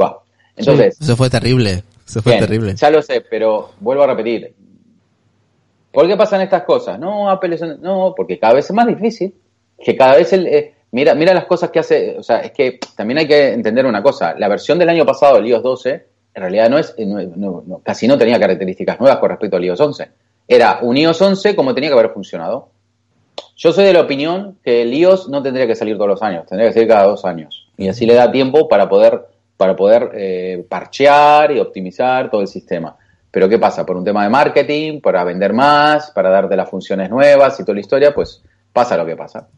Va. 0.00 0.18
Entonces. 0.56 0.98
Eso 1.00 1.14
fue 1.14 1.28
terrible. 1.28 1.84
Eso 2.06 2.22
fue 2.22 2.32
bien, 2.32 2.44
terrible. 2.44 2.74
Ya 2.74 2.90
lo 2.90 3.02
sé, 3.02 3.22
pero 3.28 3.70
vuelvo 3.80 4.02
a 4.04 4.06
repetir. 4.06 4.54
¿Por 5.92 6.08
qué 6.08 6.16
pasan 6.16 6.40
estas 6.40 6.62
cosas? 6.64 6.98
No, 6.98 7.28
Apple 7.28 7.54
es, 7.54 7.60
no, 7.80 8.14
porque 8.16 8.38
cada 8.38 8.54
vez 8.54 8.64
es 8.64 8.72
más 8.72 8.86
difícil. 8.86 9.34
Que 9.78 9.94
cada 9.94 10.16
vez 10.16 10.32
el, 10.32 10.46
eh, 10.46 10.74
mira, 10.92 11.14
mira 11.14 11.34
las 11.34 11.46
cosas 11.46 11.70
que 11.70 11.80
hace, 11.80 12.16
o 12.18 12.22
sea, 12.22 12.38
es 12.38 12.52
que 12.52 12.78
también 12.96 13.18
hay 13.18 13.26
que 13.26 13.52
entender 13.52 13.84
una 13.84 14.02
cosa. 14.02 14.34
La 14.38 14.48
versión 14.48 14.78
del 14.78 14.88
año 14.88 15.04
pasado 15.04 15.36
del 15.36 15.46
iOS 15.46 15.62
12, 15.62 16.06
en 16.34 16.40
realidad 16.40 16.70
no 16.70 16.78
es, 16.78 16.94
no, 16.98 17.62
no, 17.66 17.80
casi 17.82 18.06
no 18.06 18.16
tenía 18.16 18.38
características 18.38 19.00
nuevas 19.00 19.18
con 19.18 19.30
respecto 19.30 19.56
al 19.56 19.64
iOS 19.64 19.80
11. 19.80 20.08
Era 20.46 20.78
un 20.82 20.96
iOS 20.96 21.20
11 21.20 21.56
como 21.56 21.74
tenía 21.74 21.90
que 21.90 21.98
haber 21.98 22.10
funcionado. 22.10 22.68
Yo 23.56 23.72
soy 23.72 23.84
de 23.84 23.92
la 23.92 24.00
opinión 24.00 24.58
que 24.62 24.82
el 24.82 24.94
iOS 24.94 25.28
no 25.28 25.42
tendría 25.42 25.66
que 25.66 25.74
salir 25.74 25.96
todos 25.96 26.08
los 26.08 26.22
años, 26.22 26.46
tendría 26.46 26.68
que 26.68 26.74
salir 26.74 26.88
cada 26.88 27.04
dos 27.04 27.24
años. 27.24 27.68
Y 27.76 27.88
así 27.88 28.06
le 28.06 28.14
da 28.14 28.30
tiempo 28.30 28.68
para 28.68 28.88
poder, 28.88 29.26
para 29.56 29.74
poder 29.74 30.10
eh, 30.14 30.64
parchear 30.68 31.52
y 31.52 31.60
optimizar 31.60 32.30
todo 32.30 32.40
el 32.40 32.48
sistema. 32.48 32.96
Pero 33.30 33.48
¿qué 33.48 33.58
pasa? 33.58 33.86
Por 33.86 33.96
un 33.96 34.04
tema 34.04 34.24
de 34.24 34.30
marketing, 34.30 35.00
para 35.00 35.24
vender 35.24 35.54
más, 35.54 36.10
para 36.10 36.28
darte 36.28 36.54
las 36.54 36.68
funciones 36.68 37.08
nuevas 37.08 37.58
y 37.58 37.62
toda 37.62 37.74
la 37.74 37.80
historia, 37.80 38.14
pues 38.14 38.42
pasa 38.72 38.96
lo 38.96 39.06
que 39.06 39.16
pasa. 39.16 39.48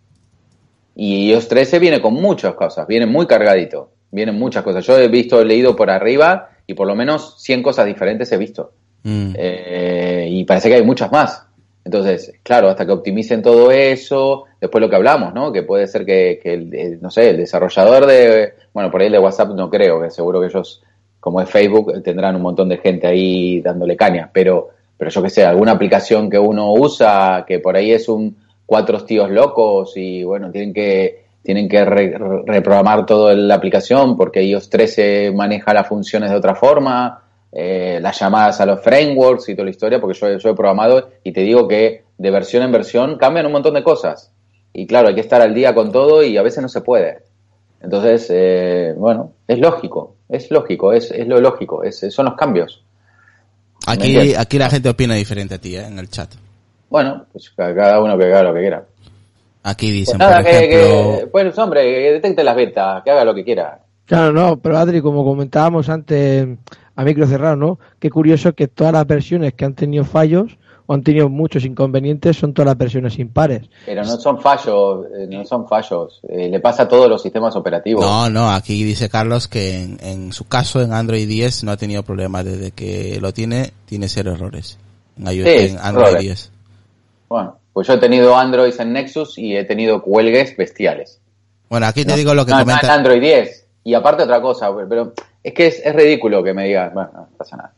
Y 0.95 1.31
iOS 1.31 1.49
13 1.49 1.79
viene 1.79 2.01
con 2.01 2.15
muchas 2.15 2.55
cosas, 2.55 2.87
viene 2.87 3.07
muy 3.07 3.27
cargadito, 3.27 3.91
vienen 4.11 4.39
muchas 4.39 4.63
cosas. 4.63 4.87
Yo 4.87 4.99
he 4.99 5.09
visto, 5.09 5.41
he 5.41 5.45
leído 5.45 5.75
por 5.75 5.91
arriba 5.91 6.51
y 6.67 6.75
por 6.75 6.87
lo 6.87 6.95
menos 6.95 7.43
100 7.43 7.63
cosas 7.63 7.87
diferentes 7.87 8.31
he 8.33 8.37
visto. 8.37 8.73
Mm. 9.03 9.35
Eh, 9.37 10.29
y 10.31 10.45
parece 10.45 10.69
que 10.69 10.77
hay 10.77 10.85
muchas 10.85 11.11
más. 11.11 11.47
Entonces, 11.85 12.33
claro, 12.43 12.69
hasta 12.69 12.87
que 12.87 12.93
optimicen 12.93 13.43
todo 13.43 13.71
eso, 13.71 14.45
después 14.59 14.81
lo 14.81 14.89
que 14.89 14.97
hablamos, 14.97 15.35
¿no? 15.35 15.53
Que 15.53 15.63
puede 15.63 15.87
ser 15.87 16.07
que, 16.07 16.41
que 16.43 16.55
el, 16.55 17.03
no 17.03 17.11
sé, 17.11 17.31
el 17.31 17.37
desarrollador 17.37 18.07
de, 18.07 18.55
bueno, 18.73 18.91
por 18.91 19.01
ahí 19.03 19.09
el 19.09 19.13
de 19.13 19.19
WhatsApp 19.19 19.51
no 19.51 19.69
creo, 19.69 20.01
que 20.01 20.11
seguro 20.11 20.41
que 20.41 20.47
ellos, 20.47 20.83
como 21.21 21.43
es 21.43 21.51
Facebook, 21.51 22.03
tendrán 22.03 22.37
un 22.37 22.43
montón 22.43 22.71
de 22.71 22.79
gente 22.79 23.07
ahí 23.07 23.61
dándole 23.61 23.97
caña, 23.97 24.31
pero, 24.33 24.71
pero 24.97 25.11
yo 25.11 25.23
que 25.23 25.29
sé, 25.29 25.45
alguna 25.45 25.73
aplicación 25.73 26.31
que 26.31 26.39
uno 26.39 26.73
usa, 26.73 27.45
que 27.47 27.59
por 27.59 27.77
ahí 27.77 27.93
es 27.93 28.09
un 28.09 28.35
cuatro 28.67 29.05
tíos 29.05 29.31
locos 29.31 29.93
y 29.97 30.25
bueno, 30.25 30.51
tienen 30.51 30.73
que, 30.73 31.25
tienen 31.43 31.69
que 31.69 31.85
re, 31.85 32.17
reprogramar 32.47 33.07
toda 33.07 33.35
la 33.35 33.55
aplicación 33.55 34.17
porque 34.17 34.43
iOS 34.43 34.71
13 34.71 35.33
maneja 35.33 35.75
las 35.75 35.89
funciones 35.89 36.31
de 36.31 36.37
otra 36.37 36.55
forma, 36.55 37.23
eh, 37.53 37.99
las 38.01 38.19
llamadas 38.19 38.61
a 38.61 38.67
los 38.67 38.83
frameworks 38.83 39.49
y 39.49 39.55
toda 39.55 39.65
la 39.65 39.71
historia, 39.71 40.01
porque 40.01 40.19
yo, 40.19 40.39
yo, 40.39 40.51
he 40.51 40.55
programado 40.55 41.11
y 41.23 41.33
te 41.33 41.43
digo 41.43 41.69
que 41.69 42.05
de 42.17 42.31
versión 42.31 42.63
en 42.63 42.73
versión 42.73 43.19
cambian 43.19 43.47
un 43.47 43.53
montón 43.53 43.75
de 43.75 43.83
cosas. 43.83 44.33
Y 44.73 44.87
claro, 44.87 45.09
hay 45.09 45.15
que 45.15 45.21
estar 45.21 45.41
al 45.41 45.55
día 45.55 45.75
con 45.75 45.93
todo 45.93 46.25
y 46.25 46.37
a 46.37 46.43
veces 46.43 46.63
no 46.63 46.69
se 46.69 46.81
puede. 46.81 47.23
Entonces, 47.81 48.27
eh, 48.31 48.95
bueno, 48.97 49.33
es 49.47 49.59
lógico, 49.59 50.17
es 50.29 50.51
lógico, 50.51 50.93
es, 50.93 51.11
es 51.11 51.29
lo 51.29 51.39
lógico, 51.41 51.85
es, 51.85 52.01
son 52.11 52.25
los 52.25 52.35
cambios. 52.35 52.83
Aquí, 53.87 54.35
aquí 54.35 54.59
la 54.59 54.71
gente 54.71 54.89
opina 54.89 55.15
diferente 55.15 55.55
a 55.55 55.59
ti, 55.59 55.77
¿eh? 55.77 55.85
en 55.85 55.99
el 55.99 56.09
chat. 56.09 56.31
Bueno, 56.89 57.27
pues 57.33 57.51
cada 57.57 58.01
uno 58.01 58.17
que 58.17 58.25
haga 58.25 58.43
lo 58.43 58.55
que 58.55 58.61
quiera. 58.61 58.85
Aquí 59.63 59.91
dicen, 59.91 60.19
pues 60.19 60.29
nada, 60.29 60.43
por 60.43 60.51
ejemplo... 60.51 61.13
que, 61.13 61.21
que, 61.21 61.27
pues 61.29 61.59
hombre, 61.59 61.83
que 61.83 62.13
detecte 62.13 62.45
las 62.45 62.57
betas, 62.57 63.03
que 63.03 63.11
haga 63.11 63.25
lo 63.25 63.35
que 63.35 63.45
quiera. 63.45 63.81
Claro, 64.07 64.33
no, 64.33 64.59
pero 64.59 64.77
Adri, 64.77 65.01
como 65.01 65.25
comentábamos 65.25 65.89
antes 65.89 66.47
a 66.95 67.05
micro 67.05 67.27
cerrado, 67.27 67.57
¿no? 67.57 67.79
Qué 67.99 68.11
curioso 68.11 68.53
que 68.53 68.69
todas 68.69 68.93
las 68.93 69.07
versiones 69.07 69.55
que 69.55 69.65
han 69.65 69.75
tenido 69.75 70.05
fallos 70.05 70.59
o 70.87 70.93
han 70.93 71.03
tenido 71.03 71.31
muchos 71.31 71.65
inconvenientes 71.65 72.37
son 72.37 72.53
todas 72.53 72.67
las 72.67 72.77
versiones 72.77 73.19
impares. 73.19 73.63
Pero 73.87 74.05
no 74.05 74.17
son 74.19 74.41
fallos, 74.41 75.07
eh, 75.07 75.27
no 75.29 75.45
son 75.47 75.67
fallos. 75.67 76.21
Eh, 76.29 76.51
le 76.51 76.61
pasa 76.61 76.83
a 76.83 76.89
todos 76.89 77.09
los 77.09 77.23
sistemas 77.23 77.57
operativos. 77.57 78.05
No, 78.05 78.29
no, 78.29 78.51
aquí 78.51 78.85
dice 78.85 79.09
Carlos 79.09 79.49
que 79.49 79.83
en, 79.83 79.99
en, 80.03 80.33
su 80.33 80.45
caso 80.45 80.83
en 80.83 80.93
Android 80.93 81.27
10 81.27 81.65
no 81.65 81.73
ha 81.73 81.77
tenido 81.79 82.03
problemas. 82.03 82.45
Desde 82.45 82.73
que 82.73 83.19
lo 83.21 83.33
tiene, 83.33 83.73
tiene 83.87 84.09
cero 84.09 84.33
errores. 84.33 84.79
En, 85.17 85.27
iOS, 85.27 85.49
sí, 85.49 85.67
en 85.71 85.79
Android 85.79 86.09
errores. 86.09 86.23
10. 86.23 86.54
Bueno, 87.29 87.59
pues 87.73 87.87
yo 87.87 87.95
he 87.95 87.99
tenido 87.99 88.37
Android 88.37 88.73
en 88.79 88.93
Nexus 88.93 89.39
y 89.39 89.57
he 89.57 89.65
tenido 89.65 90.03
cuelgues 90.03 90.57
bestiales. 90.57 91.21
Bueno, 91.69 91.87
aquí 91.87 92.05
te 92.05 92.13
no, 92.13 92.17
digo 92.17 92.35
lo 92.35 92.45
que 92.47 92.53
no, 92.53 92.61
comenta. 92.61 92.87
En 92.87 92.93
Android 92.93 93.21
10. 93.21 93.67
Y 93.85 93.95
aparte 93.95 94.23
otra 94.23 94.41
cosa, 94.41 94.69
pero 94.89 95.13
es 95.43 95.53
que 95.53 95.67
es, 95.67 95.83
es 95.85 95.95
ridículo 95.95 96.43
que 96.43 96.55
me 96.55 96.65
digas, 96.65 96.93
bueno, 96.95 97.11
no 97.13 97.29
pasa 97.37 97.57
nada. 97.57 97.73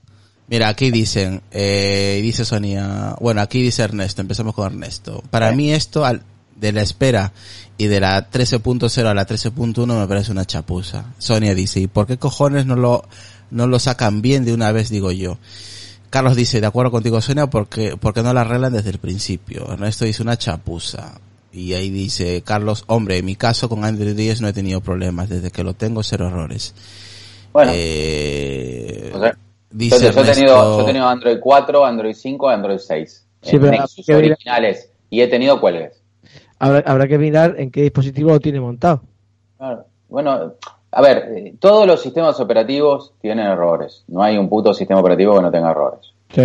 Mira, 0.49 0.69
aquí 0.69 0.93
dicen, 0.93 1.43
eh, 1.51 2.21
dice 2.23 2.45
Sonia, 2.45 3.17
bueno, 3.21 3.41
aquí 3.41 3.61
dice 3.61 3.83
Ernesto, 3.83 4.21
empezamos 4.21 4.55
con 4.55 4.67
Ernesto. 4.67 5.23
Para 5.31 5.51
mí 5.51 5.73
esto 5.73 6.05
al, 6.05 6.23
de 6.55 6.73
la 6.73 6.83
espera 6.83 7.33
y 7.79 7.87
de 7.87 8.01
la 8.01 8.31
13.0 8.31 9.07
a 9.07 9.15
la 9.15 9.27
13.1 9.27 9.99
me 9.99 10.07
parece 10.07 10.31
una 10.31 10.45
chapuza. 10.45 11.07
Sonia 11.19 11.55
dice, 11.55 11.81
¿y 11.81 11.87
por 11.89 12.07
qué 12.07 12.17
cojones 12.17 12.65
no 12.65 12.77
lo, 12.77 13.05
no 13.51 13.67
lo 13.67 13.79
sacan 13.81 14.23
bien 14.23 14.45
de 14.45 14.55
una 14.55 14.71
vez, 14.71 14.89
digo 14.89 15.11
yo? 15.11 15.39
Carlos 16.11 16.37
dice, 16.37 16.61
de 16.61 16.67
acuerdo 16.67 16.91
contigo 16.91 17.21
Sonia, 17.21 17.49
porque, 17.49 17.97
porque 18.01 18.23
no 18.23 18.33
la 18.33 18.43
arreglan 18.43 18.73
desde 18.73 18.91
el 18.91 18.99
principio. 18.99 19.73
Ernesto 19.73 20.05
dice 20.05 20.23
una 20.23 20.37
chapuza. 20.37 21.21
Y 21.53 21.73
ahí 21.75 21.89
dice 21.91 22.43
Carlos, 22.43 22.85
hombre, 22.87 23.19
en 23.19 23.25
mi 23.25 23.35
caso 23.35 23.69
con 23.69 23.85
Android 23.85 24.15
10 24.15 24.43
no 24.43 24.49
he 24.49 24.53
tenido 24.53 24.81
problemas, 24.81 25.29
desde 25.29 25.51
que 25.51 25.65
lo 25.65 25.75
tengo 25.75 26.03
cero 26.03 26.29
errores. 26.29 26.75
Bueno. 27.53 27.73
Eh, 27.75 29.11
O 29.15 29.21
sea, 29.21 29.39
dice 29.71 30.09
Entonces, 30.09 30.15
yo, 30.15 30.33
he 30.33 30.35
tenido, 30.35 30.77
yo 30.77 30.83
he 30.83 30.87
tenido 30.87 31.09
Android 31.09 31.39
4, 31.41 31.87
Android 31.87 32.15
5, 32.15 32.49
Android 32.49 32.79
6. 32.79 33.27
Sí, 33.43 33.57
en 33.57 33.63
pero 33.63 33.73
Nexus 33.73 34.09
originales. 34.11 34.91
Y 35.09 35.21
he 35.21 35.29
tenido 35.29 35.61
cuelgues. 35.61 36.03
Habrá, 36.59 36.81
habrá 36.91 37.09
que 37.09 37.17
mirar 37.19 37.55
en 37.59 37.71
qué 37.71 37.83
dispositivo 37.83 38.31
lo 38.31 38.41
tiene 38.41 38.61
montado. 38.61 39.03
Claro. 39.57 39.87
Bueno, 40.09 40.55
a 40.97 41.03
ver, 41.03 41.19
eh, 41.37 41.55
todos 41.61 41.87
los 41.87 42.01
sistemas 42.01 42.41
operativos 42.41 43.13
tienen 43.21 43.45
errores. 43.45 44.03
No 44.09 44.23
hay 44.23 44.39
un 44.39 44.49
puto 44.49 44.73
sistema 44.73 44.99
operativo 45.01 45.37
que 45.37 45.43
no 45.43 45.51
tenga 45.51 45.71
errores. 45.71 46.01
Sí. 46.35 46.43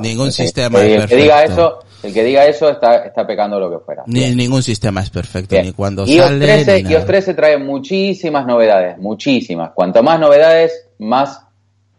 Ningún 0.00 0.26
el 0.26 0.32
sistema 0.32 0.80
el, 0.80 1.02
es 1.02 1.06
que 1.06 1.14
diga 1.14 1.36
perfecto. 1.36 1.62
eso, 1.62 2.06
el 2.08 2.12
que 2.12 2.24
diga 2.24 2.46
eso 2.46 2.68
está, 2.68 3.04
está 3.04 3.24
pecando 3.24 3.60
lo 3.60 3.70
que 3.70 3.78
fuera. 3.78 4.02
Ni, 4.06 4.18
Bien. 4.18 4.36
ningún 4.36 4.64
sistema 4.64 5.02
es 5.02 5.10
perfecto, 5.10 5.54
Bien. 5.54 5.66
ni 5.66 5.72
cuando 5.72 6.04
iOS 6.04 6.24
sale. 6.24 6.44
13, 6.46 6.76
ni 6.78 6.82
nada. 6.82 6.94
iOS 6.96 7.06
13 7.06 7.34
trae 7.34 7.58
muchísimas 7.58 8.44
novedades, 8.44 8.98
muchísimas. 8.98 9.70
Cuanto 9.70 10.02
más 10.02 10.18
novedades, 10.18 10.88
más 10.98 11.42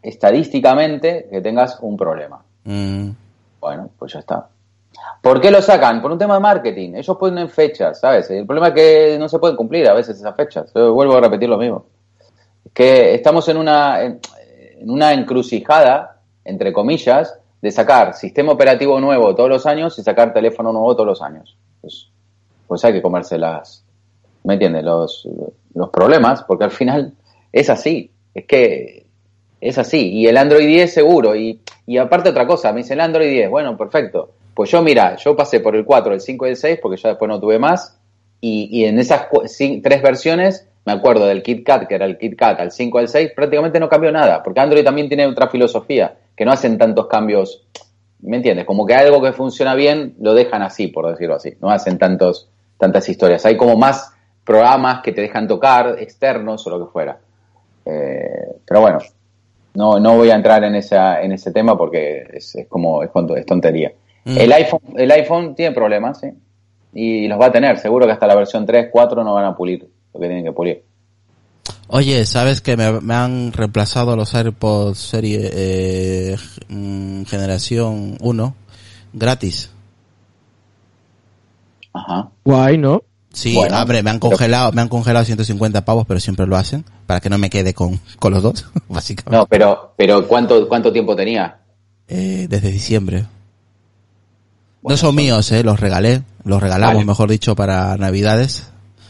estadísticamente 0.03 1.27
que 1.31 1.39
tengas 1.39 1.77
un 1.79 1.95
problema. 1.95 2.43
Mm, 2.65 3.11
Bueno, 3.61 3.89
pues 3.97 4.11
ya 4.11 4.19
está. 4.19 4.49
¿Por 5.21 5.41
qué 5.41 5.51
lo 5.51 5.61
sacan? 5.61 6.01
Por 6.01 6.11
un 6.11 6.17
tema 6.17 6.35
de 6.35 6.39
marketing. 6.39 6.95
Ellos 6.95 7.17
ponen 7.17 7.49
fechas, 7.49 7.99
¿sabes? 7.99 8.29
El 8.29 8.45
problema 8.45 8.69
es 8.69 8.73
que 8.73 9.17
no 9.19 9.27
se 9.27 9.39
pueden 9.39 9.55
cumplir 9.55 9.87
a 9.87 9.93
veces 9.93 10.17
esas 10.17 10.35
fechas. 10.35 10.71
Vuelvo 10.73 11.17
a 11.17 11.21
repetir 11.21 11.49
lo 11.49 11.57
mismo. 11.57 11.85
Que 12.73 13.13
estamos 13.15 13.47
en 13.49 13.57
una, 13.57 14.03
en, 14.03 14.19
una 14.81 15.13
encrucijada, 15.13 16.21
entre 16.45 16.71
comillas, 16.71 17.39
de 17.61 17.71
sacar 17.71 18.13
sistema 18.13 18.51
operativo 18.51 18.99
nuevo 18.99 19.35
todos 19.35 19.49
los 19.49 19.65
años 19.65 19.97
y 19.97 20.03
sacar 20.03 20.33
teléfono 20.33 20.71
nuevo 20.71 20.95
todos 20.95 21.07
los 21.07 21.21
años. 21.21 21.57
Pues, 21.81 22.09
pues 22.67 22.85
hay 22.85 22.93
que 22.93 23.01
comerse 23.01 23.37
las, 23.37 23.83
¿me 24.43 24.53
entiendes? 24.53 24.83
Los, 24.83 25.27
los 25.73 25.89
problemas, 25.89 26.43
porque 26.43 26.65
al 26.65 26.71
final 26.71 27.13
es 27.51 27.69
así, 27.69 28.11
es 28.33 28.45
que 28.45 29.05
es 29.59 29.77
así. 29.77 30.11
Y 30.11 30.27
el 30.27 30.37
Android 30.37 30.67
10 30.67 30.93
seguro, 30.93 31.35
y, 31.35 31.61
y 31.85 31.97
aparte 31.97 32.29
otra 32.29 32.45
cosa, 32.45 32.71
me 32.71 32.79
dice 32.79 32.93
el 32.93 33.01
Android 33.01 33.29
10, 33.29 33.49
bueno, 33.49 33.75
perfecto. 33.77 34.33
Pues 34.57 34.71
yo, 34.71 34.81
mira, 34.81 35.15
yo 35.17 35.35
pasé 35.35 35.59
por 35.59 35.75
el 35.75 35.85
4, 35.85 36.15
el 36.15 36.19
5 36.19 36.47
y 36.47 36.49
el 36.49 36.55
6, 36.55 36.79
porque 36.81 36.99
yo 36.99 37.09
después 37.09 37.29
no 37.29 37.39
tuve 37.39 37.59
más, 37.59 37.95
y, 38.41 38.67
y 38.71 38.85
en 38.85 38.97
esas 38.97 39.27
tres 39.83 40.01
versiones 40.01 40.67
me 40.83 40.93
acuerdo 40.93 41.27
del 41.27 41.43
KitKat, 41.43 41.87
que 41.87 41.93
era 41.93 42.07
el 42.07 42.17
KitKat 42.17 42.59
al 42.61 42.71
5 42.71 42.97
al 42.97 43.07
6, 43.07 43.33
prácticamente 43.35 43.79
no 43.79 43.87
cambió 43.87 44.11
nada, 44.11 44.41
porque 44.41 44.59
Android 44.59 44.83
también 44.83 45.09
tiene 45.09 45.27
otra 45.27 45.47
filosofía, 45.47 46.17
que 46.35 46.43
no 46.43 46.51
hacen 46.51 46.75
tantos 46.79 47.05
cambios, 47.05 47.67
¿me 48.21 48.37
entiendes? 48.37 48.65
Como 48.65 48.83
que 48.87 48.95
algo 48.95 49.21
que 49.21 49.31
funciona 49.31 49.75
bien 49.75 50.15
lo 50.19 50.33
dejan 50.33 50.63
así, 50.63 50.87
por 50.87 51.07
decirlo 51.07 51.35
así, 51.35 51.53
no 51.61 51.69
hacen 51.69 51.99
tantos, 51.99 52.49
tantas 52.79 53.07
historias. 53.07 53.45
Hay 53.45 53.57
como 53.57 53.77
más 53.77 54.11
programas 54.43 55.03
que 55.03 55.11
te 55.11 55.21
dejan 55.21 55.47
tocar, 55.47 55.97
externos 55.99 56.65
o 56.65 56.71
lo 56.71 56.83
que 56.83 56.91
fuera. 56.91 57.19
Eh, 57.85 58.55
pero 58.65 58.81
bueno, 58.81 58.97
no, 59.75 59.99
no 59.99 60.15
voy 60.15 60.31
a 60.31 60.35
entrar 60.35 60.63
en, 60.63 60.73
esa, 60.73 61.21
en 61.21 61.31
ese 61.31 61.51
tema 61.51 61.77
porque 61.77 62.25
es, 62.33 62.55
es 62.55 62.67
como 62.67 63.03
es, 63.03 63.11
tontería. 63.45 63.93
Mm. 64.27 64.37
El, 64.37 64.51
iPhone, 64.51 64.81
el 64.97 65.11
iPhone 65.11 65.55
tiene 65.55 65.73
problemas, 65.73 66.19
¿sí? 66.19 66.27
Y 66.93 67.27
los 67.29 67.39
va 67.39 67.45
a 67.45 67.51
tener, 67.51 67.77
seguro 67.77 68.05
que 68.05 68.11
hasta 68.11 68.27
la 68.27 68.35
versión 68.35 68.65
3, 68.65 68.89
4 68.91 69.23
no 69.23 69.33
van 69.33 69.45
a 69.45 69.55
pulir 69.55 69.87
que 70.19 70.27
tienen 70.27 70.43
que 70.43 70.51
pulir. 70.51 70.83
Oye, 71.87 72.25
¿sabes 72.25 72.59
que 72.59 72.75
me, 72.75 73.13
han 73.13 73.53
reemplazado 73.53 74.17
los 74.17 74.35
AirPods 74.35 74.97
serie 74.97 75.49
eh, 75.53 76.35
mm, 76.67 77.23
generación 77.23 78.17
1 78.19 78.55
gratis? 79.13 79.71
Ajá. 81.93 82.29
Guay, 82.43 82.77
¿no? 82.77 83.03
Sí, 83.31 83.55
hombre, 83.55 84.03
me 84.03 84.09
han 84.09 84.19
congelado, 84.19 84.73
me 84.73 84.81
han 84.81 84.89
congelado 84.89 85.23
150 85.23 85.85
pavos, 85.85 86.05
pero 86.05 86.19
siempre 86.19 86.45
lo 86.47 86.57
hacen 86.57 86.83
para 87.05 87.21
que 87.21 87.29
no 87.29 87.37
me 87.37 87.49
quede 87.49 87.73
con, 87.73 87.99
con 88.19 88.33
los 88.33 88.43
dos, 88.43 88.65
básicamente. 88.89 89.37
No, 89.37 89.45
pero, 89.45 89.93
pero 89.95 90.27
¿cuánto, 90.27 90.67
cuánto 90.67 90.91
tiempo 90.91 91.15
tenía? 91.15 91.59
Eh, 92.09 92.47
desde 92.49 92.71
diciembre. 92.71 93.25
No 94.87 94.97
son, 94.97 95.15
míos, 95.15 95.51
eh, 95.51 95.63
los 95.63 95.79
regalé, 95.79 96.23
los 96.43 96.61
regalamos, 96.61 97.05
mejor 97.05 97.29
dicho, 97.29 97.55
para 97.55 97.95
Navidades 97.97 98.63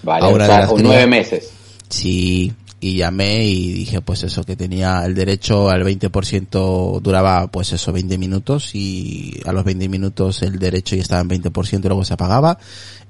Vale, 0.04 0.26
Ahora 0.26 0.70
nueve 0.78 1.08
meses. 1.08 1.50
Sí, 1.90 2.54
y 2.80 2.98
llamé 2.98 3.46
y 3.46 3.74
dije 3.74 4.02
pues 4.02 4.24
eso, 4.24 4.44
que 4.44 4.56
tenía 4.56 5.04
el 5.06 5.16
derecho 5.16 5.70
al 5.70 5.84
20%, 5.84 7.02
duraba 7.02 7.48
pues 7.48 7.74
eso, 7.74 7.92
20 7.92 8.18
minutos 8.18 8.76
y 8.76 9.40
a 9.46 9.52
los 9.52 9.64
20 9.64 9.90
minutos 9.90 10.44
el 10.44 10.60
derecho 10.60 10.96
ya 10.96 11.02
estaba 11.02 11.22
en 11.22 11.30
20% 11.30 11.80
y 11.80 11.88
luego 11.88 12.06
se 12.06 12.14
apagaba. 12.14 12.60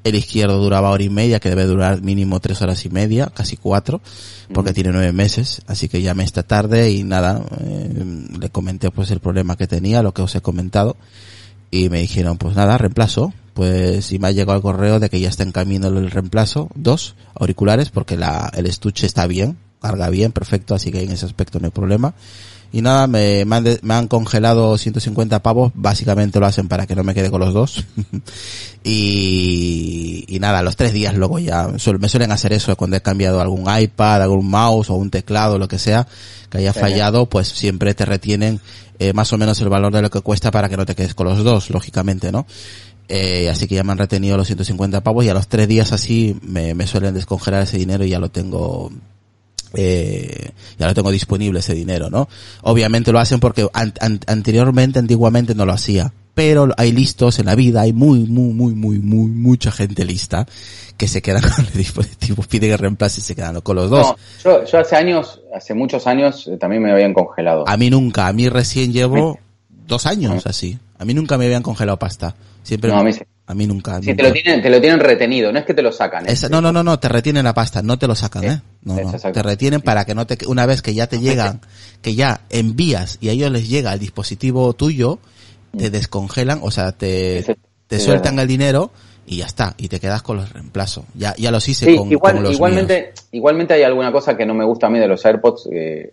El 0.04 0.16
izquierdo 0.16 0.60
duraba 0.60 0.92
hora 0.92 1.04
y 1.04 1.10
media, 1.10 1.40
que 1.40 1.50
debe 1.50 1.66
durar 1.66 2.02
mínimo 2.02 2.40
tres 2.40 2.62
horas 2.62 2.86
y 2.86 2.90
media, 2.90 3.30
casi 3.34 3.58
cuatro, 3.58 4.00
porque 4.54 4.72
tiene 4.72 4.92
nueve 4.92 5.12
meses. 5.12 5.62
Así 5.68 5.90
que 5.90 6.02
llamé 6.02 6.24
esta 6.24 6.44
tarde 6.44 6.92
y 6.92 7.04
nada, 7.04 7.44
eh, 7.60 8.28
le 8.40 8.50
comenté 8.50 8.90
pues 8.90 9.12
el 9.12 9.20
problema 9.20 9.58
que 9.58 9.68
tenía, 9.68 10.02
lo 10.02 10.14
que 10.14 10.22
os 10.22 10.34
he 10.36 10.42
comentado. 10.42 10.96
Y 11.72 11.90
me 11.90 12.00
dijeron 12.00 12.38
pues 12.38 12.56
nada, 12.56 12.78
reemplazo 12.78 13.34
pues 13.58 14.06
si 14.06 14.20
me 14.20 14.28
ha 14.28 14.32
llegado 14.32 14.56
el 14.56 14.62
correo 14.62 15.00
de 15.00 15.10
que 15.10 15.20
ya 15.20 15.30
está 15.30 15.42
en 15.42 15.52
camino 15.52 15.88
el 15.88 16.12
reemplazo, 16.12 16.70
dos 16.76 17.16
auriculares, 17.34 17.90
porque 17.90 18.16
la, 18.16 18.52
el 18.56 18.68
estuche 18.68 19.08
está 19.08 19.26
bien, 19.26 19.58
carga 19.82 20.12
bien, 20.12 20.32
perfecto, 20.32 20.76
así 20.76 20.92
que 20.92 21.02
en 21.02 21.12
ese 21.12 21.26
aspecto 21.26 21.60
no 21.60 21.66
hay 21.66 21.72
problema. 21.72 22.14
Y 22.72 22.82
nada, 22.82 23.08
me, 23.08 23.46
me, 23.46 23.56
han, 23.56 23.66
me 23.82 23.94
han 23.94 24.08
congelado 24.08 24.78
150 24.78 25.42
pavos, 25.42 25.72
básicamente 25.74 26.40
lo 26.40 26.46
hacen 26.46 26.68
para 26.68 26.86
que 26.86 26.96
no 26.96 27.04
me 27.04 27.14
quede 27.14 27.32
con 27.32 27.40
los 27.40 27.54
dos. 27.54 27.86
y, 28.84 30.26
y 30.28 30.40
nada, 30.40 30.62
los 30.62 30.76
tres 30.76 30.94
días 30.94 31.16
luego 31.16 31.40
ya, 31.40 31.68
me 31.68 32.10
suelen 32.10 32.32
hacer 32.32 32.54
eso 32.54 32.76
cuando 32.76 32.98
he 32.98 33.02
cambiado 33.02 33.40
algún 33.40 33.66
iPad, 33.74 34.22
algún 34.22 34.50
mouse 34.50 34.90
o 34.90 34.96
un 34.96 35.10
teclado, 35.10 35.58
lo 35.58 35.68
que 35.68 35.80
sea, 35.80 36.08
que 36.50 36.60
haya 36.60 36.74
fallado, 36.74 37.28
pues 37.28 37.48
siempre 37.48 37.94
te 37.94 38.06
retienen 38.06 38.60
eh, 39.00 39.14
más 39.14 39.32
o 39.32 39.38
menos 39.38 39.62
el 39.62 39.70
valor 39.70 39.94
de 39.94 40.02
lo 40.02 40.10
que 40.10 40.22
cuesta 40.22 40.52
para 40.52 40.70
que 40.70 40.78
no 40.78 40.86
te 40.86 40.96
quedes 40.96 41.16
con 41.16 41.28
los 41.28 41.44
dos, 41.44 41.70
lógicamente, 41.70 42.32
¿no? 42.32 42.46
Eh, 43.10 43.50
así 43.50 43.68
que 43.68 43.76
ya 43.76 43.84
me 43.84 43.94
han 43.94 43.98
retenido 43.98 44.36
los 44.36 44.48
150 44.48 45.02
pavos 45.02 45.24
y 45.24 45.30
a 45.30 45.34
los 45.34 45.48
tres 45.48 45.68
días 45.70 45.94
así 45.94 46.38
me, 46.42 46.74
me 46.74 46.88
suelen 46.88 47.14
descongelar 47.14 47.64
ese 47.64 47.78
dinero 47.78 48.04
y 48.04 48.10
ya 48.10 48.20
lo 48.20 48.30
tengo 48.30 48.92
eh, 49.74 50.52
ya 50.78 50.88
lo 50.88 50.94
tengo 50.94 51.12
disponible 51.12 51.60
ese 51.60 51.74
dinero, 51.74 52.10
¿no? 52.10 52.28
Obviamente 52.62 53.12
lo 53.12 53.20
hacen 53.20 53.40
porque 53.40 53.68
anteriormente, 53.74 55.00
antiguamente 55.00 55.56
no 55.56 55.66
lo 55.66 55.74
hacía, 55.74 56.12
pero 56.34 56.70
hay 56.78 56.92
listos 56.92 57.40
en 57.40 57.48
la 57.48 57.56
vida, 57.56 57.82
hay 57.82 57.94
muy, 57.94 58.20
muy, 58.20 58.54
muy, 58.54 58.76
muy, 58.76 59.00
muy, 59.00 59.30
mucha 59.30 59.72
gente 59.72 60.06
lista 60.06 60.46
que 60.96 61.08
se 61.08 61.22
quedan 61.22 61.42
con 61.56 61.66
el 61.66 61.74
dispositivo, 61.74 62.44
piden 62.44 62.72
que 62.72 62.78
reemplace 62.78 63.20
y 63.22 63.24
se 63.24 63.36
quedan 63.36 63.60
con 63.62 63.76
los 63.76 63.90
dos. 63.90 64.16
yo, 64.44 64.64
yo 64.64 64.80
hace 64.80 64.96
años, 64.96 65.42
hace 65.54 65.74
muchos 65.74 66.08
años 66.08 66.48
eh, 66.48 66.58
también 66.58 66.84
me 66.84 66.92
habían 66.92 67.14
congelado. 67.14 67.68
A 67.68 67.78
mí 67.78 67.90
nunca, 67.90 68.28
a 68.28 68.34
mí 68.34 68.50
recién 68.50 68.94
llevo 68.94 69.40
dos 69.88 70.06
años 70.06 70.46
así. 70.46 70.78
A 71.00 71.06
mí 71.06 71.14
nunca 71.14 71.38
me 71.38 71.46
habían 71.46 71.64
congelado 71.64 71.98
pasta. 71.98 72.36
Siempre 72.64 72.92
no, 72.92 72.98
a 72.98 73.04
mí, 73.04 73.12
a 73.48 73.56
mí 73.56 73.66
nunca. 73.66 74.02
Sí, 74.02 74.14
te 74.14 74.24
lo 74.24 74.34
tienen, 74.34 74.62
te 74.62 74.70
lo 74.70 74.82
tienen 74.82 75.00
retenido, 75.00 75.54
no 75.54 75.60
es 75.60 75.66
que 75.66 75.74
te 75.74 75.82
lo 75.82 75.94
sacan. 75.94 76.30
¿eh? 76.30 76.34
no, 76.50 76.60
no, 76.60 76.74
no, 76.74 76.84
no, 76.84 77.00
te 77.00 77.08
retienen 77.08 77.46
la 77.46 77.54
pasta, 77.54 77.82
no 77.82 77.98
te 77.98 78.06
lo 78.06 78.14
sacan, 78.14 78.44
¿eh? 78.44 78.62
No, 78.84 78.96
no, 78.96 79.12
te 79.14 79.42
retienen 79.42 79.80
para 79.80 80.04
que 80.04 80.14
no 80.14 80.28
te, 80.28 80.38
una 80.48 80.66
vez 80.66 80.82
que 80.82 80.94
ya 80.94 81.08
te 81.08 81.20
llegan, 81.20 81.62
que 82.02 82.14
ya 82.14 82.42
envías 82.50 83.18
y 83.22 83.30
a 83.30 83.32
ellos 83.32 83.50
les 83.52 83.70
llega 83.70 83.94
el 83.94 84.00
dispositivo 84.00 84.74
tuyo, 84.74 85.20
te 85.78 85.88
mm. 85.88 85.92
descongelan, 85.94 86.60
o 86.62 86.72
sea, 86.72 86.92
te, 86.92 87.58
te 87.88 88.00
sueltan 88.00 88.38
el 88.40 88.50
dinero 88.50 88.92
y 89.26 89.38
ya 89.38 89.46
está, 89.46 89.76
y 89.78 89.88
te 89.88 90.02
quedas 90.02 90.22
con 90.22 90.38
los 90.38 90.52
reemplazos. 90.52 91.06
Ya, 91.16 91.34
ya 91.38 91.50
los 91.50 91.68
hice 91.70 91.96
con, 91.96 92.12
igual, 92.12 92.44
los 92.44 92.54
igualmente, 92.54 93.14
igualmente 93.32 93.76
hay 93.76 93.84
alguna 93.84 94.12
cosa 94.12 94.36
que 94.36 94.46
no 94.46 94.56
me 94.56 94.66
gusta 94.66 94.88
a 94.88 94.90
mí 94.90 95.00
de 95.00 95.08
los 95.08 95.26
AirPods, 95.26 95.70
eh, 95.72 96.12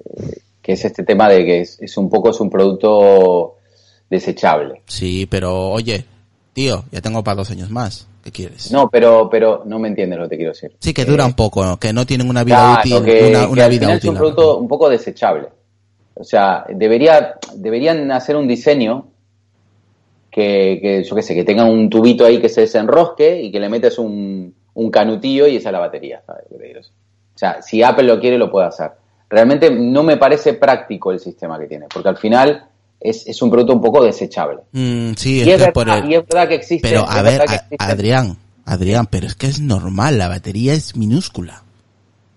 que 0.62 0.72
es 0.72 0.84
este 0.84 1.02
tema 1.02 1.28
de 1.28 1.44
que 1.44 1.60
es, 1.62 1.78
es 1.80 1.96
un 1.96 2.08
poco, 2.08 2.30
es 2.30 2.40
un 2.40 2.48
producto 2.48 3.56
desechable. 4.08 4.82
Sí, 4.86 5.26
pero 5.26 5.70
oye, 5.70 6.04
tío, 6.54 6.84
ya 6.90 7.02
tengo 7.02 7.22
para 7.22 7.36
dos 7.36 7.50
años 7.50 7.70
más. 7.70 8.08
¿Qué 8.22 8.32
quieres? 8.32 8.72
No, 8.72 8.88
pero, 8.88 9.28
pero 9.28 9.64
no 9.66 9.78
me 9.78 9.88
entiendes 9.88 10.18
lo 10.18 10.24
que 10.24 10.30
te 10.30 10.36
quiero 10.36 10.52
decir. 10.52 10.74
Sí, 10.78 10.94
que 10.94 11.04
dura 11.04 11.26
un 11.26 11.34
poco, 11.34 11.76
que 11.76 11.92
no 11.92 12.06
tienen 12.06 12.30
una 12.30 12.42
vida 12.42 12.78
útil. 12.80 12.94
una, 13.50 13.68
vida 13.68 13.88
útil. 13.88 13.98
Es 13.98 14.04
un 14.06 14.16
producto 14.16 14.56
un 14.56 14.68
poco 14.68 14.88
desechable. 14.88 15.48
O 16.14 16.24
sea, 16.24 16.64
debería, 16.70 17.34
deberían 17.54 18.10
hacer 18.12 18.36
un 18.36 18.48
diseño 18.48 19.08
que, 20.30 20.78
que, 20.80 21.04
yo 21.04 21.14
qué 21.14 21.22
sé, 21.22 21.34
que 21.34 21.44
tenga 21.44 21.64
un 21.64 21.90
tubito 21.90 22.24
ahí 22.24 22.40
que 22.40 22.48
se 22.48 22.62
desenrosque 22.62 23.42
y 23.42 23.52
que 23.52 23.60
le 23.60 23.68
metes 23.68 23.98
un, 23.98 24.54
un 24.74 24.90
canutillo 24.90 25.46
y 25.46 25.56
esa 25.56 25.68
es 25.68 25.72
la 25.72 25.78
batería, 25.80 26.22
¿sabes? 26.26 26.44
O 26.50 27.38
sea, 27.38 27.62
si 27.62 27.82
Apple 27.82 28.04
lo 28.04 28.20
quiere, 28.20 28.38
lo 28.38 28.50
puede 28.50 28.68
hacer. 28.68 28.92
Realmente 29.28 29.70
no 29.70 30.02
me 30.02 30.16
parece 30.16 30.54
práctico 30.54 31.10
el 31.10 31.18
sistema 31.18 31.58
que 31.58 31.66
tiene, 31.66 31.86
porque 31.92 32.08
al 32.08 32.16
final 32.16 32.68
es, 33.04 33.26
es 33.26 33.42
un 33.42 33.50
producto 33.50 33.74
un 33.74 33.82
poco 33.82 34.02
desechable. 34.02 34.62
Mm, 34.72 35.12
sí, 35.14 35.42
es, 35.42 35.46
verdad, 35.46 36.48
que 36.48 36.54
existe. 36.54 36.88
Pero 36.88 37.04
a 37.06 37.20
ver, 37.20 37.42
Adrián, 37.78 38.38
Adrián, 38.64 39.06
pero 39.10 39.26
es 39.26 39.34
que 39.34 39.46
es 39.46 39.60
normal, 39.60 40.16
la 40.16 40.28
batería 40.28 40.72
es 40.72 40.96
minúscula. 40.96 41.62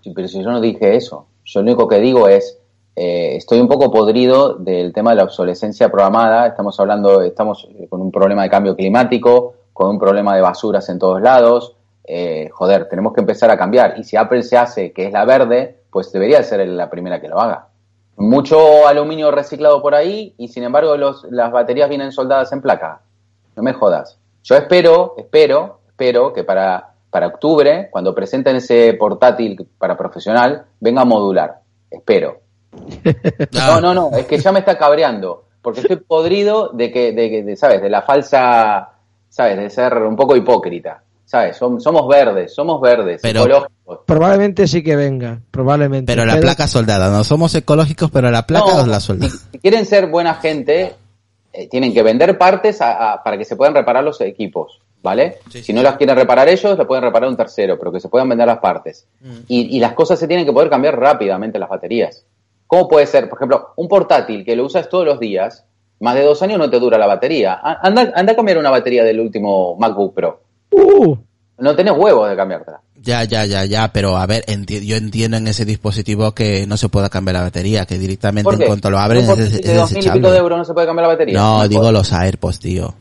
Sí, 0.04 0.12
pero 0.14 0.28
si 0.28 0.42
yo 0.42 0.50
no 0.50 0.60
dije 0.60 0.94
eso, 0.94 1.26
yo 1.42 1.62
lo 1.62 1.68
único 1.68 1.88
que 1.88 1.98
digo 2.00 2.28
es, 2.28 2.58
eh, 2.94 3.36
estoy 3.36 3.60
un 3.60 3.68
poco 3.68 3.90
podrido 3.90 4.56
del 4.56 4.92
tema 4.92 5.10
de 5.10 5.16
la 5.16 5.24
obsolescencia 5.24 5.90
programada, 5.90 6.48
estamos 6.48 6.78
hablando, 6.78 7.22
estamos 7.22 7.66
con 7.88 8.02
un 8.02 8.12
problema 8.12 8.42
de 8.42 8.50
cambio 8.50 8.76
climático, 8.76 9.54
con 9.72 9.88
un 9.88 9.98
problema 9.98 10.36
de 10.36 10.42
basuras 10.42 10.86
en 10.90 10.98
todos 10.98 11.22
lados, 11.22 11.76
eh, 12.04 12.50
joder, 12.52 12.90
tenemos 12.90 13.14
que 13.14 13.22
empezar 13.22 13.50
a 13.50 13.56
cambiar. 13.56 13.98
Y 13.98 14.04
si 14.04 14.18
Apple 14.18 14.42
se 14.42 14.58
hace 14.58 14.92
que 14.92 15.06
es 15.06 15.12
la 15.12 15.24
verde, 15.24 15.78
pues 15.90 16.12
debería 16.12 16.42
ser 16.42 16.68
la 16.68 16.90
primera 16.90 17.22
que 17.22 17.28
lo 17.28 17.40
haga 17.40 17.68
mucho 18.18 18.86
aluminio 18.86 19.30
reciclado 19.30 19.80
por 19.80 19.94
ahí 19.94 20.34
y 20.36 20.48
sin 20.48 20.64
embargo 20.64 20.96
los, 20.96 21.24
las 21.30 21.52
baterías 21.52 21.88
vienen 21.88 22.12
soldadas 22.12 22.52
en 22.52 22.60
placa. 22.60 23.00
No 23.54 23.62
me 23.62 23.72
jodas. 23.72 24.18
Yo 24.42 24.56
espero, 24.56 25.14
espero, 25.16 25.80
espero 25.86 26.32
que 26.32 26.42
para, 26.42 26.94
para 27.10 27.28
octubre, 27.28 27.88
cuando 27.90 28.14
presenten 28.14 28.56
ese 28.56 28.94
portátil 28.94 29.68
para 29.78 29.96
profesional, 29.96 30.66
venga 30.80 31.02
a 31.02 31.04
modular. 31.04 31.60
Espero. 31.90 32.40
No, 33.52 33.80
no, 33.80 33.94
no, 33.94 34.10
es 34.16 34.26
que 34.26 34.38
ya 34.38 34.52
me 34.52 34.58
está 34.60 34.76
cabreando. 34.76 35.44
Porque 35.62 35.80
estoy 35.80 35.96
podrido 35.96 36.70
de 36.70 36.92
que, 36.92 37.12
de, 37.12 37.42
de, 37.42 37.56
¿sabes? 37.56 37.82
De 37.82 37.88
la 37.90 38.02
falsa, 38.02 38.90
¿sabes? 39.28 39.56
De 39.56 39.70
ser 39.70 39.94
un 39.94 40.16
poco 40.16 40.36
hipócrita. 40.36 41.02
¿Sabes? 41.28 41.58
Somos 41.58 42.08
verdes, 42.08 42.54
somos 42.54 42.80
verdes, 42.80 43.22
ecológicos. 43.22 44.00
Probablemente 44.06 44.66
sí 44.66 44.82
que 44.82 44.96
venga, 44.96 45.40
probablemente. 45.50 46.10
Pero 46.10 46.24
la 46.24 46.40
placa 46.40 46.66
soldada, 46.66 47.10
no 47.10 47.22
somos 47.22 47.54
ecológicos, 47.54 48.10
pero 48.10 48.30
la 48.30 48.46
placa 48.46 48.74
no, 48.74 48.86
la 48.86 48.98
soldada. 48.98 49.30
Si, 49.52 49.58
quieren 49.58 49.84
ser 49.84 50.06
buena 50.06 50.36
gente, 50.36 50.94
eh, 51.52 51.68
tienen 51.68 51.92
que 51.92 52.02
vender 52.02 52.38
partes 52.38 52.78
para 52.78 53.36
que 53.36 53.44
se 53.44 53.56
puedan 53.56 53.74
reparar 53.74 54.02
los 54.02 54.18
equipos, 54.22 54.80
¿vale? 55.02 55.36
si 55.50 55.74
no 55.74 55.82
las 55.82 55.96
quieren 55.96 56.16
reparar 56.16 56.48
ellos, 56.48 56.78
las 56.78 56.86
pueden 56.86 57.04
reparar 57.04 57.28
un 57.28 57.36
tercero, 57.36 57.78
pero 57.78 57.92
que 57.92 58.00
se 58.00 58.08
puedan 58.08 58.30
vender 58.30 58.46
las 58.46 58.60
partes. 58.60 59.06
Mm. 59.20 59.36
Y, 59.48 59.76
y 59.76 59.80
las 59.80 59.92
cosas 59.92 60.18
se 60.18 60.26
tienen 60.26 60.46
que 60.46 60.52
poder 60.52 60.70
cambiar 60.70 60.98
rápidamente, 60.98 61.58
las 61.58 61.68
baterías. 61.68 62.24
¿Cómo 62.66 62.88
puede 62.88 63.04
ser, 63.04 63.28
por 63.28 63.36
ejemplo, 63.36 63.74
un 63.76 63.86
portátil 63.86 64.46
que 64.46 64.56
lo 64.56 64.64
usas 64.64 64.88
todos 64.88 65.04
los 65.04 65.20
días, 65.20 65.66
Más 66.00 66.14
de 66.14 66.22
dos 66.22 66.40
años 66.42 66.58
no 66.58 66.70
te 66.70 66.78
dura 66.78 66.96
la 66.96 67.06
batería. 67.06 67.60
Anda, 67.62 68.12
anda 68.14 68.32
a 68.32 68.36
cambiar 68.36 68.56
una 68.56 68.70
batería 68.70 69.04
del 69.04 69.20
último 69.20 69.76
MacBook 69.76 70.14
Pro. 70.14 70.47
Uh, 70.70 71.16
No 71.58 71.74
tenés 71.74 71.94
huevos 71.96 72.28
de 72.30 72.36
cambiártela. 72.36 72.80
Ya, 73.00 73.24
ya, 73.24 73.44
ya, 73.46 73.64
ya, 73.64 73.92
pero 73.92 74.16
a 74.16 74.26
ver, 74.26 74.44
enti- 74.46 74.84
yo 74.84 74.96
entiendo 74.96 75.36
en 75.36 75.46
ese 75.46 75.64
dispositivo 75.64 76.32
que 76.32 76.66
no 76.66 76.76
se 76.76 76.88
pueda 76.88 77.08
cambiar 77.08 77.34
la 77.36 77.42
batería, 77.42 77.86
que 77.86 77.96
directamente 77.98 78.44
¿Por 78.50 78.60
en 78.60 78.66
cuanto 78.66 78.90
lo 78.90 78.98
abren 78.98 79.24
¿No 79.26 79.34
por 79.34 79.40
es, 79.40 79.54
es 79.54 79.62
de 79.62 79.74
dos 79.74 79.92
mil 79.92 80.06
y 80.06 80.10
pico 80.10 80.30
de 80.30 80.38
euros 80.38 80.58
no 80.58 80.64
se 80.64 80.74
puede 80.74 80.86
cambiar 80.86 81.04
la 81.08 81.14
batería. 81.14 81.38
No, 81.38 81.68
digo 81.68 81.90
los 81.92 82.12
AirPods, 82.12 82.58
tío. 82.58 82.94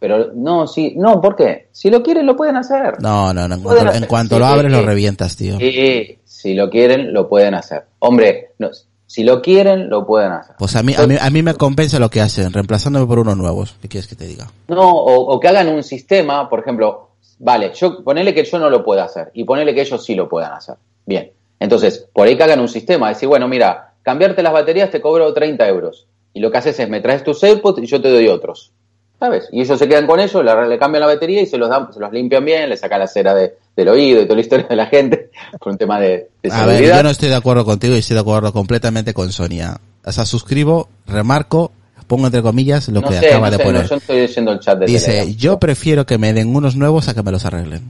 Pero 0.00 0.32
no, 0.34 0.66
sí, 0.66 0.94
no, 0.96 1.20
¿por 1.20 1.36
qué? 1.36 1.68
Si 1.70 1.88
lo 1.90 2.02
quieren, 2.02 2.26
lo 2.26 2.34
pueden 2.36 2.56
hacer. 2.56 3.00
No, 3.00 3.32
no, 3.32 3.46
no, 3.46 3.54
en 3.54 3.62
cuanto, 3.62 3.88
hacer. 3.88 4.02
en 4.02 4.08
cuanto 4.08 4.34
Sí, 4.34 4.38
lo 4.40 4.46
abres 4.46 4.72
sí. 4.72 4.78
lo 4.80 4.82
revientas, 4.86 5.36
tío. 5.36 5.58
Sí, 5.58 6.18
si 6.24 6.54
lo 6.54 6.68
quieren, 6.70 7.12
lo 7.12 7.28
pueden 7.28 7.54
hacer. 7.54 7.84
Hombre, 8.00 8.52
no, 8.58 8.70
si 9.06 9.22
lo 9.22 9.40
quieren, 9.42 9.88
lo 9.90 10.04
pueden 10.06 10.32
hacer. 10.32 10.56
Pues 10.58 10.74
a 10.74 10.82
mí, 10.82 10.94
a 10.96 11.06
mí, 11.06 11.16
a 11.20 11.30
mí 11.30 11.42
me 11.42 11.54
compensa 11.54 12.00
lo 12.00 12.08
que 12.10 12.20
hacen, 12.20 12.52
reemplazándome 12.52 13.06
por 13.06 13.20
unos 13.20 13.36
nuevos. 13.36 13.76
¿Qué 13.80 13.88
quieres 13.88 14.08
que 14.08 14.16
te 14.16 14.26
diga? 14.26 14.50
No, 14.68 14.90
o, 14.90 15.34
o 15.34 15.38
que 15.38 15.46
hagan 15.48 15.68
un 15.68 15.82
sistema, 15.84 16.48
por 16.48 16.58
ejemplo, 16.60 17.10
vale, 17.42 17.72
yo 17.74 18.02
ponele 18.02 18.32
que 18.32 18.44
yo 18.44 18.58
no 18.58 18.70
lo 18.70 18.84
pueda 18.84 19.04
hacer 19.04 19.30
y 19.34 19.44
ponele 19.44 19.74
que 19.74 19.82
ellos 19.82 20.02
sí 20.04 20.14
lo 20.14 20.28
puedan 20.28 20.52
hacer. 20.52 20.76
Bien. 21.04 21.30
Entonces, 21.60 22.06
por 22.12 22.26
ahí 22.26 22.36
que 22.36 22.42
hagan 22.42 22.60
un 22.60 22.68
sistema, 22.68 23.08
decir, 23.08 23.28
bueno, 23.28 23.46
mira, 23.48 23.92
cambiarte 24.02 24.42
las 24.42 24.52
baterías 24.52 24.90
te 24.90 25.00
cobro 25.00 25.32
30 25.32 25.68
euros. 25.68 26.06
Y 26.34 26.40
lo 26.40 26.50
que 26.50 26.58
haces 26.58 26.78
es, 26.78 26.88
me 26.88 27.00
traes 27.00 27.22
tus 27.22 27.42
AirPods 27.44 27.82
y 27.82 27.86
yo 27.86 28.00
te 28.00 28.08
doy 28.10 28.28
otros. 28.28 28.72
¿Sabes? 29.20 29.48
Y 29.52 29.60
ellos 29.60 29.78
se 29.78 29.86
quedan 29.86 30.06
con 30.08 30.18
ellos, 30.18 30.44
le, 30.44 30.78
cambian 30.78 31.00
la 31.00 31.06
batería 31.06 31.40
y 31.42 31.46
se 31.46 31.56
los 31.56 31.68
dan, 31.68 31.92
se 31.92 32.00
los 32.00 32.10
limpian 32.12 32.44
bien, 32.44 32.68
le 32.68 32.76
sacan 32.76 32.98
la 32.98 33.06
cera 33.06 33.34
de- 33.34 33.54
del 33.76 33.88
oído 33.88 34.20
y 34.20 34.24
toda 34.24 34.34
la 34.34 34.40
historia 34.40 34.66
de 34.68 34.74
la 34.74 34.86
gente, 34.86 35.30
por 35.60 35.70
un 35.72 35.78
tema 35.78 36.00
de, 36.00 36.28
de 36.42 36.50
A 36.50 36.66
ver, 36.66 36.82
yo 36.84 37.02
no 37.04 37.10
estoy 37.10 37.28
de 37.28 37.36
acuerdo 37.36 37.64
contigo 37.64 37.94
y 37.94 37.98
estoy 37.98 38.14
de 38.14 38.20
acuerdo 38.20 38.52
completamente 38.52 39.14
con 39.14 39.30
Sonia. 39.30 39.80
O 40.04 40.10
sea, 40.10 40.24
suscribo, 40.24 40.88
remarco, 41.06 41.70
pongo 42.06 42.26
entre 42.26 42.42
comillas 42.42 42.88
lo 42.88 43.00
No 43.00 43.08
que 43.08 43.18
sé, 43.18 43.28
acaba 43.28 43.46
no 43.46 43.50
de 43.52 43.56
sé, 43.58 43.64
poner. 43.64 43.82
yo 43.84 43.90
no 43.90 43.96
estoy 43.96 44.16
leyendo 44.20 44.52
el 44.52 44.60
chat 44.60 44.78
de 44.78 44.86
Dice, 44.86 45.10
Telegram. 45.12 45.36
yo 45.36 45.58
prefiero 45.58 46.06
que 46.06 46.18
me 46.18 46.32
den 46.32 46.54
unos 46.54 46.76
nuevos 46.76 47.08
a 47.08 47.14
que 47.14 47.22
me 47.22 47.30
los 47.30 47.44
arreglen. 47.44 47.82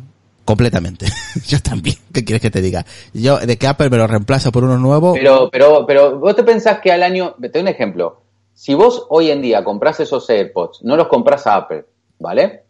Completamente. 0.45 1.07
yo 1.47 1.61
también. 1.61 1.97
¿Qué 2.13 2.25
quieres 2.25 2.43
que 2.43 2.51
te 2.51 2.61
diga? 2.61 2.85
Yo, 3.15 3.39
de 3.39 3.57
que 3.57 3.67
Apple 3.67 3.91
me 3.91 3.97
los 3.97 4.11
reemplaza 4.11 4.51
por 4.51 4.65
unos 4.65 4.81
nuevos, 4.81 5.17
Pero, 5.17 5.49
pero, 5.51 5.85
pero, 5.87 6.19
vos 6.19 6.35
te 6.35 6.43
pensás 6.43 6.81
que 6.81 6.91
al 6.91 7.03
año, 7.03 7.35
te 7.41 7.49
doy 7.49 7.63
un 7.63 7.69
ejemplo. 7.69 8.23
Si 8.55 8.75
vos 8.75 9.07
hoy 9.09 9.31
en 9.31 9.41
día 9.41 9.63
compras 9.65 10.01
esos 10.01 10.29
AirPods, 10.29 10.83
no 10.83 10.97
los 10.97 11.09
compras 11.09 11.47
a 11.47 11.57
Apple, 11.57 11.85
¿vale? 12.19 12.63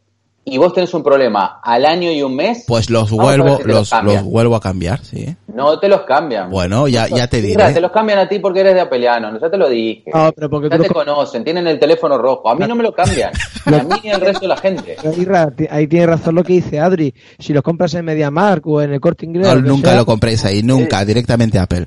Y 0.45 0.59
vos 0.59 0.75
tenés 0.75 0.93
un 0.93 1.05
problema 1.05 1.61
al 1.63 1.87
año 1.87 2.11
y 2.11 2.21
un 2.21 2.35
mes, 2.35 2.65
pues 2.67 2.91
los 2.91 3.13
vuelvo, 3.13 3.59
si 3.59 3.63
los 3.63 3.93
los, 4.03 4.25
vuelvo 4.25 4.57
a 4.57 4.61
cambiar, 4.61 5.05
sí. 5.05 5.37
no 5.55 5.79
te 5.79 5.89
los 5.89 6.01
cambian. 6.03 6.51
Bueno, 6.51 6.89
ya, 6.89 7.07
ya 7.07 7.29
te 7.29 7.41
Mira, 7.41 7.67
diré. 7.67 7.75
te 7.75 7.81
los 7.81 7.93
cambian 7.93 8.19
a 8.19 8.29
ti 8.29 8.41
porque 8.41 8.59
eres 8.59 8.75
de 8.75 8.81
Apeliano, 8.81 9.39
ya 9.39 9.49
te 9.49 9.57
lo 9.57 9.69
dije. 9.69 10.03
No, 10.13 10.33
pero 10.33 10.51
porque 10.51 10.69
ya 10.69 10.79
te 10.79 10.89
lo- 10.89 10.95
conocen, 10.95 11.45
tienen 11.45 11.69
el 11.69 11.79
teléfono 11.79 12.19
rojo. 12.19 12.49
A 12.51 12.57
mí 12.57 12.67
no 12.67 12.75
me 12.75 12.83
lo 12.83 12.93
cambian. 12.93 13.31
Ni 13.67 13.77
a 13.79 13.83
mí 13.85 13.95
ni 14.03 14.11
al 14.11 14.21
resto 14.21 14.41
de 14.41 14.49
la 14.49 14.57
gente. 14.57 14.97
ahí 15.71 15.87
tiene 15.87 16.07
razón 16.07 16.35
lo 16.35 16.43
que 16.43 16.55
dice 16.55 16.81
Adri. 16.81 17.15
Si 17.39 17.53
los 17.53 17.63
compras 17.63 17.95
en 17.95 18.05
MediaMark 18.05 18.67
o 18.67 18.83
en 18.83 18.95
el 18.95 19.01
Corte 19.01 19.27
Inglés... 19.27 19.47
No, 19.47 19.61
nunca 19.61 19.91
sea, 19.91 19.99
lo 19.99 20.07
compréis 20.07 20.45
ahí, 20.45 20.65
nunca, 20.65 21.05
directamente 21.05 21.61
a 21.61 21.63
Apple. 21.63 21.87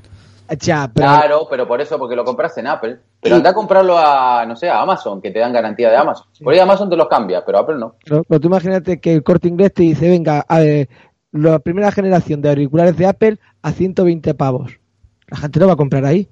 Ya, 0.60 0.90
pero 0.94 1.06
Claro, 1.08 1.46
pero 1.50 1.66
por 1.68 1.80
eso, 1.80 1.98
porque 1.98 2.16
lo 2.16 2.24
compras 2.24 2.56
en 2.56 2.68
Apple. 2.68 2.96
Pero 3.26 3.36
anda 3.36 3.50
a 3.50 3.54
comprarlo 3.54 3.96
a, 3.98 4.44
no 4.46 4.56
sé, 4.56 4.68
a 4.68 4.80
Amazon, 4.80 5.20
que 5.20 5.30
te 5.30 5.38
dan 5.38 5.52
garantía 5.52 5.90
de 5.90 5.96
Amazon. 5.96 6.26
Por 6.42 6.52
ahí 6.52 6.58
Amazon 6.58 6.88
te 6.90 6.96
los 6.96 7.08
cambia, 7.08 7.44
pero 7.44 7.58
Apple 7.58 7.76
no. 7.78 7.94
Pero, 8.04 8.22
pero 8.24 8.40
tú 8.40 8.48
imagínate 8.48 9.00
que 9.00 9.12
el 9.14 9.22
corte 9.22 9.48
inglés 9.48 9.72
te 9.74 9.82
dice, 9.82 10.08
venga, 10.08 10.44
a 10.48 10.58
ver, 10.60 10.88
la 11.32 11.58
primera 11.58 11.90
generación 11.92 12.40
de 12.40 12.48
auriculares 12.50 12.96
de 12.96 13.06
Apple 13.06 13.38
a 13.62 13.72
120 13.72 14.34
pavos. 14.34 14.78
La 15.28 15.36
gente 15.36 15.60
no 15.60 15.66
va 15.66 15.72
a 15.74 15.76
comprar 15.76 16.04
ahí. 16.04 16.28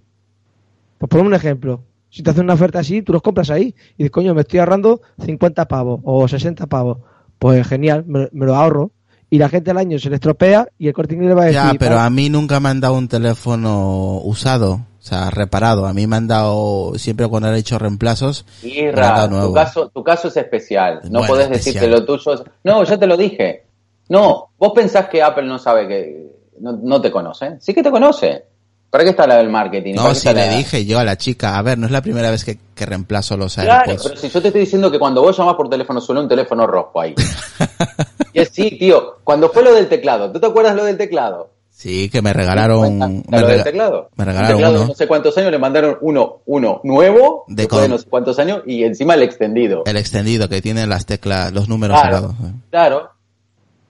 Pues 0.98 1.08
ponme 1.10 1.24
un 1.26 1.34
ejemplo. 1.34 1.82
Si 2.10 2.22
te 2.22 2.30
hacen 2.30 2.44
una 2.44 2.54
oferta 2.54 2.78
así, 2.78 3.02
tú 3.02 3.12
los 3.12 3.22
compras 3.22 3.50
ahí. 3.50 3.74
Y 3.96 4.04
dices, 4.04 4.10
coño, 4.12 4.34
me 4.34 4.42
estoy 4.42 4.60
ahorrando 4.60 5.00
50 5.24 5.66
pavos 5.66 6.00
o 6.04 6.28
60 6.28 6.66
pavos. 6.66 6.98
Pues 7.38 7.66
genial, 7.66 8.04
me, 8.06 8.28
me 8.32 8.46
lo 8.46 8.54
ahorro. 8.54 8.92
Y 9.30 9.38
la 9.38 9.48
gente 9.48 9.72
al 9.72 9.78
año 9.78 9.98
se 9.98 10.10
le 10.10 10.14
estropea 10.16 10.68
y 10.78 10.86
el 10.86 10.92
corte 10.92 11.14
inglés 11.14 11.36
va 11.36 11.42
a 11.42 11.46
decir, 11.46 11.60
Ya, 11.60 11.74
pero 11.76 11.96
"Vale, 11.96 12.06
a 12.06 12.10
mí 12.10 12.30
nunca 12.30 12.60
me 12.60 12.68
han 12.68 12.80
dado 12.80 12.94
un 12.96 13.08
teléfono 13.08 14.20
usado, 14.22 14.82
o 15.04 15.06
sea, 15.06 15.28
reparado. 15.28 15.84
A 15.84 15.92
mí 15.92 16.06
me 16.06 16.16
han 16.16 16.26
dado, 16.26 16.92
siempre 16.96 17.28
cuando 17.28 17.48
han 17.50 17.54
hecho 17.56 17.78
reemplazos, 17.78 18.46
Irra, 18.62 19.28
tu 19.28 19.52
caso, 19.52 19.88
tu 19.90 20.02
caso 20.02 20.28
es 20.28 20.36
especial. 20.38 21.00
No 21.04 21.18
Bueno, 21.18 21.26
podés 21.34 21.50
decir 21.50 21.76
especial. 21.76 21.84
que 21.84 21.90
lo 21.90 22.06
tuyo 22.06 22.32
es... 22.32 22.42
No, 22.64 22.82
ya 22.84 22.96
te 22.96 23.06
lo 23.06 23.16
dije. 23.18 23.66
No, 24.08 24.48
vos 24.56 24.72
pensás 24.74 25.08
que 25.10 25.22
Apple 25.22 25.44
no 25.44 25.58
sabe 25.58 25.86
que... 25.86 26.26
No, 26.60 26.72
no 26.72 27.02
te 27.02 27.10
conoce. 27.10 27.58
Sí 27.60 27.74
que 27.74 27.82
te 27.82 27.90
conoce. 27.90 28.44
¿Para 28.88 29.04
qué 29.04 29.10
está 29.10 29.26
la 29.26 29.36
del 29.36 29.50
marketing? 29.50 29.96
¿Para 29.96 30.08
No, 30.08 30.14
si 30.14 30.26
le 30.28 30.34
la- 30.34 30.56
dije 30.56 30.86
yo 30.86 30.98
a 30.98 31.04
la 31.04 31.18
chica, 31.18 31.58
a 31.58 31.62
ver, 31.62 31.76
no 31.76 31.84
es 31.84 31.92
la 31.92 32.00
primera 32.00 32.30
vez 32.30 32.42
que, 32.44 32.58
que 32.74 32.86
reemplazo 32.86 33.36
los 33.36 33.56
Claro, 33.56 33.90
AirPods. 33.90 34.08
pero 34.08 34.16
si 34.20 34.28
yo 34.30 34.40
te 34.40 34.48
estoy 34.48 34.60
diciendo 34.62 34.90
que 34.90 34.98
cuando 34.98 35.20
vos 35.20 35.36
llamás 35.36 35.56
por 35.56 35.68
teléfono 35.68 36.00
suena 36.00 36.22
un 36.22 36.28
teléfono 36.28 36.66
rojo 36.66 36.98
ahí. 37.00 37.14
y 38.32 38.40
es 38.40 38.48
sí, 38.50 38.70
tío. 38.78 39.16
Cuando 39.24 39.50
fue 39.50 39.62
lo 39.62 39.74
del 39.74 39.88
teclado, 39.88 40.30
¿tú 40.32 40.40
te 40.40 40.46
acuerdas 40.46 40.74
lo 40.76 40.84
del 40.84 40.96
teclado? 40.96 41.50
Sí, 41.76 42.08
que 42.08 42.22
me 42.22 42.32
regalaron, 42.32 43.22
¿Te 43.24 43.30
me, 43.30 43.40
lo 43.40 43.46
del 43.48 43.56
rega- 43.58 43.64
teclado? 43.64 44.08
me 44.16 44.24
regalaron 44.24 44.56
teclado 44.56 44.78
de 44.80 44.86
no 44.86 44.94
sé 44.94 45.06
cuántos 45.08 45.36
años 45.36 45.50
le 45.50 45.58
mandaron 45.58 45.98
uno, 46.00 46.40
uno 46.46 46.80
nuevo, 46.84 47.44
De 47.48 47.66
de 47.66 47.88
no 47.88 47.98
sé 47.98 48.06
cuántos 48.08 48.38
años, 48.38 48.62
y 48.64 48.84
encima 48.84 49.14
el 49.14 49.22
extendido. 49.22 49.82
el 49.84 49.96
extendido 49.96 50.48
que 50.48 50.62
tiene 50.62 50.86
las 50.86 51.04
teclas, 51.04 51.52
los 51.52 51.68
números 51.68 52.00
Claro, 52.00 52.16
al 52.16 52.22
lado. 52.22 52.34
claro, 52.70 53.10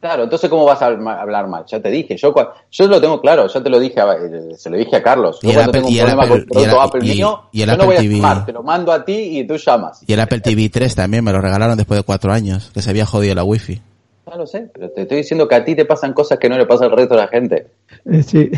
claro. 0.01 0.25
Entonces, 0.25 0.49
¿cómo 0.51 0.65
vas 0.65 0.81
a 0.83 0.87
hablar 0.87 1.47
mal? 1.47 1.65
Ya 1.67 1.81
te 1.81 1.91
dije. 1.91 2.17
Yo, 2.17 2.35
yo 2.71 2.87
lo 2.89 3.01
tengo 3.01 3.21
claro. 3.21 3.47
Ya 3.49 3.63
te 3.63 3.71
lo 3.71 3.79
dije, 3.79 4.01
a- 4.01 4.15
eh, 4.15 4.55
se 4.57 4.71
lo 4.71 4.77
dije 4.79 4.97
a 4.97 5.03
Carlos. 5.03 5.39
Y 5.43 5.51
el 5.51 5.59
Apple- 5.61 5.73
tengo 5.73 5.87
un 5.89 5.93
y 5.93 5.99
el 5.99 6.05
problema 6.07 6.23
Apple- 6.25 6.39
con 6.41 6.47
producto 6.49 6.61
y 6.61 6.65
el- 6.65 6.81
Apple 6.89 7.01
y- 7.05 7.17
mío, 7.17 7.41
y 7.53 7.63
el 7.63 7.69
yo 7.69 7.77
no 7.77 7.83
Apple 7.85 7.87
voy 7.87 7.97
a 7.97 8.01
TV. 8.01 8.15
llamar. 8.17 8.47
Te 8.47 8.53
lo 8.53 8.63
mando 8.63 8.93
a 8.93 9.05
ti 9.05 9.39
y 9.39 9.47
tú 9.47 9.57
llamas. 9.57 10.01
Y 10.07 10.13
el 10.13 10.21
Apple 10.21 10.41
TV 10.41 10.69
3 10.71 10.95
también 10.95 11.23
me 11.23 11.33
lo 11.33 11.41
regalaron 11.41 11.77
después 11.77 12.01
de 12.01 12.05
cuatro 12.05 12.33
años, 12.33 12.71
que 12.75 12.83
se 12.83 12.91
había 12.91 13.07
jodido 13.07 13.35
la 13.35 13.45
wifi. 13.45 13.81
Ya 14.27 14.37
lo 14.37 14.47
sé, 14.47 14.71
pero 14.73 14.91
te 14.91 15.03
estoy 15.03 15.19
diciendo 15.19 15.47
que 15.47 15.55
a 15.55 15.65
ti 15.65 15.75
te 15.75 15.85
pasan 15.85 16.13
cosas 16.15 16.39
que 16.39 16.49
no 16.49 16.57
le 16.57 16.67
pasa 16.67 16.85
al 16.87 16.93
resto 16.93 17.15
de 17.15 17.21
la 17.21 17.29
gente. 17.29 17.67
eh, 18.11 18.23
sí. 18.23 18.51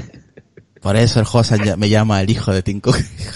Por 0.81 0.95
eso 0.95 1.19
el 1.19 1.27
Josan 1.27 1.61
me 1.79 1.89
llama 1.89 2.21
el 2.21 2.31
hijo 2.31 2.53
de 2.53 2.63
Tinko 2.63 2.93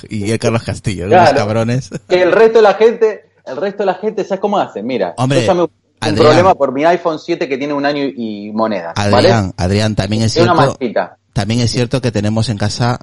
y 0.08 0.30
el 0.30 0.38
Carlos 0.38 0.62
Castillo, 0.62 1.04
¿no? 1.04 1.10
Claro. 1.10 1.32
los 1.32 1.40
cabrones. 1.40 1.90
Que 2.08 2.22
el 2.22 2.30
resto 2.30 2.58
de 2.58 2.62
la 2.62 2.74
gente, 2.74 3.24
el 3.44 3.56
resto 3.56 3.78
de 3.82 3.86
la 3.86 3.94
gente, 3.94 4.22
¿sabes 4.24 4.40
cómo 4.40 4.58
hace? 4.58 4.82
Mira, 4.82 5.14
Hombre, 5.16 5.40
yo 5.40 5.46
llamé 5.48 5.62
un 5.62 5.70
Adrián. 6.00 6.16
problema 6.24 6.54
por 6.54 6.72
mi 6.72 6.84
iPhone 6.84 7.18
7 7.18 7.48
que 7.48 7.58
tiene 7.58 7.72
un 7.74 7.84
año 7.84 8.04
y 8.04 8.52
monedas, 8.52 8.94
¿vale? 8.94 9.16
Adrián, 9.16 9.52
Adrián, 9.56 9.94
también 9.96 10.22
es 10.22 10.36
una 10.36 10.54
cierto, 10.78 11.16
también 11.32 11.60
es 11.60 11.70
cierto 11.72 12.00
que 12.00 12.12
tenemos 12.12 12.48
en 12.50 12.58
casa 12.58 13.00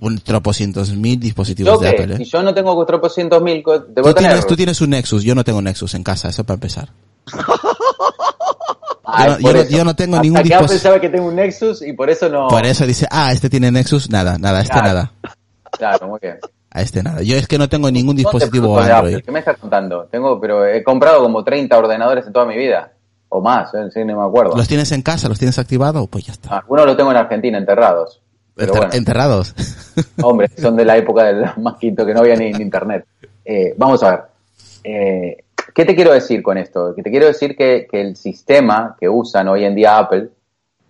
un 0.00 0.18
tropocientos 0.18 0.90
mil 0.94 1.18
dispositivos 1.20 1.74
¿Yo 1.74 1.78
de? 1.80 1.88
Apple. 1.90 2.14
¿eh? 2.14 2.18
Y 2.20 2.24
yo 2.24 2.42
no 2.42 2.52
tengo 2.54 2.74
400 2.74 3.40
mil, 3.42 3.62
debo 3.64 3.84
Tú 4.08 4.14
tener. 4.14 4.14
tienes, 4.16 4.46
tú 4.46 4.56
tienes 4.56 4.80
un 4.80 4.90
Nexus, 4.90 5.22
yo 5.22 5.34
no 5.36 5.44
tengo 5.44 5.62
Nexus 5.62 5.94
en 5.94 6.02
casa, 6.02 6.28
eso 6.30 6.42
para 6.44 6.56
empezar. 6.56 6.88
Ay, 9.04 9.36
yo 9.40 9.52
no- 9.52 9.62
yo 9.62 9.68
yo 9.84 9.94
tengo 9.94 10.16
Hasta 10.16 10.22
ningún 10.22 10.42
que 10.42 10.48
dispos- 10.48 10.64
Apple 10.64 10.78
sabe 10.78 11.00
que 11.00 11.08
tengo 11.08 11.28
un 11.28 11.36
Nexus 11.36 11.82
y 11.82 11.92
por 11.94 12.10
eso 12.10 12.28
no. 12.28 12.48
Por 12.48 12.64
eso 12.66 12.86
dice, 12.86 13.06
ah, 13.10 13.32
este 13.32 13.48
tiene 13.48 13.70
Nexus, 13.70 14.10
nada, 14.10 14.36
nada, 14.38 14.60
este 14.60 14.72
Claro. 14.72 14.86
nada. 14.88 15.12
Claro, 15.72 16.08
muy 16.08 16.18
bien. 16.20 16.38
A 16.70 16.82
este 16.82 17.02
nada. 17.02 17.22
Yo 17.22 17.36
es 17.36 17.48
que 17.48 17.56
no 17.58 17.68
tengo 17.68 17.90
ningún 17.90 18.14
¿Dónde 18.16 18.22
dispositivo? 18.22 18.78
Android. 18.78 19.22
¿Qué 19.24 19.32
me 19.32 19.38
estás 19.38 19.56
contando? 19.56 20.04
Tengo, 20.10 20.38
pero 20.40 20.66
he 20.66 20.82
comprado 20.84 21.22
como 21.22 21.42
30 21.42 21.76
ordenadores 21.78 22.26
en 22.26 22.32
toda 22.32 22.44
mi 22.44 22.56
vida. 22.56 22.92
O 23.30 23.40
más, 23.42 23.72
¿eh? 23.74 23.88
sí, 23.92 24.04
no 24.04 24.18
me 24.20 24.26
acuerdo. 24.26 24.56
¿Los 24.56 24.68
tienes 24.68 24.90
en 24.92 25.02
casa? 25.02 25.28
¿Los 25.28 25.38
tienes 25.38 25.58
activados? 25.58 26.06
Pues 26.08 26.24
ya 26.26 26.32
está. 26.32 26.58
Algunos 26.58 26.86
los 26.86 26.96
tengo 26.96 27.10
en 27.10 27.16
Argentina 27.18 27.58
enterrados. 27.58 28.20
Pero 28.54 28.72
Enter- 28.72 28.78
bueno. 28.78 28.94
Enterrados. 28.94 29.54
Hombre, 30.22 30.48
son 30.58 30.76
de 30.76 30.84
la 30.84 30.96
época 30.96 31.24
del 31.24 31.44
maquito 31.58 32.04
que 32.04 32.12
no 32.14 32.20
había 32.20 32.36
ni, 32.36 32.50
ni 32.52 32.62
internet. 32.62 33.06
Eh, 33.44 33.74
vamos 33.76 34.02
a 34.02 34.10
ver. 34.10 34.20
Eh, 34.84 35.44
¿Qué 35.74 35.84
te 35.84 35.94
quiero 35.94 36.12
decir 36.12 36.42
con 36.42 36.58
esto? 36.58 36.94
Que 36.94 37.02
te 37.02 37.10
quiero 37.10 37.26
decir 37.26 37.56
que, 37.56 37.86
el 37.92 38.16
sistema 38.16 38.96
que 38.98 39.08
usan 39.08 39.48
hoy 39.48 39.64
en 39.64 39.74
día 39.74 39.98
Apple 39.98 40.28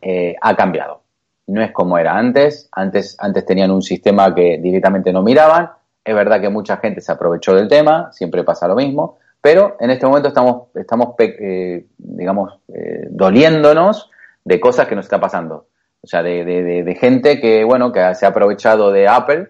eh, 0.01 0.37
ha 0.41 0.55
cambiado. 0.57 1.03
No 1.49 1.63
es 1.63 1.73
como 1.73 1.99
era 1.99 2.17
antes. 2.17 2.69
Antes, 2.73 3.17
antes 3.19 3.45
tenían 3.45 3.71
un 3.71 3.83
sistema 3.83 4.35
que 4.35 4.59
directamente 4.59 5.13
no 5.13 5.23
miraban. 5.23 5.71
Es 6.05 6.15
verdad 6.15 6.41
que 6.41 6.49
mucha 6.49 6.77
gente 6.79 7.01
se 7.01 7.13
aprovechó 7.13 7.55
del 7.55 7.69
tema, 7.69 8.13
siempre 8.13 8.45
pasa 8.45 8.69
lo 8.69 8.77
mismo. 8.77 9.19
Pero 9.41 9.77
en 9.81 9.91
este 9.91 10.07
momento 10.07 10.29
estamos, 10.29 10.69
estamos 10.75 11.15
eh, 11.19 11.87
digamos, 11.99 12.59
eh, 12.75 13.07
doliéndonos 13.11 14.11
de 14.45 14.61
cosas 14.61 14.87
que 14.89 14.97
nos 14.97 15.05
está 15.07 15.21
pasando. 15.21 15.67
O 16.01 16.07
sea, 16.07 16.23
de- 16.23 16.45
de 16.45 16.95
gente 16.95 17.41
que, 17.41 17.65
bueno, 17.65 17.93
que 17.93 18.15
se 18.15 18.25
ha 18.27 18.29
aprovechado 18.31 18.93
de 18.93 19.09
Apple. 19.09 19.49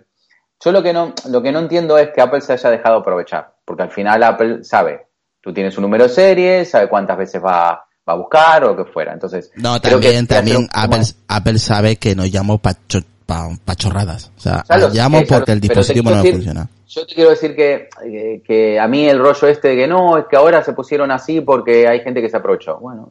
Yo 0.61 0.73
lo 0.73 0.83
que 0.83 0.93
no, 0.93 1.13
lo 1.31 1.43
que 1.43 1.53
no 1.53 1.61
entiendo 1.61 1.99
es 1.99 2.09
que 2.11 2.21
Apple 2.21 2.41
se 2.41 2.55
haya 2.55 2.71
dejado 2.71 2.97
aprovechar, 2.99 3.53
porque 3.65 3.85
al 3.85 3.91
final 3.91 4.23
Apple 4.25 4.65
sabe, 4.65 5.07
tú 5.49 5.55
tienes 5.55 5.75
un 5.79 5.83
número 5.83 6.05
de 6.05 6.11
serie, 6.11 6.65
sabe 6.67 6.91
cuántas 6.91 7.17
veces 7.17 7.43
va, 7.43 7.71
va 8.07 8.13
a 8.13 8.17
buscar 8.17 8.65
o 8.65 8.75
lo 8.75 8.85
que 8.85 8.93
fuera. 8.93 9.15
Entonces, 9.15 9.51
No, 9.57 9.81
que 9.81 9.89
también, 9.89 10.27
que 10.27 10.35
también 10.35 10.69
Apple, 10.75 11.01
Apple 11.27 11.59
sabe 11.59 11.97
que 11.97 12.15
no 12.15 12.25
llamo 12.27 12.59
pacho, 12.59 12.99
pa- 13.25 13.49
pachorradas. 13.65 14.31
O 14.37 14.41
sea, 14.41 14.63
sé, 14.67 14.91
llamo 14.93 15.23
porque 15.27 15.53
el 15.53 15.61
dispositivo 15.61 16.11
no 16.11 16.17
decir- 16.17 16.35
funciona. 16.35 16.69
Yo 16.87 17.07
te 17.07 17.15
quiero 17.15 17.31
decir 17.31 17.57
que, 17.57 17.89
eh, 18.05 18.43
que 18.47 18.79
a 18.79 18.87
mí 18.89 19.09
el 19.09 19.19
rollo 19.19 19.49
este 19.49 19.69
de 19.69 19.77
que 19.77 19.87
no, 19.89 20.19
es 20.19 20.27
que 20.27 20.37
ahora 20.37 20.63
se 20.63 20.75
pusieron 20.75 21.11
así 21.11 21.41
porque 21.41 21.89
hay 21.89 22.01
gente 22.01 22.21
que 22.21 22.29
se 22.29 22.37
aprovechó. 22.37 22.77
Bueno, 22.79 23.11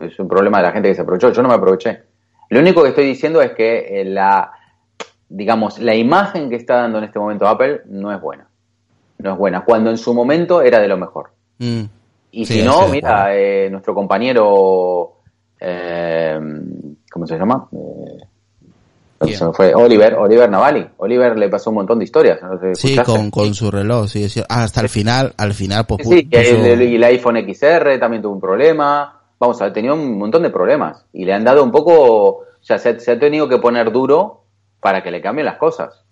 es 0.00 0.18
un 0.18 0.26
problema 0.28 0.58
de 0.58 0.62
la 0.64 0.72
gente 0.72 0.88
que 0.88 0.94
se 0.94 1.02
aprovechó. 1.02 1.32
Yo 1.32 1.42
no 1.42 1.48
me 1.50 1.54
aproveché. 1.54 2.00
Lo 2.48 2.60
único 2.60 2.82
que 2.82 2.88
estoy 2.90 3.04
diciendo 3.04 3.42
es 3.42 3.52
que 3.52 4.00
eh, 4.00 4.04
la, 4.06 4.52
digamos, 5.28 5.78
la 5.80 5.94
imagen 5.94 6.48
que 6.48 6.56
está 6.56 6.76
dando 6.76 6.96
en 6.98 7.04
este 7.04 7.18
momento 7.18 7.46
Apple 7.46 7.82
no 7.86 8.10
es 8.10 8.20
buena. 8.22 8.46
no 9.18 9.32
es 9.32 9.38
buena, 9.38 9.64
cuando 9.64 9.90
en 9.90 9.98
su 9.98 10.12
momento 10.14 10.60
era 10.62 10.78
de 10.80 10.88
lo 10.88 10.96
mejor. 10.96 11.30
Mm. 11.58 11.82
Y 12.32 12.46
Sí, 12.46 12.54
si 12.60 12.62
no, 12.62 12.88
mira, 12.88 13.34
eh, 13.36 13.68
nuestro 13.70 13.94
compañero, 13.94 15.18
eh, 15.60 16.38
¿cómo 17.10 17.26
se 17.26 17.38
llama? 17.38 17.68
Eh, 17.72 19.38
fue 19.54 19.72
Oliver, 19.74 20.14
Oliver 20.14 20.50
Navali. 20.50 20.86
Oliver 20.98 21.38
le 21.38 21.48
pasó 21.48 21.70
un 21.70 21.76
montón 21.76 21.98
de 21.98 22.04
historias. 22.04 22.42
¿no? 22.42 22.58
¿Te 22.58 22.74
Sí, 22.74 22.96
con, 22.96 23.30
con 23.30 23.54
su 23.54 23.70
reloj, 23.70 24.08
sí, 24.08 24.28
sí. 24.28 24.42
Ah, 24.48 24.64
hasta 24.64 24.80
el 24.82 24.88
final, 24.88 25.32
al 25.38 25.54
final, 25.54 25.86
pues 25.86 26.06
Sí, 26.06 26.28
que 26.28 26.42
puso- 26.42 26.64
el, 26.66 26.82
el- 26.82 27.04
iPhone 27.04 27.36
XR 27.38 27.98
también 27.98 28.22
tuvo 28.22 28.34
un 28.34 28.40
problema. 28.40 29.20
Vamos 29.38 29.60
a 29.60 29.64
ver, 29.64 29.72
tenía 29.72 29.94
un 29.94 30.18
montón 30.18 30.42
de 30.42 30.50
problemas. 30.50 31.06
Y 31.12 31.24
le 31.24 31.32
han 31.32 31.44
dado 31.44 31.62
un 31.62 31.70
poco, 31.70 31.92
o 32.28 32.44
sea, 32.60 32.78
se, 32.78 32.90
ha- 32.90 32.98
se 33.00 33.12
ha 33.12 33.18
tenido 33.18 33.48
que 33.48 33.58
poner 33.58 33.92
duro 33.92 34.42
para 34.80 35.02
que 35.02 35.10
le 35.10 35.20
cambien 35.22 35.46
las 35.46 35.56
cosas. 35.56 36.02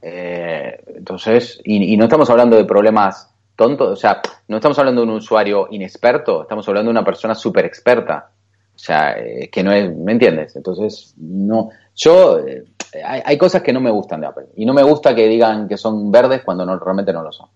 Eh, 0.00 0.82
entonces, 0.96 1.60
y, 1.62 1.92
y 1.92 1.96
no 1.96 2.04
estamos 2.04 2.28
hablando 2.30 2.56
de 2.56 2.64
problemas 2.64 3.31
tontos, 3.56 3.90
o 3.90 3.96
sea, 3.96 4.20
no 4.48 4.56
estamos 4.56 4.78
hablando 4.78 5.02
de 5.02 5.08
un 5.08 5.14
usuario 5.14 5.68
inexperto, 5.70 6.42
estamos 6.42 6.66
hablando 6.68 6.88
de 6.88 6.98
una 6.98 7.04
persona 7.04 7.34
súper 7.34 7.64
experta. 7.64 8.30
O 8.74 8.78
sea, 8.78 9.18
eh, 9.18 9.48
que 9.50 9.62
no 9.62 9.70
es, 9.70 9.94
¿me 9.94 10.12
entiendes? 10.12 10.56
Entonces, 10.56 11.14
no, 11.18 11.70
yo, 11.94 12.38
eh, 12.38 12.64
hay, 13.04 13.22
hay 13.24 13.38
cosas 13.38 13.62
que 13.62 13.72
no 13.72 13.80
me 13.80 13.90
gustan 13.90 14.20
de 14.20 14.26
Apple. 14.26 14.46
Y 14.56 14.64
no 14.64 14.72
me 14.74 14.82
gusta 14.82 15.14
que 15.14 15.28
digan 15.28 15.68
que 15.68 15.76
son 15.76 16.10
verdes 16.10 16.42
cuando 16.42 16.64
no, 16.64 16.78
realmente 16.78 17.12
no 17.12 17.22
lo 17.22 17.32
son. 17.32 17.48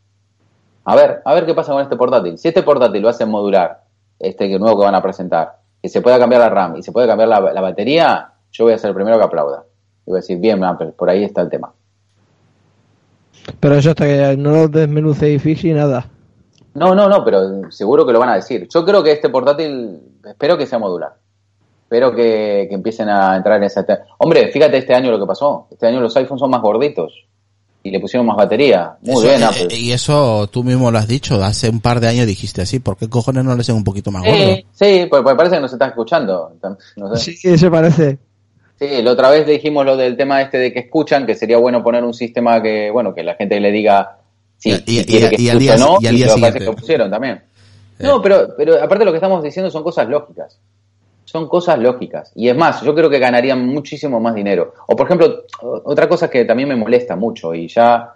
A 0.84 0.94
ver, 0.94 1.22
a 1.24 1.34
ver 1.34 1.46
qué 1.46 1.54
pasa 1.54 1.72
con 1.72 1.82
este 1.82 1.96
portátil. 1.96 2.38
Si 2.38 2.48
este 2.48 2.62
portátil 2.62 3.02
lo 3.02 3.08
hacen 3.08 3.28
modular, 3.28 3.82
este 4.18 4.48
nuevo 4.58 4.78
que 4.78 4.84
van 4.84 4.94
a 4.94 5.02
presentar, 5.02 5.56
que 5.82 5.88
se 5.88 6.00
pueda 6.00 6.18
cambiar 6.18 6.42
la 6.42 6.48
RAM 6.48 6.76
y 6.76 6.82
se 6.82 6.92
puede 6.92 7.06
cambiar 7.06 7.28
la, 7.28 7.40
la 7.40 7.60
batería, 7.60 8.32
yo 8.52 8.64
voy 8.64 8.74
a 8.74 8.78
ser 8.78 8.90
el 8.90 8.94
primero 8.94 9.18
que 9.18 9.24
aplauda. 9.24 9.64
Y 10.06 10.10
voy 10.10 10.18
a 10.18 10.20
decir, 10.20 10.38
bien, 10.38 10.62
Apple, 10.62 10.92
por 10.96 11.10
ahí 11.10 11.24
está 11.24 11.40
el 11.42 11.50
tema. 11.50 11.72
Pero 13.60 13.76
eso 13.76 13.90
hasta 13.90 14.06
que 14.06 14.36
no 14.36 14.50
lo 14.52 14.68
desmenuce 14.68 15.32
y 15.32 15.72
nada. 15.72 16.08
No, 16.74 16.94
no, 16.94 17.08
no, 17.08 17.24
pero 17.24 17.70
seguro 17.70 18.06
que 18.06 18.12
lo 18.12 18.18
van 18.18 18.28
a 18.28 18.34
decir. 18.36 18.68
Yo 18.72 18.84
creo 18.84 19.02
que 19.02 19.12
este 19.12 19.30
portátil, 19.30 19.98
espero 20.24 20.58
que 20.58 20.66
sea 20.66 20.78
modular. 20.78 21.14
Espero 21.84 22.14
que, 22.14 22.66
que 22.68 22.74
empiecen 22.74 23.08
a 23.08 23.36
entrar 23.36 23.56
en 23.58 23.64
ese... 23.64 23.82
te- 23.84 23.98
Hombre, 24.18 24.48
fíjate 24.52 24.76
este 24.78 24.94
año 24.94 25.10
lo 25.10 25.18
que 25.20 25.26
pasó. 25.26 25.68
Este 25.70 25.86
año 25.86 26.00
los 26.00 26.14
iPhones 26.16 26.40
son 26.40 26.50
más 26.50 26.60
gorditos. 26.60 27.12
Y 27.82 27.90
le 27.90 28.00
pusieron 28.00 28.26
más 28.26 28.36
batería. 28.36 28.96
Muy 29.02 29.12
Eso, 29.14 29.22
bien, 29.22 29.40
eh, 29.40 29.44
Apple. 29.44 29.76
Y 29.76 29.92
eso 29.92 30.48
tú 30.48 30.64
mismo 30.64 30.90
lo 30.90 30.98
has 30.98 31.06
dicho, 31.06 31.40
hace 31.42 31.70
un 31.70 31.80
par 31.80 32.00
de 32.00 32.08
años 32.08 32.26
dijiste 32.26 32.60
así, 32.60 32.80
¿por 32.80 32.96
qué 32.96 33.08
cojones 33.08 33.44
no 33.44 33.54
le 33.54 33.60
hacen 33.60 33.76
un 33.76 33.84
poquito 33.84 34.10
más 34.10 34.24
gordo? 34.24 34.36
Sí, 34.36 34.66
sí, 34.72 35.06
pues, 35.08 35.22
pues 35.22 35.36
parece 35.36 35.54
que 35.54 35.60
nos 35.62 35.72
está 35.72 35.86
escuchando. 35.86 36.52
No 36.96 37.16
sé. 37.16 37.32
Sí, 37.34 37.56
se 37.56 37.70
parece. 37.70 38.18
Sí, 38.78 39.02
la 39.02 39.12
otra 39.12 39.30
vez 39.30 39.46
dijimos 39.46 39.86
lo 39.86 39.96
del 39.96 40.16
tema 40.16 40.42
este 40.42 40.58
de 40.58 40.72
que 40.72 40.80
escuchan, 40.80 41.24
que 41.26 41.34
sería 41.34 41.56
bueno 41.58 41.82
poner 41.82 42.04
un 42.04 42.12
sistema 42.12 42.62
que, 42.62 42.90
bueno, 42.90 43.14
que 43.14 43.22
la 43.22 43.34
gente 43.34 43.58
le 43.58 43.72
diga 43.72 44.18
si, 44.58 44.70
Y- 44.70 45.04
quiere 45.04 45.30
que 45.30 45.40
y 45.42 45.48
al 45.48 45.58
día- 45.58 45.74
o 45.74 45.78
no, 45.78 45.96
y 46.00 46.06
al 46.06 46.16
día 46.16 46.28
siguiente. 46.28 46.60
lo 46.60 46.74
pusieron 46.74 47.10
también. 47.10 47.34
Eh. 47.98 48.04
No, 48.04 48.20
pero, 48.20 48.48
pero 48.56 48.82
aparte 48.82 49.04
lo 49.06 49.12
que 49.12 49.16
estamos 49.16 49.42
diciendo 49.42 49.70
son 49.70 49.82
cosas 49.82 50.08
lógicas. 50.08 50.58
Son 51.24 51.48
cosas 51.48 51.78
lógicas. 51.78 52.30
Y 52.34 52.48
es 52.48 52.56
más, 52.56 52.82
yo 52.82 52.94
creo 52.94 53.08
que 53.10 53.18
ganarían 53.18 53.66
muchísimo 53.66 54.20
más 54.20 54.34
dinero. 54.34 54.74
O 54.86 54.94
por 54.94 55.06
ejemplo, 55.06 55.44
otra 55.62 56.08
cosa 56.08 56.28
que 56.30 56.44
también 56.44 56.68
me 56.68 56.76
molesta 56.76 57.16
mucho 57.16 57.54
y 57.54 57.68
ya, 57.68 58.12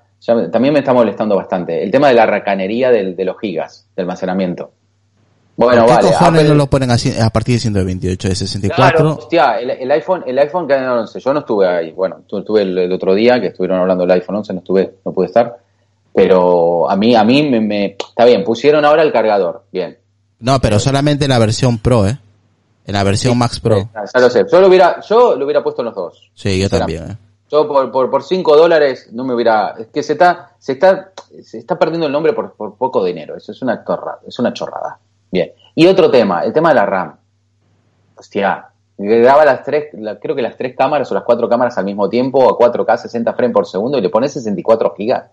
también 0.52 0.74
me 0.74 0.80
está 0.80 0.92
molestando 0.92 1.36
bastante, 1.36 1.82
el 1.82 1.90
tema 1.90 2.08
de 2.08 2.14
la 2.14 2.26
racanería 2.26 2.90
del- 2.90 3.16
de 3.16 3.24
los 3.24 3.38
gigas 3.40 3.86
de 3.96 4.02
almacenamiento. 4.02 4.72
Bueno, 5.56 5.82
¿Por 5.82 5.90
qué 5.90 5.94
vale. 5.96 6.08
cojones 6.08 6.40
Apple- 6.40 6.48
no 6.48 6.54
lo 6.54 6.66
ponen 6.68 6.90
así 6.90 7.12
a 7.20 7.28
partir 7.30 7.56
de 7.56 7.60
128, 7.60 8.28
de 8.28 8.34
64? 8.34 8.96
Claro, 8.98 9.14
hostia, 9.18 9.58
el, 9.60 9.70
el 9.70 9.90
iPhone, 9.90 10.24
el 10.26 10.38
iPhone 10.38 10.66
que 10.66 10.78
no 10.78 11.06
sé, 11.06 11.20
yo 11.20 11.34
no 11.34 11.40
estuve 11.40 11.68
ahí. 11.68 11.92
Bueno, 11.92 12.22
tu- 12.26 12.38
estuve 12.38 12.62
el, 12.62 12.78
el 12.78 12.92
otro 12.92 13.14
día 13.14 13.40
que 13.40 13.48
estuvieron 13.48 13.78
hablando 13.78 14.04
del 14.04 14.12
iPhone 14.12 14.36
11, 14.36 14.52
no 14.54 14.58
estuve, 14.60 14.94
no 15.04 15.12
pude 15.12 15.26
estar. 15.26 15.58
Pero 16.14 16.90
a 16.90 16.96
mí, 16.96 17.14
a 17.14 17.22
mí 17.24 17.48
me, 17.48 17.60
me- 17.60 17.84
está 17.98 18.24
bien. 18.24 18.42
Pusieron 18.42 18.84
ahora 18.84 19.02
el 19.02 19.12
cargador, 19.12 19.64
bien. 19.70 19.98
No, 20.40 20.58
pero 20.60 20.78
solamente 20.78 21.26
en 21.26 21.30
la 21.30 21.38
versión 21.38 21.78
Pro, 21.78 22.06
¿eh? 22.06 22.18
En 22.86 22.94
la 22.94 23.04
versión 23.04 23.36
Max 23.38 23.60
Pro. 23.60 23.88
Ya, 24.14 24.20
lo 24.20 24.30
sé. 24.30 24.44
Yo 24.50 24.60
lo 24.60 24.68
hubiera, 24.68 25.00
yo 25.02 25.36
lo 25.36 25.44
hubiera 25.44 25.62
puesto 25.62 25.82
en 25.82 25.86
los 25.86 25.94
dos. 25.94 26.30
Sí, 26.34 26.58
yo 26.58 26.68
también, 26.70 27.10
¿eh? 27.10 27.16
Yo 27.50 27.68
por, 27.68 27.90
por, 27.92 28.10
por 28.10 28.22
5 28.22 28.56
dólares 28.56 29.08
no 29.12 29.24
me 29.24 29.34
hubiera... 29.34 29.74
Es 29.78 29.88
que 29.88 30.02
se 30.02 30.12
está, 30.14 30.52
se 30.58 30.72
está, 30.72 31.10
se 31.42 31.58
está 31.58 31.78
perdiendo 31.78 32.06
el 32.06 32.12
nombre 32.12 32.32
por, 32.32 32.52
por 32.54 32.74
poco 32.76 33.04
dinero. 33.04 33.36
Eso 33.36 33.52
es 33.52 33.60
una 33.60 33.84
chorrada. 33.84 34.20
Es 34.26 34.38
una 34.38 34.52
chorrada. 34.52 34.98
Bien. 35.30 35.52
Y 35.74 35.86
otro 35.86 36.10
tema, 36.10 36.42
el 36.44 36.52
tema 36.52 36.70
de 36.70 36.74
la 36.74 36.86
RAM. 36.86 37.16
Hostia, 38.16 38.66
graba 38.98 39.44
las 39.44 39.62
tres, 39.64 39.86
la- 39.94 40.18
creo 40.18 40.34
que 40.36 40.42
las 40.42 40.56
tres 40.56 40.74
cámaras 40.76 41.10
o 41.10 41.14
las 41.14 41.24
cuatro 41.24 41.48
cámaras 41.48 41.78
al 41.78 41.84
mismo 41.84 42.08
tiempo 42.08 42.48
a 42.50 42.56
4K 42.58 42.96
60 42.98 43.32
frames 43.34 43.54
por 43.54 43.66
segundo 43.66 43.98
y 43.98 44.02
le 44.02 44.10
pones 44.10 44.32
64 44.32 44.94
gigas. 44.96 45.30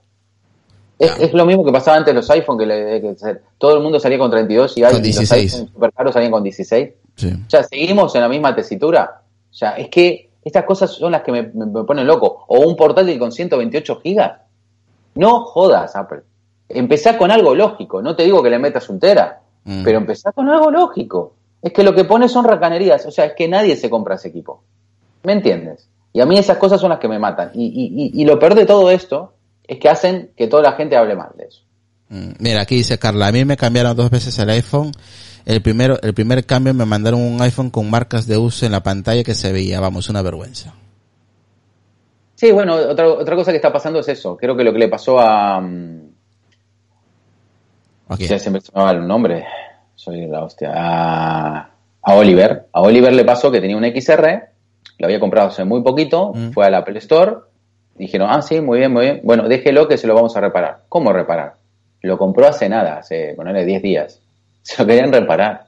Es, 1.00 1.32
lo 1.34 1.46
mismo 1.46 1.64
que 1.64 1.72
pasaba 1.72 1.98
antes 1.98 2.14
los 2.16 2.28
iPhone, 2.32 2.58
que, 2.58 2.66
le- 2.66 3.02
que 3.02 3.16
todo 3.60 3.76
el 3.78 3.84
mundo 3.84 4.00
salía 4.00 4.18
con 4.18 4.32
32 4.32 4.78
y, 4.78 4.82
Con 4.82 4.88
hay- 4.88 4.94
y 4.94 4.98
los 4.98 5.04
16. 5.04 5.54
iPhone 5.54 5.70
super 5.74 5.94
caros 5.94 6.14
salían 6.14 6.32
con 6.32 6.44
16. 6.44 6.90
Sí. 7.16 7.34
O 7.46 7.50
sea, 7.50 7.64
seguimos 7.64 8.16
en 8.16 8.22
la 8.22 8.30
misma 8.30 8.56
tesitura. 8.56 9.22
O 9.52 9.54
sea, 9.54 9.72
es 9.72 9.90
que 9.90 10.30
estas 10.44 10.64
cosas 10.66 10.92
son 10.92 11.12
las 11.12 11.22
que 11.22 11.32
me, 11.32 11.44
me- 11.54 11.66
me 11.68 11.84
ponen 11.84 12.08
loco. 12.08 12.46
O 12.48 12.62
un 12.62 12.76
portátil 12.76 13.20
con 13.20 13.32
128 13.32 14.00
gigas. 14.02 14.42
No 15.16 15.42
jodas, 15.44 15.96
Apple. 15.96 16.22
Empezá 16.70 17.18
con 17.18 17.30
algo 17.32 17.54
lógico. 17.54 18.02
No 18.02 18.16
te 18.16 18.24
digo 18.24 18.42
que 18.42 18.50
le 18.50 18.58
metas 18.58 18.90
un 18.90 19.00
tera, 19.00 19.42
Mm. 19.68 19.84
pero 19.84 19.98
empezá 20.00 20.32
con 20.32 20.50
algo 20.50 20.72
lógico. 20.72 21.34
Es 21.62 21.74
que 21.74 21.84
lo 21.84 21.94
que 21.94 22.06
pones 22.06 22.32
son 22.32 22.46
racanerías. 22.46 23.06
O 23.06 23.12
sea, 23.12 23.26
es 23.26 23.34
que 23.34 23.48
nadie 23.48 23.76
se 23.76 23.90
compra 23.90 24.16
ese 24.16 24.30
equipo. 24.30 24.64
¿Me 25.24 25.34
entiendes? 25.34 25.88
Y 26.14 26.22
a 26.22 26.26
mí 26.26 26.38
esas 26.40 26.58
cosas 26.58 26.80
son 26.82 26.90
las 26.90 27.00
que 27.00 27.08
me 27.10 27.20
matan. 27.20 27.52
Y, 27.54 27.66
y- 27.66 28.04
y- 28.06 28.22
y 28.22 28.26
lo 28.26 28.40
peor 28.40 28.56
de 28.56 28.66
todo 28.66 28.90
esto 28.90 29.34
es 29.68 29.78
que 29.78 29.90
hacen 29.90 30.32
que 30.38 30.48
toda 30.48 30.64
la 30.64 30.72
gente 30.72 30.96
hable 30.96 31.16
mal 31.16 31.32
de 31.38 31.44
eso. 31.46 31.62
Mm, 32.10 32.32
Mira, 32.40 32.62
aquí 32.62 32.76
dice 32.78 32.98
Carla, 32.98 33.28
a 33.28 33.32
mí 33.32 33.44
me 33.44 33.58
cambiaron 33.58 33.96
dos 33.96 34.10
veces 34.10 34.40
el 34.40 34.50
iPhone. 34.50 34.92
El 35.46 35.62
primero, 35.62 36.00
el 36.02 36.14
primer 36.14 36.46
cambio 36.46 36.74
me 36.74 36.86
mandaron 36.86 37.22
un 37.22 37.42
iPhone 37.42 37.70
con 37.70 37.90
marcas 37.90 38.26
de 38.28 38.38
uso 38.38 38.66
en 38.66 38.72
la 38.72 38.82
pantalla 38.84 39.24
que 39.24 39.36
se 39.36 39.52
veía, 39.52 39.80
vamos, 39.82 40.08
una 40.10 40.22
vergüenza. 40.22 40.74
Sí, 42.36 42.52
bueno, 42.52 42.76
otra, 42.76 43.10
otra 43.10 43.36
cosa 43.36 43.52
que 43.52 43.58
está 43.58 43.74
pasando 43.74 44.00
es 44.00 44.08
eso. 44.08 44.38
Creo 44.38 44.56
que 44.56 44.64
lo 44.64 44.72
que 44.72 44.80
le 44.80 44.88
pasó 44.88 45.20
a... 45.20 45.58
Aquí. 48.10 48.26
Ya 48.28 48.40
siempre 48.40 48.62
se 48.62 48.72
me 48.74 48.82
va 48.82 48.92
el 48.92 49.06
nombre. 49.08 49.46
Soy 49.98 50.28
la 50.28 50.44
hostia. 50.44 50.72
A, 50.76 51.70
a 52.04 52.14
Oliver. 52.16 52.68
A 52.72 52.82
Oliver 52.82 53.12
le 53.14 53.26
pasó 53.26 53.52
que 53.52 53.60
tenía 53.60 53.76
un 53.76 53.84
XR, 53.84 54.50
lo 55.00 55.06
había 55.06 55.20
comprado 55.20 55.48
hace 55.50 55.66
muy 55.66 55.82
poquito, 55.84 56.32
Mm. 56.34 56.52
fue 56.52 56.66
al 56.66 56.76
Apple 56.76 57.00
Store, 57.00 57.36
dijeron, 57.96 58.30
ah, 58.32 58.42
sí, 58.44 58.62
muy 58.62 58.78
bien, 58.80 58.94
muy 58.94 59.06
bien. 59.06 59.22
Bueno, 59.24 59.48
déjelo 59.50 59.88
que 59.88 59.98
se 59.98 60.06
lo 60.08 60.14
vamos 60.16 60.38
a 60.38 60.42
reparar. 60.42 60.84
¿Cómo 60.88 61.12
reparar? 61.12 61.56
Lo 62.02 62.18
compró 62.18 62.48
hace 62.48 62.70
nada, 62.70 62.98
hace, 63.00 63.34
ponerle 63.36 63.66
10 63.66 63.82
días. 63.82 64.22
Se 64.62 64.82
lo 64.84 64.88
querían 64.88 65.12
reparar. 65.12 65.66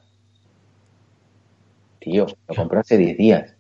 Tío, 2.00 2.26
lo 2.48 2.56
compró 2.56 2.80
hace 2.80 2.98
10 2.98 3.18
días. 3.18 3.54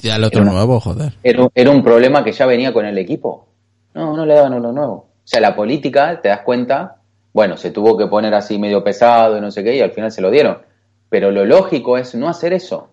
Ya 0.00 0.16
el 0.16 0.24
otro 0.24 0.42
una- 0.42 0.52
nuevo, 0.52 0.80
joder. 0.80 1.12
Era, 1.22 1.42
un- 1.42 1.50
era 1.54 1.70
un 1.70 1.82
problema 1.82 2.24
que 2.24 2.32
ya 2.32 2.46
venía 2.46 2.72
con 2.72 2.86
el 2.86 2.96
equipo. 2.98 3.46
No, 3.94 4.16
no 4.16 4.24
le 4.24 4.34
daban 4.34 4.54
uno 4.54 4.72
nuevo. 4.72 4.92
O 4.94 5.26
sea, 5.26 5.40
la 5.40 5.54
política, 5.54 6.20
te 6.22 6.28
das 6.28 6.40
cuenta, 6.40 6.96
bueno, 7.32 7.56
se 7.56 7.70
tuvo 7.70 7.96
que 7.96 8.06
poner 8.06 8.34
así 8.34 8.58
medio 8.58 8.84
pesado 8.84 9.38
y 9.38 9.40
no 9.40 9.50
sé 9.50 9.64
qué, 9.64 9.76
y 9.76 9.80
al 9.80 9.92
final 9.92 10.10
se 10.12 10.20
lo 10.20 10.30
dieron. 10.30 10.58
Pero 11.08 11.30
lo 11.30 11.44
lógico 11.44 11.98
es 11.98 12.14
no 12.14 12.28
hacer 12.28 12.52
eso. 12.52 12.88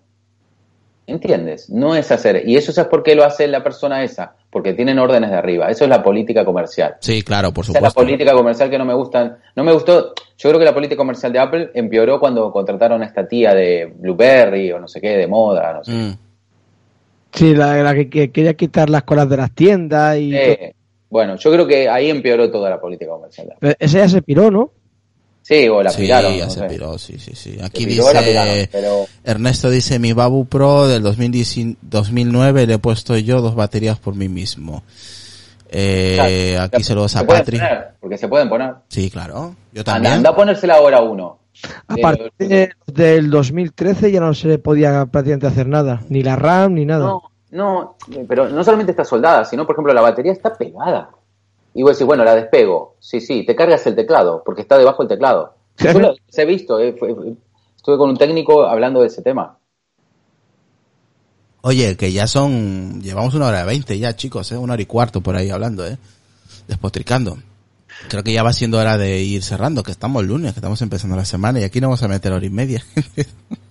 ¿Entiendes? 1.07 1.69
No 1.71 1.95
es 1.95 2.11
hacer. 2.11 2.47
Y 2.47 2.55
eso 2.55 2.69
es 2.69 2.87
por 2.87 3.01
qué 3.01 3.15
lo 3.15 3.23
hace 3.23 3.47
la 3.47 3.63
persona 3.63 4.03
esa. 4.03 4.35
Porque 4.51 4.73
tienen 4.73 4.99
órdenes 4.99 5.31
de 5.31 5.37
arriba. 5.37 5.67
Eso 5.69 5.83
es 5.85 5.89
la 5.89 6.03
política 6.03 6.45
comercial. 6.45 6.97
Sí, 6.99 7.23
claro, 7.23 7.51
por 7.51 7.63
Esa 7.65 7.71
es 7.71 7.81
la 7.81 7.89
supuesto. 7.89 8.01
política 8.01 8.33
comercial 8.33 8.69
que 8.69 8.77
no 8.77 8.85
me 8.85 8.93
gustan. 8.93 9.37
No 9.55 9.63
me 9.63 9.71
gustó. 9.73 10.13
Yo 10.37 10.49
creo 10.49 10.59
que 10.59 10.65
la 10.65 10.73
política 10.73 10.97
comercial 10.97 11.33
de 11.33 11.39
Apple 11.39 11.71
empeoró 11.73 12.19
cuando 12.19 12.51
contrataron 12.51 13.01
a 13.01 13.05
esta 13.05 13.27
tía 13.27 13.55
de 13.55 13.91
Blueberry 13.97 14.71
o 14.71 14.79
no 14.79 14.87
sé 14.87 15.01
qué, 15.01 15.17
de 15.17 15.27
moda, 15.27 15.73
no 15.73 15.83
sé. 15.83 15.91
Mm. 15.91 16.17
Sí, 17.31 17.55
la, 17.55 17.75
la 17.81 17.95
que, 17.95 18.09
que 18.09 18.31
quería 18.31 18.53
quitar 18.53 18.89
las 18.89 19.03
colas 19.03 19.27
de 19.29 19.37
las 19.37 19.51
tiendas 19.51 20.17
y... 20.17 20.35
Eh, 20.35 20.75
bueno, 21.09 21.35
yo 21.37 21.51
creo 21.51 21.65
que 21.67 21.89
ahí 21.89 22.09
empeoró 22.09 22.49
toda 22.51 22.69
la 22.69 22.79
política 22.79 23.11
comercial. 23.11 23.53
Pero 23.59 23.75
Ese 23.79 23.97
ya 23.97 24.09
se 24.09 24.21
piró, 24.21 24.49
¿no? 24.51 24.71
Sí, 25.41 25.67
o 25.67 25.81
la 25.81 25.89
sí, 25.89 26.01
piraron. 26.03 26.35
ya 26.37 26.45
no 26.45 26.51
se 26.51 26.59
sé. 26.59 26.65
piró, 26.67 26.97
sí, 26.99 27.17
sí, 27.17 27.31
sí. 27.33 27.57
Aquí 27.61 27.85
piró 27.87 28.05
piraron, 28.09 28.53
dice, 28.53 28.69
pero 28.71 29.05
Ernesto 29.23 29.69
dice, 29.71 29.97
mi 29.97 30.13
Babu 30.13 30.45
Pro 30.45 30.87
del 30.87 31.01
2010 31.01 31.77
2009 31.81 32.67
le 32.67 32.73
he 32.75 32.77
puesto 32.77 33.17
yo 33.17 33.41
dos 33.41 33.55
baterías 33.55 33.97
por 33.97 34.13
mí 34.15 34.29
mismo. 34.29 34.83
Eh, 35.71 36.13
Claro, 36.53 36.63
aquí 36.65 36.83
se- 36.83 36.89
saludos 36.89 37.15
a 37.15 37.25
Patri. 37.25 37.57
poner, 37.57 37.87
porque 37.99 38.17
se 38.17 38.27
pueden 38.27 38.49
poner. 38.49 38.73
Sí, 38.89 39.09
claro. 39.09 39.55
Yo 39.71 39.81
Anda, 39.81 39.93
también. 39.93 40.13
anda 40.13 40.29
a 40.31 40.35
ponérsela 40.35 40.75
ahora 40.75 41.01
uno. 41.01 41.39
A 41.87 41.95
Eh, 41.95 42.01
partir 42.01 42.31
de- 42.37 42.69
del 42.87 43.29
2013 43.29 44.11
ya 44.11 44.19
no 44.19 44.33
se 44.33 44.47
le 44.47 44.57
podía 44.59 45.05
prácticamente 45.07 45.47
hacer 45.47 45.67
nada. 45.67 46.01
Ni 46.09 46.23
la 46.23 46.35
RAM, 46.35 46.73
ni 46.75 46.85
nada. 46.85 47.05
No, 47.05 47.21
no, 47.51 47.95
pero 48.27 48.49
no 48.49 48.63
solamente 48.63 48.91
está 48.91 49.03
soldada, 49.05 49.45
sino, 49.45 49.65
por 49.65 49.75
ejemplo, 49.75 49.93
la 49.93 50.01
batería 50.01 50.31
está 50.31 50.53
pegada. 50.55 51.09
Y 51.73 51.83
vos 51.83 51.91
decís, 51.93 52.05
bueno, 52.07 52.23
la 52.23 52.35
despego. 52.35 52.95
Sí, 52.99 53.21
sí, 53.21 53.45
te 53.45 53.55
cargas 53.55 53.85
el 53.87 53.95
teclado, 53.95 54.43
porque 54.45 54.61
está 54.61 54.77
debajo 54.77 55.03
del 55.03 55.09
teclado. 55.09 55.53
Yo 55.77 55.99
lo 55.99 56.13
he 56.35 56.45
visto, 56.45 56.79
eh, 56.79 56.95
fue- 56.97 57.15
estuve 57.75 57.97
con 57.97 58.09
un 58.09 58.17
técnico 58.17 58.63
hablando 58.63 59.01
de 59.01 59.07
ese 59.07 59.21
tema. 59.21 59.57
Oye, 61.61 61.97
que 61.97 62.11
ya 62.11 62.25
son, 62.27 63.01
llevamos 63.01 63.33
una 63.35 63.47
hora 63.47 63.65
veinte 63.65 63.97
ya, 63.99 64.15
chicos, 64.15 64.51
eh, 64.51 64.57
una 64.57 64.73
hora 64.73 64.81
y 64.81 64.85
cuarto 64.85 65.21
por 65.21 65.35
ahí 65.35 65.49
hablando, 65.49 65.85
eh, 65.85 65.97
despotricando. 66.67 67.37
Creo 68.07 68.23
que 68.23 68.31
ya 68.31 68.43
va 68.43 68.53
siendo 68.53 68.77
hora 68.79 68.97
de 68.97 69.19
ir 69.21 69.43
cerrando, 69.43 69.83
que 69.83 69.91
estamos 69.91 70.23
lunes, 70.23 70.53
que 70.53 70.59
estamos 70.59 70.81
empezando 70.81 71.17
la 71.17 71.25
semana 71.25 71.59
y 71.59 71.63
aquí 71.65 71.81
no 71.81 71.87
vamos 71.87 72.01
a 72.03 72.07
meter 72.07 72.31
hora 72.31 72.45
y 72.45 72.49
media. 72.49 72.81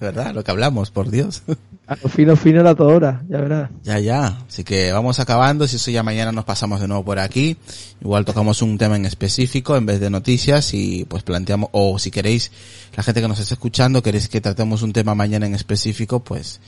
verdad, 0.00 0.34
lo 0.34 0.44
que 0.44 0.50
hablamos, 0.50 0.90
por 0.90 1.10
Dios. 1.10 1.42
A 1.86 1.96
lo 2.02 2.08
fino, 2.08 2.36
fino 2.36 2.62
la 2.62 2.74
toda 2.74 2.94
hora, 2.94 3.22
ya 3.28 3.40
verás. 3.40 3.70
Ya, 3.82 3.98
ya. 3.98 4.38
Así 4.46 4.62
que 4.62 4.92
vamos 4.92 5.20
acabando. 5.20 5.66
Si 5.66 5.76
eso 5.76 5.90
ya 5.90 6.02
mañana 6.02 6.32
nos 6.32 6.44
pasamos 6.44 6.80
de 6.80 6.88
nuevo 6.88 7.04
por 7.04 7.18
aquí. 7.18 7.56
Igual 8.02 8.24
tocamos 8.26 8.60
un 8.60 8.76
tema 8.76 8.96
en 8.96 9.06
específico 9.06 9.76
en 9.76 9.86
vez 9.86 9.98
de 9.98 10.10
noticias 10.10 10.74
y 10.74 11.06
pues 11.06 11.22
planteamos, 11.22 11.70
o 11.72 11.98
si 11.98 12.10
queréis, 12.10 12.52
la 12.94 13.02
gente 13.02 13.22
que 13.22 13.28
nos 13.28 13.40
está 13.40 13.54
escuchando, 13.54 14.02
queréis 14.02 14.28
que 14.28 14.40
tratemos 14.40 14.82
un 14.82 14.92
tema 14.92 15.14
mañana 15.14 15.46
en 15.46 15.54
específico, 15.54 16.20
pues 16.20 16.60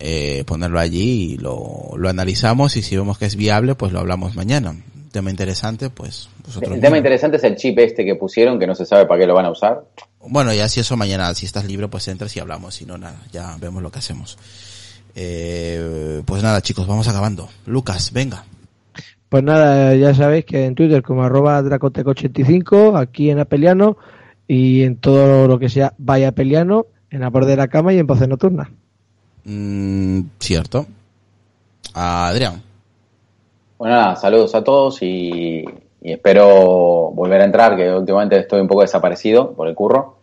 eh, 0.00 0.44
ponerlo 0.46 0.78
allí 0.78 1.32
y 1.32 1.36
lo, 1.36 1.90
lo 1.96 2.08
analizamos 2.08 2.76
y 2.76 2.82
si 2.82 2.96
vemos 2.96 3.18
que 3.18 3.26
es 3.26 3.36
viable, 3.36 3.74
pues 3.74 3.92
lo 3.92 4.00
hablamos 4.00 4.34
mañana. 4.34 4.74
Tema 5.12 5.30
interesante, 5.30 5.90
pues 5.90 6.28
vosotros 6.44 6.74
El 6.74 6.80
tema 6.80 6.98
interesante 6.98 7.38
es 7.38 7.44
el 7.44 7.56
chip 7.56 7.78
este 7.78 8.04
que 8.04 8.14
pusieron, 8.14 8.58
que 8.58 8.66
no 8.66 8.74
se 8.74 8.86
sabe 8.86 9.06
para 9.06 9.20
qué 9.20 9.26
lo 9.26 9.34
van 9.34 9.46
a 9.46 9.50
usar. 9.50 9.82
Bueno, 10.30 10.52
ya 10.52 10.68
si 10.68 10.80
eso 10.80 10.96
mañana, 10.96 11.32
si 11.34 11.46
estás 11.46 11.64
libre, 11.64 11.88
pues 11.88 12.06
entras 12.08 12.36
y 12.36 12.40
hablamos. 12.40 12.74
Si 12.74 12.84
no, 12.84 12.98
nada, 12.98 13.20
ya 13.32 13.56
vemos 13.58 13.82
lo 13.82 13.90
que 13.90 13.98
hacemos. 13.98 14.38
Eh, 15.14 16.22
pues 16.24 16.42
nada, 16.42 16.60
chicos, 16.60 16.86
vamos 16.86 17.08
acabando. 17.08 17.48
Lucas, 17.66 18.12
venga. 18.12 18.44
Pues 19.28 19.42
nada, 19.42 19.94
ya 19.94 20.14
sabéis 20.14 20.44
que 20.44 20.64
en 20.64 20.74
Twitter 20.74 21.02
como 21.02 21.22
arroba 21.22 21.62
dracoteco85, 21.62 22.98
aquí 22.98 23.30
en 23.30 23.40
Apeliano 23.40 23.96
y 24.46 24.82
en 24.82 24.96
todo 24.96 25.48
lo 25.48 25.58
que 25.58 25.68
sea 25.68 25.94
Vaya 25.98 26.28
Apeliano, 26.28 26.86
en 27.10 27.20
la 27.20 27.30
borde 27.30 27.50
de 27.50 27.56
la 27.56 27.68
cama 27.68 27.92
y 27.92 27.98
en 27.98 28.06
Voces 28.06 28.28
Nocturna. 28.28 28.70
Mm, 29.44 30.20
cierto. 30.38 30.86
Adrián. 31.94 32.62
Bueno, 33.78 33.96
nada, 33.96 34.16
saludos 34.16 34.54
a 34.54 34.62
todos 34.62 35.02
y, 35.02 35.64
y 36.02 36.12
espero 36.12 37.10
volver 37.14 37.40
a 37.40 37.44
entrar, 37.44 37.76
que 37.76 37.90
últimamente 37.90 38.38
estoy 38.38 38.60
un 38.60 38.68
poco 38.68 38.82
desaparecido 38.82 39.52
por 39.52 39.68
el 39.68 39.74
curro. 39.74 40.17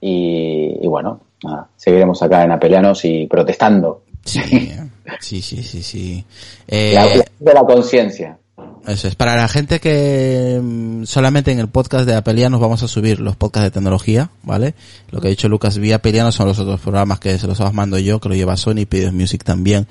Y, 0.00 0.78
y 0.80 0.86
bueno, 0.86 1.20
nada, 1.42 1.68
seguiremos 1.76 2.22
acá 2.22 2.44
en 2.44 2.52
Apelianos 2.52 3.04
y 3.04 3.26
protestando. 3.26 4.02
Sí, 5.18 5.42
sí, 5.42 5.42
sí, 5.42 5.62
sí, 5.62 5.82
sí. 5.82 6.24
Eh, 6.68 6.92
La, 6.94 7.06
de 7.06 7.54
la 7.54 7.64
conciencia. 7.64 8.38
Eso 8.86 9.08
es. 9.08 9.14
Para 9.14 9.36
la 9.36 9.48
gente 9.48 9.80
que 9.80 10.60
mm, 10.62 11.04
solamente 11.04 11.52
en 11.52 11.58
el 11.58 11.68
podcast 11.68 12.06
de 12.06 12.14
Apelianos 12.14 12.60
vamos 12.60 12.82
a 12.82 12.88
subir 12.88 13.20
los 13.20 13.36
podcasts 13.36 13.64
de 13.64 13.70
tecnología, 13.72 14.30
¿vale? 14.42 14.74
Lo 15.10 15.20
que 15.20 15.28
ha 15.28 15.30
dicho 15.30 15.48
Lucas 15.48 15.78
vía 15.78 15.96
Apelianos 15.96 16.34
son 16.34 16.46
los 16.48 16.58
otros 16.58 16.80
programas 16.80 17.20
que 17.20 17.38
se 17.38 17.46
los 17.46 17.60
mando 17.74 17.98
yo, 17.98 18.20
que 18.20 18.28
lo 18.28 18.34
lleva 18.34 18.56
Sony, 18.56 18.86
Pedidos 18.88 19.12
Music 19.12 19.44
también, 19.44 19.86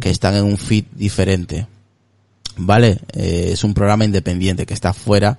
que 0.00 0.10
están 0.10 0.34
en 0.34 0.44
un 0.44 0.58
feed 0.58 0.84
diferente. 0.92 1.66
¿Vale? 2.60 2.98
Eh, 3.12 3.50
es 3.52 3.62
un 3.62 3.72
programa 3.72 4.04
independiente 4.04 4.66
que 4.66 4.74
está 4.74 4.92
fuera 4.92 5.38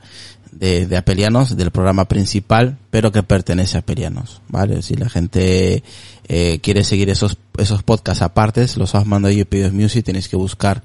de, 0.52 0.88
de 0.88 0.98
Apelianos, 0.98 1.56
del 1.56 1.72
programa 1.72 2.06
principal, 2.06 2.78
pero 2.90 3.12
que 3.12 3.24
pertenece 3.24 3.78
a 3.78 3.82
Apelianos, 3.82 4.42
¿vale? 4.48 4.82
Si 4.82 4.96
la 4.96 5.10
gente 5.10 5.84
eh, 6.28 6.60
quiere 6.62 6.84
seguir 6.84 7.10
esos, 7.10 7.38
esos 7.58 7.84
podcasts 7.84 8.22
apartes, 8.22 8.78
los 8.78 8.96
os 8.96 9.06
mando 9.06 9.30
yo 9.30 9.46
Pedidos 9.46 9.74
Music, 9.74 10.06
tenéis 10.06 10.30
que 10.30 10.36
buscar 10.36 10.84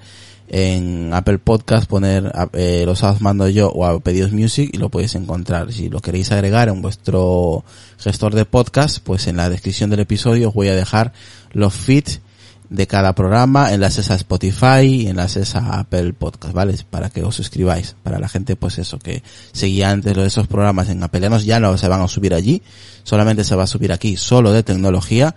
en 0.48 1.12
Apple 1.14 1.38
Podcast, 1.38 1.88
poner 1.88 2.30
eh, 2.52 2.84
los 2.86 3.02
os 3.02 3.20
mando 3.20 3.48
yo 3.48 3.70
o 3.70 3.84
a 3.84 3.98
Pedidos 4.00 4.32
Music 4.32 4.70
y 4.72 4.78
lo 4.78 4.90
podéis 4.90 5.14
encontrar. 5.14 5.72
Si 5.72 5.88
lo 5.88 6.00
queréis 6.00 6.32
agregar 6.32 6.68
en 6.68 6.82
vuestro 6.82 7.64
gestor 7.98 8.34
de 8.34 8.44
podcast, 8.44 8.98
pues 9.02 9.26
en 9.26 9.36
la 9.36 9.48
descripción 9.48 9.90
del 9.90 10.00
episodio 10.00 10.48
os 10.48 10.54
voy 10.54 10.68
a 10.68 10.74
dejar 10.74 11.12
los 11.52 11.74
feeds 11.74 12.20
de 12.74 12.86
cada 12.86 13.14
programa, 13.14 13.72
enlaces 13.72 14.10
a 14.10 14.14
Spotify, 14.16 15.06
enlaces 15.06 15.54
a 15.54 15.80
Apple 15.80 16.12
Podcast, 16.12 16.52
¿vale? 16.54 16.74
Para 16.90 17.10
que 17.10 17.22
os 17.22 17.34
suscribáis. 17.34 17.94
Para 18.02 18.18
la 18.18 18.28
gente, 18.28 18.56
pues 18.56 18.78
eso, 18.78 18.98
que 18.98 19.22
seguía 19.52 19.90
antes 19.90 20.14
de 20.14 20.26
esos 20.26 20.46
programas 20.46 20.88
en 20.88 21.02
Apelianos, 21.02 21.44
ya 21.44 21.60
no 21.60 21.76
se 21.78 21.88
van 21.88 22.02
a 22.02 22.08
subir 22.08 22.34
allí. 22.34 22.62
Solamente 23.02 23.44
se 23.44 23.54
va 23.54 23.64
a 23.64 23.66
subir 23.66 23.92
aquí, 23.92 24.16
solo 24.16 24.52
de 24.52 24.62
tecnología. 24.62 25.34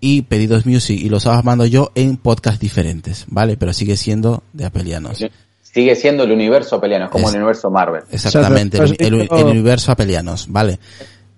Y 0.00 0.22
Pedidos 0.22 0.64
Music 0.64 0.98
y 0.98 1.10
los 1.10 1.24
sábados 1.24 1.44
mando 1.44 1.66
yo 1.66 1.92
en 1.94 2.16
podcast 2.16 2.58
diferentes, 2.60 3.26
¿vale? 3.28 3.58
Pero 3.58 3.74
sigue 3.74 3.96
siendo 3.98 4.42
de 4.54 4.64
Apelianos. 4.64 5.22
Sigue 5.62 5.94
siendo 5.94 6.24
el 6.24 6.32
universo 6.32 6.76
Apeliano, 6.76 7.04
es 7.04 7.10
como 7.10 7.28
Es- 7.28 7.34
el 7.34 7.40
universo 7.40 7.70
Marvel. 7.70 8.02
Exactamente, 8.10 8.78
el, 8.78 8.96
el 9.30 9.44
universo 9.44 9.92
Apelianos, 9.92 10.46
¿vale? 10.48 10.80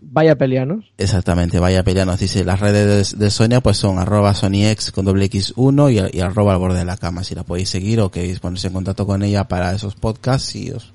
Vaya 0.05 0.33
Apelianos. 0.33 0.93
Exactamente, 0.99 1.59
vaya 1.59 1.85
Pelianos 1.85 2.21
dice, 2.21 2.45
las 2.45 2.61
redes 2.61 3.13
de, 3.13 3.25
de 3.25 3.31
Sonia 3.31 3.61
pues 3.61 3.77
son 3.77 3.99
arroba 3.99 4.35
SonyX 4.35 4.93
con 4.93 5.05
doble 5.05 5.31
X1 5.31 6.13
y, 6.13 6.19
y 6.19 6.21
arroba 6.21 6.53
al 6.53 6.59
borde 6.59 6.79
de 6.79 6.85
la 6.85 6.97
cama, 6.97 7.25
si 7.25 7.35
la 7.35 7.45
podéis 7.45 7.71
seguir 7.71 8.01
o 8.01 8.11
queréis 8.11 8.41
ponerse 8.41 8.67
en 8.67 8.75
contacto 8.75 9.07
con 9.07 9.23
ella 9.23 9.49
para 9.49 9.73
esos 9.73 9.95
podcasts, 9.95 10.49
si 10.49 10.71
os 10.71 10.93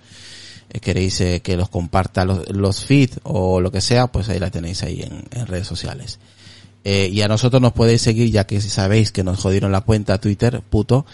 eh, 0.70 0.80
queréis 0.80 1.20
eh, 1.22 1.42
que 1.42 1.58
los 1.58 1.70
comparta 1.70 2.26
los, 2.26 2.50
los 2.50 2.84
feed 2.84 3.12
o 3.24 3.62
lo 3.62 3.72
que 3.72 3.82
sea, 3.82 4.08
pues 4.08 4.30
ahí 4.30 4.40
la 4.40 4.52
tenéis 4.52 4.84
ahí 4.84 5.02
en, 5.02 5.24
en 5.32 5.48
redes 5.48 5.68
sociales. 5.68 6.20
Eh, 6.90 7.10
y 7.12 7.22
a 7.22 7.28
nosotros 7.28 7.62
nos 7.62 7.74
podéis 7.74 8.02
seguir, 8.02 8.32
ya 8.32 8.46
que 8.46 8.62
si 8.62 8.70
sabéis 8.70 9.12
que 9.12 9.22
nos 9.22 9.40
jodieron 9.40 9.74
la 9.74 9.82
cuenta 9.82 10.22
Twitter, 10.22 10.62
puto, 10.62 11.06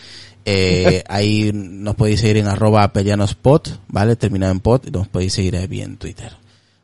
eh, 0.45 1.03
ahí 1.09 1.51
nos 1.51 1.95
podéis 1.95 2.19
seguir 2.19 2.37
en 2.37 2.47
arroba 2.47 2.93
pelianospot, 2.93 3.79
¿vale? 3.87 4.15
Terminado 4.15 4.51
en 4.51 4.59
pot, 4.59 4.87
y 4.87 4.91
nos 4.91 5.07
podéis 5.07 5.33
seguir 5.33 5.57
ahí 5.57 5.81
en 5.81 5.97
Twitter. 5.97 6.42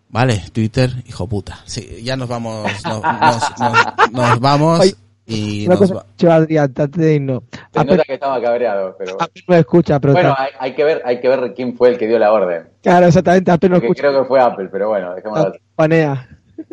Vale, 0.09 0.41
Twitter, 0.51 0.89
hijo 1.07 1.27
puta. 1.27 1.59
Sí, 1.65 2.01
ya 2.03 2.15
nos 2.17 2.27
vamos, 2.27 2.63
nos, 2.83 3.03
nos- 3.03 3.59
nos- 3.59 4.11
nos 4.11 4.39
vamos 4.39 4.79
Oye, 4.79 4.95
y 5.27 5.65
Una 5.67 5.75
nos 5.75 5.79
cosa, 5.81 5.93
va- 5.93 6.05
che, 6.17 6.27
Adrián, 6.27 6.65
antes 6.65 6.91
de 6.91 7.13
irnos. 7.13 7.43
Se 7.51 7.59
Apple, 7.79 7.91
nota 7.91 8.03
que 8.07 8.13
estaba 8.15 8.41
cabreado, 8.41 8.95
pero... 8.97 9.17
Apple 9.21 9.43
no 9.47 9.55
escucha, 9.55 9.99
pero 9.99 10.13
Bueno, 10.13 10.33
hay, 10.35 10.49
hay 10.59 10.73
que 10.73 10.83
ver, 10.83 11.01
hay 11.05 11.19
que 11.21 11.27
ver 11.29 11.53
quién 11.53 11.77
fue 11.77 11.89
el 11.89 11.97
que 11.99 12.07
dio 12.07 12.17
la 12.17 12.31
orden. 12.33 12.67
claro, 12.81 13.05
exactamente, 13.05 13.51
Apple 13.51 13.69
no 13.69 13.75
Porque 13.75 13.85
escucha. 13.87 14.01
creo 14.07 14.21
que 14.23 14.27
fue 14.27 14.41
Apple, 14.41 14.69
pero 14.71 14.89
bueno, 14.89 15.13
dejémoslo. 15.13 15.53
Vale. 15.77 16.17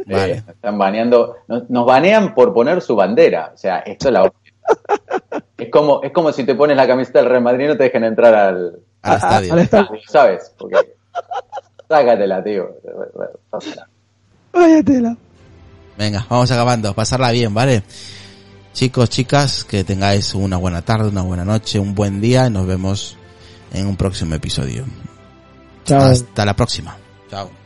Eh, 0.08 0.42
nos 0.46 0.54
están 0.56 0.78
baneando, 0.78 1.36
nos, 1.46 1.68
nos 1.70 1.86
banean 1.86 2.34
por 2.34 2.52
poner 2.54 2.80
su 2.80 2.96
bandera. 2.96 3.50
O 3.54 3.56
sea, 3.58 3.78
esto 3.80 4.08
es 4.08 4.12
la 4.14 4.32
Es 5.58 5.70
como, 5.70 6.02
es 6.02 6.10
como 6.12 6.32
si 6.32 6.44
te 6.44 6.54
pones 6.54 6.76
la 6.76 6.86
camiseta 6.86 7.20
del 7.20 7.28
Real 7.28 7.42
Madrid 7.42 7.66
y 7.66 7.68
no 7.68 7.76
te 7.76 7.84
dejen 7.84 8.04
entrar 8.04 8.34
al, 8.34 8.80
al 9.02 9.16
estadio. 9.16 9.52
al 9.52 9.58
estadio. 9.60 9.88
¿sabes? 10.08 10.54
Porque 10.58 10.76
sácatela, 11.88 12.42
tío. 12.42 12.68
Pásala. 13.50 13.88
Vaya 14.52 14.82
tela. 14.82 15.16
Venga, 15.98 16.26
vamos 16.28 16.50
acabando, 16.50 16.94
pasarla 16.94 17.30
bien, 17.30 17.54
¿vale? 17.54 17.82
Chicos, 18.72 19.08
chicas, 19.08 19.64
que 19.64 19.84
tengáis 19.84 20.34
una 20.34 20.58
buena 20.58 20.82
tarde, 20.82 21.08
una 21.08 21.22
buena 21.22 21.44
noche, 21.44 21.78
un 21.78 21.94
buen 21.94 22.20
día 22.20 22.46
y 22.46 22.50
nos 22.50 22.66
vemos 22.66 23.16
en 23.72 23.86
un 23.86 23.96
próximo 23.96 24.34
episodio. 24.34 24.84
Chao. 25.84 26.02
Hasta 26.02 26.44
la 26.44 26.54
próxima. 26.54 26.96
Chao. 27.30 27.65